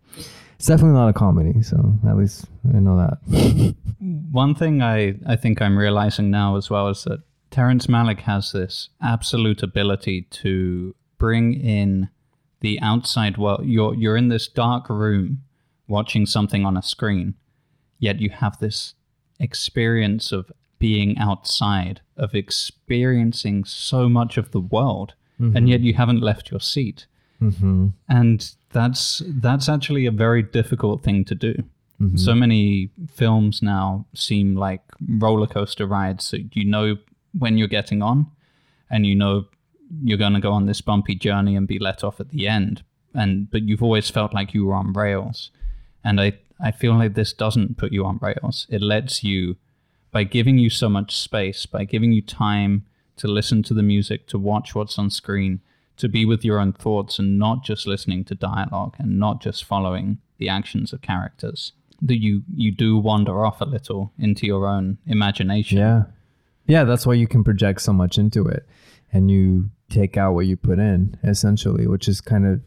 It's 0.57 0.65
definitely 0.65 0.93
not 0.93 1.09
a 1.09 1.13
comedy. 1.13 1.61
So 1.61 1.99
at 2.07 2.17
least 2.17 2.45
I 2.73 2.79
know 2.79 2.97
that. 2.97 3.75
One 4.31 4.55
thing 4.55 4.81
I, 4.81 5.15
I 5.25 5.35
think 5.35 5.61
I'm 5.61 5.77
realizing 5.77 6.31
now 6.31 6.55
as 6.55 6.69
well 6.69 6.87
is 6.89 7.03
that 7.03 7.21
Terrence 7.51 7.85
Malick 7.85 8.21
has 8.21 8.51
this 8.51 8.89
absolute 8.99 9.61
ability 9.61 10.23
to 10.31 10.95
bring 11.19 11.53
in 11.53 12.09
the 12.61 12.79
outside 12.81 13.37
world. 13.37 13.65
You're 13.65 13.93
you're 13.93 14.17
in 14.17 14.29
this 14.29 14.47
dark 14.47 14.89
room 14.89 15.43
watching 15.87 16.25
something 16.25 16.65
on 16.65 16.75
a 16.75 16.81
screen, 16.81 17.35
yet 17.99 18.19
you 18.21 18.29
have 18.29 18.59
this 18.59 18.93
experience 19.39 20.31
of 20.31 20.51
being 20.79 21.17
outside, 21.17 22.01
of 22.17 22.35
experiencing 22.35 23.63
so 23.65 24.07
much 24.07 24.37
of 24.37 24.51
the 24.51 24.59
world, 24.59 25.13
and 25.55 25.69
yet 25.69 25.81
you 25.81 25.93
haven't 25.93 26.21
left 26.21 26.49
your 26.51 26.59
seat. 26.59 27.05
hmm 27.39 27.87
and 28.09 28.55
that's 28.71 29.21
that's 29.27 29.69
actually 29.69 30.05
a 30.07 30.11
very 30.11 30.41
difficult 30.43 31.03
thing 31.03 31.23
to 31.25 31.35
do. 31.35 31.53
So 32.15 32.35
many 32.35 32.89
films 33.11 33.61
now 33.63 34.05
seem 34.13 34.55
like 34.55 34.81
roller 35.19 35.47
coaster 35.47 35.87
rides 35.87 36.25
so 36.25 36.37
you 36.53 36.63
know 36.63 36.97
when 37.39 37.57
you're 37.57 37.67
getting 37.67 38.03
on 38.03 38.27
and 38.89 39.05
you 39.05 39.15
know 39.15 39.45
you're 40.03 40.17
going 40.17 40.33
to 40.33 40.39
go 40.39 40.51
on 40.51 40.65
this 40.67 40.81
bumpy 40.81 41.15
journey 41.15 41.55
and 41.55 41.67
be 41.67 41.79
let 41.79 42.03
off 42.03 42.19
at 42.19 42.29
the 42.29 42.47
end. 42.47 42.83
And 43.13 43.49
but 43.49 43.63
you've 43.63 43.81
always 43.83 44.09
felt 44.11 44.33
like 44.33 44.53
you 44.53 44.65
were 44.65 44.75
on 44.75 44.93
rails. 44.93 45.51
And 46.03 46.21
i 46.21 46.33
i 46.59 46.71
feel 46.71 46.93
like 46.93 47.13
this 47.13 47.33
doesn't 47.33 47.77
put 47.77 47.91
you 47.91 48.05
on 48.05 48.19
rails. 48.21 48.67
It 48.69 48.81
lets 48.81 49.23
you 49.23 49.57
by 50.11 50.23
giving 50.23 50.57
you 50.57 50.69
so 50.69 50.89
much 50.89 51.15
space 51.15 51.65
by 51.65 51.83
giving 51.83 52.11
you 52.11 52.21
time 52.21 52.85
to 53.17 53.27
listen 53.27 53.63
to 53.63 53.73
the 53.73 53.83
music 53.83 54.27
to 54.27 54.39
watch 54.39 54.73
what's 54.75 54.97
on 54.97 55.09
screen 55.09 55.61
to 55.97 56.07
be 56.07 56.25
with 56.25 56.45
your 56.45 56.59
own 56.59 56.73
thoughts 56.73 57.19
and 57.19 57.39
not 57.39 57.63
just 57.63 57.87
listening 57.87 58.23
to 58.25 58.35
dialogue 58.35 58.95
and 58.99 59.19
not 59.19 59.41
just 59.41 59.65
following 59.65 60.19
the 60.37 60.47
actions 60.47 60.93
of 60.93 61.01
characters 61.01 61.73
that 62.01 62.21
you 62.21 62.43
you 62.55 62.71
do 62.71 62.97
wander 62.97 63.45
off 63.45 63.61
a 63.61 63.65
little 63.65 64.11
into 64.19 64.45
your 64.45 64.67
own 64.67 64.97
imagination. 65.07 65.77
Yeah. 65.77 66.03
Yeah, 66.67 66.83
that's 66.83 67.07
why 67.07 67.13
you 67.13 67.27
can 67.27 67.43
project 67.43 67.81
so 67.81 67.93
much 67.93 68.17
into 68.17 68.45
it. 68.45 68.67
And 69.11 69.31
you 69.31 69.69
take 69.89 70.17
out 70.17 70.33
what 70.33 70.45
you 70.45 70.57
put 70.57 70.79
in 70.79 71.17
essentially, 71.23 71.87
which 71.87 72.07
is 72.07 72.21
kind 72.21 72.45
of 72.45 72.61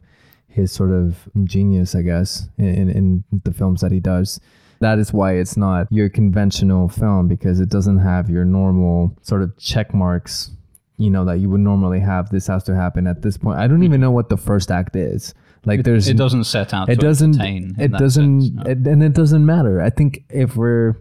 his 0.50 0.72
sort 0.72 0.90
of 0.90 1.28
genius, 1.44 1.94
I 1.94 2.02
guess, 2.02 2.48
in, 2.58 2.90
in 2.90 3.24
the 3.44 3.52
films 3.52 3.80
that 3.80 3.92
he 3.92 4.00
does. 4.00 4.40
That 4.80 4.98
is 4.98 5.12
why 5.12 5.34
it's 5.34 5.56
not 5.56 5.86
your 5.90 6.08
conventional 6.08 6.88
film 6.88 7.28
because 7.28 7.60
it 7.60 7.68
doesn't 7.68 7.98
have 7.98 8.28
your 8.30 8.44
normal 8.44 9.16
sort 9.22 9.42
of 9.42 9.56
check 9.58 9.94
marks, 9.94 10.50
you 10.96 11.10
know, 11.10 11.24
that 11.26 11.38
you 11.38 11.50
would 11.50 11.60
normally 11.60 12.00
have. 12.00 12.30
This 12.30 12.46
has 12.46 12.64
to 12.64 12.74
happen 12.74 13.06
at 13.06 13.22
this 13.22 13.36
point. 13.36 13.58
I 13.58 13.68
don't 13.68 13.82
even 13.82 14.00
know 14.00 14.10
what 14.10 14.28
the 14.28 14.36
first 14.36 14.70
act 14.70 14.96
is. 14.96 15.34
Like, 15.64 15.82
there's 15.82 16.08
it 16.08 16.16
doesn't 16.16 16.44
set 16.44 16.72
out 16.72 16.88
it 16.88 16.94
to 16.94 17.00
doesn't 17.02 17.34
entertain 17.34 17.74
it 17.78 17.92
doesn't 17.92 18.40
sense, 18.40 18.54
no. 18.54 18.62
it, 18.62 18.78
and 18.86 19.02
it 19.02 19.12
doesn't 19.12 19.44
matter 19.44 19.82
i 19.82 19.90
think 19.90 20.24
if 20.30 20.56
we're 20.56 20.92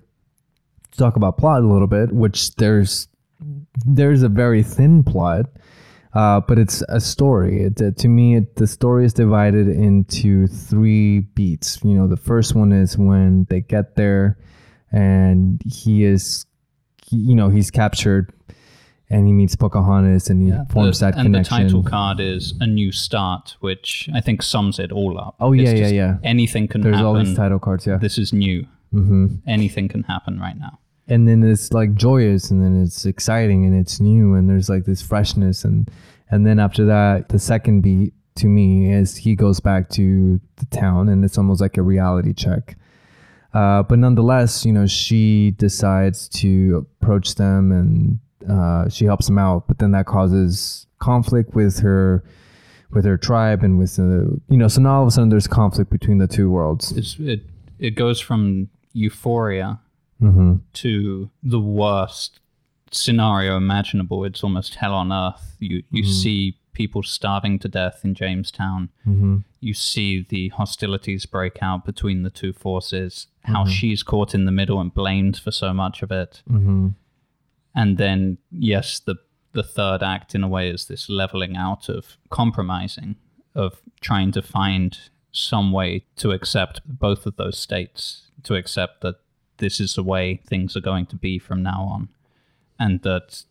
to 0.91 0.97
talk 0.97 1.16
about 1.16 1.38
plot 1.38 1.64
a 1.64 1.66
little 1.66 1.88
bit 1.88 2.12
which 2.12 2.54
there's 2.56 3.08
there's 3.86 4.22
a 4.22 4.28
very 4.28 4.62
thin 4.62 5.02
plot 5.02 5.45
uh, 6.14 6.41
but 6.41 6.57
it's 6.57 6.82
a 6.89 6.99
story. 6.99 7.64
It, 7.64 7.82
uh, 7.82 7.91
to 7.97 8.07
me 8.07 8.36
it, 8.38 8.55
the 8.55 8.68
story 8.68 9.05
is 9.05 9.14
divided 9.14 9.68
into 9.68 10.47
three 10.47 11.20
beats. 11.20 11.80
You 11.84 11.93
know 11.95 12.07
the 12.07 12.18
first 12.18 12.55
one 12.55 12.72
is 12.72 12.97
when 12.97 13.45
they 13.49 13.62
get 13.62 13.95
there 13.95 14.38
and 14.91 15.62
he 15.66 16.03
is 16.03 16.45
he, 17.05 17.18
you 17.18 17.36
know 17.36 17.49
he's 17.49 17.70
captured 17.72 18.34
and 19.12 19.26
he 19.28 19.34
meets 19.34 19.55
pocahontas 19.55 20.30
and 20.30 20.41
he 20.41 20.49
Yeah, 20.49 20.66
forms 20.66 20.99
the- 20.99 21.07
that 21.07 21.16
and 21.16 21.26
connection. 21.26 21.57
the 21.57 21.64
title 21.64 21.84
card 21.84 22.20
is 22.20 22.53
a 22.60 22.68
new 22.68 22.91
start 22.91 23.55
which 23.60 24.07
i 24.14 24.22
think 24.22 24.41
sums 24.43 24.80
it 24.80 24.91
all 24.91 25.20
up. 25.20 25.36
Oh, 25.39 25.53
It's 25.53 25.64
yeah, 25.64 25.74
yeah, 25.74 25.88
yeah. 25.88 26.18
anything 26.24 26.68
can 26.68 26.82
happen. 26.82 26.91
there's 26.91 26.95
happen 27.01 27.05
all 27.20 27.24
these 27.24 27.36
title 27.36 27.60
cards 27.60 27.86
yeah. 27.88 27.97
This 27.97 28.18
is 28.18 28.34
new. 28.34 28.66
Mm-hmm. 28.93 29.28
anything 29.47 29.88
can 29.88 30.01
happen 30.03 30.39
right 30.39 30.57
now 30.57 30.80
and 31.10 31.28
then 31.28 31.43
it's 31.43 31.74
like 31.74 31.95
joyous 31.95 32.51
and 32.51 32.64
then 32.64 32.82
it's 32.82 33.05
exciting 33.05 33.66
and 33.66 33.78
it's 33.78 33.99
new 33.99 34.36
and 34.36 34.49
there's 34.49 34.70
like 34.70 34.86
this 34.86 35.01
freshness 35.01 35.64
and 35.64 35.89
and 36.30 36.45
then 36.45 36.60
after 36.60 36.86
that 36.86 37.30
the 37.30 37.39
second 37.39 37.82
beat 37.82 38.14
to 38.36 38.47
me 38.47 38.93
is 38.93 39.18
he 39.18 39.36
goes 39.36 39.60
back 39.60 39.89
to 39.89 40.39
the 40.57 40.66
town 40.68 41.10
and 41.10 41.26
it's 41.26 41.38
almost 41.38 41.60
like 41.60 41.76
a 41.76 41.82
reality 41.82 42.34
check. 42.34 42.78
Uh, 43.53 43.82
but 43.84 43.97
nonetheless 43.97 44.64
you 44.64 44.72
know 44.72 44.86
she 44.86 45.51
decides 45.57 46.30
to 46.30 46.86
approach 47.01 47.36
them 47.36 47.72
and 47.72 48.20
uh, 48.49 48.88
she 48.88 49.05
helps 49.05 49.26
them 49.26 49.39
out 49.39 49.68
but 49.68 49.80
then 49.80 49.91
that 49.91 50.05
causes 50.05 50.86
conflict 50.99 51.55
with 51.55 51.80
her 51.80 52.24
with 52.91 53.05
her 53.05 53.18
tribe 53.18 53.64
and 53.64 53.80
with 53.80 53.95
the 53.95 54.39
you 54.49 54.57
know 54.57 54.68
so 54.68 54.80
now 54.80 54.97
all 54.97 55.01
of 55.01 55.07
a 55.07 55.12
sudden 55.12 55.30
there's 55.30 55.47
conflict 55.47 55.89
between 55.89 56.20
the 56.20 56.28
two 56.28 56.51
worlds. 56.51 56.91
It's, 56.91 57.18
it 57.20 57.41
it 57.80 57.91
goes 57.91 58.20
from 58.20 58.70
euphoria 58.93 59.80
mm-hmm. 60.22 60.55
to 60.74 61.30
the 61.41 61.59
worst 61.59 62.39
scenario 62.91 63.57
imaginable. 63.57 64.24
It's 64.24 64.43
almost 64.43 64.76
hell 64.76 64.93
on 64.93 65.11
earth. 65.11 65.55
You 65.59 65.84
you 65.91 66.03
see 66.05 66.57
people 66.74 67.03
starving 67.03 67.59
to 67.59 67.67
death 67.67 68.01
in 68.03 68.15
Jamestown. 68.15 68.89
Mm-hmm. 69.05 69.39
You 69.59 69.74
see 69.74 70.26
the 70.28 70.49
hostilities 70.49 71.26
break 71.26 71.61
out 71.61 71.86
between 71.86 72.24
the 72.24 72.30
two 72.30 72.53
forces. 72.53 73.28
How 73.43 73.65
she's 73.65 74.03
caught 74.03 74.36
in 74.36 74.45
the 74.45 74.51
middle 74.51 74.80
and 74.80 74.93
blamed 74.93 75.38
for 75.38 75.51
so 75.51 75.74
much 75.74 76.03
of 76.03 76.11
it. 76.11 76.43
Mm-hmm. 76.49 76.89
And 77.76 77.97
then 77.97 78.38
yes, 78.51 78.99
the 78.99 79.15
the 79.53 79.63
third 79.63 80.03
act 80.03 80.36
in 80.36 80.43
a 80.43 80.47
way 80.47 80.70
is 80.70 80.86
this 80.86 81.09
leveling 81.09 81.57
out 81.57 81.89
of 81.89 82.17
compromising, 82.30 83.15
of 83.55 83.82
trying 83.99 84.32
to 84.32 84.41
find 84.41 84.97
some 85.32 85.72
way 85.72 86.05
to 86.17 86.32
accept 86.32 86.82
both 86.86 87.26
of 87.26 87.36
those 87.36 87.57
states, 87.57 88.30
to 88.43 88.55
accept 88.55 89.01
that 89.01 89.15
this 89.60 89.80
is 89.80 89.93
the 89.95 90.03
way 90.03 90.41
things 90.45 90.76
are 90.76 90.82
going 90.82 91.05
to 91.07 91.16
be 91.16 91.39
from 91.39 91.62
now 91.64 91.84
on. 91.84 92.10
And 92.78 93.01
that 93.03 93.43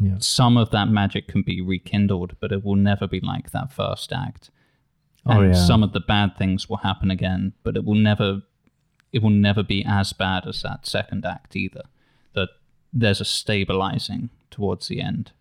Yeah. 0.00 0.16
some 0.18 0.56
of 0.56 0.70
that 0.70 0.88
magic 0.88 1.26
can 1.28 1.42
be 1.42 1.60
rekindled, 1.60 2.36
but 2.40 2.52
it 2.52 2.64
will 2.64 2.76
never 2.76 3.06
be 3.08 3.20
like 3.20 3.50
that 3.50 3.72
first 3.72 4.12
act. 4.12 4.50
Oh, 5.24 5.40
And 5.40 5.54
yeah. 5.54 5.60
some 5.66 5.82
of 5.82 5.92
the 5.92 6.00
bad 6.00 6.36
things 6.36 6.68
will 6.68 6.78
happen 6.78 7.10
again, 7.10 7.52
but 7.62 7.76
it 7.76 7.84
will 7.84 7.94
never 7.94 8.42
it 9.12 9.22
will 9.22 9.30
never 9.30 9.62
be 9.62 9.82
as 9.86 10.12
bad 10.12 10.46
as 10.46 10.60
that 10.62 10.84
second 10.86 11.24
act 11.24 11.56
either. 11.56 11.82
That 12.34 12.48
there's 12.92 13.20
a 13.20 13.24
stabilizing 13.24 14.28
towards 14.50 14.88
the 14.88 15.00
end. 15.00 15.32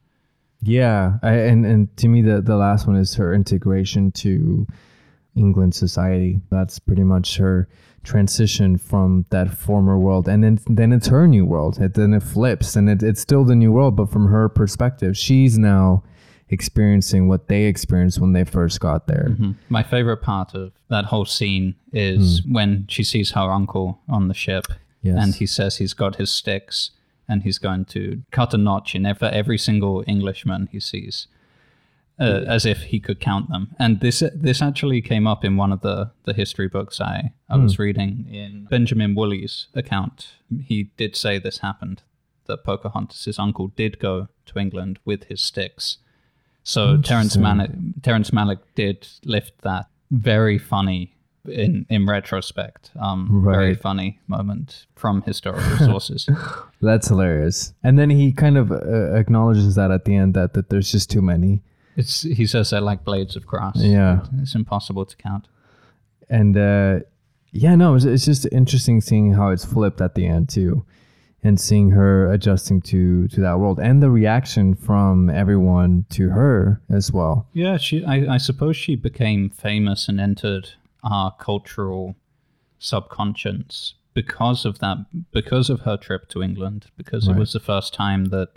Yeah, 0.62 1.20
I, 1.22 1.32
and 1.34 1.66
and 1.66 1.98
to 1.98 2.08
me, 2.08 2.22
the 2.22 2.42
the 2.42 2.56
last 2.56 2.88
one 2.88 2.96
is 2.96 3.16
her 3.16 3.34
integration 3.34 4.12
to 4.14 4.66
England 5.36 5.76
society. 5.76 6.40
That's 6.50 6.80
pretty 6.80 7.04
much 7.04 7.38
her 7.38 7.68
transition 8.04 8.78
from 8.78 9.26
that 9.32 9.50
former 9.58 9.98
world, 9.98 10.28
and 10.28 10.44
then 10.44 10.60
then 10.68 10.92
it's 10.94 11.08
her 11.08 11.28
new 11.28 11.46
world. 11.46 11.78
And 11.80 11.94
then 11.94 12.14
it 12.14 12.24
flips, 12.24 12.76
and 12.76 12.90
it, 12.90 13.02
it's 13.04 13.22
still 13.22 13.44
the 13.44 13.56
new 13.56 13.72
world, 13.72 13.96
but 13.96 14.10
from 14.12 14.28
her 14.28 14.48
perspective, 14.50 15.18
she's 15.18 15.58
now 15.58 16.04
experiencing 16.50 17.28
what 17.28 17.48
they 17.48 17.64
experienced 17.66 18.20
when 18.20 18.34
they 18.34 18.44
first 18.44 18.80
got 18.80 19.08
there. 19.08 19.30
Mhm. 19.32 19.56
My 19.70 19.82
favorite 19.84 20.22
part 20.22 20.54
of 20.54 20.72
that 20.90 21.06
whole 21.06 21.26
scene 21.26 21.74
is 21.92 22.44
when 22.46 22.86
she 22.88 23.04
sees 23.04 23.32
her 23.32 23.52
uncle 23.52 24.00
on 24.08 24.28
the 24.28 24.34
ship 24.36 24.66
Yes. 25.02 25.18
and 25.24 25.34
he 25.36 25.48
says 25.48 25.78
he's 25.78 25.94
got 25.96 26.18
his 26.18 26.30
sticks 26.30 26.92
and 27.28 27.42
he's 27.42 27.58
going 27.58 27.86
to 27.86 28.22
cut 28.32 28.54
a 28.54 28.58
notch 28.58 28.94
in 28.94 29.06
every, 29.08 29.28
every 29.30 29.58
single 29.58 30.04
Englishman 30.06 30.70
he 30.72 30.80
sees. 30.80 31.28
Uh, 32.18 32.46
as 32.48 32.66
if 32.66 32.84
he 32.84 33.00
could 33.00 33.20
count 33.20 33.50
them, 33.50 33.76
and 33.78 34.00
this 34.00 34.24
this 34.34 34.62
actually 34.62 35.02
came 35.02 35.28
up 35.28 35.44
in 35.44 35.58
one 35.58 35.74
of 35.74 35.82
the, 35.82 36.12
the 36.24 36.32
history 36.32 36.70
books 36.70 37.02
I, 37.02 37.34
I 37.50 37.58
was 37.58 37.78
reading 37.78 38.26
in 38.32 38.68
Benjamin 38.70 39.16
Woolley's 39.16 39.68
account. 39.74 40.30
He 40.64 40.92
did 40.96 41.18
say 41.18 41.40
this 41.40 41.58
happened 41.58 42.04
that 42.46 42.64
Pocahontas' 42.64 43.38
uncle 43.38 43.68
did 43.68 44.00
go 44.00 44.30
to 44.46 44.60
England 44.60 45.00
with 45.04 45.26
his 45.26 45.42
sticks, 45.42 45.98
so 46.64 47.02
Terrence 47.02 47.36
Malick, 47.36 48.02
Terrence 48.02 48.32
Malick 48.32 48.60
did 48.76 49.08
lift 49.26 49.62
that 49.64 49.88
very 50.10 50.58
funny 50.58 51.16
in 51.48 51.86
in 51.90 52.06
retrospect, 52.06 52.92
um, 53.00 53.44
very 53.44 53.76
funny 53.76 54.20
moment 54.28 54.86
from 54.96 55.22
historical 55.22 55.78
sources. 55.78 56.30
That's 56.82 57.08
hilarious. 57.08 57.74
And 57.84 58.00
then 58.00 58.10
he 58.10 58.32
kind 58.32 58.58
of 58.58 58.72
uh, 58.72 59.14
acknowledges 59.14 59.76
that 59.76 59.92
at 59.92 60.06
the 60.06 60.16
end 60.16 60.34
that 60.34 60.54
that 60.54 60.70
there's 60.70 60.92
just 60.92 61.10
too 61.10 61.22
many. 61.22 61.62
It's 61.96 62.22
he 62.24 62.46
says 62.46 62.70
they're 62.70 62.82
like 62.82 63.04
blades 63.04 63.36
of 63.36 63.46
grass. 63.46 63.78
Yeah. 63.78 64.26
it's 64.42 64.56
impossible 64.56 65.06
to 65.06 65.16
count. 65.18 65.48
and 66.30 66.58
uh 66.58 67.00
yeah 67.52 67.76
no 67.76 67.96
it's, 67.96 68.04
it's 68.06 68.26
just 68.26 68.46
interesting 68.52 69.00
seeing 69.02 69.34
how 69.34 69.50
it's 69.50 69.64
flipped 69.64 70.02
at 70.02 70.16
the 70.16 70.26
end 70.28 70.50
too 70.50 70.84
and 71.44 71.60
seeing 71.60 71.92
her 71.92 72.32
adjusting 72.34 72.82
to 72.82 73.28
to 73.30 73.40
that 73.42 73.60
world 73.60 73.80
and 73.80 74.02
the 74.02 74.10
reaction 74.10 74.74
from 74.76 75.30
everyone 75.30 76.04
to 76.10 76.30
her 76.30 76.82
as 76.90 77.12
well. 77.12 77.48
Yeah, 77.54 77.78
she. 77.78 78.04
I, 78.04 78.34
I 78.36 78.38
suppose 78.40 78.76
she 78.76 78.96
became 78.96 79.50
famous 79.52 80.10
and 80.10 80.20
entered 80.20 80.72
our 81.04 81.32
cultural 81.40 82.16
subconscious 82.80 83.94
because 84.14 84.66
of 84.66 84.80
that, 84.80 84.98
because 85.32 85.70
of 85.70 85.82
her 85.82 85.98
trip 85.98 86.30
to 86.30 86.42
England, 86.42 86.88
because 86.98 87.28
Right. 87.28 87.36
it 87.36 87.40
was 87.40 87.54
the 87.54 87.60
first 87.60 87.94
time 87.94 88.26
that 88.26 88.50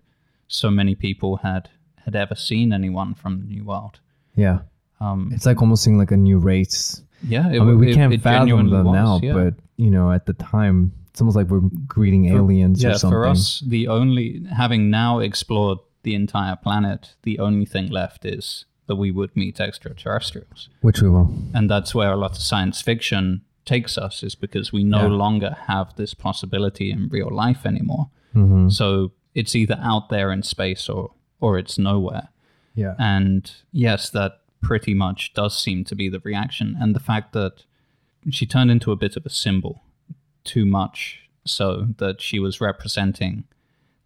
so 0.47 0.71
many 0.71 0.95
people 0.95 1.39
had 1.39 1.69
had 2.09 2.17
ever 2.25 2.35
seen 2.35 2.73
anyone 2.73 3.15
from 3.15 3.33
the 3.41 3.47
New 3.55 3.65
World. 3.65 4.01
Yeah, 4.35 4.59
Um, 5.01 5.31
it's 5.35 5.47
like 5.47 5.61
almost 5.63 5.83
seeing 5.85 5.99
like 5.99 6.11
a 6.11 6.17
new 6.17 6.39
race. 6.53 7.03
yeah, 7.35 7.47
it, 7.53 7.61
I 7.61 7.65
mean, 7.65 7.79
we 7.79 7.91
it- 7.91 7.95
can't 7.95 8.13
it 8.15 8.23
fathom 8.23 8.71
them 8.71 8.87
was, 8.87 8.95
now, 8.95 9.21
yeah. 9.23 9.35
but 9.41 9.55
you 9.77 9.91
know, 9.91 10.11
at 10.19 10.25
the 10.27 10.33
time, 10.35 10.93
it's 11.11 11.21
almost 11.21 11.37
like 11.37 11.49
we're 11.53 11.69
greeting 11.87 12.25
aliens 12.39 12.83
yeah, 12.83 12.91
or 12.91 12.95
something. 12.99 13.15
for 13.19 13.27
us, 13.27 13.61
the 13.75 13.89
only 13.89 14.27
having 14.63 14.91
now 14.91 15.19
explored 15.21 15.79
the 16.03 16.15
entire 16.15 16.57
planet, 16.57 17.15
the 17.23 17.39
only 17.39 17.67
thing 17.67 17.89
left 17.91 18.25
is 18.25 18.65
that 18.87 18.97
we 18.97 19.11
would 19.11 19.37
meet 19.37 19.61
extraterrestrials. 19.61 20.69
which 20.81 21.03
we 21.03 21.09
will. 21.11 21.29
and 21.55 21.69
that's 21.71 21.95
where 21.95 22.13
a 22.13 22.17
lot 22.17 22.31
of 22.33 22.39
science 22.39 22.81
fiction 22.81 23.43
takes 23.65 23.99
us 23.99 24.23
is 24.23 24.35
because 24.35 24.73
we 24.73 24.83
no 24.85 25.03
Yeah. 25.03 25.09
longer 25.25 25.57
have 25.67 25.95
this 25.97 26.15
possibility 26.15 26.91
in 26.91 27.09
real 27.11 27.31
life 27.45 27.67
anymore 27.67 28.07
hmm 28.33 28.69
so 28.71 29.13
it's 29.35 29.55
either 29.55 29.79
out 29.83 30.09
there 30.09 30.33
in 30.33 30.43
space 30.43 30.89
or 30.89 31.11
or 31.41 31.59
it's 31.59 31.79
nowhere. 31.79 32.29
Yeah, 32.75 32.95
and 32.99 33.51
yes 33.73 34.11
that 34.11 34.41
pretty 34.61 34.95
much 34.95 35.35
does 35.35 35.61
seem 35.61 35.85
to 35.85 35.95
be 35.95 36.09
the 36.09 36.21
reaction. 36.21 36.77
And 36.81 36.95
the 36.95 37.01
fact 37.01 37.33
that 37.33 37.65
she 38.31 38.47
turned 38.47 38.71
into 38.71 38.93
a 38.93 38.97
bit 38.97 39.17
of 39.17 39.25
a 39.25 39.31
symbol 39.31 39.83
too 40.45 40.67
much 40.67 41.21
so 41.45 41.89
that 41.99 42.21
she 42.21 42.39
was 42.39 42.61
representing 42.61 43.45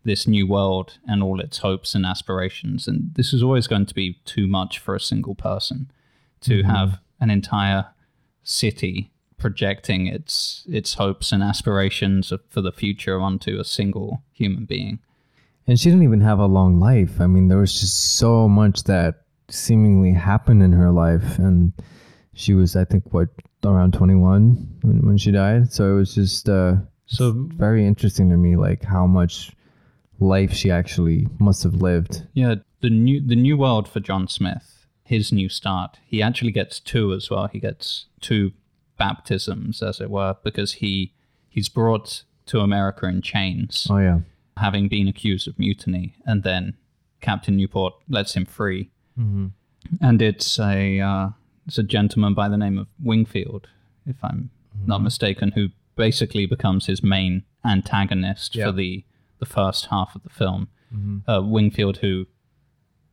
this 0.04 0.26
new 0.26 0.46
world 0.46 0.98
and 1.06 1.22
all 1.22 1.40
its 1.40 1.58
hopes 1.58 1.94
and 1.94 2.04
aspirations. 2.04 2.88
And 2.88 3.14
this 3.14 3.32
is 3.32 3.42
always 3.42 3.66
going 3.66 3.86
to 3.86 3.94
be 3.94 4.18
too 4.24 4.46
much 4.46 4.78
for 4.78 4.94
a 4.94 5.00
single 5.00 5.34
person 5.34 5.90
to 6.42 6.58
mm-hmm. 6.58 6.70
have 6.70 6.98
an 7.20 7.30
entire 7.30 7.86
city 8.42 9.10
projecting 9.38 10.06
its 10.06 10.64
its 10.68 10.94
hopes 10.94 11.32
and 11.32 11.42
aspirations 11.42 12.32
for 12.48 12.60
the 12.60 12.70
future 12.72 13.20
onto 13.20 13.58
a 13.58 13.64
single 13.64 14.22
human 14.32 14.64
being 14.64 15.00
and 15.72 15.80
she 15.80 15.88
didn't 15.88 16.04
even 16.04 16.20
have 16.20 16.38
a 16.38 16.44
long 16.44 16.78
life. 16.78 17.18
I 17.18 17.26
mean, 17.26 17.48
there 17.48 17.56
was 17.56 17.80
just 17.80 18.16
so 18.16 18.46
much 18.46 18.84
that 18.84 19.22
seemingly 19.48 20.12
happened 20.12 20.62
in 20.62 20.70
her 20.70 20.90
life, 20.90 21.38
and 21.38 21.72
she 22.34 22.52
was, 22.52 22.76
I 22.76 22.84
think, 22.84 23.04
what 23.14 23.30
around 23.64 23.94
twenty 23.94 24.14
one 24.14 24.68
when, 24.82 25.06
when 25.06 25.16
she 25.16 25.30
died. 25.30 25.72
So 25.72 25.94
it 25.94 25.94
was 25.94 26.14
just 26.14 26.46
uh, 26.46 26.74
so 27.06 27.32
very 27.56 27.86
interesting 27.86 28.28
to 28.28 28.36
me, 28.36 28.54
like 28.56 28.84
how 28.84 29.06
much 29.06 29.52
life 30.20 30.52
she 30.52 30.70
actually 30.70 31.26
must 31.38 31.62
have 31.62 31.76
lived. 31.76 32.22
Yeah, 32.34 32.56
the 32.82 32.90
new 32.90 33.26
the 33.26 33.34
new 33.34 33.56
world 33.56 33.88
for 33.88 34.00
John 34.00 34.28
Smith, 34.28 34.84
his 35.04 35.32
new 35.32 35.48
start. 35.48 35.96
He 36.04 36.20
actually 36.20 36.52
gets 36.52 36.80
two 36.80 37.14
as 37.14 37.30
well. 37.30 37.46
He 37.46 37.60
gets 37.60 38.08
two 38.20 38.52
baptisms, 38.98 39.82
as 39.82 40.02
it 40.02 40.10
were, 40.10 40.36
because 40.44 40.74
he 40.74 41.14
he's 41.48 41.70
brought 41.70 42.24
to 42.44 42.60
America 42.60 43.06
in 43.06 43.22
chains, 43.22 43.86
Oh 43.88 43.96
yeah. 43.96 44.18
Having 44.56 44.88
been 44.88 45.08
accused 45.08 45.48
of 45.48 45.58
mutiny, 45.58 46.14
and 46.24 46.42
then 46.42 46.76
Captain 47.20 47.56
Newport 47.56 47.94
lets 48.08 48.34
him 48.34 48.44
free. 48.44 48.90
Mm-hmm. 49.18 49.46
And 50.00 50.22
it's 50.22 50.58
a 50.58 51.00
uh, 51.00 51.28
it's 51.66 51.78
a 51.78 51.82
gentleman 51.82 52.34
by 52.34 52.48
the 52.48 52.56
name 52.56 52.78
of 52.78 52.86
Wingfield, 53.02 53.68
if 54.06 54.16
I'm 54.22 54.50
not 54.86 55.02
mistaken, 55.02 55.52
who 55.52 55.68
basically 55.96 56.46
becomes 56.46 56.86
his 56.86 57.02
main 57.02 57.44
antagonist 57.64 58.54
for 58.54 58.72
the 58.72 59.04
the 59.38 59.46
first 59.46 59.86
half 59.86 60.14
of 60.14 60.22
the 60.22 60.30
film 60.30 60.68
Mm-hmm. 60.94 61.30
uh, 61.30 61.40
Wingfield, 61.40 61.98
who 61.98 62.26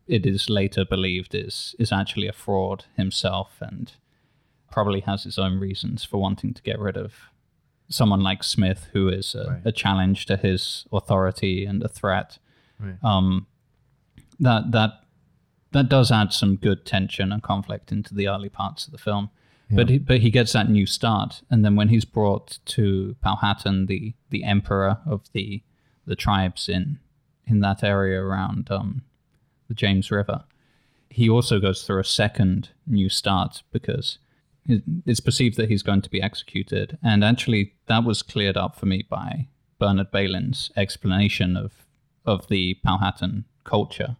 it 0.07 0.25
is 0.25 0.49
later 0.49 0.83
believed 0.83 1.33
is 1.33 1.75
is 1.79 1.91
actually 1.91 2.27
a 2.27 2.33
fraud 2.33 2.85
himself, 2.97 3.57
and 3.61 3.93
probably 4.71 5.01
has 5.01 5.23
his 5.23 5.37
own 5.37 5.59
reasons 5.59 6.03
for 6.03 6.17
wanting 6.17 6.53
to 6.53 6.61
get 6.61 6.79
rid 6.79 6.97
of 6.97 7.13
someone 7.89 8.21
like 8.21 8.43
Smith, 8.43 8.87
who 8.93 9.09
is 9.09 9.35
a, 9.35 9.45
Right. 9.49 9.61
a 9.65 9.71
challenge 9.71 10.25
to 10.27 10.37
his 10.37 10.85
authority 10.91 11.65
and 11.65 11.83
a 11.83 11.87
threat. 11.87 12.37
Right. 12.79 12.95
Um, 13.03 13.47
that 14.39 14.71
that 14.71 14.91
that 15.71 15.89
does 15.89 16.11
add 16.11 16.33
some 16.33 16.55
good 16.55 16.85
tension 16.85 17.31
and 17.31 17.43
conflict 17.43 17.91
into 17.91 18.15
the 18.15 18.27
early 18.27 18.49
parts 18.49 18.85
of 18.87 18.91
the 18.91 18.97
film. 18.97 19.29
But 19.71 19.87
he, 19.89 19.99
but 19.99 20.19
he 20.21 20.31
gets 20.31 20.53
that 20.53 20.67
new 20.67 20.87
start, 20.87 21.43
and 21.51 21.63
then 21.63 21.75
when 21.75 21.89
he's 21.89 22.03
brought 22.05 22.57
to 22.65 23.15
Powhatan, 23.21 23.85
the 23.85 24.15
the 24.31 24.43
emperor 24.43 24.97
of 25.05 25.31
the 25.33 25.61
the 26.07 26.15
tribes 26.15 26.67
in 26.67 26.97
in 27.45 27.59
that 27.59 27.83
area 27.83 28.19
around 28.19 28.71
um, 28.71 29.03
the 29.67 29.75
James 29.75 30.09
River, 30.09 30.43
he 31.11 31.29
also 31.29 31.59
goes 31.59 31.83
through 31.83 31.99
a 31.99 32.03
second 32.03 32.69
new 32.87 33.09
start 33.09 33.61
because 33.71 34.17
it's 35.05 35.19
perceived 35.19 35.57
that 35.57 35.69
he's 35.69 35.83
going 35.83 36.01
to 36.03 36.09
be 36.09 36.21
executed, 36.21 36.97
and 37.03 37.23
actually 37.23 37.73
that 37.87 38.03
was 38.03 38.21
cleared 38.21 38.57
up 38.57 38.75
for 38.75 38.85
me 38.85 39.05
by 39.09 39.47
Bernard 39.79 40.11
Bailyn's 40.11 40.71
explanation 40.75 41.57
of 41.57 41.85
of 42.25 42.47
the 42.47 42.75
Powhatan 42.83 43.45
culture, 43.63 44.17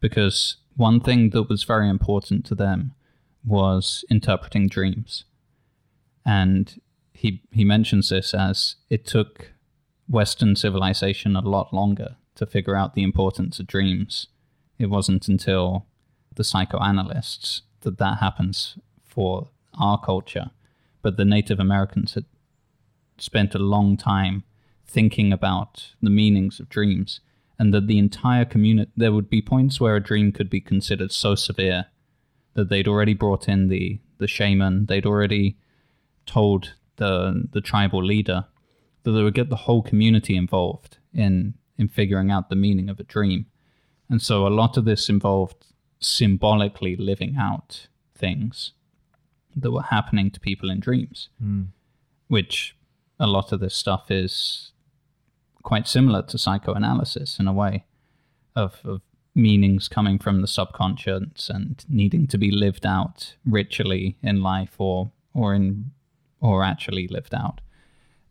because 0.00 0.56
one 0.76 1.00
thing 1.00 1.30
that 1.30 1.48
was 1.48 1.64
very 1.64 1.88
important 1.88 2.46
to 2.46 2.54
them 2.54 2.94
was 3.44 4.04
interpreting 4.08 4.68
dreams. 4.68 5.24
And 6.24 6.80
he 7.12 7.42
he 7.50 7.64
mentions 7.64 8.08
this 8.08 8.32
as 8.34 8.76
it 8.88 9.04
took 9.04 9.52
Western 10.08 10.56
civilization 10.56 11.36
a 11.36 11.40
lot 11.40 11.74
longer 11.74 12.16
to 12.36 12.46
figure 12.46 12.76
out 12.76 12.94
the 12.94 13.02
importance 13.02 13.58
of 13.58 13.66
dreams. 13.66 14.28
It 14.78 14.86
wasn't 14.86 15.28
until 15.28 15.86
the 16.36 16.44
psychoanalysts 16.44 17.62
that 17.80 17.98
that 17.98 18.18
happens 18.18 18.78
for 19.04 19.48
our 19.78 19.98
culture. 20.00 20.50
But 21.02 21.16
the 21.16 21.24
Native 21.24 21.60
Americans 21.60 22.14
had 22.14 22.24
spent 23.18 23.54
a 23.54 23.58
long 23.58 23.96
time 23.96 24.44
thinking 24.86 25.32
about 25.32 25.92
the 26.00 26.10
meanings 26.10 26.60
of 26.60 26.68
dreams 26.68 27.20
and 27.58 27.74
that 27.74 27.86
the 27.86 27.98
entire 27.98 28.44
community 28.44 28.90
there 28.96 29.12
would 29.12 29.28
be 29.28 29.42
points 29.42 29.80
where 29.80 29.96
a 29.96 30.02
dream 30.02 30.32
could 30.32 30.48
be 30.48 30.60
considered 30.60 31.12
so 31.12 31.34
severe 31.34 31.86
that 32.54 32.68
they'd 32.68 32.88
already 32.88 33.14
brought 33.14 33.48
in 33.48 33.68
the 33.68 33.98
the 34.18 34.26
shaman 34.26 34.86
they'd 34.86 35.06
already 35.06 35.56
told 36.24 36.74
the 36.96 37.48
the 37.52 37.60
tribal 37.60 38.02
leader 38.02 38.46
that 39.02 39.12
they 39.12 39.22
would 39.22 39.34
get 39.34 39.50
the 39.50 39.56
whole 39.56 39.82
community 39.82 40.36
involved 40.36 40.98
in 41.12 41.54
in 41.76 41.88
figuring 41.88 42.30
out 42.30 42.48
the 42.48 42.56
meaning 42.56 42.88
of 42.88 42.98
a 42.98 43.04
dream 43.04 43.46
and 44.08 44.22
so 44.22 44.46
a 44.46 44.48
lot 44.48 44.76
of 44.76 44.84
this 44.84 45.08
involved 45.08 45.66
symbolically 46.00 46.96
living 46.96 47.36
out 47.38 47.88
things 48.14 48.72
that 49.60 49.70
were 49.70 49.82
happening 49.82 50.30
to 50.30 50.40
people 50.40 50.70
in 50.70 50.80
dreams 50.80 51.28
hmm. 51.42 51.64
which 52.28 52.76
a 53.20 53.26
lot 53.26 53.52
of 53.52 53.60
this 53.60 53.74
stuff 53.74 54.10
is 54.10 54.72
quite 55.62 55.88
similar 55.88 56.22
to 56.22 56.38
psychoanalysis 56.38 57.38
in 57.38 57.48
a 57.48 57.52
way 57.52 57.84
of, 58.54 58.80
of 58.84 59.02
meanings 59.34 59.88
coming 59.88 60.18
from 60.18 60.40
the 60.40 60.46
subconscious 60.46 61.48
and 61.48 61.84
needing 61.88 62.26
to 62.26 62.38
be 62.38 62.50
lived 62.50 62.86
out 62.86 63.36
ritually 63.46 64.16
in 64.22 64.42
life 64.42 64.74
or 64.78 65.10
or 65.34 65.54
in 65.54 65.92
or 66.40 66.64
actually 66.64 67.08
lived 67.08 67.34
out. 67.34 67.60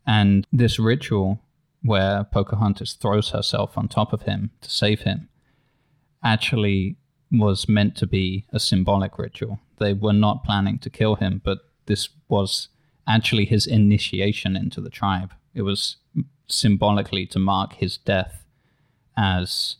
And 0.06 0.46
this 0.52 0.78
ritual 0.78 1.40
where 1.82 2.24
pocahontas 2.24 2.94
throws 2.94 3.30
herself 3.30 3.78
on 3.78 3.88
top 3.88 4.12
of 4.12 4.22
him 4.22 4.50
to 4.60 4.70
save 4.70 5.02
him 5.02 5.28
actually 6.24 6.96
was 7.30 7.68
meant 7.68 7.96
to 7.96 8.06
be 8.06 8.46
a 8.52 8.60
symbolic 8.60 9.18
ritual 9.18 9.60
they 9.78 9.92
were 9.92 10.12
not 10.12 10.44
planning 10.44 10.78
to 10.78 10.90
kill 10.90 11.16
him 11.16 11.40
but 11.44 11.58
this 11.86 12.08
was 12.28 12.68
actually 13.06 13.44
his 13.44 13.66
initiation 13.66 14.56
into 14.56 14.80
the 14.80 14.90
tribe 14.90 15.32
it 15.54 15.62
was 15.62 15.96
symbolically 16.48 17.26
to 17.26 17.38
mark 17.38 17.74
his 17.74 17.98
death 17.98 18.44
as 19.16 19.76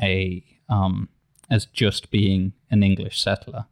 a 0.00 0.44
um, 0.68 1.08
as 1.50 1.66
just 1.66 2.10
being 2.10 2.52
an 2.70 2.82
English 2.82 3.20
settler 3.20 3.66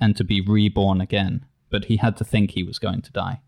and 0.00 0.16
to 0.16 0.24
be 0.24 0.40
reborn 0.40 1.00
again. 1.00 1.46
But 1.70 1.86
he 1.86 1.96
had 1.96 2.16
to 2.18 2.24
think 2.24 2.50
he 2.50 2.62
was 2.62 2.78
going 2.78 3.02
to 3.02 3.12
die 3.12 3.40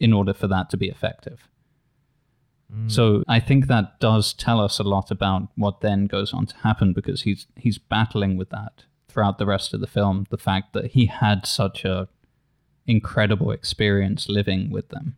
in 0.00 0.12
order 0.12 0.32
for 0.32 0.46
that 0.48 0.70
to 0.70 0.76
be 0.76 0.88
effective. 0.88 1.48
Mm. 2.72 2.90
So 2.90 3.22
I 3.26 3.40
think 3.40 3.66
that 3.66 3.98
does 4.00 4.32
tell 4.32 4.60
us 4.60 4.78
a 4.78 4.84
lot 4.84 5.10
about 5.10 5.48
what 5.56 5.80
then 5.80 6.06
goes 6.06 6.32
on 6.32 6.46
to 6.46 6.56
happen 6.58 6.92
because 6.92 7.22
he's 7.22 7.46
he's 7.56 7.78
battling 7.78 8.36
with 8.36 8.50
that 8.50 8.84
throughout 9.08 9.38
the 9.38 9.46
rest 9.46 9.72
of 9.72 9.80
the 9.80 9.86
film. 9.86 10.26
The 10.30 10.38
fact 10.38 10.72
that 10.74 10.92
he 10.92 11.06
had 11.06 11.46
such 11.46 11.84
a 11.84 12.08
incredible 12.86 13.50
experience 13.50 14.28
living 14.28 14.70
with 14.70 14.88
them 14.88 15.16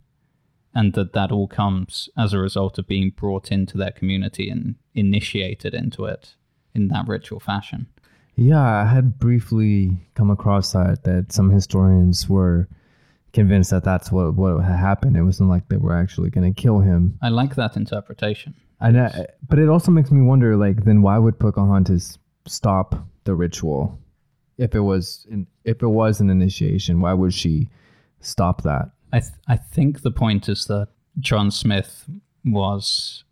and 0.74 0.94
that 0.94 1.12
that 1.12 1.32
all 1.32 1.48
comes 1.48 2.08
as 2.16 2.32
a 2.32 2.38
result 2.38 2.78
of 2.78 2.86
being 2.86 3.10
brought 3.10 3.50
into 3.50 3.76
their 3.76 3.90
community 3.90 4.48
and 4.48 4.76
initiated 4.94 5.74
into 5.74 6.04
it 6.04 6.34
in 6.74 6.88
that 6.88 7.08
ritual 7.08 7.40
fashion. 7.40 7.88
Yeah, 8.36 8.62
I 8.62 8.86
had 8.86 9.18
briefly 9.18 9.98
come 10.14 10.30
across 10.30 10.72
that 10.72 11.04
that 11.04 11.32
some 11.32 11.50
historians 11.50 12.28
were 12.28 12.68
convinced 13.32 13.70
that 13.70 13.84
that's 13.84 14.10
what 14.10 14.34
what 14.34 14.62
happened. 14.64 15.16
It 15.16 15.22
wasn't 15.22 15.48
like 15.48 15.68
they 15.68 15.76
were 15.76 15.96
actually 15.96 16.30
going 16.30 16.52
to 16.52 16.60
kill 16.60 16.80
him. 16.80 17.18
I 17.22 17.28
like 17.28 17.54
that 17.56 17.76
interpretation. 17.76 18.54
And 18.80 19.00
I, 19.00 19.26
but 19.46 19.58
it 19.58 19.68
also 19.68 19.90
makes 19.92 20.10
me 20.10 20.22
wonder, 20.22 20.56
like, 20.56 20.84
then 20.84 21.02
why 21.02 21.18
would 21.18 21.38
Pocahontas 21.38 22.18
stop 22.46 22.94
the 23.24 23.34
ritual 23.34 23.98
if 24.56 24.74
it 24.74 24.80
was 24.80 25.26
in, 25.30 25.46
if 25.64 25.82
it 25.82 25.88
was 25.88 26.20
an 26.20 26.30
initiation? 26.30 27.00
Why 27.00 27.12
would 27.12 27.34
she 27.34 27.68
stop 28.20 28.62
that? 28.62 28.90
I 29.12 29.20
th- 29.20 29.32
I 29.48 29.56
think 29.56 30.02
the 30.02 30.10
point 30.10 30.48
is 30.48 30.66
that 30.66 30.88
John 31.18 31.50
Smith 31.50 32.08
was 32.44 33.24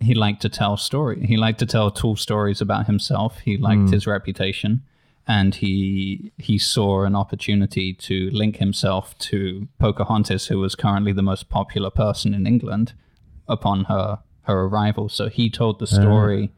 he 0.00 0.14
liked 0.14 0.42
to 0.42 0.48
tell 0.48 0.76
story. 0.76 1.26
He 1.26 1.36
liked 1.36 1.58
to 1.58 1.66
tell 1.66 1.90
tall 1.90 2.14
stories 2.14 2.60
about 2.60 2.86
himself. 2.86 3.38
He 3.40 3.56
liked 3.56 3.82
mm. 3.82 3.92
his 3.92 4.06
reputation, 4.06 4.82
and 5.28 5.56
he 5.56 6.32
he 6.38 6.56
saw 6.56 7.04
an 7.04 7.14
opportunity 7.14 7.92
to 7.92 8.30
link 8.30 8.56
himself 8.56 9.16
to 9.18 9.68
Pocahontas, 9.78 10.46
who 10.46 10.58
was 10.58 10.74
currently 10.74 11.12
the 11.12 11.22
most 11.22 11.50
popular 11.50 11.90
person 11.90 12.32
in 12.32 12.46
England 12.46 12.94
upon 13.46 13.84
her 13.84 14.20
her 14.42 14.62
arrival. 14.62 15.10
So 15.10 15.28
he 15.28 15.50
told 15.50 15.78
the 15.78 15.84
ah. 15.92 16.00
story 16.00 16.50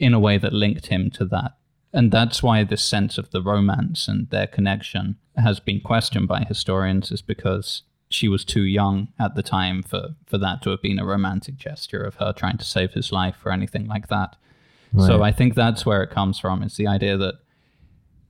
in 0.00 0.12
a 0.12 0.20
way 0.20 0.36
that 0.36 0.52
linked 0.52 0.88
him 0.88 1.10
to 1.10 1.24
that. 1.26 1.52
And 1.92 2.10
that's 2.10 2.42
why 2.42 2.64
this 2.64 2.82
sense 2.82 3.18
of 3.18 3.30
the 3.30 3.42
romance 3.42 4.08
and 4.08 4.28
their 4.30 4.48
connection 4.48 5.16
has 5.36 5.60
been 5.60 5.80
questioned 5.80 6.26
by 6.26 6.42
historians, 6.42 7.12
is 7.12 7.22
because 7.22 7.82
she 8.08 8.28
was 8.28 8.44
too 8.44 8.62
young 8.62 9.08
at 9.20 9.36
the 9.36 9.42
time 9.42 9.82
for, 9.82 10.16
for 10.26 10.38
that 10.38 10.60
to 10.62 10.70
have 10.70 10.82
been 10.82 10.98
a 10.98 11.04
romantic 11.04 11.56
gesture 11.56 12.02
of 12.02 12.16
her 12.16 12.32
trying 12.32 12.58
to 12.58 12.64
save 12.64 12.92
his 12.92 13.12
life 13.12 13.36
or 13.44 13.52
anything 13.52 13.86
like 13.86 14.08
that. 14.08 14.36
So 14.98 15.22
I 15.22 15.32
think 15.32 15.54
that's 15.54 15.86
where 15.86 16.02
it 16.02 16.10
comes 16.10 16.38
from. 16.38 16.62
It's 16.62 16.76
the 16.76 16.86
idea 16.86 17.16
that 17.16 17.36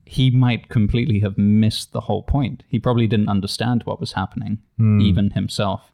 he 0.05 0.29
might 0.29 0.69
completely 0.69 1.19
have 1.19 1.37
missed 1.37 1.91
the 1.93 2.01
whole 2.01 2.23
point. 2.23 2.63
He 2.67 2.79
probably 2.79 3.07
didn't 3.07 3.29
understand 3.29 3.83
what 3.85 3.99
was 3.99 4.13
happening, 4.13 4.59
even 5.01 5.31
himself. 5.31 5.91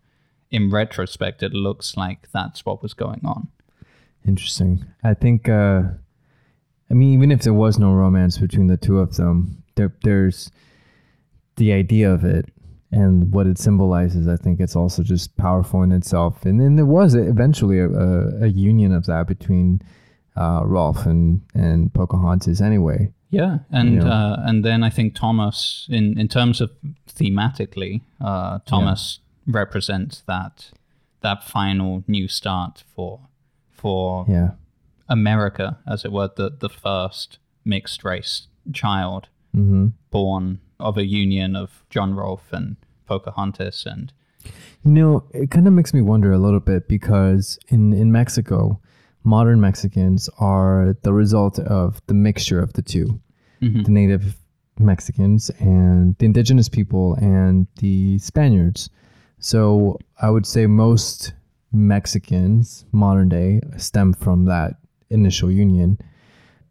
In 0.52 0.72
retrospect, 0.72 1.44
it 1.44 1.54
looks 1.54 1.96
like 1.96 2.32
that's 2.32 2.66
what 2.66 2.82
was 2.82 2.94
going 2.94 3.22
on. 3.24 3.50
Interesting. 4.26 4.86
I 5.04 5.14
think. 5.14 5.48
uh 5.48 5.82
I 6.92 6.96
mean, 6.96 7.14
even 7.14 7.32
if 7.32 7.44
there 7.44 7.54
was 7.54 7.78
no 7.78 7.94
romance 7.94 8.40
between 8.40 8.66
the 8.66 8.78
two 8.78 9.00
of 9.00 9.16
them, 9.16 9.64
there 9.76 9.94
there's 10.04 10.50
the 11.58 11.72
idea 11.72 12.12
of 12.12 12.24
it 12.26 12.52
and 12.92 13.32
what 13.32 13.46
it 13.46 13.60
symbolizes. 13.60 14.28
I 14.28 14.38
think 14.38 14.60
it's 14.60 14.76
also 14.76 15.04
just 15.04 15.38
powerful 15.38 15.84
in 15.84 15.92
itself. 15.92 16.46
And 16.46 16.60
then 16.60 16.78
there 16.78 16.88
was 16.88 17.14
eventually 17.14 17.80
a, 17.80 17.90
a, 17.90 18.46
a 18.46 18.48
union 18.48 18.92
of 18.92 19.06
that 19.06 19.28
between 19.28 19.82
uh, 20.36 20.64
Rolfe 20.66 21.06
and 21.06 21.42
and 21.54 21.94
Pocahontas. 21.94 22.60
Anyway. 22.62 23.14
Yeah, 23.32 23.60
and 23.70 24.02
Yeah. 24.02 24.10
Uh, 24.10 24.36
and 24.46 24.66
then 24.66 24.84
I 24.84 24.90
think 24.90 25.16
Thomas, 25.16 25.88
in 25.90 26.18
in 26.20 26.28
terms 26.28 26.62
of 26.62 26.72
thematically, 27.08 28.02
uh, 28.22 28.60
Thomas 28.66 29.20
represents 29.48 30.22
that 30.26 30.72
that 31.22 31.44
final 31.44 32.04
new 32.08 32.28
start 32.28 32.84
for 32.96 33.20
for 33.72 34.26
Yeah. 34.28 34.52
America, 35.08 35.78
as 35.86 36.06
it 36.06 36.12
were, 36.12 36.30
the 36.36 36.50
the 36.60 36.70
first 36.70 37.40
mixed 37.66 38.04
race 38.04 38.48
child 38.74 39.28
hmm 39.54 39.88
born 40.12 40.60
of 40.80 40.98
a 40.98 41.06
union 41.06 41.56
of 41.56 41.84
John 41.90 42.16
Rolfe 42.16 42.54
and 42.54 42.76
Pocahontas, 43.06 43.86
and 43.86 44.12
You 44.86 44.92
know, 44.92 45.24
it 45.34 45.52
kind 45.52 45.68
of 45.68 45.74
makes 45.74 45.94
me 45.94 46.02
wonder 46.02 46.32
a 46.32 46.38
little 46.38 46.60
bit 46.62 46.88
because 46.88 47.60
in, 47.68 47.94
in 47.94 48.12
Mexico, 48.12 48.80
modern 49.24 49.60
Mexicans 49.62 50.30
are 50.40 50.96
the 51.04 51.14
result 51.14 51.60
of 51.60 52.02
the 52.08 52.14
mixture 52.14 52.60
of 52.60 52.74
the 52.74 52.82
2 52.82 53.20
Mhm. 53.62 53.86
the 53.86 53.92
native 53.92 54.38
Mexicans 54.80 55.50
and 55.60 56.16
the 56.20 56.26
indigenous 56.26 56.70
people 56.70 57.16
and 57.16 57.68
the 57.80 58.18
Spaniards. 58.20 58.90
So 59.40 59.98
I 60.22 60.30
would 60.30 60.46
say 60.46 60.68
most 60.68 61.34
Mexicans, 61.72 62.86
modern 62.92 63.30
day, 63.30 63.62
stem 63.78 64.14
from 64.14 64.46
that 64.46 64.78
initial 65.10 65.52
union, 65.52 65.98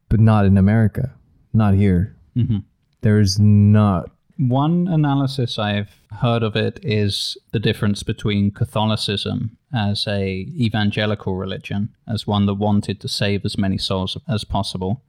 but 0.09 0.21
not 0.21 0.47
in 0.47 0.57
America, 0.57 1.13
not 1.53 1.75
here. 1.75 2.15
Mhm. 2.37 2.65
There's 3.03 3.39
not. 3.39 4.11
One 4.39 4.87
analysis 4.87 5.59
I've 5.59 6.01
heard 6.21 6.45
of 6.45 6.55
it 6.55 6.79
is 6.85 7.37
the 7.51 7.59
difference 7.59 8.05
between 8.05 8.53
Catholicism 8.53 9.57
as 9.75 10.07
a 10.07 10.47
evangelical 10.57 11.35
religion, 11.35 11.89
as 12.07 12.27
one 12.27 12.47
that 12.47 12.55
wanted 12.55 13.01
to 13.01 13.09
save 13.09 13.45
as 13.45 13.59
many 13.59 13.79
souls 13.79 14.17
as 14.29 14.45
possible. 14.45 15.03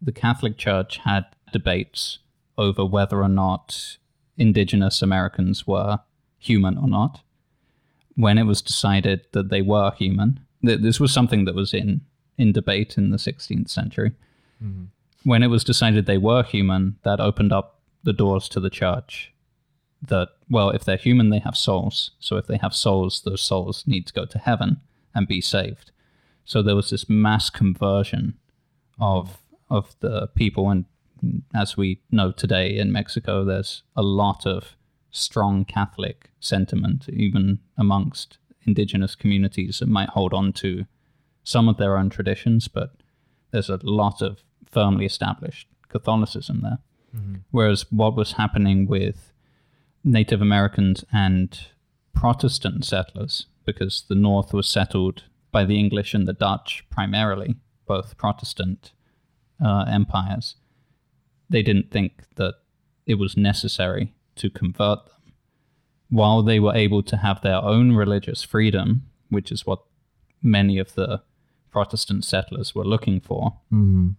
The 0.00 0.12
Catholic 0.12 0.56
Church 0.56 0.98
had 0.98 1.26
debates 1.52 2.20
over 2.56 2.84
whether 2.84 3.22
or 3.22 3.28
not 3.28 3.96
indigenous 4.38 5.02
Americans 5.02 5.66
were 5.66 5.98
human 6.38 6.78
or 6.78 6.86
not. 6.86 7.22
When 8.14 8.38
it 8.38 8.44
was 8.44 8.62
decided 8.62 9.22
that 9.32 9.48
they 9.48 9.62
were 9.62 9.90
human, 9.90 10.38
th- 10.64 10.80
this 10.80 11.00
was 11.00 11.12
something 11.12 11.44
that 11.46 11.56
was 11.56 11.74
in, 11.74 12.02
in 12.38 12.52
debate 12.52 12.96
in 12.96 13.10
the 13.10 13.16
16th 13.16 13.68
century 13.68 14.12
mm-hmm. 14.62 14.84
when 15.24 15.42
it 15.42 15.48
was 15.48 15.64
decided 15.64 16.06
they 16.06 16.18
were 16.18 16.44
human, 16.44 16.96
that 17.02 17.18
opened 17.18 17.52
up 17.52 17.80
the 18.04 18.12
doors 18.12 18.48
to 18.50 18.60
the 18.60 18.70
church. 18.70 19.32
That, 20.06 20.28
well, 20.50 20.70
if 20.70 20.84
they're 20.84 20.96
human, 20.96 21.30
they 21.30 21.38
have 21.38 21.56
souls. 21.56 22.10
So 22.20 22.36
if 22.36 22.46
they 22.46 22.58
have 22.58 22.74
souls, 22.74 23.22
those 23.24 23.40
souls 23.40 23.84
need 23.86 24.06
to 24.06 24.12
go 24.12 24.26
to 24.26 24.38
heaven 24.38 24.80
and 25.14 25.26
be 25.26 25.40
saved. 25.40 25.90
So 26.44 26.62
there 26.62 26.76
was 26.76 26.90
this 26.90 27.08
mass 27.08 27.50
conversion 27.50 28.34
of 29.00 29.38
of 29.70 29.96
the 30.00 30.28
people, 30.34 30.68
and 30.68 30.84
as 31.54 31.76
we 31.76 32.02
know 32.10 32.32
today 32.32 32.76
in 32.76 32.92
Mexico, 32.92 33.44
there's 33.44 33.82
a 33.96 34.02
lot 34.02 34.46
of 34.46 34.76
strong 35.10 35.64
Catholic 35.64 36.30
sentiment, 36.38 37.08
even 37.08 37.60
amongst 37.78 38.38
indigenous 38.66 39.14
communities 39.14 39.78
that 39.78 39.88
might 39.88 40.10
hold 40.10 40.34
on 40.34 40.52
to 40.52 40.84
some 41.44 41.68
of 41.68 41.76
their 41.76 41.96
own 41.96 42.10
traditions, 42.10 42.68
but 42.68 42.92
there's 43.50 43.70
a 43.70 43.78
lot 43.82 44.20
of 44.20 44.42
firmly 44.70 45.06
established 45.06 45.68
Catholicism 45.88 46.60
there. 46.62 46.78
Whereas 47.50 47.86
what 47.90 48.16
was 48.16 48.32
happening 48.32 48.86
with 48.86 49.32
Native 50.02 50.42
Americans 50.42 51.04
and 51.12 51.58
Protestant 52.12 52.84
settlers, 52.84 53.46
because 53.64 54.04
the 54.08 54.14
North 54.14 54.52
was 54.52 54.68
settled 54.68 55.24
by 55.52 55.64
the 55.64 55.78
English 55.78 56.14
and 56.14 56.26
the 56.26 56.32
Dutch 56.32 56.84
primarily, 56.90 57.56
both 57.86 58.16
Protestant 58.16 58.92
uh, 59.64 59.84
empires, 59.88 60.56
they 61.48 61.62
didn't 61.62 61.90
think 61.90 62.24
that 62.36 62.54
it 63.06 63.14
was 63.14 63.36
necessary 63.36 64.12
to 64.36 64.50
convert 64.50 65.06
them. 65.06 65.32
While 66.10 66.42
they 66.42 66.60
were 66.60 66.74
able 66.74 67.02
to 67.04 67.16
have 67.18 67.40
their 67.40 67.62
own 67.62 67.92
religious 67.92 68.42
freedom, 68.42 69.06
which 69.30 69.52
is 69.52 69.66
what 69.66 69.80
many 70.42 70.78
of 70.78 70.94
the 70.94 71.22
Protestant 71.70 72.24
settlers 72.24 72.74
were 72.74 72.84
looking 72.84 73.20
for, 73.20 73.58
mhm, 73.72 74.16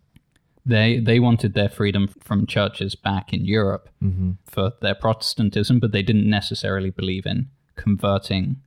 they 0.66 1.00
they 1.00 1.20
wanted 1.20 1.54
their 1.54 1.70
freedom 1.70 2.08
from 2.20 2.48
churches 2.48 2.96
back 2.96 3.34
in 3.34 3.46
Europe 3.46 3.90
mhm. 4.02 4.38
for 4.46 4.74
their 4.82 4.96
Protestantism, 4.96 5.80
but 5.80 5.92
they 5.92 6.02
didn't 6.02 6.30
necessarily 6.30 6.90
believe 6.90 7.26
in 7.26 7.50
converting 7.76 8.58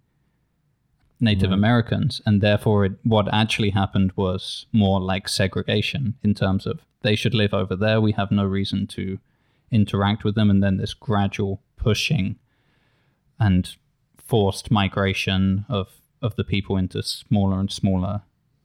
Native 1.20 1.51
Americans, 1.51 2.23
and 2.25 2.41
therefore 2.41 2.85
it, 2.85 2.93
what 3.03 3.33
actually 3.35 3.70
happened 3.70 4.12
was 4.15 4.66
more 4.73 5.01
like 5.01 5.29
segregation 5.29 6.15
in 6.23 6.35
terms 6.35 6.65
of 6.66 6.81
they 7.03 7.16
should 7.16 7.35
live 7.35 7.53
over 7.53 7.75
there. 7.75 8.01
We 8.01 8.12
have 8.12 8.31
no 8.31 8.45
reason 8.45 8.87
to 8.89 9.19
interact 9.73 10.23
with 10.23 10.37
them, 10.37 10.51
and 10.51 10.62
then 10.62 10.77
this 10.77 10.95
gradual 10.95 11.61
pushing 11.77 12.37
and 13.41 13.75
forced 14.16 14.70
migration 14.70 15.65
of 15.69 15.89
of 16.23 16.37
the 16.37 16.45
people 16.45 16.77
into 16.77 17.03
smaller 17.03 17.59
and 17.59 17.70
smaller 17.70 18.23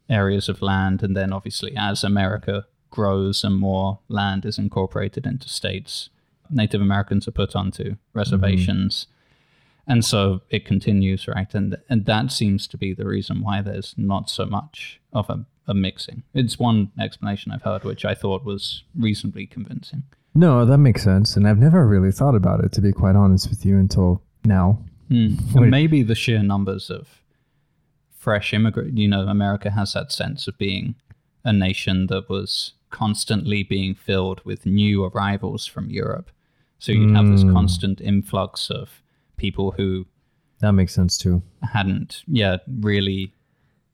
areas 0.08 0.48
of 0.48 0.62
land, 0.62 1.02
and 1.02 1.18
then 1.18 1.34
obviously 1.34 1.74
as 1.76 2.04
America 2.04 2.68
grows 2.94 3.44
and 3.44 3.56
more 3.56 4.00
land 4.08 4.46
is 4.46 4.60
incorporated 4.60 5.26
into 5.26 5.50
states, 5.50 6.12
Native 6.52 6.80
Americans 6.80 7.28
are 7.28 7.32
put 7.32 7.56
onto 7.56 7.96
reservations. 8.14 9.08
Mm-hmm. 9.08 9.92
And 9.92 10.06
so 10.06 10.42
it 10.50 10.64
continues, 10.64 11.28
right? 11.28 11.54
And 11.54 11.76
and 11.90 12.06
that 12.06 12.32
seems 12.32 12.68
to 12.68 12.78
be 12.78 12.94
the 12.94 13.06
reason 13.06 13.42
why 13.42 13.62
there's 13.62 13.96
not 13.98 14.30
so 14.30 14.46
much 14.46 15.02
of 15.12 15.30
a, 15.30 15.46
a 15.68 15.74
mixing. 15.74 16.24
It's 16.34 16.60
one 16.60 16.92
explanation 17.00 17.52
I've 17.52 17.64
heard, 17.64 17.84
which 17.84 18.06
I 18.06 18.14
thought 18.14 18.46
was 18.46 18.84
reasonably 18.96 19.48
convincing. 19.48 20.04
No, 20.36 20.66
that 20.66 20.78
makes 20.78 21.04
sense. 21.04 21.36
And 21.36 21.48
I've 21.48 21.58
never 21.58 21.86
really 21.86 22.12
thought 22.12 22.36
about 22.36 22.64
it, 22.64 22.72
to 22.74 22.82
be 22.82 22.92
quite 22.92 23.16
honest 23.16 23.50
with 23.50 23.66
you, 23.66 23.78
until 23.78 24.22
now. 24.46 24.80
Hmm. 25.10 25.36
Wait. 25.54 25.64
And 25.64 25.72
maybe 25.72 26.04
the 26.04 26.16
sheer 26.16 26.44
numbers 26.44 26.90
of 26.90 27.08
fresh 28.16 28.54
immigrant, 28.54 28.98
you 28.98 29.10
know, 29.10 29.22
America 29.28 29.70
has 29.72 29.94
that 29.94 30.12
sense 30.12 30.48
of 30.48 30.58
being 30.58 30.96
a 31.44 31.52
nation 31.54 32.08
that 32.08 32.30
was 32.30 32.74
constantly 32.90 33.64
being 33.64 33.96
filled 33.96 34.42
with 34.46 34.66
new 34.66 35.04
arrivals 35.06 35.66
from 35.66 35.90
Europe. 35.90 36.30
So 36.80 36.92
you'd 36.92 37.16
have 37.16 37.28
this 37.28 37.44
Mm. 37.44 37.54
constant 37.54 38.02
influx 38.02 38.70
of 38.70 39.02
people 39.38 39.72
who 39.72 40.06
That 40.60 40.74
makes 40.74 40.94
sense 40.94 41.18
too. 41.18 41.42
hadn't, 41.62 42.24
yeah, 42.28 42.58
really. 42.68 43.34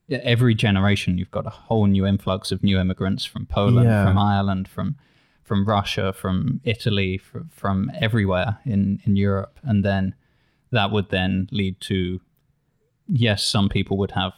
Every 0.09 0.55
generation, 0.55 1.17
you've 1.17 1.31
got 1.31 1.45
a 1.45 1.51
whole 1.51 1.85
new 1.85 2.05
influx 2.05 2.51
of 2.51 2.63
new 2.63 2.80
immigrants 2.80 3.26
from 3.26 3.45
Poland, 3.45 3.88
Yeah. 3.89 4.05
from 4.05 4.17
Ireland, 4.17 4.67
from 4.67 4.95
from 5.43 5.65
Russia, 5.65 6.13
from 6.13 6.61
Italy, 6.63 7.17
fr- 7.17 7.39
from 7.49 7.91
everywhere 7.95 8.59
in 8.65 8.99
in 9.05 9.15
Europe, 9.15 9.59
and 9.63 9.84
then 9.84 10.13
that 10.71 10.91
would 10.91 11.09
then 11.09 11.47
lead 11.51 11.80
to 11.81 12.21
yes, 13.07 13.43
some 13.43 13.67
people 13.69 13.97
would 13.97 14.11
have 14.11 14.34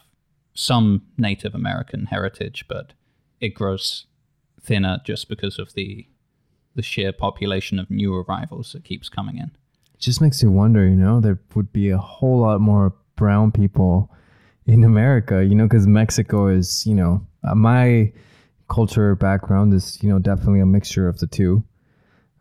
some 0.54 1.02
Native 1.18 1.54
American 1.54 2.06
heritage, 2.06 2.64
but 2.68 2.94
it 3.42 3.50
grows 3.50 4.06
thinner 4.62 5.00
just 5.04 5.28
because 5.28 5.58
of 5.58 5.74
the 5.74 6.06
the 6.74 6.82
sheer 6.82 7.12
population 7.12 7.78
of 7.78 7.90
new 7.90 8.14
arrivals 8.14 8.72
that 8.72 8.82
keeps 8.82 9.10
coming 9.10 9.36
in. 9.36 9.50
It 9.92 10.00
just 10.00 10.22
makes 10.22 10.42
you 10.42 10.50
wonder, 10.50 10.88
you 10.88 10.96
know, 10.96 11.20
there 11.20 11.38
would 11.54 11.70
be 11.70 11.90
a 11.90 11.98
whole 11.98 12.40
lot 12.40 12.62
more 12.62 12.94
brown 13.16 13.52
people 13.52 14.10
in 14.64 14.82
America, 14.82 15.44
you 15.44 15.54
know, 15.54 15.64
because 15.64 15.86
Mexico 15.86 16.46
is, 16.46 16.86
you 16.86 16.94
know, 16.94 17.26
uh, 17.44 17.54
my 17.54 18.10
culture 18.70 19.14
background 19.14 19.74
is, 19.74 20.02
you 20.02 20.08
know, 20.08 20.18
definitely 20.18 20.60
a 20.60 20.66
mixture 20.66 21.08
of 21.08 21.18
the 21.18 21.26
two. 21.26 21.62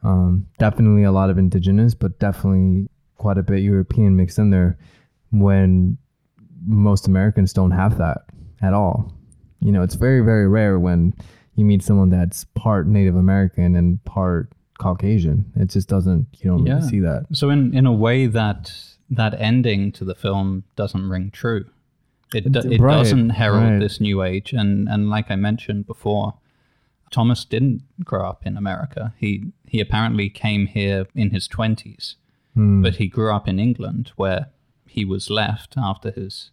Um, 0.02 0.48
definitely 0.60 1.03
a 1.03 1.11
lot 1.11 1.30
of 1.30 1.38
indigenous, 1.38 1.94
but 1.94 2.18
definitely 2.19 2.88
quite 3.18 3.38
a 3.38 3.44
bit 3.44 3.64
European 3.64 4.15
mixed 4.15 4.40
in 4.40 4.49
there 4.49 4.78
when 5.32 5.98
most 6.65 7.07
Americans 7.07 7.52
don't 7.52 7.72
have 7.72 7.98
that 7.98 8.22
at 8.61 8.73
all. 8.73 9.14
You 9.62 9.72
know, 9.72 9.82
it's 9.84 9.96
very, 9.96 10.22
very 10.22 10.48
rare 10.48 10.80
when 10.80 11.14
you 11.56 11.66
meet 11.66 11.84
someone 11.84 12.10
that's 12.10 12.44
part 12.56 12.88
Native 12.88 13.16
American 13.16 13.76
and 13.76 14.04
part 14.06 14.52
Caucasian. 14.80 15.52
It 15.56 15.70
just 15.70 15.88
doesn't, 15.88 16.28
you 16.40 16.50
don't 16.50 16.66
Yeah. 16.66 16.76
really 16.78 16.88
see 16.90 17.00
that. 17.02 17.28
So 17.34 17.50
in 17.50 17.74
in 17.76 17.86
a 17.86 17.92
way 17.94 18.26
that 18.28 18.74
that 19.10 19.40
ending 19.40 19.92
to 19.94 20.06
the 20.06 20.16
film 20.16 20.64
doesn't 20.76 21.08
ring 21.10 21.30
true. 21.32 21.66
It 22.34 22.52
do, 22.52 22.60
it 22.60 22.80
Right, 22.80 22.96
doesn't 22.96 23.32
herald 23.32 23.64
right. 23.72 23.80
this 23.80 24.00
new 24.00 24.24
age 24.24 24.54
and 24.54 24.88
and 24.90 25.10
like 25.10 25.30
I 25.30 25.36
mentioned 25.36 25.86
before, 25.86 26.36
Thomas 27.12 27.44
didn't 27.46 27.82
grow 28.06 28.26
up 28.28 28.46
in 28.48 28.56
America. 28.58 29.14
He 29.18 29.52
he 29.68 29.80
apparently 29.82 30.30
came 30.30 30.66
here 30.68 31.06
in 31.14 31.30
his 31.32 31.48
20s, 31.48 32.16
Hmm. 32.56 32.82
but 32.82 32.96
he 32.96 33.08
grew 33.08 33.32
up 33.36 33.48
in 33.48 33.60
England 33.60 34.12
where 34.16 34.48
he 34.88 35.06
was 35.06 35.30
left 35.30 35.76
after 35.78 36.10
his 36.12 36.52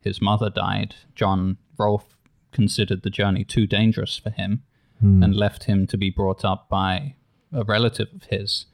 his 0.00 0.20
mother 0.20 0.50
died. 0.50 0.96
John 1.14 1.56
Rolfe 1.78 2.16
considered 2.52 3.02
the 3.02 3.10
journey 3.10 3.44
too 3.44 3.66
dangerous 3.66 4.16
for 4.16 4.30
him 4.30 4.62
Hmm. 5.00 5.20
and 5.22 5.34
left 5.34 5.64
him 5.64 5.86
to 5.88 5.96
be 5.98 6.10
brought 6.10 6.44
up 6.44 6.68
by 6.68 7.14
a 7.52 7.64
relative 7.64 8.08
of 8.14 8.24
his 8.24 8.66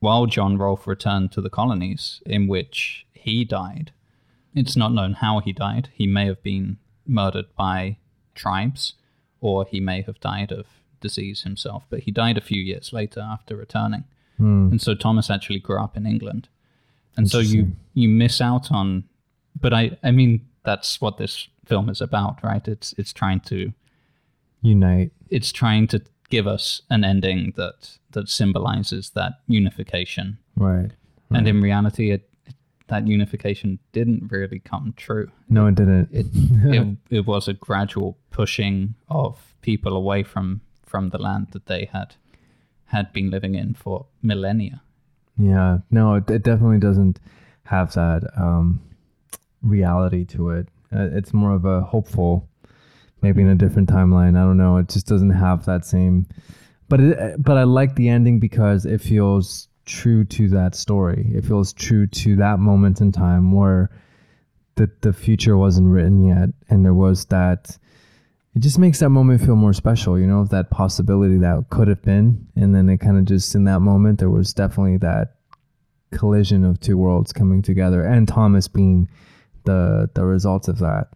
while 0.00 0.26
John 0.26 0.58
Rolfe 0.58 0.86
returned 0.86 1.30
to 1.32 1.40
the 1.40 1.50
colonies 1.50 2.20
in 2.26 2.48
which 2.48 3.06
he 3.12 3.44
died. 3.44 3.92
It's 4.54 4.76
not 4.76 4.92
known 4.92 5.12
how 5.14 5.38
he 5.38 5.52
died. 5.52 5.90
He 5.92 6.06
may 6.08 6.26
have 6.26 6.42
been 6.42 6.78
murdered 7.06 7.54
by 7.54 7.98
tribes 8.34 8.94
or 9.40 9.64
he 9.64 9.78
may 9.78 10.02
have 10.02 10.18
died 10.20 10.50
of 10.50 10.66
disease 11.00 11.42
himself, 11.42 11.84
but 11.88 12.00
he 12.00 12.10
died 12.10 12.36
a 12.36 12.40
few 12.42 12.60
years 12.60 12.92
later 12.92 13.20
after 13.20 13.54
returning. 13.56 14.04
Hmm. 14.38 14.68
And 14.72 14.82
so 14.82 14.94
Thomas 14.94 15.30
actually 15.30 15.60
grew 15.60 15.80
up 15.80 15.96
in 15.96 16.04
England. 16.06 16.48
And 17.16 17.30
so 17.30 17.38
you 17.38 17.72
you 17.94 18.08
miss 18.08 18.40
out 18.40 18.72
on 18.72 19.04
but 19.60 19.72
I 19.72 19.98
I 20.02 20.10
mean 20.10 20.46
that's 20.64 21.00
what 21.00 21.16
this 21.18 21.48
film 21.70 21.88
is 21.90 22.00
about, 22.02 22.42
right? 22.42 22.68
It's 22.68 22.94
it's 22.98 23.12
trying 23.12 23.40
to 23.52 23.72
Unite. 24.62 25.10
it's 25.30 25.52
trying 25.52 25.86
to 25.88 25.98
give 26.28 26.46
us 26.54 26.82
an 26.90 27.04
ending 27.04 27.52
that 27.56 27.98
that 28.12 28.28
symbolizes 28.28 29.10
that 29.10 29.32
unification 29.48 30.36
Right. 30.56 30.90
and 31.30 31.46
in 31.48 31.60
reality 31.62 32.10
it, 32.10 32.22
it 32.46 32.54
that 32.88 33.06
unification 33.06 33.78
didn't 33.92 34.30
really 34.32 34.60
come 34.70 34.92
true 34.96 35.28
No, 35.48 35.66
it 35.68 35.76
didn't. 35.76 36.08
it, 36.12 36.26
it 36.76 36.96
it 37.18 37.26
was 37.26 37.48
a 37.48 37.54
gradual 37.54 38.16
pushing 38.30 38.94
of 39.08 39.54
people 39.62 39.92
away 39.96 40.22
from 40.24 40.60
from 40.86 41.10
the 41.10 41.18
land 41.18 41.46
that 41.52 41.66
they 41.66 41.88
had 41.92 42.14
had 42.84 43.12
been 43.12 43.30
living 43.30 43.54
in 43.54 43.74
for 43.74 44.06
millennia 44.22 44.80
Yeah, 45.38 45.78
no, 45.90 46.16
it, 46.16 46.30
it 46.30 46.42
definitely 46.44 46.80
doesn't 46.80 47.18
have 47.64 47.92
that 47.94 48.22
um, 48.36 48.80
reality 49.62 50.24
to 50.24 50.50
it. 50.58 50.68
Uh, 50.94 51.08
it's 51.12 51.32
more 51.32 51.54
of 51.54 51.64
a 51.64 51.82
hopeful, 51.82 52.48
maybe 53.22 53.42
in 53.42 53.48
a 53.48 53.54
different 53.54 53.88
timeline. 53.88 54.36
I 54.36 54.42
don't 54.42 54.56
know. 54.56 54.76
It 54.76 54.88
just 54.88 55.06
doesn't 55.06 55.30
have 55.30 55.64
that 55.66 55.84
same. 55.84 56.26
But 56.88 57.00
it, 57.00 57.42
but 57.42 57.56
I 57.56 57.64
like 57.64 57.94
the 57.94 58.08
ending 58.08 58.40
because 58.40 58.84
it 58.84 59.00
feels 59.00 59.68
true 59.86 60.24
to 60.24 60.48
that 60.48 60.74
story. 60.74 61.30
It 61.34 61.44
feels 61.44 61.72
true 61.72 62.06
to 62.06 62.36
that 62.36 62.58
moment 62.58 63.00
in 63.00 63.12
time 63.12 63.52
where 63.52 63.90
the 64.74 64.90
the 65.00 65.12
future 65.12 65.56
wasn't 65.56 65.88
written 65.88 66.24
yet, 66.24 66.48
and 66.68 66.84
there 66.84 66.94
was 66.94 67.26
that. 67.26 67.76
It 68.56 68.62
just 68.62 68.80
makes 68.80 68.98
that 68.98 69.10
moment 69.10 69.42
feel 69.42 69.54
more 69.54 69.72
special, 69.72 70.18
you 70.18 70.26
know, 70.26 70.44
that 70.46 70.70
possibility 70.70 71.38
that 71.38 71.66
could 71.70 71.86
have 71.86 72.02
been, 72.02 72.48
and 72.56 72.74
then 72.74 72.88
it 72.88 72.98
kind 72.98 73.16
of 73.16 73.24
just 73.24 73.54
in 73.54 73.62
that 73.64 73.78
moment 73.78 74.18
there 74.18 74.28
was 74.28 74.52
definitely 74.52 74.96
that 74.98 75.36
collision 76.10 76.64
of 76.64 76.80
two 76.80 76.98
worlds 76.98 77.32
coming 77.32 77.62
together, 77.62 78.02
and 78.02 78.26
Thomas 78.26 78.66
being 78.66 79.08
the 79.64 80.08
the 80.14 80.24
result 80.24 80.68
of 80.68 80.78
that, 80.78 81.08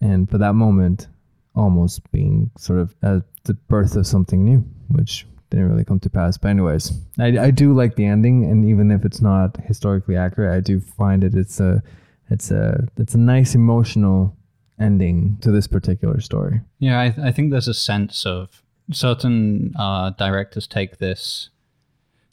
and 0.00 0.28
for 0.30 0.38
that 0.38 0.54
moment, 0.54 1.08
almost 1.54 2.10
being 2.12 2.50
sort 2.58 2.78
of 2.80 2.94
uh, 3.02 3.20
the 3.44 3.54
birth 3.54 3.96
of 3.96 4.06
something 4.06 4.44
new, 4.44 4.64
which 4.88 5.26
didn't 5.50 5.68
really 5.68 5.84
come 5.84 6.00
to 6.00 6.10
pass. 6.10 6.38
But 6.38 6.48
anyways, 6.48 6.92
I, 7.18 7.38
I 7.38 7.50
do 7.50 7.72
like 7.72 7.96
the 7.96 8.04
ending, 8.04 8.44
and 8.44 8.64
even 8.64 8.90
if 8.90 9.04
it's 9.04 9.20
not 9.20 9.56
historically 9.66 10.16
accurate, 10.16 10.56
I 10.56 10.60
do 10.60 10.80
find 10.80 11.24
it 11.24 11.34
it's 11.34 11.60
a 11.60 11.82
it's 12.30 12.50
a 12.50 12.86
it's 12.96 13.14
a 13.14 13.18
nice 13.18 13.54
emotional 13.54 14.36
ending 14.78 15.36
to 15.42 15.50
this 15.50 15.66
particular 15.66 16.20
story. 16.20 16.60
Yeah, 16.78 16.98
I, 17.00 17.14
I 17.28 17.32
think 17.32 17.50
there's 17.50 17.68
a 17.68 17.74
sense 17.74 18.24
of 18.24 18.62
certain 18.92 19.74
uh, 19.76 20.10
directors 20.10 20.66
take 20.66 20.98
this, 20.98 21.50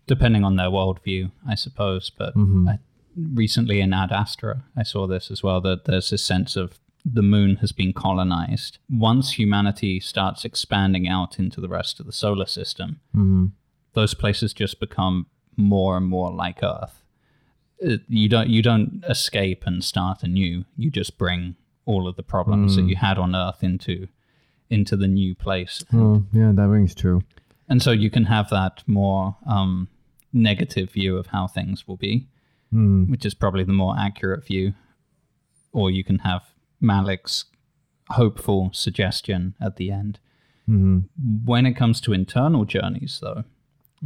depending 0.07 0.43
on 0.43 0.55
their 0.55 0.67
worldview, 0.69 1.31
I 1.47 1.55
suppose. 1.55 2.09
But 2.09 2.35
Mhm. 2.35 2.69
I, 2.69 2.79
recently 3.17 3.79
in 3.81 3.93
Ad 3.93 4.11
Astra, 4.11 4.63
I 4.75 4.83
saw 4.83 5.07
this 5.07 5.31
as 5.31 5.41
well 5.43 5.59
that 5.61 5.85
there's 5.85 6.09
this 6.09 6.23
sense 6.23 6.55
of 6.55 6.79
the 7.05 7.21
moon 7.23 7.57
has 7.57 7.71
been 7.71 7.93
colonized. 7.93 8.79
Once 8.89 9.33
humanity 9.39 9.99
starts 9.99 10.43
expanding 10.45 11.07
out 11.07 11.39
into 11.39 11.61
the 11.61 11.69
rest 11.69 11.99
of 11.99 12.05
the 12.05 12.11
solar 12.11 12.45
system, 12.45 12.99
Mm-hmm. 13.15 13.45
those 13.93 14.13
places 14.13 14.53
just 14.53 14.79
become 14.79 15.25
more 15.55 15.97
and 15.97 16.05
more 16.05 16.31
like 16.31 16.59
Earth. 16.63 17.01
You 18.09 18.27
don't 18.27 18.49
you 18.49 18.61
don't 18.63 19.03
escape 19.07 19.63
and 19.67 19.83
start 19.83 20.23
anew. 20.23 20.65
You 20.75 20.89
just 20.89 21.17
bring 21.17 21.55
all 21.85 22.07
of 22.07 22.15
the 22.15 22.23
problems 22.23 22.75
that 22.75 22.83
you 22.87 22.95
had 22.95 23.17
on 23.19 23.35
Earth 23.35 23.63
into 23.63 24.07
into 24.69 24.97
the 24.97 25.07
new 25.07 25.33
place, 25.33 25.83
Oh, 25.93 26.23
yeah, 26.33 26.51
that 26.53 26.67
rings 26.67 26.93
true. 26.93 27.23
and 27.69 27.81
so 27.81 27.91
you 27.91 28.09
can 28.09 28.25
have 28.25 28.49
that 28.49 28.83
more 28.85 29.37
um, 29.45 29.87
negative 30.33 30.91
view 30.91 31.15
of 31.17 31.27
how 31.27 31.47
things 31.47 31.87
will 31.87 31.95
be, 31.95 32.27
Mm. 32.73 33.09
which 33.09 33.25
is 33.25 33.33
probably 33.33 33.63
the 33.63 33.71
more 33.71 33.95
accurate 33.97 34.45
view, 34.45 34.73
or 35.71 35.89
you 35.89 36.03
can 36.03 36.19
have 36.19 36.43
Malick's 36.81 37.45
hopeful 38.09 38.71
suggestion 38.73 39.55
at 39.61 39.77
the 39.77 39.89
end. 39.89 40.19
hmm 40.65 40.99
When 41.45 41.65
it 41.65 41.75
comes 41.77 42.01
to 42.01 42.13
internal 42.13 42.65
journeys, 42.65 43.19
though, 43.21 43.45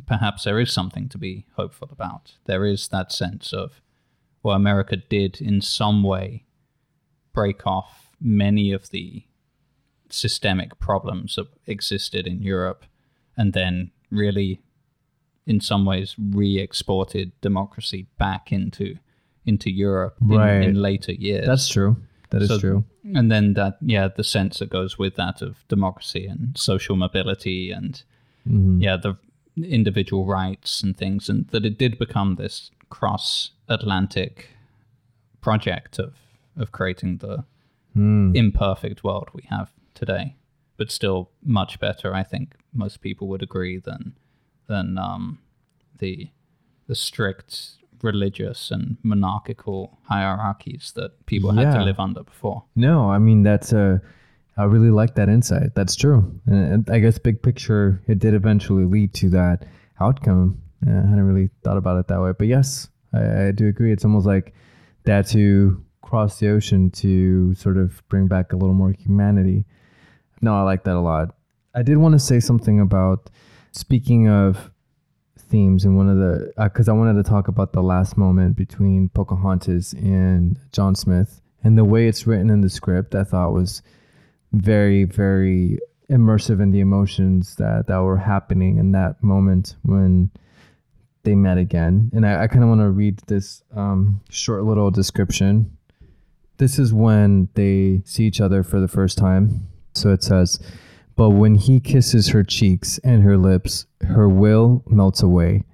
perhaps 0.06 0.44
there 0.44 0.60
is 0.60 0.72
something 0.72 1.10
to 1.10 1.18
be 1.18 1.48
hopeful 1.56 1.90
about. 1.92 2.34
There 2.46 2.66
is 2.66 2.88
that 2.90 3.12
sense 3.12 3.52
of, 3.52 3.82
well, 4.44 4.56
America 4.56 4.96
did 4.96 5.42
in 5.42 5.62
some 5.62 6.04
way 6.04 6.46
break 7.34 7.66
off 7.66 8.12
many 8.20 8.72
of 8.72 8.92
the 8.92 9.24
systemic 10.10 10.78
problems 10.80 11.36
that 11.36 11.48
existed 11.66 12.28
in 12.28 12.42
Europe 12.42 12.86
and 13.36 13.54
then 13.54 13.92
really, 14.10 14.62
in 15.48 15.60
some 15.60 15.86
ways, 15.86 16.16
re 16.18 16.60
exported 16.60 17.32
democracy 17.42 18.08
back 18.18 18.52
into 18.52 18.96
into 19.46 19.72
Europe 19.72 20.16
in, 20.22 20.28
Right. 20.28 20.64
in 20.64 20.76
later 20.76 21.14
years. 21.14 21.48
That's 21.48 21.68
true. 21.68 21.98
That 22.30 22.44
is 22.44 22.48
So- 22.50 22.60
true. 22.60 22.86
And 23.16 23.32
then 23.32 23.54
that, 23.56 23.78
yeah, 23.82 24.08
the 24.08 24.24
sense 24.24 24.60
that 24.60 24.70
goes 24.70 25.00
with 25.00 25.16
that 25.16 25.42
of 25.42 25.66
democracy 25.68 26.28
and 26.28 26.56
social 26.56 26.96
mobility 26.96 27.72
and, 27.72 28.04
Mhm. 28.48 28.80
yeah, 28.82 28.98
the 28.98 29.18
individual 29.58 30.28
rights 30.28 30.84
and 30.84 30.96
things, 30.96 31.28
and 31.28 31.48
that 31.48 31.66
it 31.66 31.80
did 31.80 31.98
become 31.98 32.36
this 32.36 32.70
cross 32.90 33.52
Atlantic 33.68 34.50
project 35.42 35.98
of, 36.00 36.14
of 36.56 36.72
creating 36.72 37.18
the 37.18 37.44
Mm. 37.98 38.36
imperfect 38.38 39.04
world 39.04 39.28
we 39.34 39.42
have 39.50 39.74
today, 39.96 40.36
but 40.78 40.92
still 40.92 41.30
much 41.44 41.80
better, 41.80 42.14
I 42.14 42.24
think 42.24 42.56
most 42.72 43.02
people 43.02 43.28
would 43.28 43.42
agree, 43.44 43.80
than, 43.80 44.14
than 44.72 44.98
um, 44.98 45.40
the, 46.00 46.30
the 46.88 46.96
strict 46.96 47.78
religious 48.02 48.72
and 48.72 48.98
monarchical 49.04 50.00
hierarchies 50.04 50.92
that 50.96 51.26
people 51.26 51.52
had 51.52 51.74
to 51.74 51.84
live 51.84 52.00
under 52.00 52.24
before. 52.24 52.64
No, 52.76 53.12
I 53.12 53.20
mean 53.20 53.44
that's 53.44 53.74
uh 53.74 54.00
I 54.58 54.64
really 54.64 54.90
like 54.90 55.16
that 55.16 55.30
insight. 55.30 55.76
That's 55.76 55.96
true. 55.96 56.40
And 56.46 56.90
I 56.90 57.00
guess 57.00 57.18
big 57.18 57.42
picture, 57.42 58.02
it 58.08 58.20
did 58.20 58.34
eventually 58.34 58.86
lead 58.86 59.14
to 59.16 59.30
that 59.30 59.66
outcome. 60.00 60.62
I 60.86 60.90
hadn't 60.90 61.28
really 61.28 61.50
thought 61.64 61.78
about 61.78 61.98
it 62.00 62.08
that 62.08 62.22
way, 62.22 62.32
but 62.38 62.48
yes, 62.48 62.90
I, 63.14 63.48
I 63.48 63.52
do 63.52 63.68
agree. 63.68 63.92
It's 63.94 64.04
almost 64.04 64.26
like 64.26 64.54
that 65.04 65.28
to 65.30 65.84
cross 66.02 66.40
the 66.40 66.50
ocean 66.50 66.92
to 66.92 67.54
sort 67.56 67.78
of 67.78 68.02
bring 68.10 68.28
back 68.28 68.52
a 68.52 68.58
little 68.58 68.76
more 68.76 68.92
humanity. 68.92 69.66
No, 70.42 70.56
I 70.56 70.64
like 70.64 70.84
that 70.84 70.96
a 70.96 71.00
lot. 71.00 71.36
I 71.74 71.84
did 71.84 71.98
want 71.98 72.14
to 72.14 72.20
say 72.20 72.40
something 72.40 72.82
about 72.82 73.30
Speaking 73.72 74.28
of 74.28 74.72
themes, 75.38 75.86
and 75.86 75.98
one 75.98 76.10
of 76.10 76.18
the 76.18 76.54
because 76.58 76.90
I 76.90 76.94
wanted 76.94 77.24
to 77.24 77.30
talk 77.30 77.48
about 77.48 77.74
the 77.74 77.82
last 77.82 78.18
moment 78.18 78.56
between 78.56 79.10
Pocahontas 79.10 79.94
and 79.94 80.58
John 80.72 80.96
Smith, 80.96 81.42
and 81.64 81.78
the 81.78 81.86
way 81.86 82.08
it's 82.08 82.28
written 82.28 82.50
in 82.50 82.62
the 82.62 82.70
script, 82.70 83.16
I 83.16 83.24
thought 83.24 83.54
was 83.54 83.82
very, 84.52 85.06
very 85.06 85.80
immersive 86.10 86.62
in 86.62 86.72
the 86.72 86.82
emotions 86.82 87.56
that 87.56 87.88
that 87.88 88.00
were 88.00 88.18
happening 88.18 88.78
in 88.78 88.92
that 88.92 89.24
moment 89.24 89.76
when 89.84 90.30
they 91.24 91.36
met 91.36 91.58
again. 91.58 92.12
And 92.14 92.26
I, 92.26 92.44
I 92.44 92.48
kind 92.48 92.64
of 92.64 92.70
want 92.70 92.82
to 92.82 92.90
read 92.90 93.20
this 93.28 93.64
um, 93.76 94.22
short 94.30 94.64
little 94.64 94.92
description. 94.92 95.78
This 96.58 96.78
is 96.78 96.94
when 96.94 97.48
they 97.54 98.02
see 98.06 98.26
each 98.26 98.42
other 98.42 98.64
for 98.64 98.80
the 98.80 98.88
first 98.88 99.18
time. 99.18 99.68
So 99.94 100.10
it 100.10 100.24
says, 100.24 100.60
But 101.22 101.36
when 101.38 101.54
he 101.54 101.80
kisses 101.80 102.30
her 102.30 102.44
cheeks 102.44 102.98
and 103.04 103.22
her 103.22 103.38
lips, 103.38 103.86
her 104.08 104.28
will 104.28 104.82
melts 104.88 105.22
away. 105.22 105.66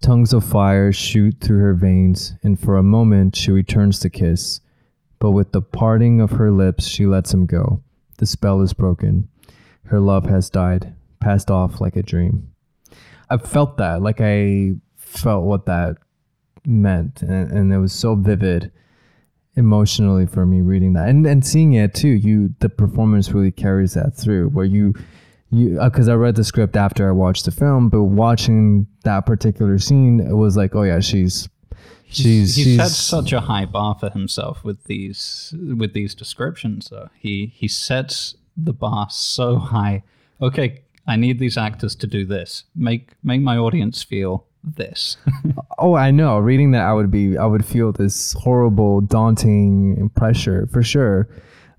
Tongues 0.00 0.32
of 0.32 0.42
fire 0.42 0.92
shoot 0.92 1.36
through 1.40 1.60
her 1.60 1.74
veins, 1.74 2.34
and 2.42 2.58
for 2.58 2.76
a 2.76 2.82
moment 2.82 3.36
she 3.36 3.52
returns 3.52 4.00
to 4.00 4.10
kiss. 4.10 4.58
But 5.20 5.30
with 5.30 5.52
the 5.52 5.62
parting 5.62 6.20
of 6.20 6.32
her 6.32 6.50
lips, 6.50 6.84
she 6.84 7.06
lets 7.06 7.32
him 7.32 7.46
go. 7.46 7.80
The 8.18 8.26
spell 8.26 8.60
is 8.60 8.72
broken. 8.72 9.28
Her 9.84 10.00
love 10.00 10.24
has 10.24 10.50
died, 10.50 10.92
passed 11.20 11.48
off 11.48 11.80
like 11.80 11.94
a 11.94 12.02
dream. 12.02 12.52
I 13.30 13.36
felt 13.36 13.76
that, 13.76 14.02
like 14.02 14.20
I 14.20 14.72
felt 14.96 15.44
what 15.44 15.64
that 15.66 15.98
meant, 16.66 17.22
and, 17.22 17.52
and 17.52 17.72
it 17.72 17.78
was 17.78 17.92
so 17.92 18.16
vivid 18.16 18.72
emotionally 19.56 20.26
for 20.26 20.46
me 20.46 20.60
reading 20.60 20.94
that. 20.94 21.08
And 21.08 21.26
and 21.26 21.44
seeing 21.44 21.72
it 21.74 21.94
too. 21.94 22.08
You 22.08 22.54
the 22.60 22.68
performance 22.68 23.30
really 23.32 23.50
carries 23.50 23.94
that 23.94 24.14
through, 24.16 24.48
where 24.48 24.64
you 24.64 24.94
you 25.50 25.80
uh, 25.80 25.88
because 25.88 26.08
I 26.08 26.14
read 26.14 26.36
the 26.36 26.44
script 26.44 26.76
after 26.76 27.08
I 27.08 27.12
watched 27.12 27.44
the 27.44 27.50
film, 27.50 27.88
but 27.88 28.04
watching 28.04 28.86
that 29.04 29.26
particular 29.26 29.78
scene, 29.78 30.20
it 30.20 30.34
was 30.34 30.56
like, 30.56 30.74
oh 30.74 30.82
yeah, 30.82 31.00
she's 31.00 31.48
she's 32.08 32.54
he's 32.56 32.64
she's 32.64 32.76
set 32.76 32.90
such 32.90 33.32
a 33.32 33.40
high 33.40 33.66
bar 33.66 33.96
for 33.98 34.10
himself 34.10 34.64
with 34.64 34.84
these 34.84 35.54
with 35.76 35.92
these 35.92 36.14
descriptions 36.14 36.88
though. 36.90 37.08
He 37.18 37.52
he 37.54 37.68
sets 37.68 38.36
the 38.56 38.72
bar 38.72 39.08
so 39.10 39.56
high. 39.56 40.02
Okay 40.40 40.82
i 41.06 41.16
need 41.16 41.38
these 41.38 41.56
actors 41.56 41.94
to 41.96 42.06
do 42.06 42.24
this. 42.24 42.64
Make 42.74 43.10
make 43.22 43.40
my 43.40 43.56
audience 43.56 44.02
feel 44.02 44.46
this 44.64 45.16
Oh, 45.78 45.94
I 45.94 46.12
know. 46.12 46.38
Reading 46.38 46.70
that, 46.72 46.82
I 46.82 46.92
would 46.92 47.10
be, 47.10 47.36
I 47.36 47.44
would 47.44 47.64
feel 47.64 47.90
this 47.90 48.34
horrible, 48.34 49.00
daunting 49.00 50.10
pressure 50.14 50.68
for 50.68 50.82
sure. 50.82 51.28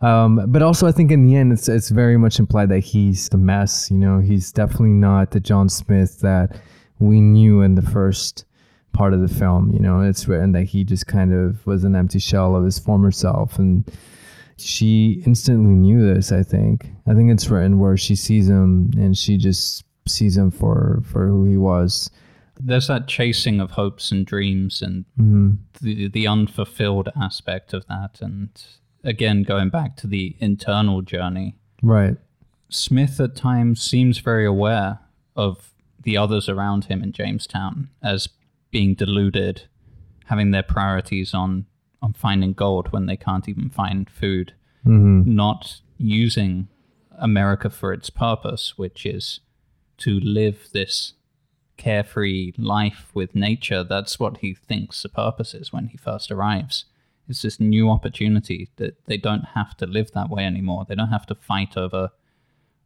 Um, 0.02 0.44
but 0.48 0.62
also, 0.62 0.86
I 0.86 0.92
think 0.92 1.10
in 1.10 1.26
the 1.26 1.38
end, 1.38 1.54
it's 1.54 1.70
it's 1.70 1.90
very 1.90 2.18
much 2.18 2.38
implied 2.38 2.68
that 2.70 2.80
he's 2.80 3.30
the 3.30 3.38
mess. 3.38 3.90
You 3.90 3.98
know, 3.98 4.20
he's 4.20 4.52
definitely 4.52 4.90
not 4.90 5.32
the 5.32 5.40
John 5.40 5.70
Smith 5.70 6.20
that 6.20 6.60
we 7.00 7.22
knew 7.22 7.62
in 7.62 7.76
the 7.76 7.82
first 7.82 8.44
part 8.92 9.14
of 9.14 9.22
the 9.22 9.34
film. 9.34 9.72
You 9.72 9.80
know, 9.80 10.02
it's 10.02 10.28
written 10.28 10.52
that 10.52 10.66
he 10.66 10.84
just 10.84 11.08
kind 11.08 11.34
of 11.34 11.66
was 11.66 11.86
an 11.86 11.96
empty 11.96 12.20
shell 12.20 12.58
of 12.58 12.66
his 12.66 12.78
former 12.78 13.12
self, 13.12 13.58
and 13.58 13.90
she 14.58 15.24
instantly 15.26 15.76
knew 15.76 16.14
this. 16.14 16.34
I 16.34 16.44
think. 16.44 16.90
I 17.08 17.14
think 17.14 17.32
it's 17.32 17.50
written 17.50 17.80
where 17.80 17.96
she 17.96 18.18
sees 18.18 18.50
him 18.50 18.92
and 18.98 19.18
she 19.18 19.38
just 19.38 19.86
sees 20.06 20.36
him 20.36 20.52
for 20.52 21.02
for 21.06 21.28
who 21.28 21.46
he 21.46 21.56
was. 21.56 22.12
There's 22.60 22.88
that 22.88 23.08
chasing 23.08 23.60
of 23.60 23.72
hopes 23.72 24.12
and 24.12 24.26
dreams 24.26 24.82
and 24.82 25.06
hmm 25.16 25.52
the 25.82 26.08
the 26.10 26.28
unfulfilled 26.28 27.10
aspect 27.20 27.74
of 27.74 27.86
that. 27.88 28.20
And 28.22 28.50
again 29.04 29.44
going 29.44 29.70
back 29.70 29.96
to 29.98 30.08
the 30.08 30.36
internal 30.40 31.02
journey 31.02 31.56
Right. 31.84 32.16
Smith 32.70 33.20
at 33.20 33.36
times 33.36 33.84
seems 33.84 34.18
very 34.20 34.46
aware 34.46 35.00
of 35.36 35.74
the 36.02 36.18
others 36.18 36.50
around 36.50 36.86
him 36.86 37.04
in 37.04 37.12
Jamestown 37.12 37.90
as 38.02 38.30
being 38.72 38.96
deluded, 38.96 39.64
having 40.26 40.52
their 40.52 40.64
priorities 40.64 41.34
on 41.34 41.66
on 42.02 42.14
finding 42.14 42.54
gold 42.54 42.92
when 42.92 43.06
they 43.06 43.16
can't 43.16 43.48
even 43.48 43.70
find 43.70 44.10
food, 44.10 44.54
hmm 44.84 45.22
not 45.26 45.82
using 45.98 46.68
America 47.18 47.70
for 47.70 47.94
its 47.94 48.10
purpose, 48.10 48.78
which 48.78 49.06
is 49.06 49.40
to 49.98 50.20
live 50.20 50.70
this 50.74 51.14
carefree 51.84 52.54
life 52.58 53.12
with 53.14 53.36
nature. 53.36 53.84
That's 53.84 54.20
what 54.20 54.38
he 54.38 54.54
thinks 54.54 55.04
the 55.04 55.10
purpose 55.10 55.54
is 55.54 55.74
when 55.74 55.88
he 55.88 55.98
first 55.98 56.32
arrives. 56.32 56.86
It's 57.28 57.42
this 57.42 57.60
new 57.60 57.90
opportunity 57.90 58.70
that 58.78 59.06
they 59.06 59.18
don't 59.18 59.48
have 59.54 59.76
to 59.78 59.86
live 59.86 60.12
that 60.12 60.30
way 60.30 60.46
anymore. 60.46 60.86
They 60.88 60.96
don't 60.96 61.10
have 61.10 61.28
to 61.28 61.36
fight 61.36 61.76
over 61.78 62.10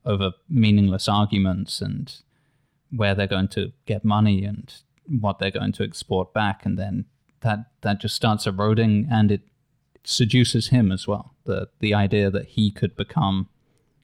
over 0.05 0.31
meaningless 0.49 1.09
arguments 1.09 1.81
and 1.81 2.21
where 2.95 3.13
they're 3.13 3.27
going 3.27 3.49
to 3.49 3.73
get 3.85 4.05
money 4.05 4.45
and 4.45 4.73
what 5.19 5.37
they're 5.37 5.51
going 5.51 5.73
to 5.73 5.83
export 5.83 6.33
back 6.33 6.65
and 6.65 6.79
then 6.79 7.05
that 7.41 7.59
that 7.81 7.99
just 7.99 8.15
starts 8.15 8.47
eroding 8.47 9.05
and 9.11 9.31
it 9.31 9.41
seduces 10.05 10.69
him 10.69 10.93
as 10.93 11.07
well 11.07 11.33
the 11.43 11.67
the 11.79 11.93
idea 11.93 12.31
that 12.31 12.45
he 12.45 12.71
could 12.71 12.95
become 12.95 13.49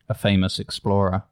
a 0.10 0.14
famous 0.14 0.60
explorer 0.60 1.24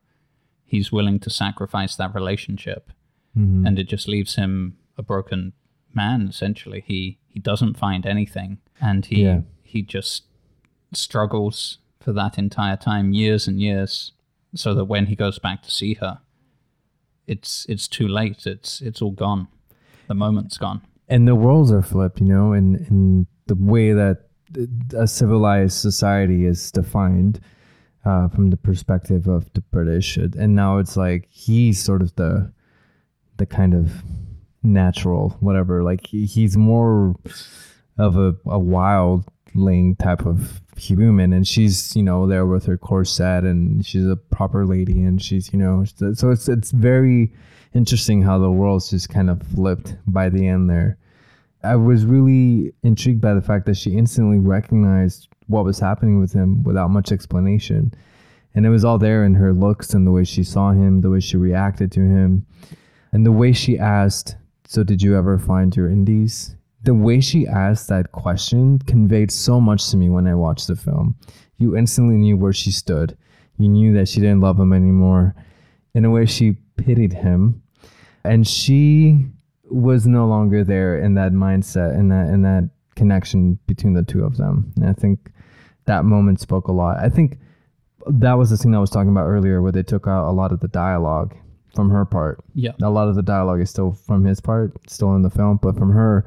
he's 0.65 0.91
willing 0.91 1.19
to 1.19 1.29
sacrifice 1.29 1.97
that 1.97 2.15
relationship 2.15 2.91
hmm 3.35 3.65
and 3.65 3.79
it 3.79 3.87
just 3.87 4.07
leaves 4.07 4.35
him 4.35 4.77
a 4.97 5.03
broken 5.03 5.53
man 5.93 6.27
essentially. 6.27 6.83
He 6.85 7.17
he 7.27 7.39
doesn't 7.39 7.77
find 7.77 8.05
anything. 8.05 8.57
And 8.79 9.05
he 9.05 9.23
Yeah. 9.23 9.41
he 9.63 9.81
just 9.81 10.23
struggles 10.93 11.77
for 11.99 12.11
that 12.13 12.37
entire 12.37 12.75
time 12.77 13.13
years 13.13 13.47
and 13.47 13.61
years 13.61 14.11
so 14.55 14.73
that 14.73 14.85
when 14.85 15.05
he 15.05 15.15
goes 15.15 15.39
back 15.39 15.61
to 15.63 15.71
see 15.71 15.93
her 15.95 16.19
it's 17.27 17.65
it's 17.69 17.87
too 17.87 18.07
late. 18.07 18.45
It's 18.45 18.81
it's 18.81 19.01
all 19.01 19.11
gone. 19.11 19.47
The 20.07 20.15
moment's 20.15 20.57
gone. 20.57 20.81
And 21.07 21.27
the 21.27 21.35
worlds 21.35 21.71
are 21.71 21.81
flipped, 21.81 22.19
you 22.19 22.27
know, 22.27 22.51
and 22.53 22.75
in 22.89 23.27
the 23.47 23.55
way 23.55 23.93
that 23.93 24.27
a 24.93 25.07
civilized 25.07 25.77
society 25.77 26.45
is 26.45 26.71
defined 26.71 27.39
uh, 28.05 28.27
from 28.29 28.49
the 28.49 28.57
perspective 28.57 29.27
of 29.27 29.51
the 29.53 29.61
British, 29.61 30.17
and 30.17 30.55
now 30.55 30.77
it's 30.77 30.97
like 30.97 31.27
he's 31.29 31.81
sort 31.81 32.01
of 32.01 32.13
the 32.15 32.51
the 33.41 33.45
kind 33.47 33.73
of 33.73 34.03
natural 34.63 35.35
whatever. 35.39 35.83
Like 35.83 36.07
he, 36.07 36.25
he's 36.25 36.55
more 36.55 37.15
of 37.97 38.15
a, 38.15 38.29
a 38.45 38.59
wildling 38.59 39.97
type 39.97 40.25
of 40.25 40.61
human, 40.77 41.33
and 41.33 41.47
she's 41.47 41.95
you 41.95 42.03
know 42.03 42.27
there 42.27 42.45
with 42.45 42.65
her 42.65 42.77
corset, 42.77 43.43
and 43.43 43.85
she's 43.85 44.07
a 44.07 44.15
proper 44.15 44.65
lady, 44.65 45.01
and 45.01 45.21
she's 45.21 45.51
you 45.51 45.59
know 45.59 45.83
so 46.13 46.29
it's 46.29 46.47
it's 46.47 46.71
very 46.71 47.33
interesting 47.73 48.21
how 48.21 48.37
the 48.37 48.51
world's 48.51 48.89
just 48.91 49.09
kind 49.09 49.29
of 49.29 49.41
flipped 49.41 49.95
by 50.05 50.29
the 50.29 50.47
end 50.47 50.69
there. 50.69 50.97
I 51.63 51.75
was 51.75 52.05
really 52.05 52.73
intrigued 52.83 53.21
by 53.21 53.33
the 53.33 53.41
fact 53.41 53.65
that 53.65 53.77
she 53.77 53.91
instantly 53.91 54.39
recognized 54.39 55.27
what 55.47 55.65
was 55.65 55.79
happening 55.79 56.19
with 56.19 56.33
him 56.33 56.63
without 56.63 56.89
much 56.89 57.11
explanation. 57.11 57.93
And 58.53 58.65
it 58.65 58.69
was 58.69 58.83
all 58.83 58.97
there 58.97 59.23
in 59.23 59.35
her 59.35 59.53
looks 59.53 59.93
and 59.93 60.05
the 60.05 60.11
way 60.11 60.25
she 60.25 60.43
saw 60.43 60.71
him, 60.71 61.01
the 61.01 61.09
way 61.09 61.19
she 61.21 61.37
reacted 61.37 61.91
to 61.93 62.01
him, 62.01 62.45
and 63.11 63.25
the 63.25 63.31
way 63.31 63.51
she 63.53 63.77
asked, 63.77 64.35
So, 64.65 64.83
did 64.83 65.01
you 65.01 65.17
ever 65.17 65.37
find 65.37 65.75
your 65.75 65.89
Indies? 65.89 66.55
The 66.83 66.93
way 66.93 67.21
she 67.21 67.45
asked 67.45 67.89
that 67.89 68.11
question 68.11 68.79
conveyed 68.79 69.31
so 69.31 69.61
much 69.61 69.89
to 69.91 69.97
me 69.97 70.09
when 70.09 70.27
I 70.27 70.33
watched 70.33 70.67
the 70.67 70.75
film. 70.75 71.15
You 71.57 71.77
instantly 71.77 72.15
knew 72.15 72.37
where 72.37 72.53
she 72.53 72.71
stood. 72.71 73.17
You 73.57 73.69
knew 73.69 73.93
that 73.93 74.07
she 74.07 74.19
didn't 74.19 74.41
love 74.41 74.59
him 74.59 74.73
anymore. 74.73 75.35
In 75.93 76.05
a 76.05 76.09
way, 76.09 76.25
she 76.25 76.53
pitied 76.77 77.13
him. 77.13 77.61
And 78.23 78.47
she 78.47 79.27
was 79.65 80.07
no 80.07 80.25
longer 80.25 80.63
there 80.63 80.99
in 80.99 81.13
that 81.15 81.31
mindset 81.31 81.97
in 81.97 82.09
that 82.09 82.27
in 82.27 82.41
that 82.41 82.69
connection 82.95 83.57
between 83.67 83.93
the 83.93 84.03
two 84.03 84.23
of 84.23 84.37
them. 84.37 84.73
And 84.77 84.89
I 84.89 84.93
think 84.93 85.31
that 85.85 86.05
moment 86.05 86.39
spoke 86.39 86.67
a 86.67 86.71
lot. 86.71 86.97
I 86.97 87.09
think 87.09 87.39
that 88.07 88.33
was 88.33 88.49
the 88.49 88.57
thing 88.57 88.75
I 88.75 88.79
was 88.79 88.89
talking 88.89 89.11
about 89.11 89.27
earlier 89.27 89.61
where 89.61 89.71
they 89.71 89.83
took 89.83 90.07
out 90.07 90.29
a 90.29 90.33
lot 90.33 90.51
of 90.51 90.59
the 90.59 90.67
dialogue 90.67 91.35
from 91.73 91.89
her 91.89 92.05
part. 92.05 92.43
yeah 92.53 92.71
A 92.81 92.89
lot 92.89 93.07
of 93.07 93.15
the 93.15 93.21
dialogue 93.21 93.61
is 93.61 93.69
still 93.69 93.93
from 93.93 94.25
his 94.25 94.41
part, 94.41 94.73
still 94.89 95.15
in 95.15 95.21
the 95.21 95.29
film, 95.29 95.59
but 95.61 95.77
from 95.77 95.91
her 95.91 96.25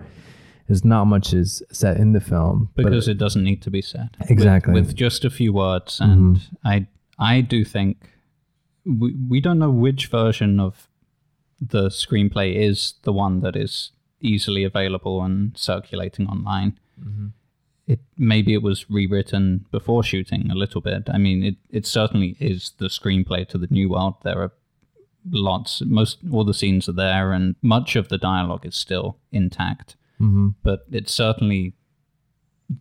is 0.68 0.84
not 0.84 1.04
much 1.04 1.32
is 1.32 1.62
set 1.70 1.96
in 1.98 2.12
the 2.12 2.20
film. 2.20 2.70
Because 2.74 3.08
it 3.08 3.18
doesn't 3.18 3.44
need 3.44 3.62
to 3.62 3.70
be 3.70 3.82
said 3.82 4.16
Exactly. 4.28 4.72
with, 4.72 4.94
just 4.94 5.24
a 5.24 5.30
few 5.30 5.52
words 5.52 6.00
and 6.00 6.36
mm-hmm. 6.36 6.68
i 6.68 6.86
i 7.18 7.40
do 7.40 7.64
think 7.64 8.10
we, 8.86 9.14
we 9.28 9.40
don't 9.40 9.58
know 9.58 9.70
which 9.70 10.06
version 10.06 10.60
of 10.60 10.88
the 11.60 11.88
screenplay 11.88 12.54
is 12.54 12.94
the 13.02 13.12
one 13.12 13.40
that 13.40 13.56
is 13.56 13.90
easily 14.20 14.62
available 14.64 15.22
and 15.22 15.56
circulating 15.56 16.28
online 16.28 16.78
mm-hmm. 17.00 17.26
it 17.86 18.00
maybe 18.16 18.54
it 18.54 18.62
was 18.62 18.88
rewritten 18.88 19.66
before 19.72 20.04
shooting 20.04 20.50
a 20.50 20.54
little 20.54 20.80
bit 20.80 21.08
i 21.12 21.18
mean 21.18 21.42
it, 21.42 21.56
it 21.70 21.86
certainly 21.86 22.36
is 22.38 22.72
the 22.78 22.86
screenplay 22.86 23.46
to 23.46 23.58
the 23.58 23.68
new 23.70 23.88
world 23.88 24.14
there 24.22 24.40
are 24.40 24.52
lots 25.30 25.80
most 25.86 26.18
all 26.30 26.44
the 26.44 26.52
scenes 26.54 26.88
are 26.88 26.92
there 26.92 27.32
and 27.32 27.54
much 27.62 27.96
of 27.96 28.08
the 28.08 28.18
dialogue 28.18 28.64
is 28.66 28.76
still 28.76 29.16
intact 29.32 29.96
Mhm. 30.20 30.54
but 30.62 30.84
it's 30.90 31.12
certainly 31.14 31.74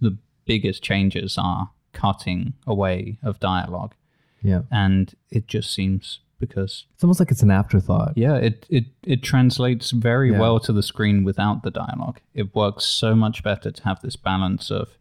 the 0.02 0.18
biggest 0.46 0.84
changes 0.84 1.38
are 1.38 1.72
cutting 1.94 2.54
away 2.68 3.18
of 3.24 3.40
dialogue 3.40 3.94
yeah. 4.42 4.64
and 4.72 5.14
it 5.32 5.48
just 5.48 5.72
seems 5.74 6.20
because 6.40 6.86
It's 6.96 7.04
almost 7.04 7.20
like 7.22 7.32
it's 7.32 7.44
an 7.44 7.52
afterthought. 7.52 8.14
yeah, 8.18 8.36
it 8.36 8.66
it 8.70 8.86
it 9.04 9.24
translates 9.24 9.92
very 9.92 10.32
Yeah. 10.32 10.40
well 10.40 10.60
to 10.60 10.74
the 10.74 10.84
screen 10.84 11.24
without 11.24 11.64
the 11.64 11.72
dialogue. 11.72 12.20
It 12.34 12.54
works 12.54 12.84
so 12.86 13.16
much 13.16 13.44
better 13.44 13.72
to 13.72 13.84
have 13.84 14.02
this 14.02 14.18
balance 14.18 14.70
of 14.70 14.98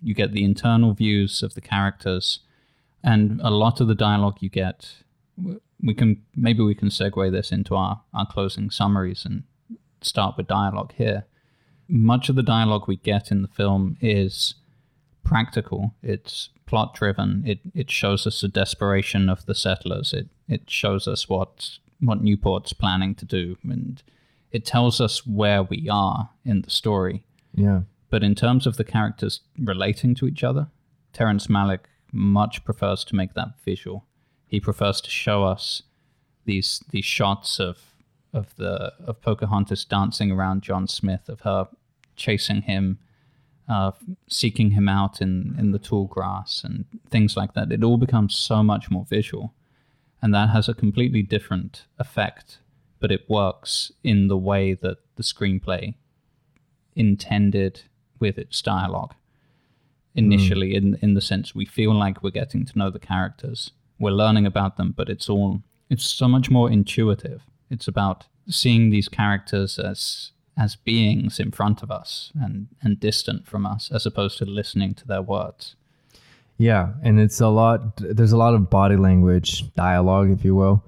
you 0.00 0.14
get 0.14 0.30
the 0.32 0.44
internal 0.44 0.92
views 0.92 1.42
of 1.42 1.54
the 1.54 1.60
characters, 1.60 2.38
and 3.02 3.40
a 3.42 3.50
lot 3.50 3.80
of 3.80 3.88
the 3.88 3.94
dialogue 3.96 4.36
you 4.40 4.48
get. 4.48 5.02
We 5.84 5.94
can 5.94 6.22
maybe 6.34 6.62
we 6.62 6.74
can 6.74 6.88
segue 6.88 7.30
this 7.30 7.52
into 7.52 7.74
our 7.74 8.00
our 8.12 8.26
closing 8.26 8.70
summaries 8.70 9.24
and 9.24 9.44
start 10.00 10.36
with 10.36 10.46
dialogue 10.46 10.92
here. 10.96 11.26
Much 11.88 12.28
of 12.28 12.36
the 12.36 12.42
dialogue 12.42 12.88
we 12.88 12.96
get 12.96 13.30
in 13.30 13.42
the 13.42 13.48
film 13.48 13.96
is 14.00 14.54
practical. 15.22 15.94
It's 16.02 16.48
plot 16.66 16.94
driven. 16.94 17.42
It 17.46 17.60
it 17.74 17.90
shows 17.90 18.26
us 18.26 18.40
the 18.40 18.48
desperation 18.48 19.28
of 19.28 19.46
the 19.46 19.54
settlers. 19.54 20.12
It 20.12 20.28
it 20.48 20.70
shows 20.70 21.06
us 21.06 21.28
what 21.28 21.78
what 22.00 22.22
Newport's 22.22 22.72
planning 22.72 23.14
to 23.16 23.24
do, 23.24 23.56
and 23.62 24.02
it 24.52 24.64
tells 24.64 25.00
us 25.00 25.26
where 25.26 25.62
we 25.62 25.88
are 25.90 26.30
in 26.44 26.62
the 26.62 26.70
story. 26.70 27.24
Yeah. 27.54 27.82
But 28.10 28.22
in 28.22 28.34
terms 28.34 28.66
of 28.66 28.76
the 28.76 28.84
characters 28.84 29.40
relating 29.58 30.14
to 30.16 30.26
each 30.26 30.44
other, 30.44 30.68
Terrence 31.12 31.48
Malick 31.48 31.80
much 32.12 32.64
prefers 32.64 33.02
to 33.04 33.16
make 33.16 33.34
that 33.34 33.58
visual. 33.64 34.04
He 34.54 34.60
prefers 34.60 35.00
to 35.00 35.10
show 35.10 35.42
us 35.42 35.82
these 36.44 36.84
these 36.90 37.04
shots 37.04 37.58
of 37.58 37.76
of 38.32 38.54
the 38.54 38.92
of 39.04 39.20
Pocahontas 39.20 39.84
dancing 39.84 40.30
around 40.30 40.62
John 40.62 40.86
Smith, 40.86 41.28
of 41.28 41.40
her 41.40 41.66
chasing 42.14 42.62
him, 42.62 43.00
uh, 43.68 43.90
seeking 44.28 44.70
him 44.70 44.88
out 44.88 45.20
in 45.20 45.56
in 45.58 45.72
the 45.72 45.80
tall 45.80 46.06
grass 46.06 46.62
and 46.62 46.84
things 47.10 47.36
like 47.36 47.54
that. 47.54 47.72
It 47.72 47.82
all 47.82 47.96
becomes 47.96 48.36
so 48.36 48.62
much 48.62 48.92
more 48.92 49.04
visual, 49.04 49.52
and 50.22 50.32
that 50.32 50.50
has 50.50 50.68
a 50.68 50.74
completely 50.74 51.22
different 51.22 51.86
effect. 51.98 52.58
But 53.00 53.10
it 53.10 53.28
works 53.28 53.90
in 54.04 54.28
the 54.28 54.38
way 54.38 54.74
that 54.74 54.98
the 55.16 55.24
screenplay 55.24 55.94
intended 56.94 57.82
with 58.20 58.38
its 58.38 58.62
dialogue 58.62 59.14
initially 60.14 60.76
in 60.76 60.96
in 61.02 61.14
the 61.14 61.20
sense 61.20 61.56
we 61.56 61.64
feel 61.64 61.92
like 61.92 62.22
we're 62.22 62.30
getting 62.30 62.64
to 62.64 62.78
know 62.78 62.88
the 62.88 63.00
characters 63.00 63.72
we're 63.98 64.10
learning 64.10 64.46
about 64.46 64.76
them 64.76 64.92
but 64.96 65.08
it's 65.08 65.28
all 65.28 65.62
it's 65.90 66.04
so 66.04 66.28
much 66.28 66.50
more 66.50 66.70
intuitive 66.70 67.42
it's 67.70 67.88
about 67.88 68.26
seeing 68.48 68.90
these 68.90 69.08
characters 69.08 69.78
as 69.78 70.32
as 70.56 70.76
beings 70.76 71.40
in 71.40 71.50
front 71.50 71.82
of 71.82 71.90
us 71.90 72.32
and 72.40 72.68
and 72.82 73.00
distant 73.00 73.46
from 73.46 73.66
us 73.66 73.90
as 73.92 74.06
opposed 74.06 74.38
to 74.38 74.44
listening 74.44 74.94
to 74.94 75.06
their 75.06 75.22
words 75.22 75.76
Yeah, 76.58 76.92
and 77.02 77.18
it's 77.18 77.40
a 77.40 77.48
lot. 77.48 77.96
There's 77.96 78.30
a 78.32 78.36
lot 78.36 78.54
of 78.54 78.70
body 78.70 78.96
language, 78.96 79.74
dialogue, 79.74 80.30
if 80.30 80.44
you 80.44 80.54
will, 80.54 80.84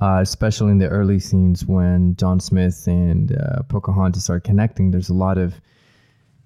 uh, 0.00 0.20
especially 0.22 0.70
in 0.70 0.78
the 0.78 0.88
early 0.88 1.18
scenes 1.18 1.66
when 1.66 2.14
John 2.14 2.38
Smith 2.40 2.86
and 2.86 3.32
uh, 3.36 3.62
Pocahontas 3.68 4.30
are 4.30 4.38
connecting. 4.40 4.92
There's 4.92 5.10
a 5.10 5.14
lot 5.14 5.36
of 5.36 5.60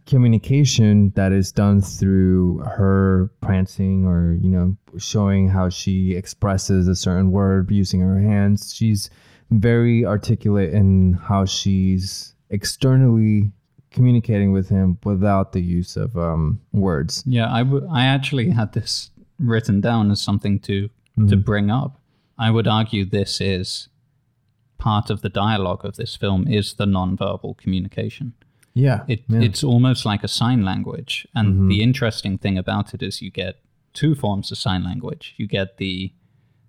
communication 0.06 1.10
that 1.14 1.32
is 1.32 1.52
done 1.52 1.80
through 1.80 2.58
her 2.58 3.30
prancing 3.40 4.06
or 4.06 4.38
you 4.40 4.50
know 4.50 4.76
showing 4.98 5.48
how 5.48 5.68
she 5.68 6.14
expresses 6.14 6.88
a 6.88 6.96
certain 6.96 7.30
word 7.30 7.70
using 7.70 8.00
her 8.00 8.18
hands. 8.18 8.74
She's 8.74 9.10
very 9.50 10.04
articulate 10.04 10.72
in 10.72 11.14
how 11.14 11.44
she's 11.44 12.34
externally 12.50 13.52
communicating 13.90 14.52
with 14.52 14.68
him 14.68 14.98
without 15.04 15.52
the 15.52 15.60
use 15.60 15.96
of 15.96 16.16
um, 16.16 16.60
words. 16.72 17.22
yeah 17.26 17.46
i 17.52 17.62
would 17.62 17.86
i 17.90 18.04
actually 18.04 18.50
had 18.50 18.72
this 18.72 19.10
written 19.38 19.80
down 19.80 20.10
as 20.10 20.20
something 20.20 20.58
to 20.58 20.88
to 21.28 21.36
bring 21.36 21.70
up 21.70 22.00
i 22.38 22.50
would 22.50 22.66
argue 22.66 23.04
this 23.04 23.40
is 23.40 23.88
part 24.78 25.10
of 25.10 25.20
the 25.20 25.28
dialogue 25.28 25.84
of 25.84 25.96
this 25.96 26.16
film 26.16 26.48
is 26.48 26.74
the 26.74 26.86
nonverbal 26.86 27.56
communication 27.58 28.32
Yeah, 28.74 29.04
It, 29.06 29.22
yeah. 29.28 29.40
It's 29.40 29.62
almost 29.62 30.06
like 30.06 30.24
a 30.24 30.28
sign 30.28 30.64
language. 30.64 31.26
And 31.34 31.54
mm-hmm. 31.54 31.68
the 31.68 31.82
interesting 31.82 32.38
thing 32.38 32.56
about 32.56 32.94
it 32.94 33.02
is 33.02 33.20
you 33.20 33.30
get 33.30 33.60
two 33.92 34.14
forms 34.14 34.50
of 34.50 34.58
sign 34.58 34.84
language. 34.84 35.34
You 35.36 35.46
get 35.46 35.76
the 35.76 36.12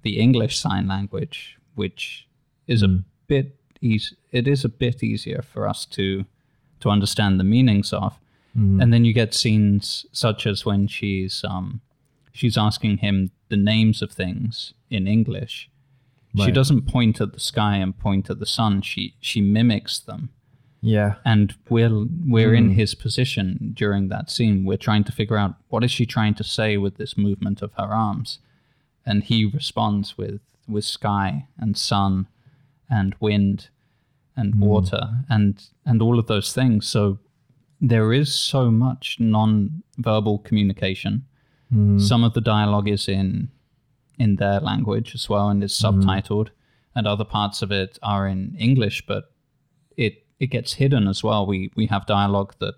the 0.01 0.19
English 0.19 0.59
sign 0.59 0.87
language, 0.87 1.57
which 1.75 2.27
is 2.67 2.83
a 2.83 2.87
mm. 2.87 3.05
bit 3.27 3.57
easy. 3.79 4.17
It 4.31 4.47
is 4.47 4.65
a 4.65 4.69
bit 4.69 5.01
easier 5.01 5.41
for 5.41 5.67
us 5.67 5.85
to 5.87 6.25
to 6.81 6.89
understand 6.89 7.39
the 7.39 7.45
meanings 7.45 7.93
of. 7.93 8.19
Mm-hmm. 8.57 8.81
And 8.81 8.93
then 8.93 9.05
you 9.05 9.13
get 9.13 9.33
scenes 9.33 10.05
such 10.11 10.45
as 10.45 10.65
when 10.65 10.87
she's 10.87 11.43
um, 11.47 11.81
she's 12.33 12.57
asking 12.57 12.97
him 12.97 13.31
the 13.47 13.57
names 13.57 14.01
of 14.01 14.11
things 14.11 14.73
in 14.89 15.07
English. 15.07 15.69
She 16.35 16.51
doesn't 16.51 16.87
point 16.87 17.21
at 17.21 17.31
the 17.33 17.39
sky 17.39 17.75
and 17.75 17.97
point 17.97 18.27
at 18.27 18.39
the 18.39 18.47
sun. 18.47 18.81
She 18.81 19.15
she 19.21 19.39
mimics 19.39 19.99
them 19.99 20.31
yeah. 20.83 21.15
and 21.23 21.55
we're 21.69 22.05
we're 22.27 22.53
in 22.53 22.71
hmm. 22.71 22.73
his 22.73 22.93
position 22.93 23.71
during 23.73 24.09
that 24.09 24.29
scene. 24.29 24.65
We're 24.65 24.77
trying 24.77 25.05
to 25.05 25.11
figure 25.11 25.37
out 25.37 25.55
what 25.69 25.83
is 25.83 25.91
she 25.91 26.05
trying 26.05 26.35
to 26.35 26.43
say 26.43 26.77
with 26.77 26.97
this 26.97 27.17
movement 27.17 27.61
of 27.61 27.71
her 27.73 27.85
arms. 27.85 28.39
And 29.05 29.23
he 29.23 29.45
responds 29.45 30.17
with 30.17 30.41
with 30.67 30.85
sky 30.85 31.47
and 31.57 31.77
sun 31.77 32.27
and 32.89 33.15
wind 33.19 33.69
and 34.35 34.53
hmm. 34.55 34.59
water 34.59 35.23
and 35.29 35.63
and 35.85 36.01
all 36.01 36.19
of 36.19 36.27
those 36.27 36.53
things. 36.53 36.87
So 36.87 37.19
there 37.79 38.13
is 38.13 38.33
so 38.33 38.69
much 38.69 39.17
non-verbal 39.19 40.39
communication. 40.39 41.25
Hmm. 41.71 41.97
Some 41.97 42.23
of 42.23 42.33
the 42.33 42.41
dialogue 42.41 42.89
is 42.89 43.07
in 43.07 43.49
in 44.19 44.35
their 44.35 44.59
language 44.59 45.15
as 45.15 45.29
well 45.29 45.49
and 45.49 45.63
is 45.63 45.73
subtitled 45.73 46.49
and 46.95 47.07
other 47.07 47.25
parts 47.25 47.61
of 47.61 47.71
it 47.71 47.97
are 48.03 48.27
in 48.27 48.55
english 48.59 49.05
but 49.07 49.31
it 49.97 50.22
it 50.39 50.47
gets 50.47 50.73
hidden 50.73 51.07
as 51.07 51.23
well. 51.23 51.45
We 51.45 51.71
we 51.75 51.87
have 51.87 52.05
dialogue 52.05 52.55
that 52.59 52.75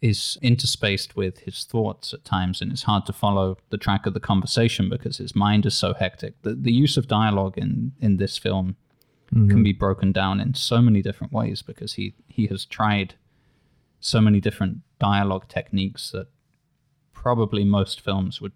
is 0.00 0.36
interspaced 0.42 1.14
with 1.14 1.38
his 1.40 1.64
thoughts 1.64 2.12
at 2.12 2.24
times, 2.24 2.60
and 2.60 2.72
it's 2.72 2.82
hard 2.82 3.06
to 3.06 3.12
follow 3.12 3.56
the 3.70 3.78
track 3.78 4.04
of 4.04 4.14
the 4.14 4.20
conversation 4.20 4.88
because 4.88 5.18
his 5.18 5.36
mind 5.36 5.64
is 5.64 5.74
so 5.74 5.94
hectic. 5.94 6.40
The 6.42 6.54
the 6.54 6.72
use 6.72 6.96
of 6.96 7.06
dialogue 7.06 7.56
in 7.56 7.92
in 8.00 8.16
this 8.16 8.38
film 8.38 8.76
can 9.30 9.48
mm-hmm. 9.48 9.62
be 9.62 9.72
broken 9.72 10.12
down 10.12 10.40
in 10.40 10.52
so 10.52 10.82
many 10.82 11.00
different 11.00 11.32
ways 11.32 11.62
because 11.62 11.94
he 11.94 12.14
he 12.28 12.48
has 12.48 12.66
tried 12.66 13.14
so 14.00 14.20
many 14.20 14.40
different 14.40 14.80
dialogue 14.98 15.48
techniques 15.48 16.10
that 16.10 16.26
probably 17.12 17.64
most 17.64 18.00
films 18.00 18.40
would 18.40 18.52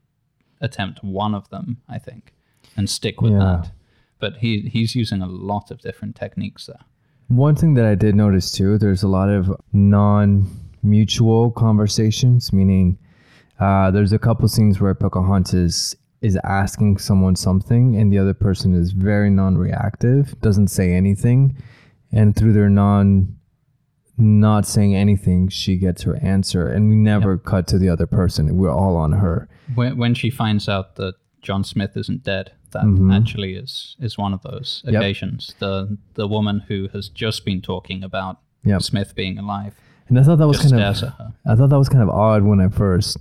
attempt 0.61 1.03
one 1.03 1.35
of 1.35 1.49
them, 1.51 1.79
I 1.89 1.99
think, 1.99 2.35
and 2.77 2.91
stick 2.91 3.23
with 3.23 3.33
Yeah. 3.33 3.39
that. 3.39 3.73
But 4.19 4.39
he 4.39 4.63
he's 4.63 4.95
using 4.95 5.23
a 5.23 5.27
lot 5.27 5.71
of 5.71 5.81
different 5.81 6.17
techniques 6.17 6.67
there. 6.67 6.85
One 7.29 7.57
thing 7.57 7.75
that 7.75 7.85
I 7.85 7.95
did 7.95 8.15
notice 8.15 8.53
too, 8.53 8.79
there's 8.79 9.03
a 9.03 9.09
lot 9.09 9.29
of 9.29 9.51
non-mutual 9.73 11.51
conversations, 11.53 12.53
meaning 12.53 12.99
uh, 13.59 13.91
there's 13.91 14.13
a 14.13 14.19
couple 14.19 14.47
scenes 14.49 14.81
where 14.81 14.95
Pocahontas 14.95 15.97
is 16.21 16.39
asking 16.45 16.99
someone 16.99 17.37
something 17.37 17.97
and 17.97 18.13
the 18.13 18.19
other 18.19 18.35
person 18.35 18.75
is 18.75 18.93
very 18.93 19.31
non-reactive, 19.31 20.41
doesn't 20.41 20.69
say 20.69 20.93
anything, 20.93 21.57
and 22.13 22.37
through 22.37 22.53
their 22.53 22.69
non 22.69 23.37
not 24.19 24.67
saying 24.67 24.95
anything, 24.95 25.49
she 25.49 25.77
gets 25.77 26.03
her 26.03 26.17
answer, 26.23 26.67
and 26.67 26.89
we 26.89 26.97
never 26.97 27.37
cut 27.37 27.67
to 27.67 27.79
the 27.79 27.89
other 27.89 28.07
person. 28.07 28.57
We're 28.57 28.73
all 28.73 28.97
on 28.97 29.13
her. 29.13 29.47
when, 29.75 29.99
when 29.99 30.15
she 30.15 30.31
finds 30.31 30.69
out 30.69 30.97
that 30.97 31.17
John 31.43 31.65
Smith 31.65 31.97
isn't 31.97 32.23
dead, 32.23 32.53
that 32.83 33.15
actually 33.21 33.55
is 33.55 33.97
is 34.01 34.17
one 34.19 34.33
of 34.35 34.43
those 34.43 34.83
Mm-hmm. 34.85 34.95
Yep. 34.95 35.03
occasions. 35.03 35.55
The 35.59 35.97
the 36.15 36.27
woman 36.29 36.61
who 36.69 36.89
has 36.93 37.09
just 37.09 37.45
been 37.45 37.61
talking 37.63 38.03
about 38.05 38.39
Yep. 38.65 38.83
Smith 38.83 39.15
being 39.15 39.39
alive 39.39 39.75
And 40.09 40.19
I 40.19 40.23
thought 40.25 40.39
that 40.39 40.49
was 40.49 40.59
kind 40.61 40.75
of. 40.75 40.81
I 41.51 41.55
thought 41.57 41.71
that 41.71 41.79
was 41.79 41.89
kind 41.89 42.03
of 42.03 42.11
odd 42.11 42.43
when 42.43 42.61
I 42.61 42.69
first 42.69 43.17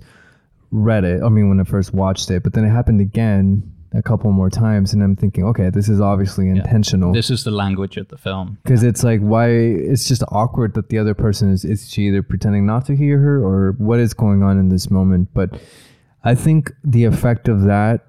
read 0.70 1.04
it. 1.04 1.22
I 1.22 1.28
mean, 1.28 1.48
when 1.48 1.60
I 1.60 1.64
first 1.64 1.94
watched 1.94 2.30
it, 2.30 2.42
but 2.42 2.52
then 2.52 2.64
it 2.64 2.70
happened 2.70 3.00
again 3.00 3.62
a 3.94 4.02
couple 4.02 4.30
more 4.32 4.50
times, 4.50 4.92
and 4.92 5.02
I'm 5.02 5.16
thinking, 5.16 5.44
okay, 5.46 5.70
this 5.70 5.88
is 5.88 6.00
obviously 6.00 6.48
intentional 6.48 7.12
This 7.12 7.30
is 7.30 7.44
the 7.44 7.50
language 7.52 7.96
of 7.96 8.08
the 8.08 8.18
film. 8.18 8.58
because 8.64 8.82
it's 8.82 9.02
like 9.04 9.20
why 9.20 9.48
it's 9.48 10.06
just 10.08 10.22
awkward 10.30 10.74
that 10.74 10.88
the 10.90 10.98
other 10.98 11.14
person 11.14 11.50
is 11.52 11.64
is 11.64 11.88
she 11.90 12.02
either 12.08 12.22
pretending 12.22 12.66
not 12.66 12.84
to 12.86 12.96
hear 12.96 13.18
her 13.20 13.36
or 13.42 13.74
what 13.78 13.98
is 14.00 14.12
going 14.14 14.42
on 14.42 14.58
in 14.58 14.68
this 14.68 14.90
moment. 14.90 15.28
But 15.32 15.48
I 16.24 16.34
think 16.34 16.72
the 16.84 17.04
effect 17.04 17.48
of 17.48 17.62
that 17.62 18.04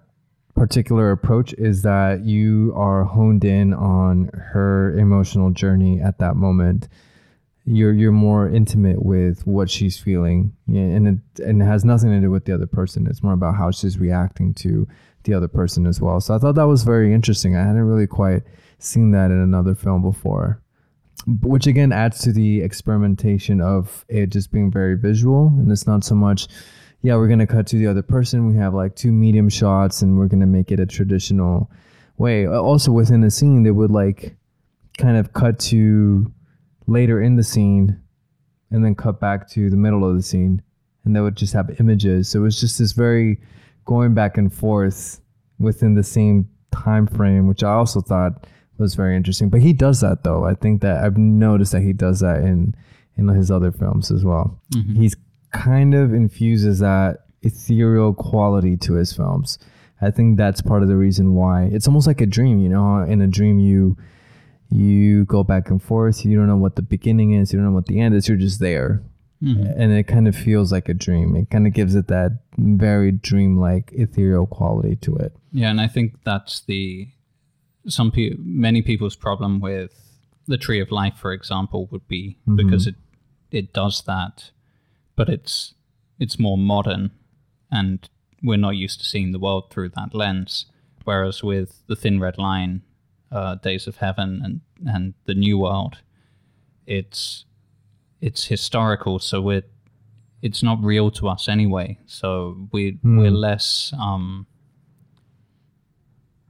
particular 0.57 1.11
approach 1.11 1.53
is 1.53 1.83
that 1.83 2.25
you 2.25 2.73
are 2.75 3.03
honed 3.03 3.45
in 3.45 3.73
on 3.73 4.29
her 4.33 4.97
emotional 4.97 5.51
journey 5.51 6.01
at 6.01 6.17
that 6.19 6.35
moment. 6.35 6.87
You're 7.65 7.93
you're 7.93 8.11
more 8.11 8.49
intimate 8.49 9.03
with 9.03 9.45
what 9.45 9.69
she's 9.69 9.97
feeling 9.97 10.53
and 10.67 11.07
it 11.07 11.43
and 11.43 11.61
it 11.61 11.65
has 11.65 11.85
nothing 11.85 12.11
to 12.11 12.19
do 12.19 12.31
with 12.31 12.45
the 12.45 12.53
other 12.53 12.67
person. 12.67 13.07
It's 13.07 13.23
more 13.23 13.33
about 13.33 13.55
how 13.55 13.71
she's 13.71 13.99
reacting 13.99 14.53
to 14.55 14.87
the 15.23 15.33
other 15.33 15.47
person 15.47 15.85
as 15.85 16.01
well. 16.01 16.19
So 16.21 16.33
i 16.33 16.37
thought 16.37 16.55
that 16.55 16.67
was 16.67 16.83
very 16.83 17.13
interesting. 17.13 17.55
I 17.55 17.63
hadn't 17.63 17.83
really 17.83 18.07
quite 18.07 18.43
seen 18.79 19.11
that 19.11 19.31
in 19.31 19.37
another 19.39 19.75
film 19.75 20.01
before 20.01 20.61
which 21.41 21.67
again 21.67 21.91
adds 21.91 22.19
to 22.19 22.31
the 22.31 22.61
experimentation 22.61 23.59
of 23.59 24.05
it 24.07 24.27
just 24.27 24.51
being 24.51 24.71
very 24.71 24.95
visual 24.95 25.47
and 25.57 25.71
it's 25.71 25.87
not 25.87 26.03
so 26.03 26.15
much 26.15 26.47
yeah 27.01 27.15
we're 27.15 27.27
going 27.27 27.39
to 27.39 27.47
cut 27.47 27.67
to 27.67 27.77
the 27.77 27.87
other 27.87 28.01
person 28.01 28.47
we 28.47 28.55
have 28.57 28.73
like 28.73 28.95
two 28.95 29.11
medium 29.11 29.49
shots 29.49 30.01
and 30.01 30.17
we're 30.17 30.27
going 30.27 30.39
to 30.39 30.45
make 30.47 30.71
it 30.71 30.79
a 30.79 30.85
traditional 30.85 31.69
way. 32.17 32.47
Also 32.47 32.91
within 32.91 33.21
the 33.21 33.31
scene, 33.31 33.63
they 33.63 33.71
would 33.71 33.91
like 33.91 34.35
kind 34.97 35.17
of 35.17 35.33
cut 35.33 35.59
to 35.59 36.31
later 36.87 37.21
in 37.21 37.35
the 37.35 37.43
scene, 37.43 37.99
and 38.71 38.83
then 38.83 38.95
cut 38.95 39.19
back 39.19 39.47
to 39.49 39.69
the 39.69 39.77
middle 39.77 40.09
of 40.09 40.15
the 40.15 40.21
scene, 40.23 40.61
and 41.05 41.15
they 41.15 41.21
would 41.21 41.35
just 41.35 41.53
have 41.53 41.79
images. 41.79 42.29
So 42.29 42.39
it 42.39 42.43
was 42.43 42.59
just 42.59 42.79
this 42.79 42.93
very 42.93 43.39
going 43.85 44.13
back 44.13 44.37
and 44.37 44.51
forth 44.53 45.21
within 45.59 45.93
the 45.95 46.03
same 46.03 46.49
time 46.71 47.07
frame, 47.07 47.47
which 47.47 47.63
I 47.63 47.73
also 47.73 48.01
thought 48.01 48.47
was 48.77 48.95
very 48.95 49.15
interesting. 49.15 49.49
But 49.49 49.61
he 49.61 49.73
does 49.73 50.01
that 50.01 50.23
though. 50.23 50.45
I 50.45 50.53
think 50.53 50.81
that 50.81 51.03
I've 51.03 51.17
noticed 51.17 51.71
that 51.71 51.81
he 51.81 51.93
does 51.93 52.19
that 52.21 52.37
in 52.41 52.73
in 53.15 53.27
his 53.27 53.49
other 53.49 53.71
films 53.71 54.11
as 54.11 54.23
well. 54.23 54.59
Mhm. 54.75 54.95
He's 54.95 55.15
kind 55.63 55.93
of 55.95 56.13
infuses 56.13 56.79
that 56.79 57.25
ethereal 57.41 58.13
quality 58.13 58.77
to 58.77 58.93
his 58.93 59.13
films. 59.13 59.57
I 60.01 60.11
think 60.11 60.37
that's 60.37 60.61
part 60.61 60.83
of 60.83 60.89
the 60.89 60.97
reason 60.97 61.33
why 61.33 61.63
it's 61.65 61.87
almost 61.87 62.07
like 62.07 62.21
a 62.21 62.25
dream. 62.25 62.59
You 62.59 62.69
know, 62.69 63.01
in 63.01 63.21
a 63.21 63.27
dream 63.27 63.59
you 63.59 63.97
you 64.69 65.25
go 65.25 65.43
back 65.43 65.69
and 65.69 65.81
forth. 65.81 66.25
You 66.25 66.37
don't 66.37 66.47
know 66.47 66.57
what 66.57 66.75
the 66.75 66.81
beginning 66.81 67.31
is. 67.33 67.51
You 67.53 67.59
don't 67.59 67.67
know 67.69 67.73
what 67.75 67.85
the 67.87 67.99
end 67.99 68.13
is. 68.15 68.27
You're 68.27 68.37
just 68.37 68.59
there, 68.59 69.01
Mhm. 69.41 69.73
and 69.77 69.91
it 69.93 70.03
kind 70.03 70.27
of 70.27 70.35
feels 70.35 70.71
like 70.71 70.89
a 70.89 70.93
dream. 70.93 71.35
It 71.35 71.49
kind 71.49 71.65
of 71.67 71.73
gives 71.73 71.95
it 71.95 72.07
that 72.07 72.31
very 72.57 73.11
dreamlike 73.11 73.91
ethereal 73.93 74.45
quality 74.45 74.95
to 74.97 75.15
it. 75.15 75.33
Yeah, 75.53 75.69
and 75.71 75.79
I 75.81 75.87
think 75.87 76.21
that's 76.23 76.61
the 76.61 77.07
some 77.87 78.11
pe- 78.11 78.35
many 78.37 78.81
people's 78.81 79.15
problem 79.15 79.61
with 79.61 79.93
the 80.45 80.57
Tree 80.57 80.81
of 80.81 80.91
Life, 80.91 81.15
for 81.15 81.31
example, 81.31 81.87
would 81.91 82.07
be 82.07 82.37
because 82.55 82.85
it 82.87 82.95
it 83.49 83.71
does 83.73 84.01
that, 84.05 84.51
but 85.17 85.27
it's 85.27 85.73
it's 86.17 86.39
more 86.39 86.57
modern, 86.57 87.11
and 87.69 88.09
we're 88.41 88.57
not 88.57 88.77
used 88.77 88.99
to 88.99 89.05
seeing 89.05 89.33
the 89.33 89.39
world 89.39 89.69
through 89.69 89.89
that 89.89 90.15
lens. 90.15 90.67
Whereas 91.03 91.43
with 91.43 91.81
the 91.87 91.95
Thin 91.95 92.19
Red 92.19 92.37
Line, 92.37 92.83
uh, 93.31 93.55
Days 93.55 93.87
of 93.87 93.97
Heaven, 93.97 94.41
and 94.41 94.61
and 94.87 95.15
the 95.25 95.33
New 95.33 95.57
World, 95.57 95.97
it's 96.85 97.43
it's 98.21 98.45
historical, 98.45 99.19
so 99.19 99.41
we're 99.41 99.63
it's 100.41 100.63
not 100.63 100.81
real 100.81 101.11
to 101.11 101.27
us 101.27 101.49
anyway. 101.49 101.97
So 102.05 102.69
we 102.71 102.99
we're 103.03 103.31
less 103.31 103.91
um, 103.99 104.45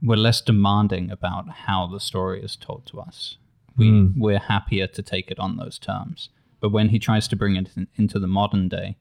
we're 0.02 0.16
less 0.16 0.40
demanding 0.40 1.10
about 1.10 1.48
how 1.66 1.86
the 1.86 2.00
story 2.00 2.42
is 2.42 2.54
told 2.54 2.86
to 2.86 3.00
us. 3.00 3.38
We 3.76 4.10
we're 4.16 4.40
happier 4.40 4.88
to 4.88 5.02
take 5.02 5.30
it 5.30 5.38
on 5.38 5.56
those 5.56 5.78
terms. 5.78 6.30
But 6.60 6.70
when 6.70 6.88
he 6.88 6.98
tries 6.98 7.28
to 7.28 7.36
bring 7.36 7.56
it 7.56 7.68
in, 7.76 7.86
into 7.96 8.18
the 8.18 8.26
modern 8.26 8.68
day, 8.68 8.96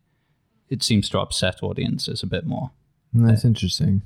it 0.69 0.83
seems 0.83 1.09
to 1.09 1.19
upset 1.19 1.63
audiences 1.63 2.23
a 2.23 2.27
bit 2.27 2.45
more. 2.45 2.71
That's 3.13 3.45
interesting. 3.45 4.01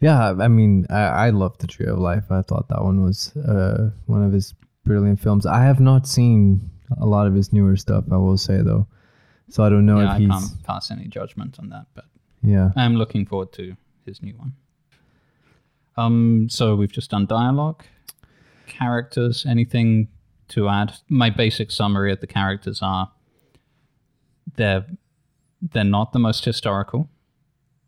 Yeah, 0.00 0.34
I 0.38 0.48
mean, 0.48 0.86
I, 0.90 1.02
I 1.26 1.30
love 1.30 1.56
The 1.58 1.66
Tree 1.66 1.86
of 1.86 1.98
Life. 1.98 2.24
I 2.30 2.42
thought 2.42 2.68
that 2.68 2.82
one 2.82 3.02
was 3.02 3.34
uh, 3.36 3.90
one 4.06 4.22
of 4.22 4.32
his 4.32 4.52
brilliant 4.84 5.20
films. 5.20 5.46
I 5.46 5.62
have 5.64 5.80
not 5.80 6.06
seen 6.06 6.70
a 7.00 7.06
lot 7.06 7.26
of 7.26 7.34
his 7.34 7.52
newer 7.52 7.76
stuff, 7.76 8.04
I 8.12 8.16
will 8.16 8.36
say, 8.36 8.60
though. 8.62 8.86
So 9.48 9.64
I 9.64 9.70
don't 9.70 9.86
know 9.86 10.00
yeah, 10.00 10.04
if 10.06 10.10
I 10.10 10.18
he's. 10.18 10.28
can't 10.28 10.62
pass 10.64 10.90
any 10.90 11.06
judgment 11.06 11.58
on 11.58 11.70
that, 11.70 11.86
but 11.94 12.04
Yeah. 12.42 12.70
I 12.76 12.84
am 12.84 12.96
looking 12.96 13.24
forward 13.24 13.52
to 13.54 13.74
his 14.04 14.20
new 14.22 14.34
one. 14.36 14.52
Um, 15.96 16.48
so 16.50 16.76
we've 16.76 16.92
just 16.92 17.10
done 17.10 17.24
dialogue, 17.26 17.84
characters. 18.66 19.46
Anything 19.46 20.08
to 20.48 20.68
add? 20.68 20.94
My 21.08 21.30
basic 21.30 21.70
summary 21.70 22.12
of 22.12 22.20
the 22.20 22.26
characters 22.26 22.80
are 22.82 23.12
they're 24.56 24.86
they're 25.60 25.84
not 25.84 26.12
the 26.12 26.18
most 26.18 26.44
historical 26.44 27.08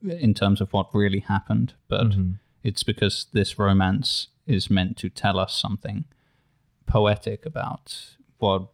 in 0.03 0.35
terms 0.35 0.61
of 0.61 0.73
what 0.73 0.95
really 0.95 1.21
happened, 1.21 1.75
but 1.89 2.09
mm-hmm. 2.11 2.33
it's 2.63 2.83
because 2.83 3.27
this 3.33 3.59
romance 3.59 4.29
is 4.47 4.71
meant 4.71 4.97
to 4.97 5.09
tell 5.09 5.39
us 5.39 5.55
something 5.55 6.05
poetic 6.87 7.45
about 7.45 8.17
what 8.39 8.69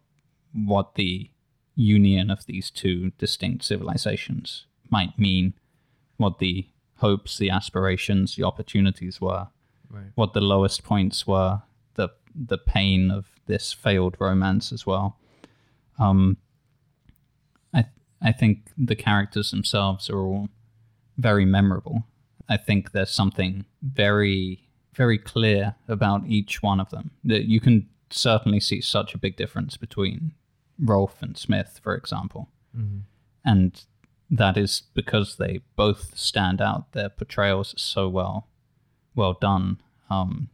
what 0.53 0.95
the 0.95 1.29
union 1.75 2.31
of 2.31 2.45
these 2.45 2.71
two 2.71 3.11
distinct 3.17 3.65
civilizations 3.65 4.65
might 4.89 5.19
mean, 5.19 5.53
what 6.15 6.39
the 6.39 6.67
hopes, 6.97 7.37
the 7.37 7.49
aspirations, 7.49 8.35
the 8.35 8.43
opportunities 8.43 9.19
were, 9.19 9.47
Right. 9.89 10.11
what 10.15 10.33
the 10.33 10.41
lowest 10.41 10.83
points 10.83 11.27
were, 11.27 11.61
the 11.95 12.09
the 12.33 12.57
pain 12.57 13.11
of 13.11 13.34
this 13.47 13.73
failed 13.73 14.15
romance 14.19 14.71
as 14.71 14.85
well. 14.85 15.17
Um, 15.99 16.37
I 17.73 17.85
I 18.21 18.31
think 18.31 18.69
the 18.77 18.95
characters 18.95 19.51
themselves 19.51 20.09
are 20.09 20.19
all 20.19 20.49
very 21.17 21.45
memorable. 21.45 22.03
I 22.49 22.57
think 22.57 22.91
there's 22.91 23.11
something 23.11 23.65
very 23.81 24.61
very 24.93 25.17
clear 25.17 25.75
about 25.87 26.25
each 26.27 26.63
one 26.63 26.79
of 26.79 26.89
them. 26.89 27.11
That 27.23 27.45
you 27.45 27.59
can 27.59 27.87
certainly 28.09 28.59
see 28.59 28.81
such 28.81 29.13
a 29.13 29.17
big 29.17 29.35
difference 29.35 29.77
between 29.77 30.33
Rolfe 30.79 31.21
and 31.21 31.37
Smith, 31.37 31.79
for 31.83 31.95
example, 31.95 32.49
and 33.43 33.83
that 34.29 34.57
is 34.57 34.83
because 34.93 35.35
they 35.35 35.61
both 35.75 36.17
stand 36.17 36.61
out. 36.61 36.91
Their 36.93 37.09
portrayals 37.09 37.73
are 37.73 37.79
so 37.79 38.09
well 38.09 38.47
well 39.15 39.33
done. 39.33 39.81
Um, 40.09 40.49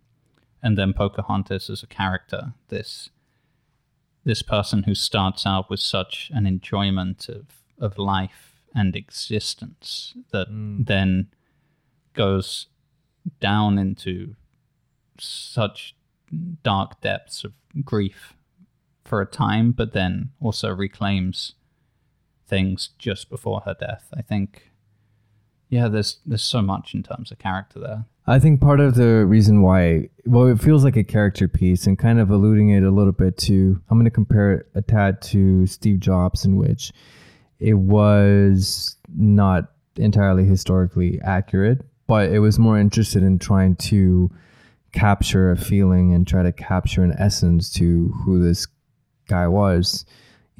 and 0.64 0.78
then 0.78 0.94
Pocahontas 0.94 1.70
as 1.70 1.84
a 1.84 1.88
character, 1.88 2.54
this 2.70 3.10
this 4.24 4.44
person 4.44 4.84
who 4.84 4.94
starts 4.94 5.48
out 5.48 5.70
with 5.70 5.80
such 5.80 6.30
an 6.32 6.46
enjoyment 6.46 7.28
of, 7.28 7.46
of 7.80 7.98
life 7.98 8.62
and 8.76 8.96
existence 8.96 10.14
that 10.32 10.48
mm. 10.48 10.86
then 10.86 11.28
goes 12.14 12.68
down 13.40 13.80
into 13.80 14.36
such 15.20 15.96
dark 16.64 17.02
depths 17.02 17.44
of 17.44 17.54
grief 17.84 18.34
for 19.04 19.22
a 19.22 19.26
time, 19.26 19.72
but 19.72 19.94
then 19.94 20.30
also 20.40 20.70
reclaims 20.70 21.56
things 22.48 22.90
just 22.98 23.30
before 23.30 23.62
her 23.62 23.76
death. 23.80 24.08
I 24.16 24.22
think, 24.22 24.71
yeah, 25.72 25.88
there's 25.88 26.20
there's 26.26 26.44
so 26.44 26.62
much 26.62 26.94
in 26.94 27.02
terms 27.02 27.32
of 27.32 27.40
character 27.40 27.80
there. 27.80 28.06
I 28.28 28.38
think 28.38 28.62
part 28.62 28.80
of 28.80 28.96
the 28.96 29.26
reason 29.26 29.64
why, 29.64 30.10
well, 30.26 30.46
it 30.46 30.62
feels 30.62 30.84
like 30.84 30.96
a 30.96 31.04
character 31.04 31.48
piece 31.48 31.88
and 31.88 31.98
kind 31.98 32.20
of 32.20 32.30
alluding 32.30 32.70
it 32.70 32.84
a 32.84 32.92
little 32.92 33.14
bit 33.14 33.36
to, 33.40 33.82
I'm 33.90 33.98
going 33.98 34.06
to 34.06 34.12
compare 34.12 34.52
it 34.52 34.68
a 34.76 34.82
tad 34.84 35.24
to 35.24 35.66
Steve 35.66 36.00
Jobs, 36.00 36.46
in 36.46 36.56
which 36.56 36.92
it 37.60 37.74
was 37.74 38.96
not 39.18 39.72
entirely 39.96 40.46
historically 40.46 41.20
accurate, 41.22 41.82
but 42.06 42.30
it 42.30 42.40
was 42.40 42.60
more 42.60 42.78
interested 42.78 43.24
in 43.24 43.40
trying 43.40 43.76
to 43.78 44.30
capture 44.92 45.52
a 45.52 45.58
feeling 45.58 46.14
and 46.14 46.28
try 46.28 46.44
to 46.44 46.52
capture 46.52 47.04
an 47.04 47.16
essence 47.18 47.72
to 47.74 48.14
who 48.24 48.44
this 48.44 48.68
guy 49.28 49.48
was. 49.48 50.06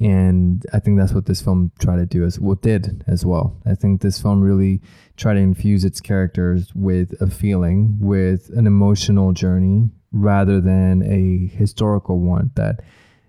And 0.02 0.66
I 0.72 0.80
think 0.80 0.98
that's 0.98 1.12
what 1.12 1.26
this 1.26 1.40
film 1.40 1.70
tried 1.78 1.98
to 1.98 2.06
do 2.06 2.24
as 2.24 2.40
well 2.40 2.56
did 2.56 3.04
as 3.06 3.24
well. 3.24 3.56
I 3.64 3.76
think 3.76 4.00
this 4.00 4.20
film 4.20 4.40
really 4.40 4.80
tried 5.16 5.34
to 5.34 5.40
infuse 5.40 5.84
its 5.84 6.00
characters 6.00 6.72
with 6.74 7.14
a 7.22 7.30
feeling, 7.30 7.98
with 8.00 8.50
an 8.56 8.66
emotional 8.66 9.32
journey, 9.32 9.90
rather 10.10 10.60
than 10.60 11.02
a 11.04 11.46
historical 11.56 12.18
one 12.18 12.50
that, 12.56 12.80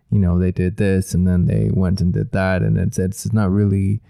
you 0.10 0.18
know, 0.18 0.40
they 0.40 0.52
did 0.52 0.78
this 0.78 1.14
and 1.14 1.28
then 1.28 1.46
they 1.46 1.70
went 1.72 2.02
and 2.02 2.12
did 2.12 2.32
that, 2.32 2.64
and 2.64 2.80
it's 2.80 2.98
it's 2.98 3.32
not 3.32 3.52
really, 3.52 4.02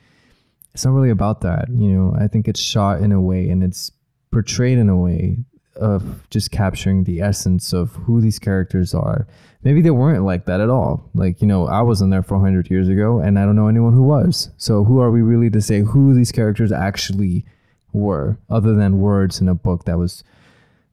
it's 0.74 0.86
not 0.86 0.94
really 0.94 1.10
about 1.10 1.42
that. 1.42 1.68
You 1.70 1.90
know, 1.90 2.16
I 2.18 2.28
think 2.28 2.48
it's 2.48 2.62
shot 2.62 3.02
in 3.02 3.12
a 3.12 3.20
way 3.20 3.50
and 3.50 3.62
it's 3.62 3.92
portrayed 4.32 4.78
in 4.78 4.88
a 4.88 4.98
way 4.98 5.44
of 5.76 6.30
just 6.30 6.52
capturing 6.52 7.04
the 7.04 7.22
essence 7.22 7.74
of 7.74 7.92
who 7.96 8.22
these 8.22 8.40
characters 8.40 8.94
are. 8.94 9.28
Maybe 9.64 9.82
they 9.82 9.92
weren't 9.92 10.26
like 10.26 10.46
that 10.46 10.62
at 10.62 10.70
all. 10.70 11.10
Like, 11.16 11.42
you 11.42 11.48
know, 11.48 11.68
I 11.68 11.82
wasn't 11.82 12.12
there 12.12 12.24
400 12.24 12.70
years 12.70 12.90
ago 12.90 13.20
and 13.20 13.40
I 13.40 13.46
don't 13.46 13.56
know 13.56 13.68
anyone 13.68 13.94
who 13.94 14.04
was. 14.04 14.50
So 14.58 14.84
who 14.84 15.00
are 15.00 15.10
we 15.12 15.22
really 15.22 15.50
to 15.52 15.62
say 15.62 15.82
who 15.82 16.14
these 16.14 16.32
characters 16.32 16.72
actually 16.72 17.46
were 17.92 18.38
other 18.50 18.76
than 18.76 19.00
words 19.00 19.40
in 19.40 19.48
a 19.48 19.56
book 19.56 19.86
that 19.86 19.98
was 19.98 20.24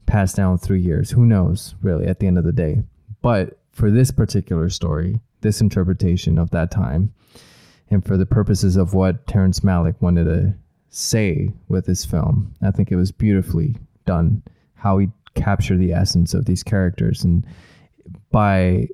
passed 0.07 0.37
down 0.37 0.59
through 0.59 0.79
years? 0.79 1.11
Who 1.11 1.27
knows, 1.27 1.75
really, 1.83 2.07
at 2.07 2.21
the 2.21 2.27
end 2.27 2.39
of 2.39 2.45
the 2.45 2.53
day. 2.53 2.83
But 3.23 3.59
for 3.73 3.91
this 3.91 4.11
particular 4.11 4.69
story, 4.71 5.21
this 5.41 5.61
interpretation 5.61 6.39
of 6.39 6.51
that 6.51 6.71
time, 6.71 7.13
and 7.91 8.05
for 8.05 8.17
the 8.17 8.27
purposes 8.27 8.77
of 8.77 8.95
what 8.95 9.27
Terrence 9.27 9.61
Malick 9.61 9.97
wanted 10.01 10.25
to 10.25 10.55
say 10.91 11.51
with 11.69 11.87
this 11.87 12.05
film, 12.05 12.55
I 12.63 12.71
think 12.71 12.93
it 12.93 12.97
was 12.97 13.11
beautifully 13.11 13.77
done 14.07 14.43
how 14.81 14.99
he 14.99 15.09
captured 15.35 15.79
the 15.79 15.93
essence 15.93 16.35
of 16.35 16.47
these 16.47 16.63
characters 16.63 17.23
and 17.23 17.47
by 18.31 18.89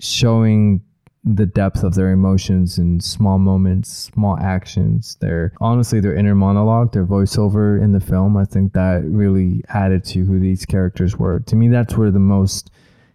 showing 0.00 0.80
the 1.24 1.46
depth 1.46 1.84
of 1.84 1.94
their 1.94 2.10
emotions 2.10 2.78
in 2.78 2.98
small 2.98 3.38
moments, 3.38 3.88
small 3.88 4.36
actions, 4.38 5.16
their 5.20 5.52
honestly 5.60 6.00
their 6.00 6.16
inner 6.16 6.34
monologue, 6.34 6.92
their 6.92 7.06
voiceover 7.06 7.80
in 7.80 7.92
the 7.92 8.00
film, 8.00 8.36
I 8.36 8.44
think 8.44 8.72
that 8.72 9.04
really 9.04 9.62
added 9.68 10.04
to 10.06 10.24
who 10.24 10.40
these 10.40 10.64
characters 10.64 11.16
were. 11.16 11.40
To 11.40 11.56
me 11.56 11.68
that's 11.68 11.96
where 11.96 12.10
the 12.10 12.18
most 12.18 12.70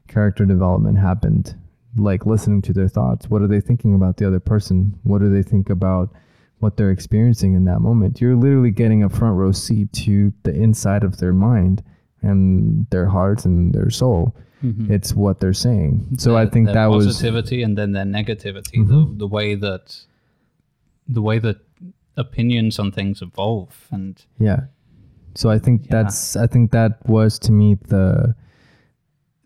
character 0.08 0.46
development 0.46 0.98
happened. 0.98 1.56
Like 1.98 2.26
listening 2.26 2.62
to 2.64 2.74
their 2.74 2.88
thoughts. 2.88 3.30
What 3.30 3.42
are 3.42 3.48
they 3.48 3.60
thinking 3.60 3.96
about 3.96 4.18
the 4.18 4.28
other 4.28 4.40
person? 4.40 4.98
What 5.04 5.20
do 5.20 5.34
they 5.34 5.44
think 5.44 5.70
about 5.70 6.14
what 6.60 6.78
they're 6.78 6.92
experiencing 6.92 7.56
in 7.56 7.66
that 7.66 7.80
moment? 7.80 8.22
You're 8.22 8.36
literally 8.36 8.72
getting 8.72 9.04
a 9.04 9.10
front 9.10 9.36
row 9.36 9.52
seat 9.52 9.92
to 9.94 10.32
the 10.44 10.54
inside 10.54 11.04
of 11.04 11.18
their 11.18 11.34
mind 11.34 11.84
and 12.22 12.86
their 12.90 13.08
hearts 13.08 13.46
and 13.46 13.74
their 13.74 13.90
soul. 13.90 14.36
Mhm. 14.64 14.90
It's 14.90 15.14
what 15.14 15.40
they're 15.40 15.54
saying. 15.54 16.18
So 16.18 16.36
I 16.36 16.46
think 16.48 16.68
that 16.68 16.88
was 16.88 17.06
positivity 17.06 17.62
and 17.64 17.78
then 17.78 17.92
their 17.92 18.06
negativity 18.06 18.80
Mhm. 18.80 18.88
the, 18.88 19.18
the 19.20 19.28
way 19.28 19.56
that 19.56 20.06
the 21.08 21.22
way 21.22 21.40
that 21.40 21.58
opinions 22.18 22.80
on 22.80 22.92
things 22.92 23.22
evolve 23.22 23.88
and 23.92 24.26
Yeah. 24.40 24.62
So 25.36 25.50
I 25.52 25.60
think 25.60 25.84
Yeah. 25.86 26.02
that's 26.04 26.36
I 26.36 26.48
think 26.48 26.72
that 26.72 27.08
was 27.08 27.38
to 27.40 27.52
me 27.52 27.76
the 27.88 28.36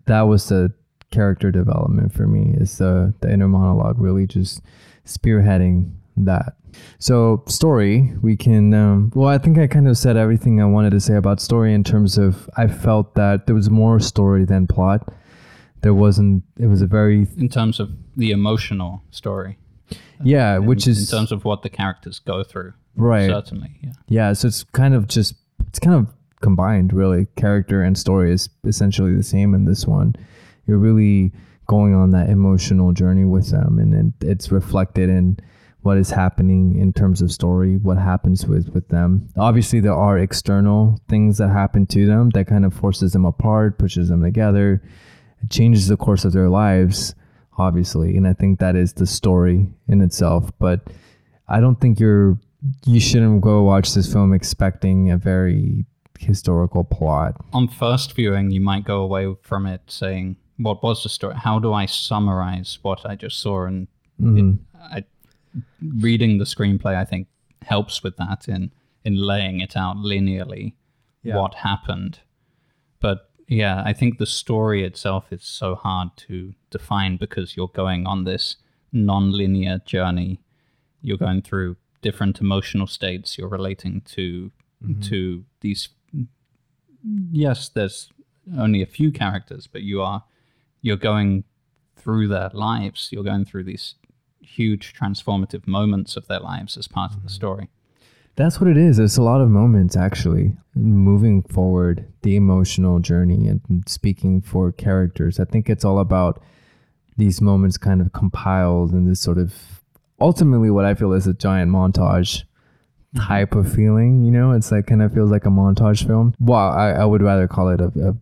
that 0.05 0.21
was 0.21 0.47
the 0.47 0.71
character 1.11 1.51
development 1.51 2.13
for 2.13 2.25
me 2.25 2.53
is 2.57 2.77
the 2.77 3.13
the 3.19 3.31
inner 3.31 3.49
monologue 3.49 3.99
really 3.99 4.25
just 4.25 4.61
spearheading 5.05 5.91
that. 6.25 6.55
So 6.99 7.43
story, 7.47 8.13
we 8.21 8.37
can 8.37 8.73
um, 8.73 9.11
well 9.13 9.27
I 9.27 9.37
think 9.37 9.57
I 9.57 9.67
kind 9.67 9.87
of 9.87 9.97
said 9.97 10.17
everything 10.17 10.61
I 10.61 10.65
wanted 10.65 10.91
to 10.91 10.99
say 10.99 11.15
about 11.15 11.39
story 11.41 11.73
in 11.73 11.83
terms 11.83 12.17
of 12.17 12.49
I 12.57 12.67
felt 12.67 13.15
that 13.15 13.45
there 13.45 13.55
was 13.55 13.69
more 13.69 13.99
story 13.99 14.45
than 14.45 14.67
plot. 14.67 15.13
There 15.81 15.93
wasn't 15.93 16.43
it 16.57 16.67
was 16.67 16.81
a 16.81 16.87
very 16.87 17.27
in 17.37 17.49
terms 17.49 17.79
of 17.79 17.91
the 18.15 18.31
emotional 18.31 19.03
story 19.11 19.57
yeah, 20.23 20.57
in- 20.57 20.65
which 20.65 20.87
is 20.87 21.11
in 21.11 21.17
terms 21.17 21.31
of 21.31 21.45
what 21.45 21.61
the 21.63 21.69
characters 21.69 22.19
go 22.19 22.43
through 22.43 22.73
right. 22.95 23.29
certainly 23.29 23.71
yeah 23.81 23.91
Yeah, 24.07 24.33
so 24.33 24.47
it's 24.47 24.63
kind 24.63 24.93
of 24.93 25.07
just 25.07 25.35
it's 25.67 25.79
kind 25.79 25.95
of 25.95 26.13
combined 26.41 26.93
really. 26.93 27.27
Character 27.35 27.81
and 27.81 27.97
story 27.97 28.31
is 28.31 28.49
essentially 28.63 29.15
the 29.15 29.23
same 29.23 29.53
in 29.53 29.65
this 29.65 29.85
one. 29.85 30.15
You're 30.67 30.77
really 30.77 31.31
going 31.67 31.93
on 31.93 32.11
that 32.11 32.29
emotional 32.29 32.91
journey 32.91 33.25
with 33.25 33.51
them 33.51 33.79
and 33.79 33.93
then 33.93 34.13
it's 34.21 34.51
reflected 34.51 35.09
in 35.09 35.37
what 35.83 35.97
is 35.97 36.11
happening 36.11 36.77
in 36.77 36.93
terms 36.93 37.21
of 37.21 37.31
story, 37.31 37.77
what 37.77 37.97
happens 37.97 38.45
with 38.45 38.69
with 38.69 38.87
them. 38.89 39.27
Obviously 39.37 39.79
there 39.79 39.95
are 39.95 40.17
external 40.17 40.99
things 41.09 41.37
that 41.39 41.49
happen 41.49 41.85
to 41.87 42.05
them 42.05 42.29
that 42.31 42.45
kind 42.47 42.65
of 42.65 42.73
forces 42.73 43.13
them 43.13 43.25
apart, 43.25 43.77
pushes 43.79 44.09
them 44.09 44.21
together, 44.21 44.81
it 45.43 45.49
changes 45.49 45.87
the 45.87 45.97
course 45.97 46.23
of 46.23 46.33
their 46.33 46.49
lives, 46.49 47.15
obviously. 47.57 48.15
And 48.15 48.27
I 48.27 48.33
think 48.33 48.59
that 48.59 48.75
is 48.75 48.93
the 48.93 49.07
story 49.07 49.67
in 49.87 50.01
itself, 50.01 50.51
but 50.59 50.87
I 51.47 51.59
don't 51.59 51.79
think 51.81 51.99
you're 51.99 52.37
you 52.85 52.99
shouldn't 52.99 53.41
go 53.41 53.63
watch 53.63 53.95
this 53.95 54.11
film 54.13 54.33
expecting 54.33 55.09
a 55.09 55.17
very 55.17 55.83
historical 56.19 56.83
plot. 56.83 57.33
on 57.53 57.67
first 57.67 58.13
viewing 58.13 58.51
you 58.51 58.61
might 58.61 58.83
go 58.85 59.01
away 59.01 59.25
from 59.41 59.65
it 59.65 59.81
saying 59.87 60.35
what 60.57 60.83
was 60.83 61.01
the 61.01 61.09
story 61.09 61.33
how 61.33 61.57
do 61.57 61.73
i 61.73 61.87
summarize 61.87 62.77
what 62.83 63.03
i 63.03 63.15
just 63.15 63.39
saw 63.39 63.65
and 63.65 63.87
Mhm. 64.21 64.59
I, 64.79 65.03
reading 65.97 66.37
the 66.37 66.45
screenplay 66.45 66.95
i 66.95 67.05
think 67.05 67.27
helps 67.63 68.03
with 68.03 68.15
that 68.17 68.47
in 68.47 68.71
in 69.03 69.15
laying 69.15 69.59
it 69.59 69.75
out 69.75 69.97
linearly 69.97 70.73
Yeah. 71.23 71.37
what 71.37 71.55
happened. 71.55 72.19
But 72.99 73.29
yeah 73.47 73.83
i 73.85 73.93
think 73.93 74.17
the 74.17 74.25
story 74.25 74.83
itself 74.83 75.31
is 75.31 75.43
so 75.43 75.75
hard 75.75 76.09
to 76.15 76.53
define 76.69 77.17
because 77.17 77.55
you're 77.57 77.67
going 77.83 78.07
on 78.07 78.23
this 78.23 78.55
non-linear 78.93 79.79
journey. 79.85 80.41
You're 81.01 81.17
going 81.17 81.41
through 81.41 81.77
different 82.01 82.41
emotional 82.41 82.87
states. 82.87 83.37
You're 83.37 83.47
relating 83.49 84.01
to 84.15 84.51
mm-hmm. 84.83 85.01
to 85.01 85.45
these 85.61 85.89
yes 87.31 87.69
there's 87.69 88.09
only 88.57 88.81
a 88.81 88.85
few 88.85 89.11
characters 89.11 89.65
but 89.65 89.81
you 89.81 90.01
are 90.01 90.23
you're 90.81 90.97
going 90.97 91.43
through 92.01 92.27
their 92.27 92.49
lives. 92.53 93.09
You're 93.11 93.23
going 93.23 93.45
through 93.45 93.65
these 93.65 93.95
huge 94.41 94.93
transformative 94.93 95.67
moments 95.67 96.15
of 96.17 96.27
their 96.27 96.39
lives 96.39 96.77
as 96.77 96.87
part 96.87 97.11
of 97.11 97.17
the 97.23 97.29
mm-hmm. 97.29 97.35
story 97.35 97.69
That's 98.35 98.59
what 98.59 98.69
it 98.69 98.77
is. 98.77 98.99
It's 98.99 99.17
a 99.17 99.21
lot 99.21 99.41
of 99.41 99.49
moments 99.49 99.95
actually 99.95 100.55
moving 100.75 101.43
forward 101.43 102.05
the 102.21 102.35
emotional 102.35 102.99
journey 102.99 103.47
and 103.47 103.61
speaking 103.87 104.41
for 104.41 104.71
characters. 104.71 105.39
I 105.39 105.45
think 105.45 105.69
it's 105.69 105.85
all 105.85 105.99
about 105.99 106.41
these 107.17 107.41
moments 107.41 107.77
kind 107.77 108.01
of 108.01 108.13
compiled 108.13 108.91
in 108.91 109.05
this 109.07 109.19
sort 109.19 109.37
of 109.37 109.53
ultimately 110.19 110.69
what 110.69 110.85
I 110.85 110.93
feel 110.93 111.13
is 111.13 111.27
a 111.27 111.33
giant 111.33 111.71
montage 111.71 112.43
mm-hmm. 112.43 113.19
type 113.19 113.55
of 113.55 113.71
feeling. 113.71 114.23
You 114.23 114.31
know, 114.31 114.51
it's 114.51 114.71
like 114.71 114.87
kind 114.87 115.01
of 115.01 115.13
feels 115.13 115.31
like 115.31 115.45
a 115.45 115.49
montage 115.49 116.05
film. 116.07 116.33
Well, 116.39 116.57
I, 116.57 116.91
I 116.91 117.05
would 117.05 117.21
rather 117.21 117.47
call 117.47 117.69
it 117.69 117.81
a, 117.81 117.91
a 118.09 118.15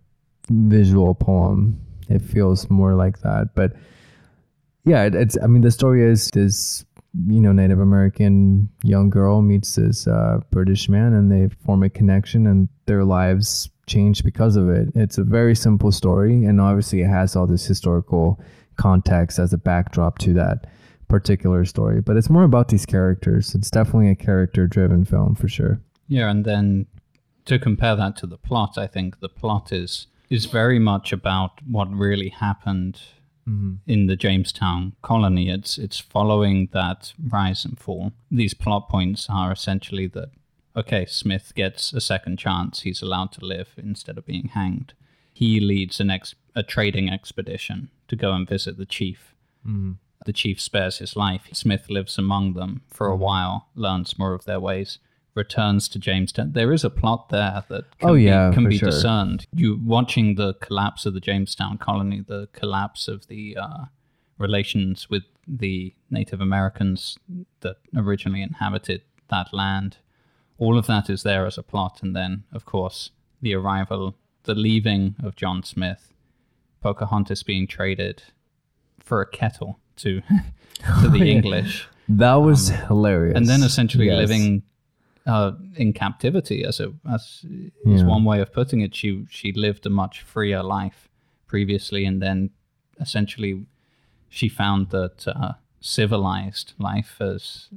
visual 0.50 1.14
poem. 1.14 1.80
It 2.10 2.22
feels 2.22 2.70
more 2.70 2.96
like 2.96 3.20
that. 3.20 3.50
But 3.56 3.74
yeah, 4.90 5.04
it, 5.04 5.16
it's. 5.16 5.38
I 5.42 5.48
mean, 5.48 5.62
the 5.62 5.72
story 5.72 6.04
is 6.04 6.30
this 6.34 6.86
you 7.28 7.40
know 7.40 7.52
Native 7.52 7.80
American 7.80 8.70
young 8.84 9.10
girl 9.10 9.42
meets 9.42 9.76
this 9.76 10.08
uh, 10.08 10.40
British 10.52 10.90
man, 10.90 11.14
and 11.14 11.32
they 11.32 11.54
form 11.66 11.84
a 11.84 11.90
connection, 11.90 12.48
and 12.48 12.68
their 12.86 13.06
lives 13.06 13.70
change 13.88 14.24
because 14.24 14.56
of 14.56 14.70
it. 14.70 14.90
It's 14.96 15.18
a 15.18 15.24
very 15.24 15.56
simple 15.56 15.92
story, 15.92 16.44
and 16.44 16.60
obviously 16.60 17.02
it 17.02 17.08
has 17.08 17.36
all 17.36 17.48
this 17.48 17.66
historical 17.66 18.42
context 18.76 19.40
as 19.40 19.54
a 19.54 19.58
backdrop 19.58 20.18
to 20.20 20.34
that 20.34 20.68
particular 21.08 21.66
story. 21.66 22.02
But 22.02 22.18
it's 22.18 22.30
more 22.30 22.44
about 22.44 22.70
these 22.70 22.86
characters. 22.86 23.54
It's 23.56 23.70
definitely 23.70 24.10
a 24.10 24.16
character-driven 24.16 25.06
film 25.06 25.36
for 25.36 25.48
sure. 25.48 25.82
Yeah, 26.08 26.30
and 26.30 26.46
then 26.46 26.88
to 27.46 27.60
compare 27.60 27.96
that 27.96 28.16
to 28.18 28.28
the 28.28 28.38
plot, 28.38 28.78
I 28.78 28.88
think 28.88 29.20
the 29.20 29.30
plot 29.30 29.72
is 29.72 30.08
is 30.30 30.46
very 30.46 30.78
much 30.78 31.12
about 31.12 31.52
what 31.68 31.92
really 31.92 32.30
happened 32.30 33.02
Mm-hmm. 33.50 33.76
in 33.88 34.06
the 34.06 34.16
Jamestown 34.16 34.94
colony. 35.02 35.50
It's 35.50 35.78
it's 35.78 36.00
following 36.00 36.70
that 36.72 37.14
rise 37.32 37.66
and 37.66 37.80
fall. 37.80 38.12
These 38.30 38.54
plot 38.54 38.90
points 38.90 39.28
are 39.28 39.52
essentially 39.52 40.06
that 40.08 40.30
okay, 40.76 41.06
Smith 41.06 41.54
gets 41.56 41.92
a 41.94 42.02
second 42.02 42.38
chance. 42.38 42.82
He's 42.82 43.02
allowed 43.02 43.32
to 43.34 43.46
live 43.46 43.70
instead 43.78 44.18
of 44.18 44.26
being 44.26 44.50
hanged. 44.50 44.94
He 45.34 45.60
leads 45.60 46.00
an 46.00 46.12
ex- 46.12 46.36
a 46.56 46.64
trading 46.64 47.10
expedition 47.10 47.90
to 48.08 48.16
go 48.16 48.34
and 48.34 48.48
visit 48.48 48.78
the 48.78 48.86
chief. 48.86 49.34
Mm-hmm. 49.66 49.94
The 50.26 50.34
chief 50.34 50.62
spares 50.62 50.98
his 50.98 51.16
life. 51.16 51.48
Smith 51.54 51.90
lives 51.90 52.18
among 52.18 52.54
them 52.54 52.82
for 52.90 53.08
a 53.08 53.14
mm-hmm. 53.14 53.24
while, 53.24 53.68
learns 53.74 54.20
more 54.20 54.34
of 54.34 54.46
their 54.46 54.60
ways, 54.60 55.00
returns 55.44 55.88
to 55.90 55.98
Jamestown. 56.08 56.52
There 56.54 56.72
is 56.78 56.84
a 56.84 56.90
plot 57.02 57.30
there 57.30 57.64
that 57.72 57.86
can 58.00 58.10
Oh, 58.10 58.14
yeah, 58.14 58.50
be, 58.50 58.54
can 58.56 58.70
be 58.70 58.78
sure. 58.78 58.90
discerned. 58.92 59.40
You 59.54 59.80
watching 59.96 60.36
the 60.36 60.54
collapse 60.68 61.06
of 61.08 61.14
the 61.14 61.20
Jamestown 61.30 61.78
colony, 61.78 62.20
the 62.36 62.48
collapse 62.60 63.08
of 63.08 63.20
the 63.28 63.44
uh, 63.66 63.86
relations 64.38 65.10
with 65.10 65.24
the 65.48 65.94
Native 66.10 66.42
Americans 66.42 67.18
that 67.62 67.78
originally 67.96 68.42
inhabited 68.44 69.02
that 69.30 69.48
land. 69.54 69.98
All 70.58 70.78
of 70.78 70.86
that 70.88 71.10
is 71.10 71.24
there 71.24 71.46
as 71.46 71.58
a 71.58 71.64
plot, 71.64 72.00
and 72.04 72.16
then, 72.16 72.44
of 72.58 72.66
course, 72.66 73.12
the 73.42 73.54
arrival, 73.56 74.16
the 74.44 74.56
leaving 74.56 75.16
of 75.24 75.36
John 75.36 75.64
Smith, 75.64 76.14
Pocahontas 76.82 77.44
being 77.44 77.66
traded 77.68 78.24
for 79.00 79.22
a 79.22 79.26
kettle 79.40 79.80
to 79.98 80.22
to 81.02 81.08
the 81.10 81.24
English, 81.36 81.88
That 82.08 82.36
was 82.50 82.70
hilarious. 82.70 83.36
Um, 83.36 83.42
and 83.44 83.48
then 83.50 83.64
essentially 83.64 84.08
Yes. 84.08 84.18
living 84.18 84.64
uh, 85.26 85.52
in 85.76 85.94
captivity, 85.94 86.64
as 86.66 86.80
a 86.80 86.92
as 87.10 87.46
is 87.86 88.04
one 88.04 88.24
way 88.24 88.42
of 88.42 88.52
putting 88.54 88.82
it. 88.82 88.96
She 88.96 89.26
she 89.30 89.52
lived 89.52 89.86
a 89.86 89.90
much 89.90 90.22
freer 90.22 90.64
life 90.64 91.10
previously, 91.48 92.06
and 92.06 92.22
then 92.22 92.50
essentially 93.00 93.66
she 94.30 94.50
found 94.50 94.90
that 94.90 95.28
uh, 95.28 95.54
civilized 95.82 96.74
life, 96.78 97.22
as 97.22 97.70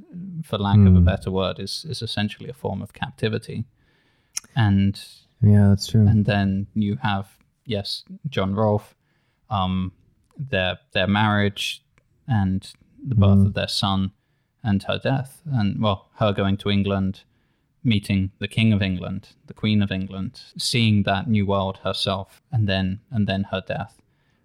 for 0.43 0.57
lack 0.57 0.77
of 0.79 0.95
a 0.95 0.99
Hmm. 0.99 1.03
better 1.05 1.31
word, 1.31 1.59
is 1.59 1.85
is 1.89 2.01
essentially 2.01 2.49
a 2.49 2.53
form 2.53 2.81
of 2.81 2.93
captivity, 2.93 3.65
and 4.55 4.99
Yeah, 5.41 5.69
that's 5.69 5.87
true. 5.87 6.07
and 6.07 6.25
then 6.25 6.67
you 6.73 6.97
have 7.01 7.25
yes, 7.65 8.03
John 8.29 8.55
Rolfe, 8.55 8.95
um, 9.49 9.91
their 10.37 10.77
their 10.91 11.07
marriage 11.07 11.83
and 12.27 12.73
the 13.09 13.15
birth 13.15 13.39
Mm. 13.39 13.45
of 13.47 13.53
their 13.53 13.67
son 13.67 14.11
and 14.63 14.83
her 14.83 14.97
death, 15.03 15.41
and 15.45 15.81
well, 15.81 16.09
her 16.19 16.33
going 16.33 16.57
to 16.57 16.69
England, 16.69 17.23
meeting 17.83 18.31
the 18.39 18.47
King 18.47 18.73
of 18.73 18.81
England, 18.81 19.29
the 19.47 19.53
Queen 19.53 19.81
of 19.81 19.91
England, 19.91 20.41
seeing 20.57 21.03
that 21.03 21.27
new 21.27 21.45
world 21.45 21.79
herself, 21.83 22.41
and 22.51 22.67
then 22.67 23.01
and 23.11 23.27
then 23.27 23.45
her 23.51 23.61
death. 23.65 24.01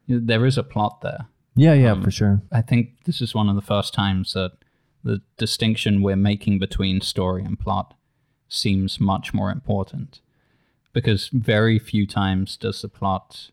There 0.09 0.47
is 0.47 0.59
a 0.59 0.63
plot 0.63 1.01
there. 1.03 1.27
yeah, 1.55 1.75
yeah, 1.75 1.93
um, 1.93 2.03
for 2.03 2.11
sure. 2.11 2.43
I 2.51 2.63
think 2.63 3.05
this 3.05 3.21
is 3.21 3.35
one 3.35 3.49
of 3.49 3.57
the 3.57 3.63
first 3.63 3.93
times 3.95 4.33
that 4.33 4.53
the 5.05 5.23
distinction 5.37 6.03
we're 6.03 6.17
making 6.17 6.59
between 6.59 7.01
story 7.01 7.45
and 7.45 7.59
plot 7.59 7.95
seems 8.49 8.99
much 8.99 9.35
more 9.35 9.51
important. 9.51 10.21
Because 10.93 11.29
very 11.29 11.79
few 11.79 12.07
times 12.07 12.57
does 12.57 12.83
the 12.83 12.89
plot, 12.89 13.51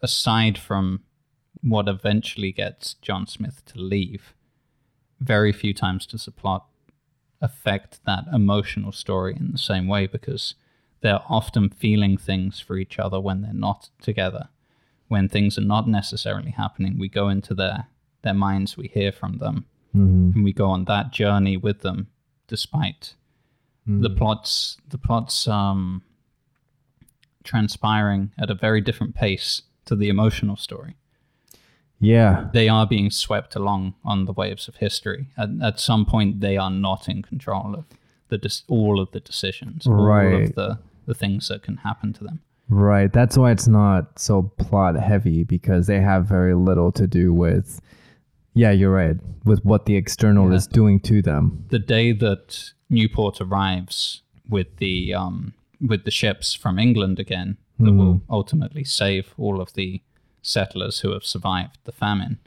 aside 0.00 0.56
from 0.56 1.02
what 1.60 1.88
eventually 1.88 2.52
gets 2.52 2.94
John 2.94 3.26
Smith 3.26 3.64
to 3.66 3.80
leave, 3.80 4.34
very 5.20 5.52
few 5.52 5.74
times 5.74 6.06
does 6.06 6.26
the 6.26 6.30
plot 6.30 6.66
affect 7.40 8.04
that 8.06 8.24
emotional 8.32 8.92
story 8.92 9.36
in 9.38 9.52
the 9.52 9.58
same 9.58 9.86
way 9.88 10.06
because 10.06 10.54
they're 11.00 11.22
often 11.28 11.68
feeling 11.70 12.16
things 12.16 12.60
for 12.60 12.76
each 12.76 12.98
other 12.98 13.20
when 13.20 13.42
they're 13.42 13.52
not 13.52 13.90
together. 14.00 14.48
When 15.08 15.28
things 15.28 15.56
are 15.58 15.62
not 15.62 15.86
necessarily 15.86 16.50
happening, 16.50 16.98
we 16.98 17.08
go 17.08 17.28
into 17.28 17.54
their 17.54 17.86
their 18.22 18.34
minds, 18.34 18.76
we 18.76 18.88
hear 18.88 19.12
from 19.12 19.38
them, 19.38 19.66
hmm 19.92 20.30
and 20.34 20.44
we 20.44 20.52
go 20.52 20.66
on 20.66 20.84
that 20.86 21.12
journey 21.12 21.56
with 21.56 21.82
them, 21.82 22.08
despite 22.48 23.14
the 23.86 24.10
plots 24.10 24.78
the 24.88 24.98
plots 24.98 25.46
um 25.46 26.02
transpiring 27.44 28.32
at 28.36 28.50
a 28.50 28.54
very 28.54 28.80
different 28.80 29.14
pace 29.14 29.62
to 29.84 29.94
the 29.94 30.08
emotional 30.08 30.56
story. 30.56 30.96
Yeah. 32.00 32.48
They 32.52 32.68
are 32.68 32.86
being 32.86 33.10
swept 33.10 33.56
along 33.56 33.94
on 34.04 34.26
the 34.26 34.32
waves 34.32 34.68
of 34.68 34.76
history. 34.76 35.28
At, 35.38 35.50
at 35.62 35.80
some 35.80 36.04
point, 36.04 36.40
they 36.40 36.56
are 36.56 36.70
not 36.70 37.08
in 37.08 37.22
control 37.22 37.74
of 37.74 37.84
the 38.28 38.38
dis- 38.38 38.64
all 38.68 39.00
of 39.00 39.10
the 39.12 39.20
decisions, 39.20 39.86
all 39.86 39.94
Right. 39.94 40.42
of 40.50 40.54
the, 40.54 40.78
the 41.06 41.14
things 41.14 41.48
that 41.48 41.62
can 41.62 41.78
happen 41.78 42.12
to 42.14 42.24
them. 42.24 42.40
Right. 42.68 43.12
That's 43.12 43.38
why 43.38 43.52
it's 43.52 43.68
not 43.68 44.18
so 44.18 44.42
plot 44.58 44.96
heavy 44.96 45.44
because 45.44 45.86
they 45.86 46.00
have 46.00 46.26
very 46.26 46.54
little 46.54 46.90
to 46.92 47.06
do 47.06 47.32
with, 47.32 47.80
yeah, 48.54 48.72
you're 48.72 48.92
right, 48.92 49.16
with 49.44 49.64
what 49.64 49.86
the 49.86 49.94
external 49.96 50.50
Yeah. 50.50 50.56
is 50.56 50.66
doing 50.66 50.98
to 51.00 51.22
them. 51.22 51.64
the 51.68 51.78
day 51.78 52.12
that 52.12 52.72
Newport 52.90 53.40
arrives 53.40 54.22
with 54.48 54.76
the 54.76 55.12
um, 55.14 55.54
with 55.80 56.04
the 56.04 56.10
ships 56.10 56.54
from 56.54 56.78
England 56.78 57.18
again 57.18 57.56
that 57.78 57.92
will 57.92 58.22
ultimately 58.30 58.82
save 58.84 59.34
all 59.36 59.60
of 59.60 59.72
the 59.74 60.00
settlers 60.46 61.00
who 61.00 61.12
have 61.12 61.24
survived 61.24 61.78
the 61.84 61.92
famine. 61.92 62.38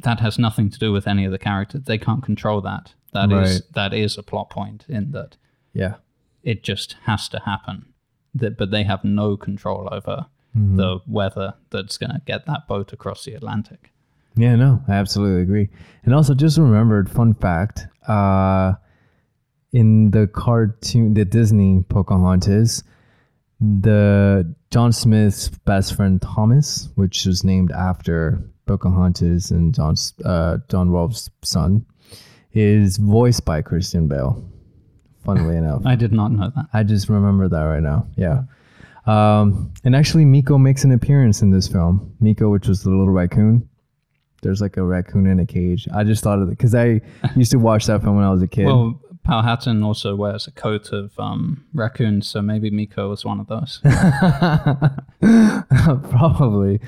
That 0.00 0.20
has 0.20 0.38
nothing 0.38 0.68
to 0.70 0.78
do 0.78 0.92
with 0.92 1.06
any 1.06 1.24
of 1.24 1.32
the 1.32 1.38
characters. 1.38 1.82
They 1.84 1.98
can't 1.98 2.22
control 2.22 2.60
that. 2.62 2.94
That 3.12 3.30
is 3.30 3.52
Right. 3.60 3.62
that 3.74 3.94
is 3.94 4.18
a 4.18 4.22
plot 4.22 4.50
point 4.50 4.84
in 4.88 5.12
that 5.12 5.36
Yeah. 5.74 5.94
it 6.42 6.62
just 6.64 6.94
has 7.04 7.28
to 7.28 7.38
happen. 7.40 7.86
That, 8.34 8.56
but 8.56 8.70
they 8.70 8.84
have 8.84 9.04
no 9.04 9.36
control 9.36 9.88
over 9.92 10.26
Mm-hmm. 10.56 10.76
the 10.76 10.98
weather 11.06 11.54
that's 11.70 11.96
going 11.96 12.10
to 12.12 12.20
get 12.26 12.44
that 12.44 12.68
boat 12.68 12.92
across 12.92 13.24
the 13.24 13.32
Atlantic. 13.32 13.90
Yeah, 14.36 14.54
no, 14.56 14.82
I 14.86 14.92
absolutely 14.92 15.40
agree. 15.42 15.70
And 16.04 16.14
also, 16.14 16.34
just 16.34 16.58
remembered, 16.58 17.10
fun 17.10 17.32
fact, 17.32 17.86
uh, 18.06 18.74
in 19.72 20.10
the 20.10 20.26
cartoon, 20.26 21.14
the 21.14 21.24
Disney 21.24 21.82
Pocahontas, 21.88 22.84
the 23.62 24.54
John 24.70 24.92
Smith's 24.92 25.48
best 25.48 25.94
friend 25.94 26.20
Thomas, 26.20 26.88
which 26.96 27.24
was 27.24 27.44
named 27.44 27.70
after 27.70 28.42
Pocahontas 28.66 29.50
and 29.50 29.74
John's, 29.74 30.14
uh, 30.24 30.58
John 30.68 30.90
Rolfe's 30.90 31.30
son, 31.42 31.86
is 32.52 32.96
voiced 32.96 33.44
by 33.44 33.62
Christian 33.62 34.08
Bale. 34.08 34.44
Funnily 35.24 35.56
enough. 35.56 35.82
I 35.86 35.94
did 35.94 36.12
not 36.12 36.32
know 36.32 36.50
that. 36.54 36.66
I 36.72 36.82
just 36.82 37.08
remember 37.08 37.48
that 37.48 37.62
right 37.62 37.82
now. 37.82 38.08
Yeah. 38.16 38.42
Um, 39.06 39.72
and 39.84 39.94
actually, 39.94 40.24
Meeko 40.24 40.60
makes 40.60 40.82
an 40.82 40.90
appearance 40.92 41.42
in 41.42 41.50
this 41.50 41.68
film. 41.68 42.14
Meeko, 42.20 42.50
which 42.50 42.66
was 42.66 42.82
the 42.82 42.90
little 42.90 43.08
raccoon. 43.08 43.68
There's 44.42 44.60
like 44.60 44.76
a 44.76 44.82
raccoon 44.82 45.26
in 45.28 45.38
a 45.38 45.46
cage. 45.46 45.86
I 45.94 46.02
just 46.02 46.24
thought 46.24 46.40
of 46.40 46.48
it 46.48 46.50
because 46.50 46.74
I 46.74 47.00
used 47.36 47.52
to 47.52 47.58
watch 47.58 47.86
that 47.86 48.02
film 48.02 48.16
when 48.16 48.24
I 48.24 48.30
was 48.32 48.42
a 48.42 48.48
kid. 48.48 48.66
Well, 48.66 49.00
Powhatan 49.24 49.82
also 49.84 50.14
wears 50.16 50.46
a 50.48 50.50
coat 50.50 50.92
of 50.92 51.12
um, 51.18 51.64
raccoons, 51.72 52.26
so 52.28 52.42
maybe 52.42 52.70
Meeko 52.70 53.08
was 53.08 53.24
one 53.24 53.40
of 53.40 53.46
those. 53.46 53.80
Probably. 56.10 56.80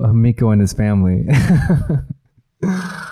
Uh, 0.00 0.08
Meeko 0.08 0.52
and 0.52 0.60
his 0.60 0.72
family. 0.72 1.26
uh, 2.62 3.02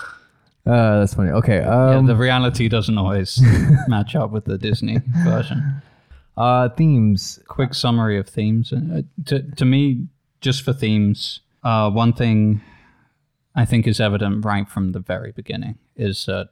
that's 0.65 1.13
funny. 1.13 1.31
Okay. 1.31 1.57
yeah, 1.57 1.97
Um, 1.97 2.05
the 2.05 2.15
reality 2.15 2.69
doesn't 2.69 2.97
always 2.97 3.41
match 3.87 4.15
up 4.15 4.31
with 4.31 4.45
the 4.45 4.57
Disney 4.57 4.99
version. 5.23 5.81
uh, 6.37 6.69
themes. 6.69 7.39
Quick 7.47 7.73
summary 7.73 8.17
of 8.17 8.27
themes. 8.29 8.71
Uh, 8.71 9.01
to, 9.25 9.41
to 9.57 9.65
me, 9.65 10.07
just 10.41 10.63
for 10.63 10.71
themes, 10.73 11.41
uh, 11.63 11.89
one 11.91 12.13
thing 12.13 12.61
I 13.55 13.65
think 13.65 13.87
is 13.87 13.99
evident 13.99 14.45
right 14.45 14.67
from 14.69 14.91
the 14.93 14.99
very 14.99 15.31
beginning 15.33 15.77
is 15.95 16.25
that 16.27 16.49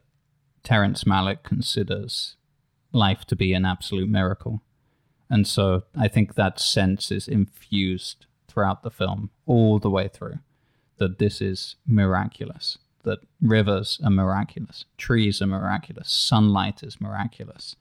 Terrence 0.66 1.04
Malick 1.06 1.44
considers 1.44 2.36
life 2.92 3.24
to 3.26 3.36
be 3.36 3.54
an 3.54 3.66
absolute 3.66 4.10
miracle. 4.10 4.62
And 5.30 5.48
so 5.48 5.84
I 5.96 6.08
think 6.08 6.36
that 6.36 6.60
sense 6.60 7.12
is 7.12 7.28
infused 7.28 8.26
throughout 8.48 8.84
the 8.84 8.92
film, 8.92 9.30
all 9.46 9.80
the 9.80 9.90
way 9.90 10.08
through, 10.08 10.40
that 10.98 11.20
this 11.20 11.40
is 11.40 11.76
miraculous, 11.88 12.78
that 13.04 13.20
rivers 13.42 14.00
are 14.04 14.10
miraculous, 14.10 14.86
trees 14.98 15.42
are 15.42 15.48
miraculous, 15.48 16.12
sunlight 16.12 16.84
is 16.84 17.00
miraculous. 17.00 17.76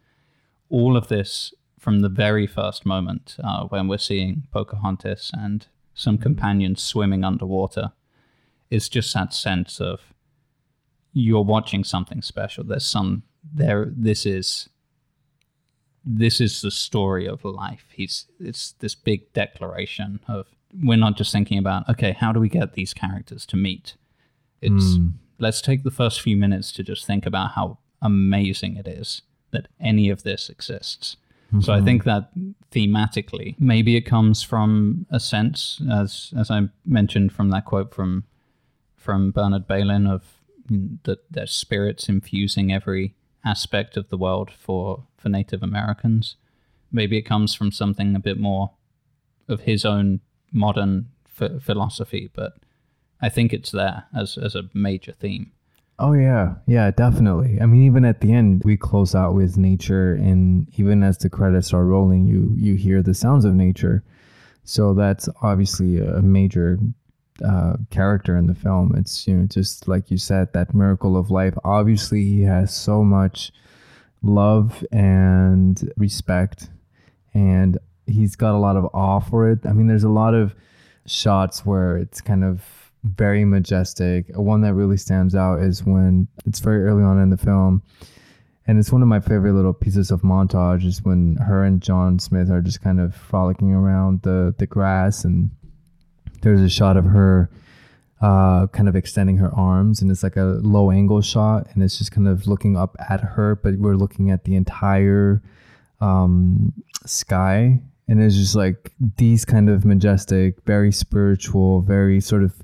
All 0.69 0.97
of 0.97 1.09
this 1.09 1.55
from 1.79 2.01
the 2.01 2.09
very 2.09 2.47
first 2.47 2.85
moment 2.85 3.37
uh, 3.43 3.65
when 3.65 3.89
we're 3.89 3.99
seeing 3.99 4.47
Pocahontas 4.53 5.31
and 5.33 5.67
some 5.95 6.19
companions 6.19 6.83
swimming 6.83 7.25
underwater 7.25 7.93
is 8.71 8.89
just 8.89 9.15
that 9.15 9.33
sense 9.33 9.81
of 9.81 10.14
you're 11.15 11.45
watching 11.45 11.85
something 11.85 12.21
special. 12.21 12.65
There's 12.65 12.85
some 12.85 13.23
there. 13.43 13.87
This 13.91 14.27
is 14.27 14.69
this 16.05 16.41
is 16.41 16.61
the 16.61 16.71
story 16.71 17.27
of 17.27 17.45
life. 17.45 17.87
He's 17.93 18.27
it's 18.39 18.73
this 18.73 18.95
big 18.95 19.33
declaration 19.33 20.21
of 20.29 20.49
we're 20.83 20.99
not 20.99 21.17
just 21.17 21.33
thinking 21.33 21.57
about 21.57 21.89
okay, 21.89 22.13
how 22.13 22.33
do 22.33 22.41
we 22.41 22.49
get 22.49 22.75
these 22.75 22.93
characters 22.93 23.47
to 23.47 23.57
meet? 23.57 23.95
It's 24.61 24.97
let's 25.39 25.63
take 25.63 25.85
the 25.85 25.91
first 25.91 26.21
few 26.21 26.37
minutes 26.37 26.73
to 26.73 26.83
just 26.83 27.07
think 27.07 27.25
about 27.27 27.53
how 27.53 27.79
amazing 28.03 28.77
it 28.77 28.87
is 28.87 29.23
that 29.53 29.69
any 29.81 30.11
of 30.11 30.23
this 30.23 30.51
exists. 30.51 31.17
So 31.61 31.73
I 31.73 31.81
think 31.81 32.03
that 32.03 32.31
thematically, 32.73 33.55
maybe 33.61 33.97
it 33.97 34.01
comes 34.01 34.43
from 34.43 35.07
a 35.11 35.21
sense, 35.21 35.81
as 35.89 36.33
as 36.37 36.51
I 36.51 36.63
mentioned 36.85 37.33
from 37.33 37.51
that 37.51 37.65
quote 37.65 37.95
from 37.95 38.25
from 38.97 39.31
Bernard 39.31 39.69
Bailyn 39.69 40.11
of 40.11 40.23
mm, 40.23 40.44
that 40.69 41.31
there's 41.31 41.53
spirits 41.53 42.09
infusing 42.09 42.73
every 42.73 43.15
aspect 43.45 43.97
of 43.97 44.09
the 44.09 44.17
world 44.17 44.51
for 44.51 45.05
for 45.17 45.29
Native 45.29 45.63
Americans. 45.63 46.37
Maybe 46.91 47.19
it 47.19 47.23
comes 47.23 47.55
from 47.55 47.73
something 47.73 48.15
a 48.15 48.21
bit 48.21 48.39
more 48.39 48.73
of 49.49 49.61
his 49.61 49.85
own 49.85 50.21
modern 50.53 51.09
ph- 51.39 51.61
philosophy, 51.61 52.31
but 52.35 52.55
I 53.21 53.29
think 53.29 53.53
it's 53.53 53.71
there 53.71 54.05
as 54.17 54.39
as 54.39 54.55
a 54.55 54.69
major 54.73 55.13
theme. 55.13 55.53
Oh 55.99 56.13
yeah, 56.13 56.55
yeah, 56.67 56.91
definitely. 56.91 57.61
I 57.61 57.67
mean, 57.67 57.83
even 57.83 58.05
at 58.05 58.21
the 58.21 58.33
end, 58.33 58.63
we 58.65 58.77
close 58.77 59.15
out 59.15 59.35
with 59.35 59.57
nature, 59.57 60.15
and 60.15 60.67
even 60.77 61.05
as 61.05 61.19
the 61.19 61.31
credits 61.31 61.73
are 61.73 61.85
rolling, 61.85 62.27
you 62.27 62.53
you 62.57 62.75
hear 62.75 63.03
the 63.03 63.15
sounds 63.15 63.45
of 63.45 63.55
nature. 63.55 64.03
So 64.65 64.95
that's 64.95 65.29
obviously 65.43 65.99
a 66.01 66.23
major 66.23 66.79
uh, 67.43 67.75
character 67.91 68.37
in 68.37 68.47
the 68.47 68.55
film. 68.55 68.95
It's 68.97 69.27
you 69.27 69.35
know 69.35 69.47
just 69.47 69.89
like 69.89 70.11
you 70.11 70.19
said, 70.19 70.53
that 70.53 70.75
miracle 70.75 71.17
of 71.17 71.31
life. 71.31 71.55
Obviously, 71.65 72.25
he 72.25 72.43
has 72.43 72.75
so 72.75 73.03
much 73.03 73.53
love 74.23 74.85
and 74.93 75.93
respect, 75.97 76.69
and 77.33 77.79
he's 78.07 78.37
got 78.37 78.55
a 78.55 78.59
lot 78.59 78.77
of 78.77 78.87
awe 78.95 79.21
for 79.21 79.51
it. 79.51 79.61
I 79.67 79.73
mean, 79.73 79.87
there's 79.87 80.05
a 80.05 80.09
lot 80.09 80.35
of 80.35 80.55
shots 81.07 81.67
where 81.67 81.97
it's 81.97 82.21
kind 82.21 82.45
of 82.45 82.63
very 83.03 83.45
majestic. 83.45 84.27
One 84.35 84.63
that 84.63 84.75
really 84.75 84.97
stands 84.97 85.35
out 85.35 85.61
is 85.61 85.85
when 85.85 86.29
it's 86.47 86.61
very 86.61 86.85
early 86.85 87.03
on 87.03 87.21
in 87.21 87.31
the 87.31 87.37
film, 87.37 87.83
and 88.67 88.79
it's 88.79 88.93
one 88.93 89.03
of 89.03 89.09
my 89.09 89.21
favorite 89.21 89.53
little 89.53 89.75
pieces 89.75 90.11
of 90.11 90.23
montage. 90.23 90.85
Is 90.85 91.03
when 91.03 91.37
her 91.37 91.65
and 91.65 91.83
John 91.83 92.19
Smith 92.19 92.51
are 92.51 92.63
just 92.63 92.81
kind 92.81 93.01
of 93.01 93.15
frolicking 93.15 93.73
around 93.73 94.23
the 94.23 94.55
the 94.57 94.67
grass, 94.67 95.25
and 95.25 95.51
there's 96.45 96.61
a 96.61 96.69
shot 96.69 96.97
of 96.97 97.07
her. 97.07 97.51
Uh, 98.23 98.67
kind 98.69 98.89
of 98.89 98.97
extending 98.97 99.37
her 99.37 99.55
arms, 99.55 100.01
and 100.01 100.11
it's 100.11 100.23
like 100.23 100.37
a 100.37 100.59
low 100.63 100.91
angle 100.91 101.21
shot, 101.21 101.67
and 101.75 101.83
it's 101.83 101.99
just 101.99 102.11
kind 102.11 102.27
of 102.27 102.47
looking 102.47 102.75
up 102.75 102.97
at 103.11 103.21
her, 103.21 103.57
but 103.57 103.75
we're 103.75 103.97
looking 103.97 104.31
at 104.31 104.45
the 104.45 104.55
entire 104.55 105.43
um, 106.01 106.73
sky, 107.05 107.83
and 108.09 108.23
it's 108.23 108.35
just 108.35 108.57
like 108.57 108.93
these 109.19 109.45
kind 109.45 109.69
of 109.69 109.85
majestic, 109.85 110.55
very 110.65 110.91
spiritual, 110.91 111.83
very 111.83 112.19
sort 112.19 112.45
of 112.45 112.63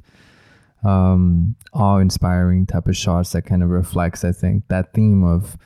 um, 0.82 1.54
awe-inspiring 1.74 2.64
type 2.64 2.86
of 2.86 2.96
shots 2.96 3.32
that 3.32 3.42
kind 3.42 3.62
of 3.62 3.68
reflects, 3.68 4.24
I 4.24 4.32
think, 4.32 4.66
that 4.68 4.94
theme 4.94 5.24
of 5.24 5.58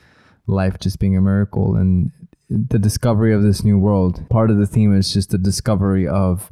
life 0.49 0.81
just 0.81 0.99
being 0.99 1.17
a 1.17 1.21
miracle 1.21 1.77
and 1.77 2.11
the 2.51 2.81
discovery 2.81 3.33
of 3.33 3.45
this 3.45 3.63
new 3.63 3.79
world. 3.79 4.29
Part 4.29 4.51
of 4.51 4.57
the 4.57 4.67
theme 4.67 4.93
is 4.93 5.13
just 5.13 5.31
the 5.31 5.39
discovery 5.39 6.09
of 6.09 6.51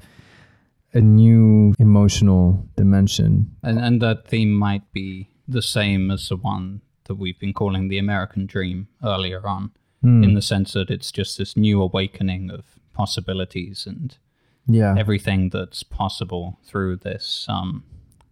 a 0.94 1.01
new 1.01 1.74
emotional 1.78 2.66
dimension. 2.77 3.55
And 3.62 3.78
and 3.78 4.01
that 4.02 4.28
theme 4.28 4.52
might 4.52 4.90
be 4.93 5.28
the 5.48 5.62
same 5.62 6.10
as 6.10 6.28
the 6.28 6.36
one 6.36 6.81
that 7.05 7.14
we've 7.16 7.39
been 7.39 7.52
calling 7.52 7.89
the 7.89 7.98
American 7.98 8.47
dream 8.47 8.89
earlier 9.02 9.47
on, 9.47 9.70
in 10.05 10.35
the 10.35 10.43
sense 10.43 10.73
that 10.73 10.90
it's 10.90 11.12
just 11.12 11.39
this 11.39 11.56
new 11.56 11.81
awakening 11.81 12.51
of 12.51 12.64
possibilities 12.93 13.86
and 13.86 14.16
Yeah. 14.66 14.94
everything 14.98 15.51
that's 15.51 15.82
possible 15.85 16.59
through 16.64 16.97
this 16.97 17.47
um 17.48 17.82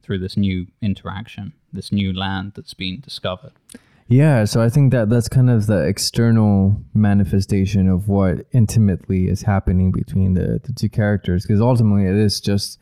through 0.02 0.18
this 0.18 0.36
new 0.36 0.66
interaction, 0.82 1.52
this 1.72 1.92
new 1.92 2.12
land 2.12 2.52
that's 2.56 2.74
been 2.74 3.00
discovered. 3.00 3.52
Yeah, 4.10 4.44
so 4.44 4.60
I 4.60 4.68
think 4.68 4.90
that 4.90 5.08
that's 5.08 5.28
kind 5.28 5.48
of 5.48 5.68
the 5.68 5.86
external 5.86 6.76
manifestation 6.94 7.88
of 7.88 8.08
what 8.08 8.44
intimately 8.50 9.28
is 9.28 9.42
happening 9.42 9.92
between 9.92 10.34
the, 10.34 10.60
the 10.64 10.72
two 10.72 10.88
characters. 10.88 11.46
Because 11.46 11.60
ultimately, 11.60 12.10
it 12.10 12.16
is 12.16 12.40
just, 12.40 12.80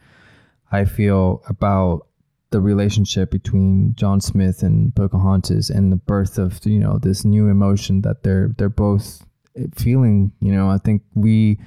I 0.72 0.86
feel, 0.86 1.42
about 1.46 2.06
the 2.48 2.62
relationship 2.62 3.30
between 3.30 3.94
John 3.94 4.22
Smith 4.22 4.62
and 4.62 4.96
Pocahontas 4.96 5.68
and 5.68 5.92
the 5.92 5.96
birth 5.96 6.38
of 6.38 6.64
you 6.64 6.80
know 6.80 6.98
this 6.98 7.26
new 7.26 7.48
emotion 7.48 8.00
that 8.00 8.22
they're 8.22 8.54
they're 8.56 8.70
both 8.70 9.22
eh, 9.54 9.66
feeling. 9.74 10.32
You 10.40 10.52
know, 10.52 10.70
I 10.70 10.78
think 10.78 11.02
we 11.12 11.58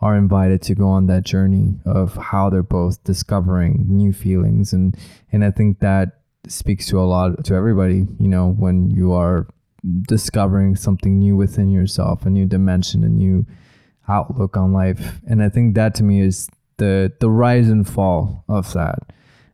are 0.00 0.14
invited 0.14 0.62
to 0.62 0.76
go 0.76 0.86
on 0.86 1.08
that 1.08 1.24
journey 1.24 1.80
of 1.84 2.14
how 2.14 2.48
they're 2.48 2.62
both 2.62 3.02
discovering 3.02 3.86
new 3.88 4.12
feelings 4.12 4.72
and 4.72 4.96
and 5.32 5.44
I 5.44 5.50
think 5.50 5.80
that 5.80 6.19
speaks 6.48 6.86
to 6.86 6.98
a 6.98 7.04
lot 7.04 7.44
to 7.44 7.54
everybody 7.54 8.06
you 8.18 8.28
know 8.28 8.50
when 8.52 8.90
you 8.90 9.12
are 9.12 9.46
discovering 10.02 10.74
something 10.76 11.18
new 11.18 11.36
within 11.36 11.70
yourself 11.70 12.26
a 12.26 12.30
new 12.30 12.46
dimension 12.46 13.04
a 13.04 13.08
new 13.08 13.46
outlook 14.10 14.56
on 14.56 14.72
life. 14.72 15.20
And 15.26 15.42
I 15.42 15.48
think 15.48 15.74
that 15.76 15.94
to 15.96 16.02
me 16.02 16.20
is 16.20 16.48
the 16.76 17.12
the 17.20 17.30
rise 17.30 17.68
and 17.68 17.88
fall 17.88 18.44
of 18.48 18.72
that 18.72 18.98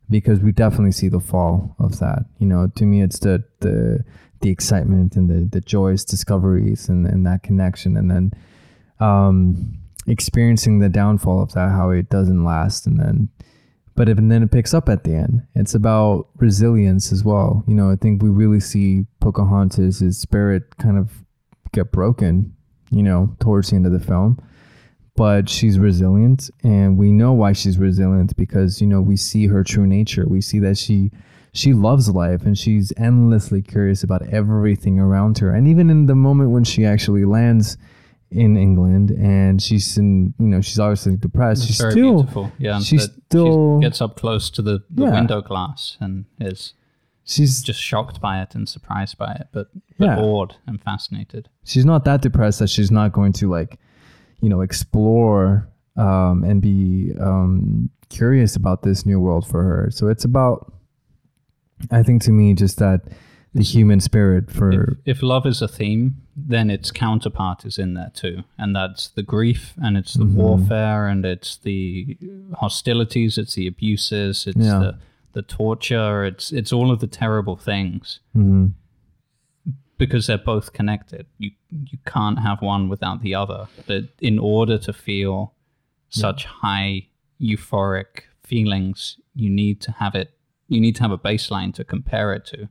because 0.09 0.41
we 0.41 0.53
definitely 0.53 0.93
see 0.93 1.09
the 1.09 1.21
fall 1.21 1.77
of 1.79 1.99
that. 1.99 2.25
You 2.39 2.47
know 2.47 2.69
to 2.75 2.85
me 2.85 3.03
it's 3.03 3.19
the 3.19 3.45
the 3.61 4.05
the 4.41 4.51
excitement 4.51 5.17
and 5.17 5.29
the 5.29 5.45
the 5.45 5.61
joyous 5.61 6.05
discoveries 6.05 6.89
and 6.89 7.07
and 7.07 7.27
that 7.27 7.43
connection 7.43 7.97
and 7.97 8.11
then 8.11 8.33
um 9.01 9.79
experiencing 10.07 10.79
the 10.79 10.89
downfall 10.89 11.43
of 11.43 11.53
that, 11.53 11.71
how 11.71 11.91
it 11.91 12.09
doesn't 12.09 12.45
last, 12.45 12.87
and 12.87 12.97
then, 13.01 13.29
but 13.97 14.09
if, 14.09 14.19
and 14.19 14.31
then 14.31 14.43
it 14.43 14.53
picks 14.53 14.75
up 14.75 14.89
at 14.89 15.05
the 15.05 15.15
end. 15.15 15.43
It's 15.55 15.75
about 15.75 16.29
resilience 16.37 17.13
as 17.13 17.25
well. 17.25 17.65
You 17.67 17.75
know, 17.75 17.91
I 17.91 17.97
think 17.97 18.23
we 18.23 18.29
really 18.29 18.61
see 18.61 19.07
Pocahontas' 19.21 20.01
his 20.01 20.19
spirit 20.19 20.77
kind 20.79 20.99
of 20.99 21.25
get 21.73 21.93
broken. 21.93 22.53
You 22.91 23.03
know, 23.03 23.35
towards 23.41 23.71
the 23.71 23.77
end 23.77 23.87
of 23.87 23.93
the 23.93 23.99
film, 23.99 24.41
but 25.17 25.49
she's 25.49 25.77
resilient, 25.77 26.51
and 26.63 26.97
we 26.97 27.11
know 27.11 27.33
why 27.33 27.53
she's 27.53 27.79
resilient 27.79 28.37
because 28.37 28.81
you 28.81 28.87
know 28.87 29.01
we 29.01 29.17
see 29.17 29.49
her 29.49 29.65
true 29.65 29.89
nature. 29.89 30.25
We 30.29 30.41
see 30.41 30.61
that 30.61 30.79
she 30.79 31.11
she 31.57 31.73
loves 31.73 32.09
life 32.11 32.45
and 32.45 32.57
she's 32.57 32.93
endlessly 32.97 33.63
curious 33.63 34.03
about 34.03 34.29
everything 34.29 35.01
around 35.01 35.39
her. 35.39 35.55
And 35.55 35.67
even 35.67 35.89
in 35.89 36.07
the 36.07 36.15
moment 36.15 36.51
when 36.51 36.65
she 36.65 36.85
actually 36.85 37.25
lands 37.25 37.79
in 38.37 38.57
England, 38.57 39.11
and 39.11 39.61
she's 39.63 39.97
in, 39.99 40.35
you 40.39 40.47
know, 40.47 40.61
she's 40.61 40.79
obviously 40.79 41.17
depressed. 41.17 41.63
It's 41.63 41.69
she's 41.69 41.79
very 41.81 41.93
still, 41.93 42.15
beautiful. 42.23 42.53
Yeah, 42.59 42.79
she's 42.81 43.05
still- 43.29 43.81
she 43.81 43.85
gets 43.87 44.01
up 44.01 44.17
close 44.17 44.51
to 44.51 44.63
the, 44.63 44.83
the 44.91 45.05
Yeah. 45.05 45.13
window 45.13 45.41
glass 45.41 45.97
and 46.01 46.27
is 46.41 46.75
she's 47.25 47.63
just 47.63 47.81
shocked 47.81 48.21
by 48.21 48.41
it 48.43 48.55
and 48.55 48.69
surprised 48.69 49.19
by 49.19 49.33
it, 49.33 49.49
but, 49.53 49.69
but 49.99 50.05
Yeah. 50.07 50.19
awed 50.21 50.57
and 50.67 50.81
fascinated. 50.81 51.49
she's 51.65 51.85
not 51.85 52.05
that 52.05 52.23
depressed 52.23 52.59
that 52.61 52.69
she's 52.71 52.91
not 52.91 53.13
going 53.13 53.33
to 53.33 53.51
like, 53.51 53.79
you 54.41 54.49
know, 54.49 54.61
explore 54.61 55.69
um, 55.97 56.45
and 56.45 56.61
be 56.61 57.13
um, 57.21 57.89
curious 58.11 58.55
about 58.55 58.83
this 58.83 59.05
new 59.07 59.19
world 59.19 59.47
for 59.47 59.63
her. 59.65 59.89
So 59.91 60.09
it's 60.09 60.25
about, 60.25 60.73
I 61.91 62.03
think, 62.03 62.23
to 62.25 62.33
me, 62.33 62.55
just 62.55 62.79
that 62.79 63.01
the 63.57 63.63
human 63.65 64.01
spirit 64.01 64.51
for 64.51 64.71
If, 65.05 65.17
if 65.17 65.23
love 65.23 65.47
is 65.47 65.63
a 65.63 65.69
theme, 65.69 66.17
then 66.37 66.71
its 66.71 66.91
counterpart 66.91 67.65
is 67.65 67.79
in 67.79 67.95
there 67.95 68.11
too, 68.15 68.43
and 68.59 68.75
that's 68.77 69.09
the 69.09 69.23
grief 69.23 69.75
and 69.79 69.97
it's 69.97 70.15
the 70.15 70.25
Mm-hmm. 70.25 70.37
warfare 70.37 71.07
and 71.09 71.25
it's 71.25 71.57
the 71.57 72.17
hostilities, 72.61 73.39
it's 73.39 73.55
the 73.55 73.67
abuses, 73.67 74.47
it's 74.47 74.59
Yeah. 74.59 74.79
the 74.79 74.99
the 75.33 75.43
torture, 75.43 76.25
it's 76.25 76.51
it's 76.53 76.73
all 76.73 76.91
of 76.91 76.99
the 77.01 77.07
terrible 77.07 77.57
things 77.57 78.21
Mhm. 78.35 78.73
because 79.99 80.27
they're 80.27 80.39
both 80.55 80.73
connected. 80.73 81.27
You 81.39 81.51
you 81.71 81.99
can't 82.07 82.39
have 82.41 82.63
one 82.63 82.89
without 82.89 83.21
the 83.23 83.35
other. 83.35 83.67
But 83.87 84.05
in 84.21 84.39
order 84.39 84.79
to 84.79 84.93
feel 84.93 85.53
such 86.09 86.45
high 86.63 87.09
euphoric 87.41 88.23
feelings, 88.45 89.19
you 89.35 89.51
need 89.51 89.81
to 89.83 89.93
have 89.93 90.15
it. 90.15 90.31
You 90.69 90.81
need 90.81 90.97
to 90.97 91.03
have 91.03 91.13
a 91.13 91.19
baseline 91.19 91.73
to 91.75 91.85
compare 91.85 92.33
it 92.37 92.45
to, 92.47 92.69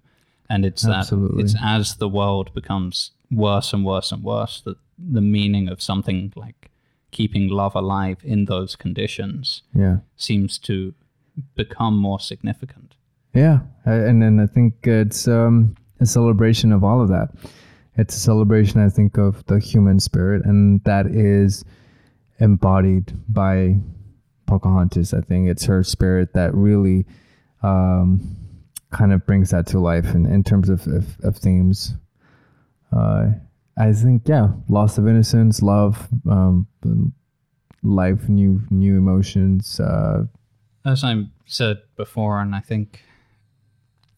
and 0.49 0.65
it's 0.65 0.87
Absolutely. 0.87 1.37
that 1.37 1.43
it's 1.43 1.55
as 1.61 1.95
the 1.95 2.09
world 2.09 2.53
becomes 2.53 3.11
worse 3.31 3.73
and 3.73 3.83
worse 3.83 4.11
and 4.11 4.23
worse 4.23 4.61
that 4.61 4.77
the 4.97 5.21
meaning 5.21 5.67
of 5.67 5.81
something 5.81 6.31
like 6.35 6.69
keeping 7.11 7.47
love 7.47 7.75
alive 7.75 8.17
in 8.23 8.45
those 8.45 8.75
conditions 8.75 9.63
yeah. 9.73 9.97
seems 10.15 10.57
to 10.59 10.93
become 11.55 11.97
more 11.97 12.19
significant. 12.19 12.95
Yeah, 13.33 13.59
and 13.83 14.21
then 14.21 14.39
I 14.39 14.47
think 14.47 14.75
it's 14.83 15.27
um, 15.27 15.75
a 15.99 16.05
celebration 16.05 16.71
of 16.71 16.83
all 16.83 17.01
of 17.01 17.09
that. 17.09 17.29
It's 17.97 18.15
a 18.15 18.19
celebration, 18.19 18.79
I 18.79 18.89
think, 18.89 19.17
of 19.17 19.45
the 19.45 19.59
human 19.59 19.99
spirit, 19.99 20.45
and 20.45 20.83
that 20.83 21.07
is 21.07 21.65
embodied 22.39 23.13
by 23.27 23.77
Pocahontas. 24.45 25.13
I 25.13 25.21
think 25.21 25.49
it's 25.49 25.65
her 25.65 25.83
spirit 25.83 26.33
that 26.33 26.53
really 26.53 27.05
um, 27.63 28.37
kind 28.91 29.13
of 29.13 29.25
brings 29.25 29.51
that 29.51 29.67
to 29.67 29.79
life 29.79 30.13
in, 30.13 30.25
in 30.25 30.43
terms 30.43 30.69
of, 30.69 30.87
of, 30.87 31.19
of 31.23 31.37
themes. 31.37 31.95
Uh, 32.95 33.31
I 33.77 33.91
think, 33.91 34.27
yeah, 34.27 34.49
loss 34.69 34.97
of 34.97 35.07
innocence, 35.07 35.61
love, 35.61 36.07
um, 36.29 36.67
life, 37.83 38.29
new 38.29 38.61
new 38.69 38.97
emotions. 38.97 39.79
Uh, 39.79 40.23
as 40.85 41.03
I 41.03 41.23
said 41.45 41.81
before, 41.97 42.39
and 42.39 42.55
I 42.55 42.61
think 42.61 43.01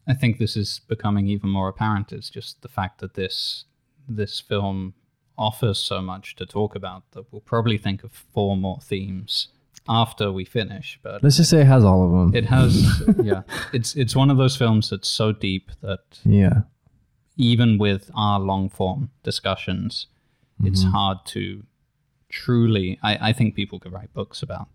I 0.08 0.14
think 0.14 0.38
this 0.38 0.56
is 0.56 0.82
becoming 0.88 1.28
even 1.28 1.50
more 1.50 1.68
apparent, 1.68 2.14
is 2.14 2.30
just 2.30 2.62
the 2.62 2.68
fact 2.68 3.00
that 3.00 3.16
this 3.16 3.66
this 4.08 4.40
film 4.40 4.94
offers 5.38 5.80
so 5.80 6.02
much 6.02 6.36
to 6.36 6.46
talk 6.46 6.76
about 6.76 7.04
that 7.12 7.32
we'll 7.32 7.42
probably 7.42 7.78
think 7.78 8.04
of 8.04 8.12
four 8.12 8.58
more 8.58 8.80
themes 8.82 9.50
after 9.90 10.32
we 10.32 10.46
finish. 10.46 11.00
But 11.04 11.24
let's 11.24 11.38
just 11.38 11.50
say 11.50 11.62
it 11.62 11.68
has 11.68 11.84
all 11.84 12.06
of 12.06 12.12
them. 12.12 12.36
it 12.36 12.46
has 12.46 13.04
yeah. 13.24 13.42
It's 13.74 13.96
it's 13.96 14.16
one 14.16 14.30
of 14.32 14.38
those 14.38 14.56
films 14.58 14.90
that's 14.90 15.10
so 15.10 15.32
deep 15.32 15.72
that 15.82 16.20
yeah. 16.26 16.62
even 17.38 17.78
with 17.78 18.10
our 18.16 18.40
long 18.40 18.70
form 18.70 19.10
discussions, 19.24 20.08
it's 20.64 20.84
hard 20.84 21.20
to 21.28 21.64
truly. 22.30 23.00
I, 23.04 23.30
I 23.30 23.34
think 23.34 23.56
people 23.56 23.80
could 23.80 23.92
write 23.94 24.14
books 24.14 24.42
about, 24.42 24.68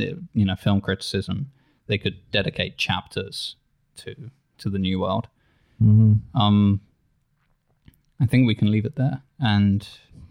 uh, 0.00 0.16
you 0.32 0.44
know, 0.44 0.56
film 0.56 0.80
criticism. 0.80 1.50
They 1.86 1.98
could 1.98 2.16
dedicate 2.30 2.76
chapters 2.78 3.56
to 3.96 4.30
to 4.58 4.70
the 4.70 4.78
new 4.78 5.00
world. 5.00 5.28
hmm 5.78 6.14
Um, 6.34 6.80
I 8.20 8.26
think 8.26 8.46
we 8.46 8.54
can 8.54 8.70
leave 8.70 8.84
it 8.86 8.96
there, 8.96 9.22
and 9.38 9.86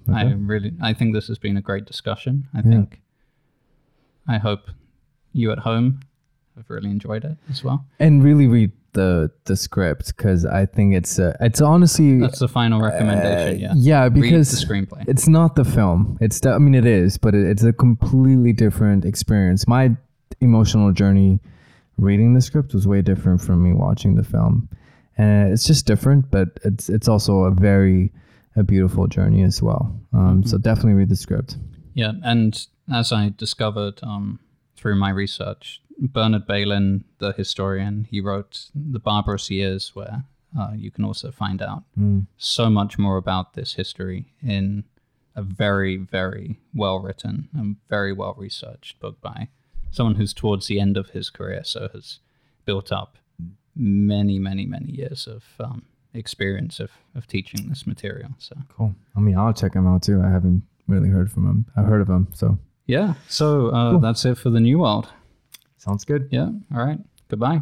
I 0.08 0.24
really, 0.34 0.74
I 0.82 0.94
think 0.94 1.14
this 1.14 1.28
has 1.28 1.38
been 1.38 1.58
a 1.58 1.62
great 1.62 1.86
discussion. 1.86 2.48
I 2.54 2.58
Yeah. 2.58 2.64
think, 2.72 3.02
I 4.28 4.38
hope 4.38 4.62
you 5.34 5.52
at 5.52 5.60
home 5.60 6.00
have 6.56 6.70
really 6.70 6.90
enjoyed 6.90 7.24
it 7.26 7.38
as 7.50 7.64
well. 7.64 7.86
And 8.00 8.24
really 8.24 8.48
read 8.48 8.72
the 8.94 9.32
the 9.46 9.56
script 9.56 10.16
because 10.16 10.46
I 10.46 10.68
think 10.68 10.94
it's 10.94 11.18
uh, 11.18 11.36
it's 11.42 11.62
honestly 11.62 12.20
That's 12.20 12.40
the 12.40 12.48
final 12.48 12.80
recommendation. 12.80 13.60
yeah, 13.60 13.72
Uh, 13.72 13.76
yeah 13.76 14.04
Read 14.04 14.14
because 14.14 14.52
the 14.52 14.66
screenplay. 14.66 15.04
it's 15.08 15.28
not 15.28 15.56
the 15.56 15.66
film. 15.66 16.18
It's 16.22 16.40
the, 16.42 16.52
I 16.52 16.60
mean 16.60 16.76
it 16.76 16.86
is, 16.86 17.18
but 17.18 17.34
it, 17.34 17.44
it's 17.48 17.64
a 17.64 17.74
completely 17.74 18.54
different 18.54 19.04
experience. 19.04 19.68
My 19.68 19.96
emotional 20.42 20.92
journey 20.92 21.40
reading 21.98 22.34
the 22.36 22.42
script 22.42 22.74
was 22.74 22.88
way 22.88 23.02
different 23.02 23.42
from 23.42 23.64
me 23.64 23.74
watching 23.74 24.14
the 24.16 24.24
film, 24.24 24.70
and 25.18 25.52
it's 25.52 25.66
just 25.66 25.88
different. 25.88 26.30
But 26.30 26.60
it's 26.64 26.88
it's 26.88 27.08
also 27.08 27.46
a 27.46 27.52
very 27.52 28.12
a 28.56 28.64
beautiful 28.64 29.08
journey 29.08 29.42
as 29.42 29.60
well. 29.64 29.92
Um, 30.14 30.44
So 30.44 30.60
definitely 30.60 30.94
read 30.94 31.10
the 31.10 31.16
script. 31.16 31.58
Yeah, 31.94 32.14
and 32.24 32.66
as 32.92 33.12
I 33.12 33.34
discovered 33.38 34.00
um, 34.04 34.40
through 34.76 34.96
my 34.96 35.10
research, 35.10 35.82
Bernard 36.00 36.48
Bailyn, 36.48 37.04
the 37.20 37.34
historian, 37.34 38.08
he 38.10 38.20
wrote 38.20 38.70
The 38.74 39.00
Barbarous 39.00 39.50
Years, 39.52 39.92
where 39.96 40.24
uh, 40.60 40.72
you 40.76 40.92
can 40.92 41.04
also 41.06 41.32
find 41.32 41.62
out 41.62 41.84
Mm. 42.00 42.26
so 42.38 42.70
much 42.70 42.98
more 42.98 43.18
about 43.18 43.54
this 43.54 43.74
history 43.76 44.26
in 44.42 44.84
a 45.36 45.42
very, 45.42 45.96
very 45.98 46.60
well 46.74 47.00
written 47.00 47.50
and 47.54 47.78
very 47.90 48.14
well 48.14 48.36
researched 48.38 49.00
book 49.00 49.20
by 49.22 49.50
someone 49.92 50.16
who's 50.16 50.34
towards 50.34 50.68
the 50.68 50.80
end 50.80 50.98
of 50.98 51.10
his 51.12 51.30
career, 51.30 51.64
so 51.64 51.88
has 51.94 52.20
built 52.66 52.92
up 52.92 53.18
many, 53.76 54.40
many, 54.40 54.66
many 54.66 54.92
years 54.92 55.28
of 55.28 55.44
um, 55.60 55.84
experience 56.14 56.80
of, 56.80 56.92
of 57.16 57.26
teaching 57.28 57.70
this 57.70 57.86
material. 57.88 58.30
So, 58.40 58.56
Cool. 58.70 58.96
I 59.16 59.20
mean, 59.20 59.38
I'll 59.38 59.54
check 59.54 59.74
him 59.76 59.88
out 59.88 60.04
too. 60.04 60.22
I 60.22 60.30
haven't 60.30 60.64
really 60.94 61.10
heard 61.10 61.32
from 61.32 61.48
him. 61.48 61.66
I've 61.76 61.86
heard 61.86 62.02
of 62.02 62.10
him, 62.10 62.28
so 62.34 62.58
yeah, 62.86 63.14
so 63.28 63.70
uh, 63.70 63.98
that's 64.00 64.24
it 64.26 64.38
for 64.38 64.50
the 64.50 64.60
New 64.60 64.80
World. 64.80 65.10
sounds 65.78 66.06
good. 66.06 66.28
Yeah. 66.32 66.50
All 66.74 66.86
right. 66.86 67.00
Goodbye. 67.30 67.62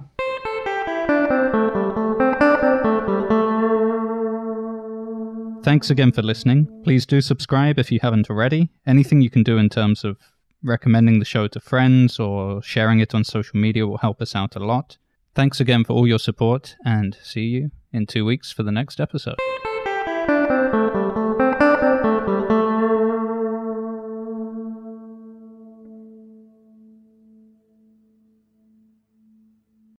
Thanks 5.64 5.92
again 5.92 6.12
for 6.12 6.24
listening. 6.24 6.68
Please 6.84 7.06
do 7.06 7.22
subscribe 7.22 7.78
if 7.78 7.92
you 7.92 8.00
haven't 8.02 8.30
already. 8.32 8.70
Anything 8.88 9.22
you 9.22 9.30
can 9.30 9.44
do 9.44 9.58
in 9.60 9.70
terms 9.70 10.04
of 10.04 10.18
recommending 10.64 11.20
the 11.20 11.26
show 11.26 11.48
to 11.48 11.60
friends 11.60 12.20
or 12.20 12.62
sharing 12.64 13.00
it 13.00 13.14
on 13.14 13.24
social 13.24 13.60
media 13.60 13.86
will 13.86 14.00
help 14.00 14.22
us 14.22 14.36
out 14.36 14.56
a 14.56 14.60
lot. 14.60 14.98
Thanks 15.36 15.60
again 15.60 15.84
for 15.84 15.94
all 15.94 16.08
your 16.08 16.20
support 16.20 16.76
and 16.84 17.16
see 17.24 17.46
you 17.46 17.72
in 17.94 18.08
two 18.08 18.26
weeks 18.26 18.52
for 18.52 18.64
the 18.64 18.72
next 18.72 19.00
episode. 19.00 19.38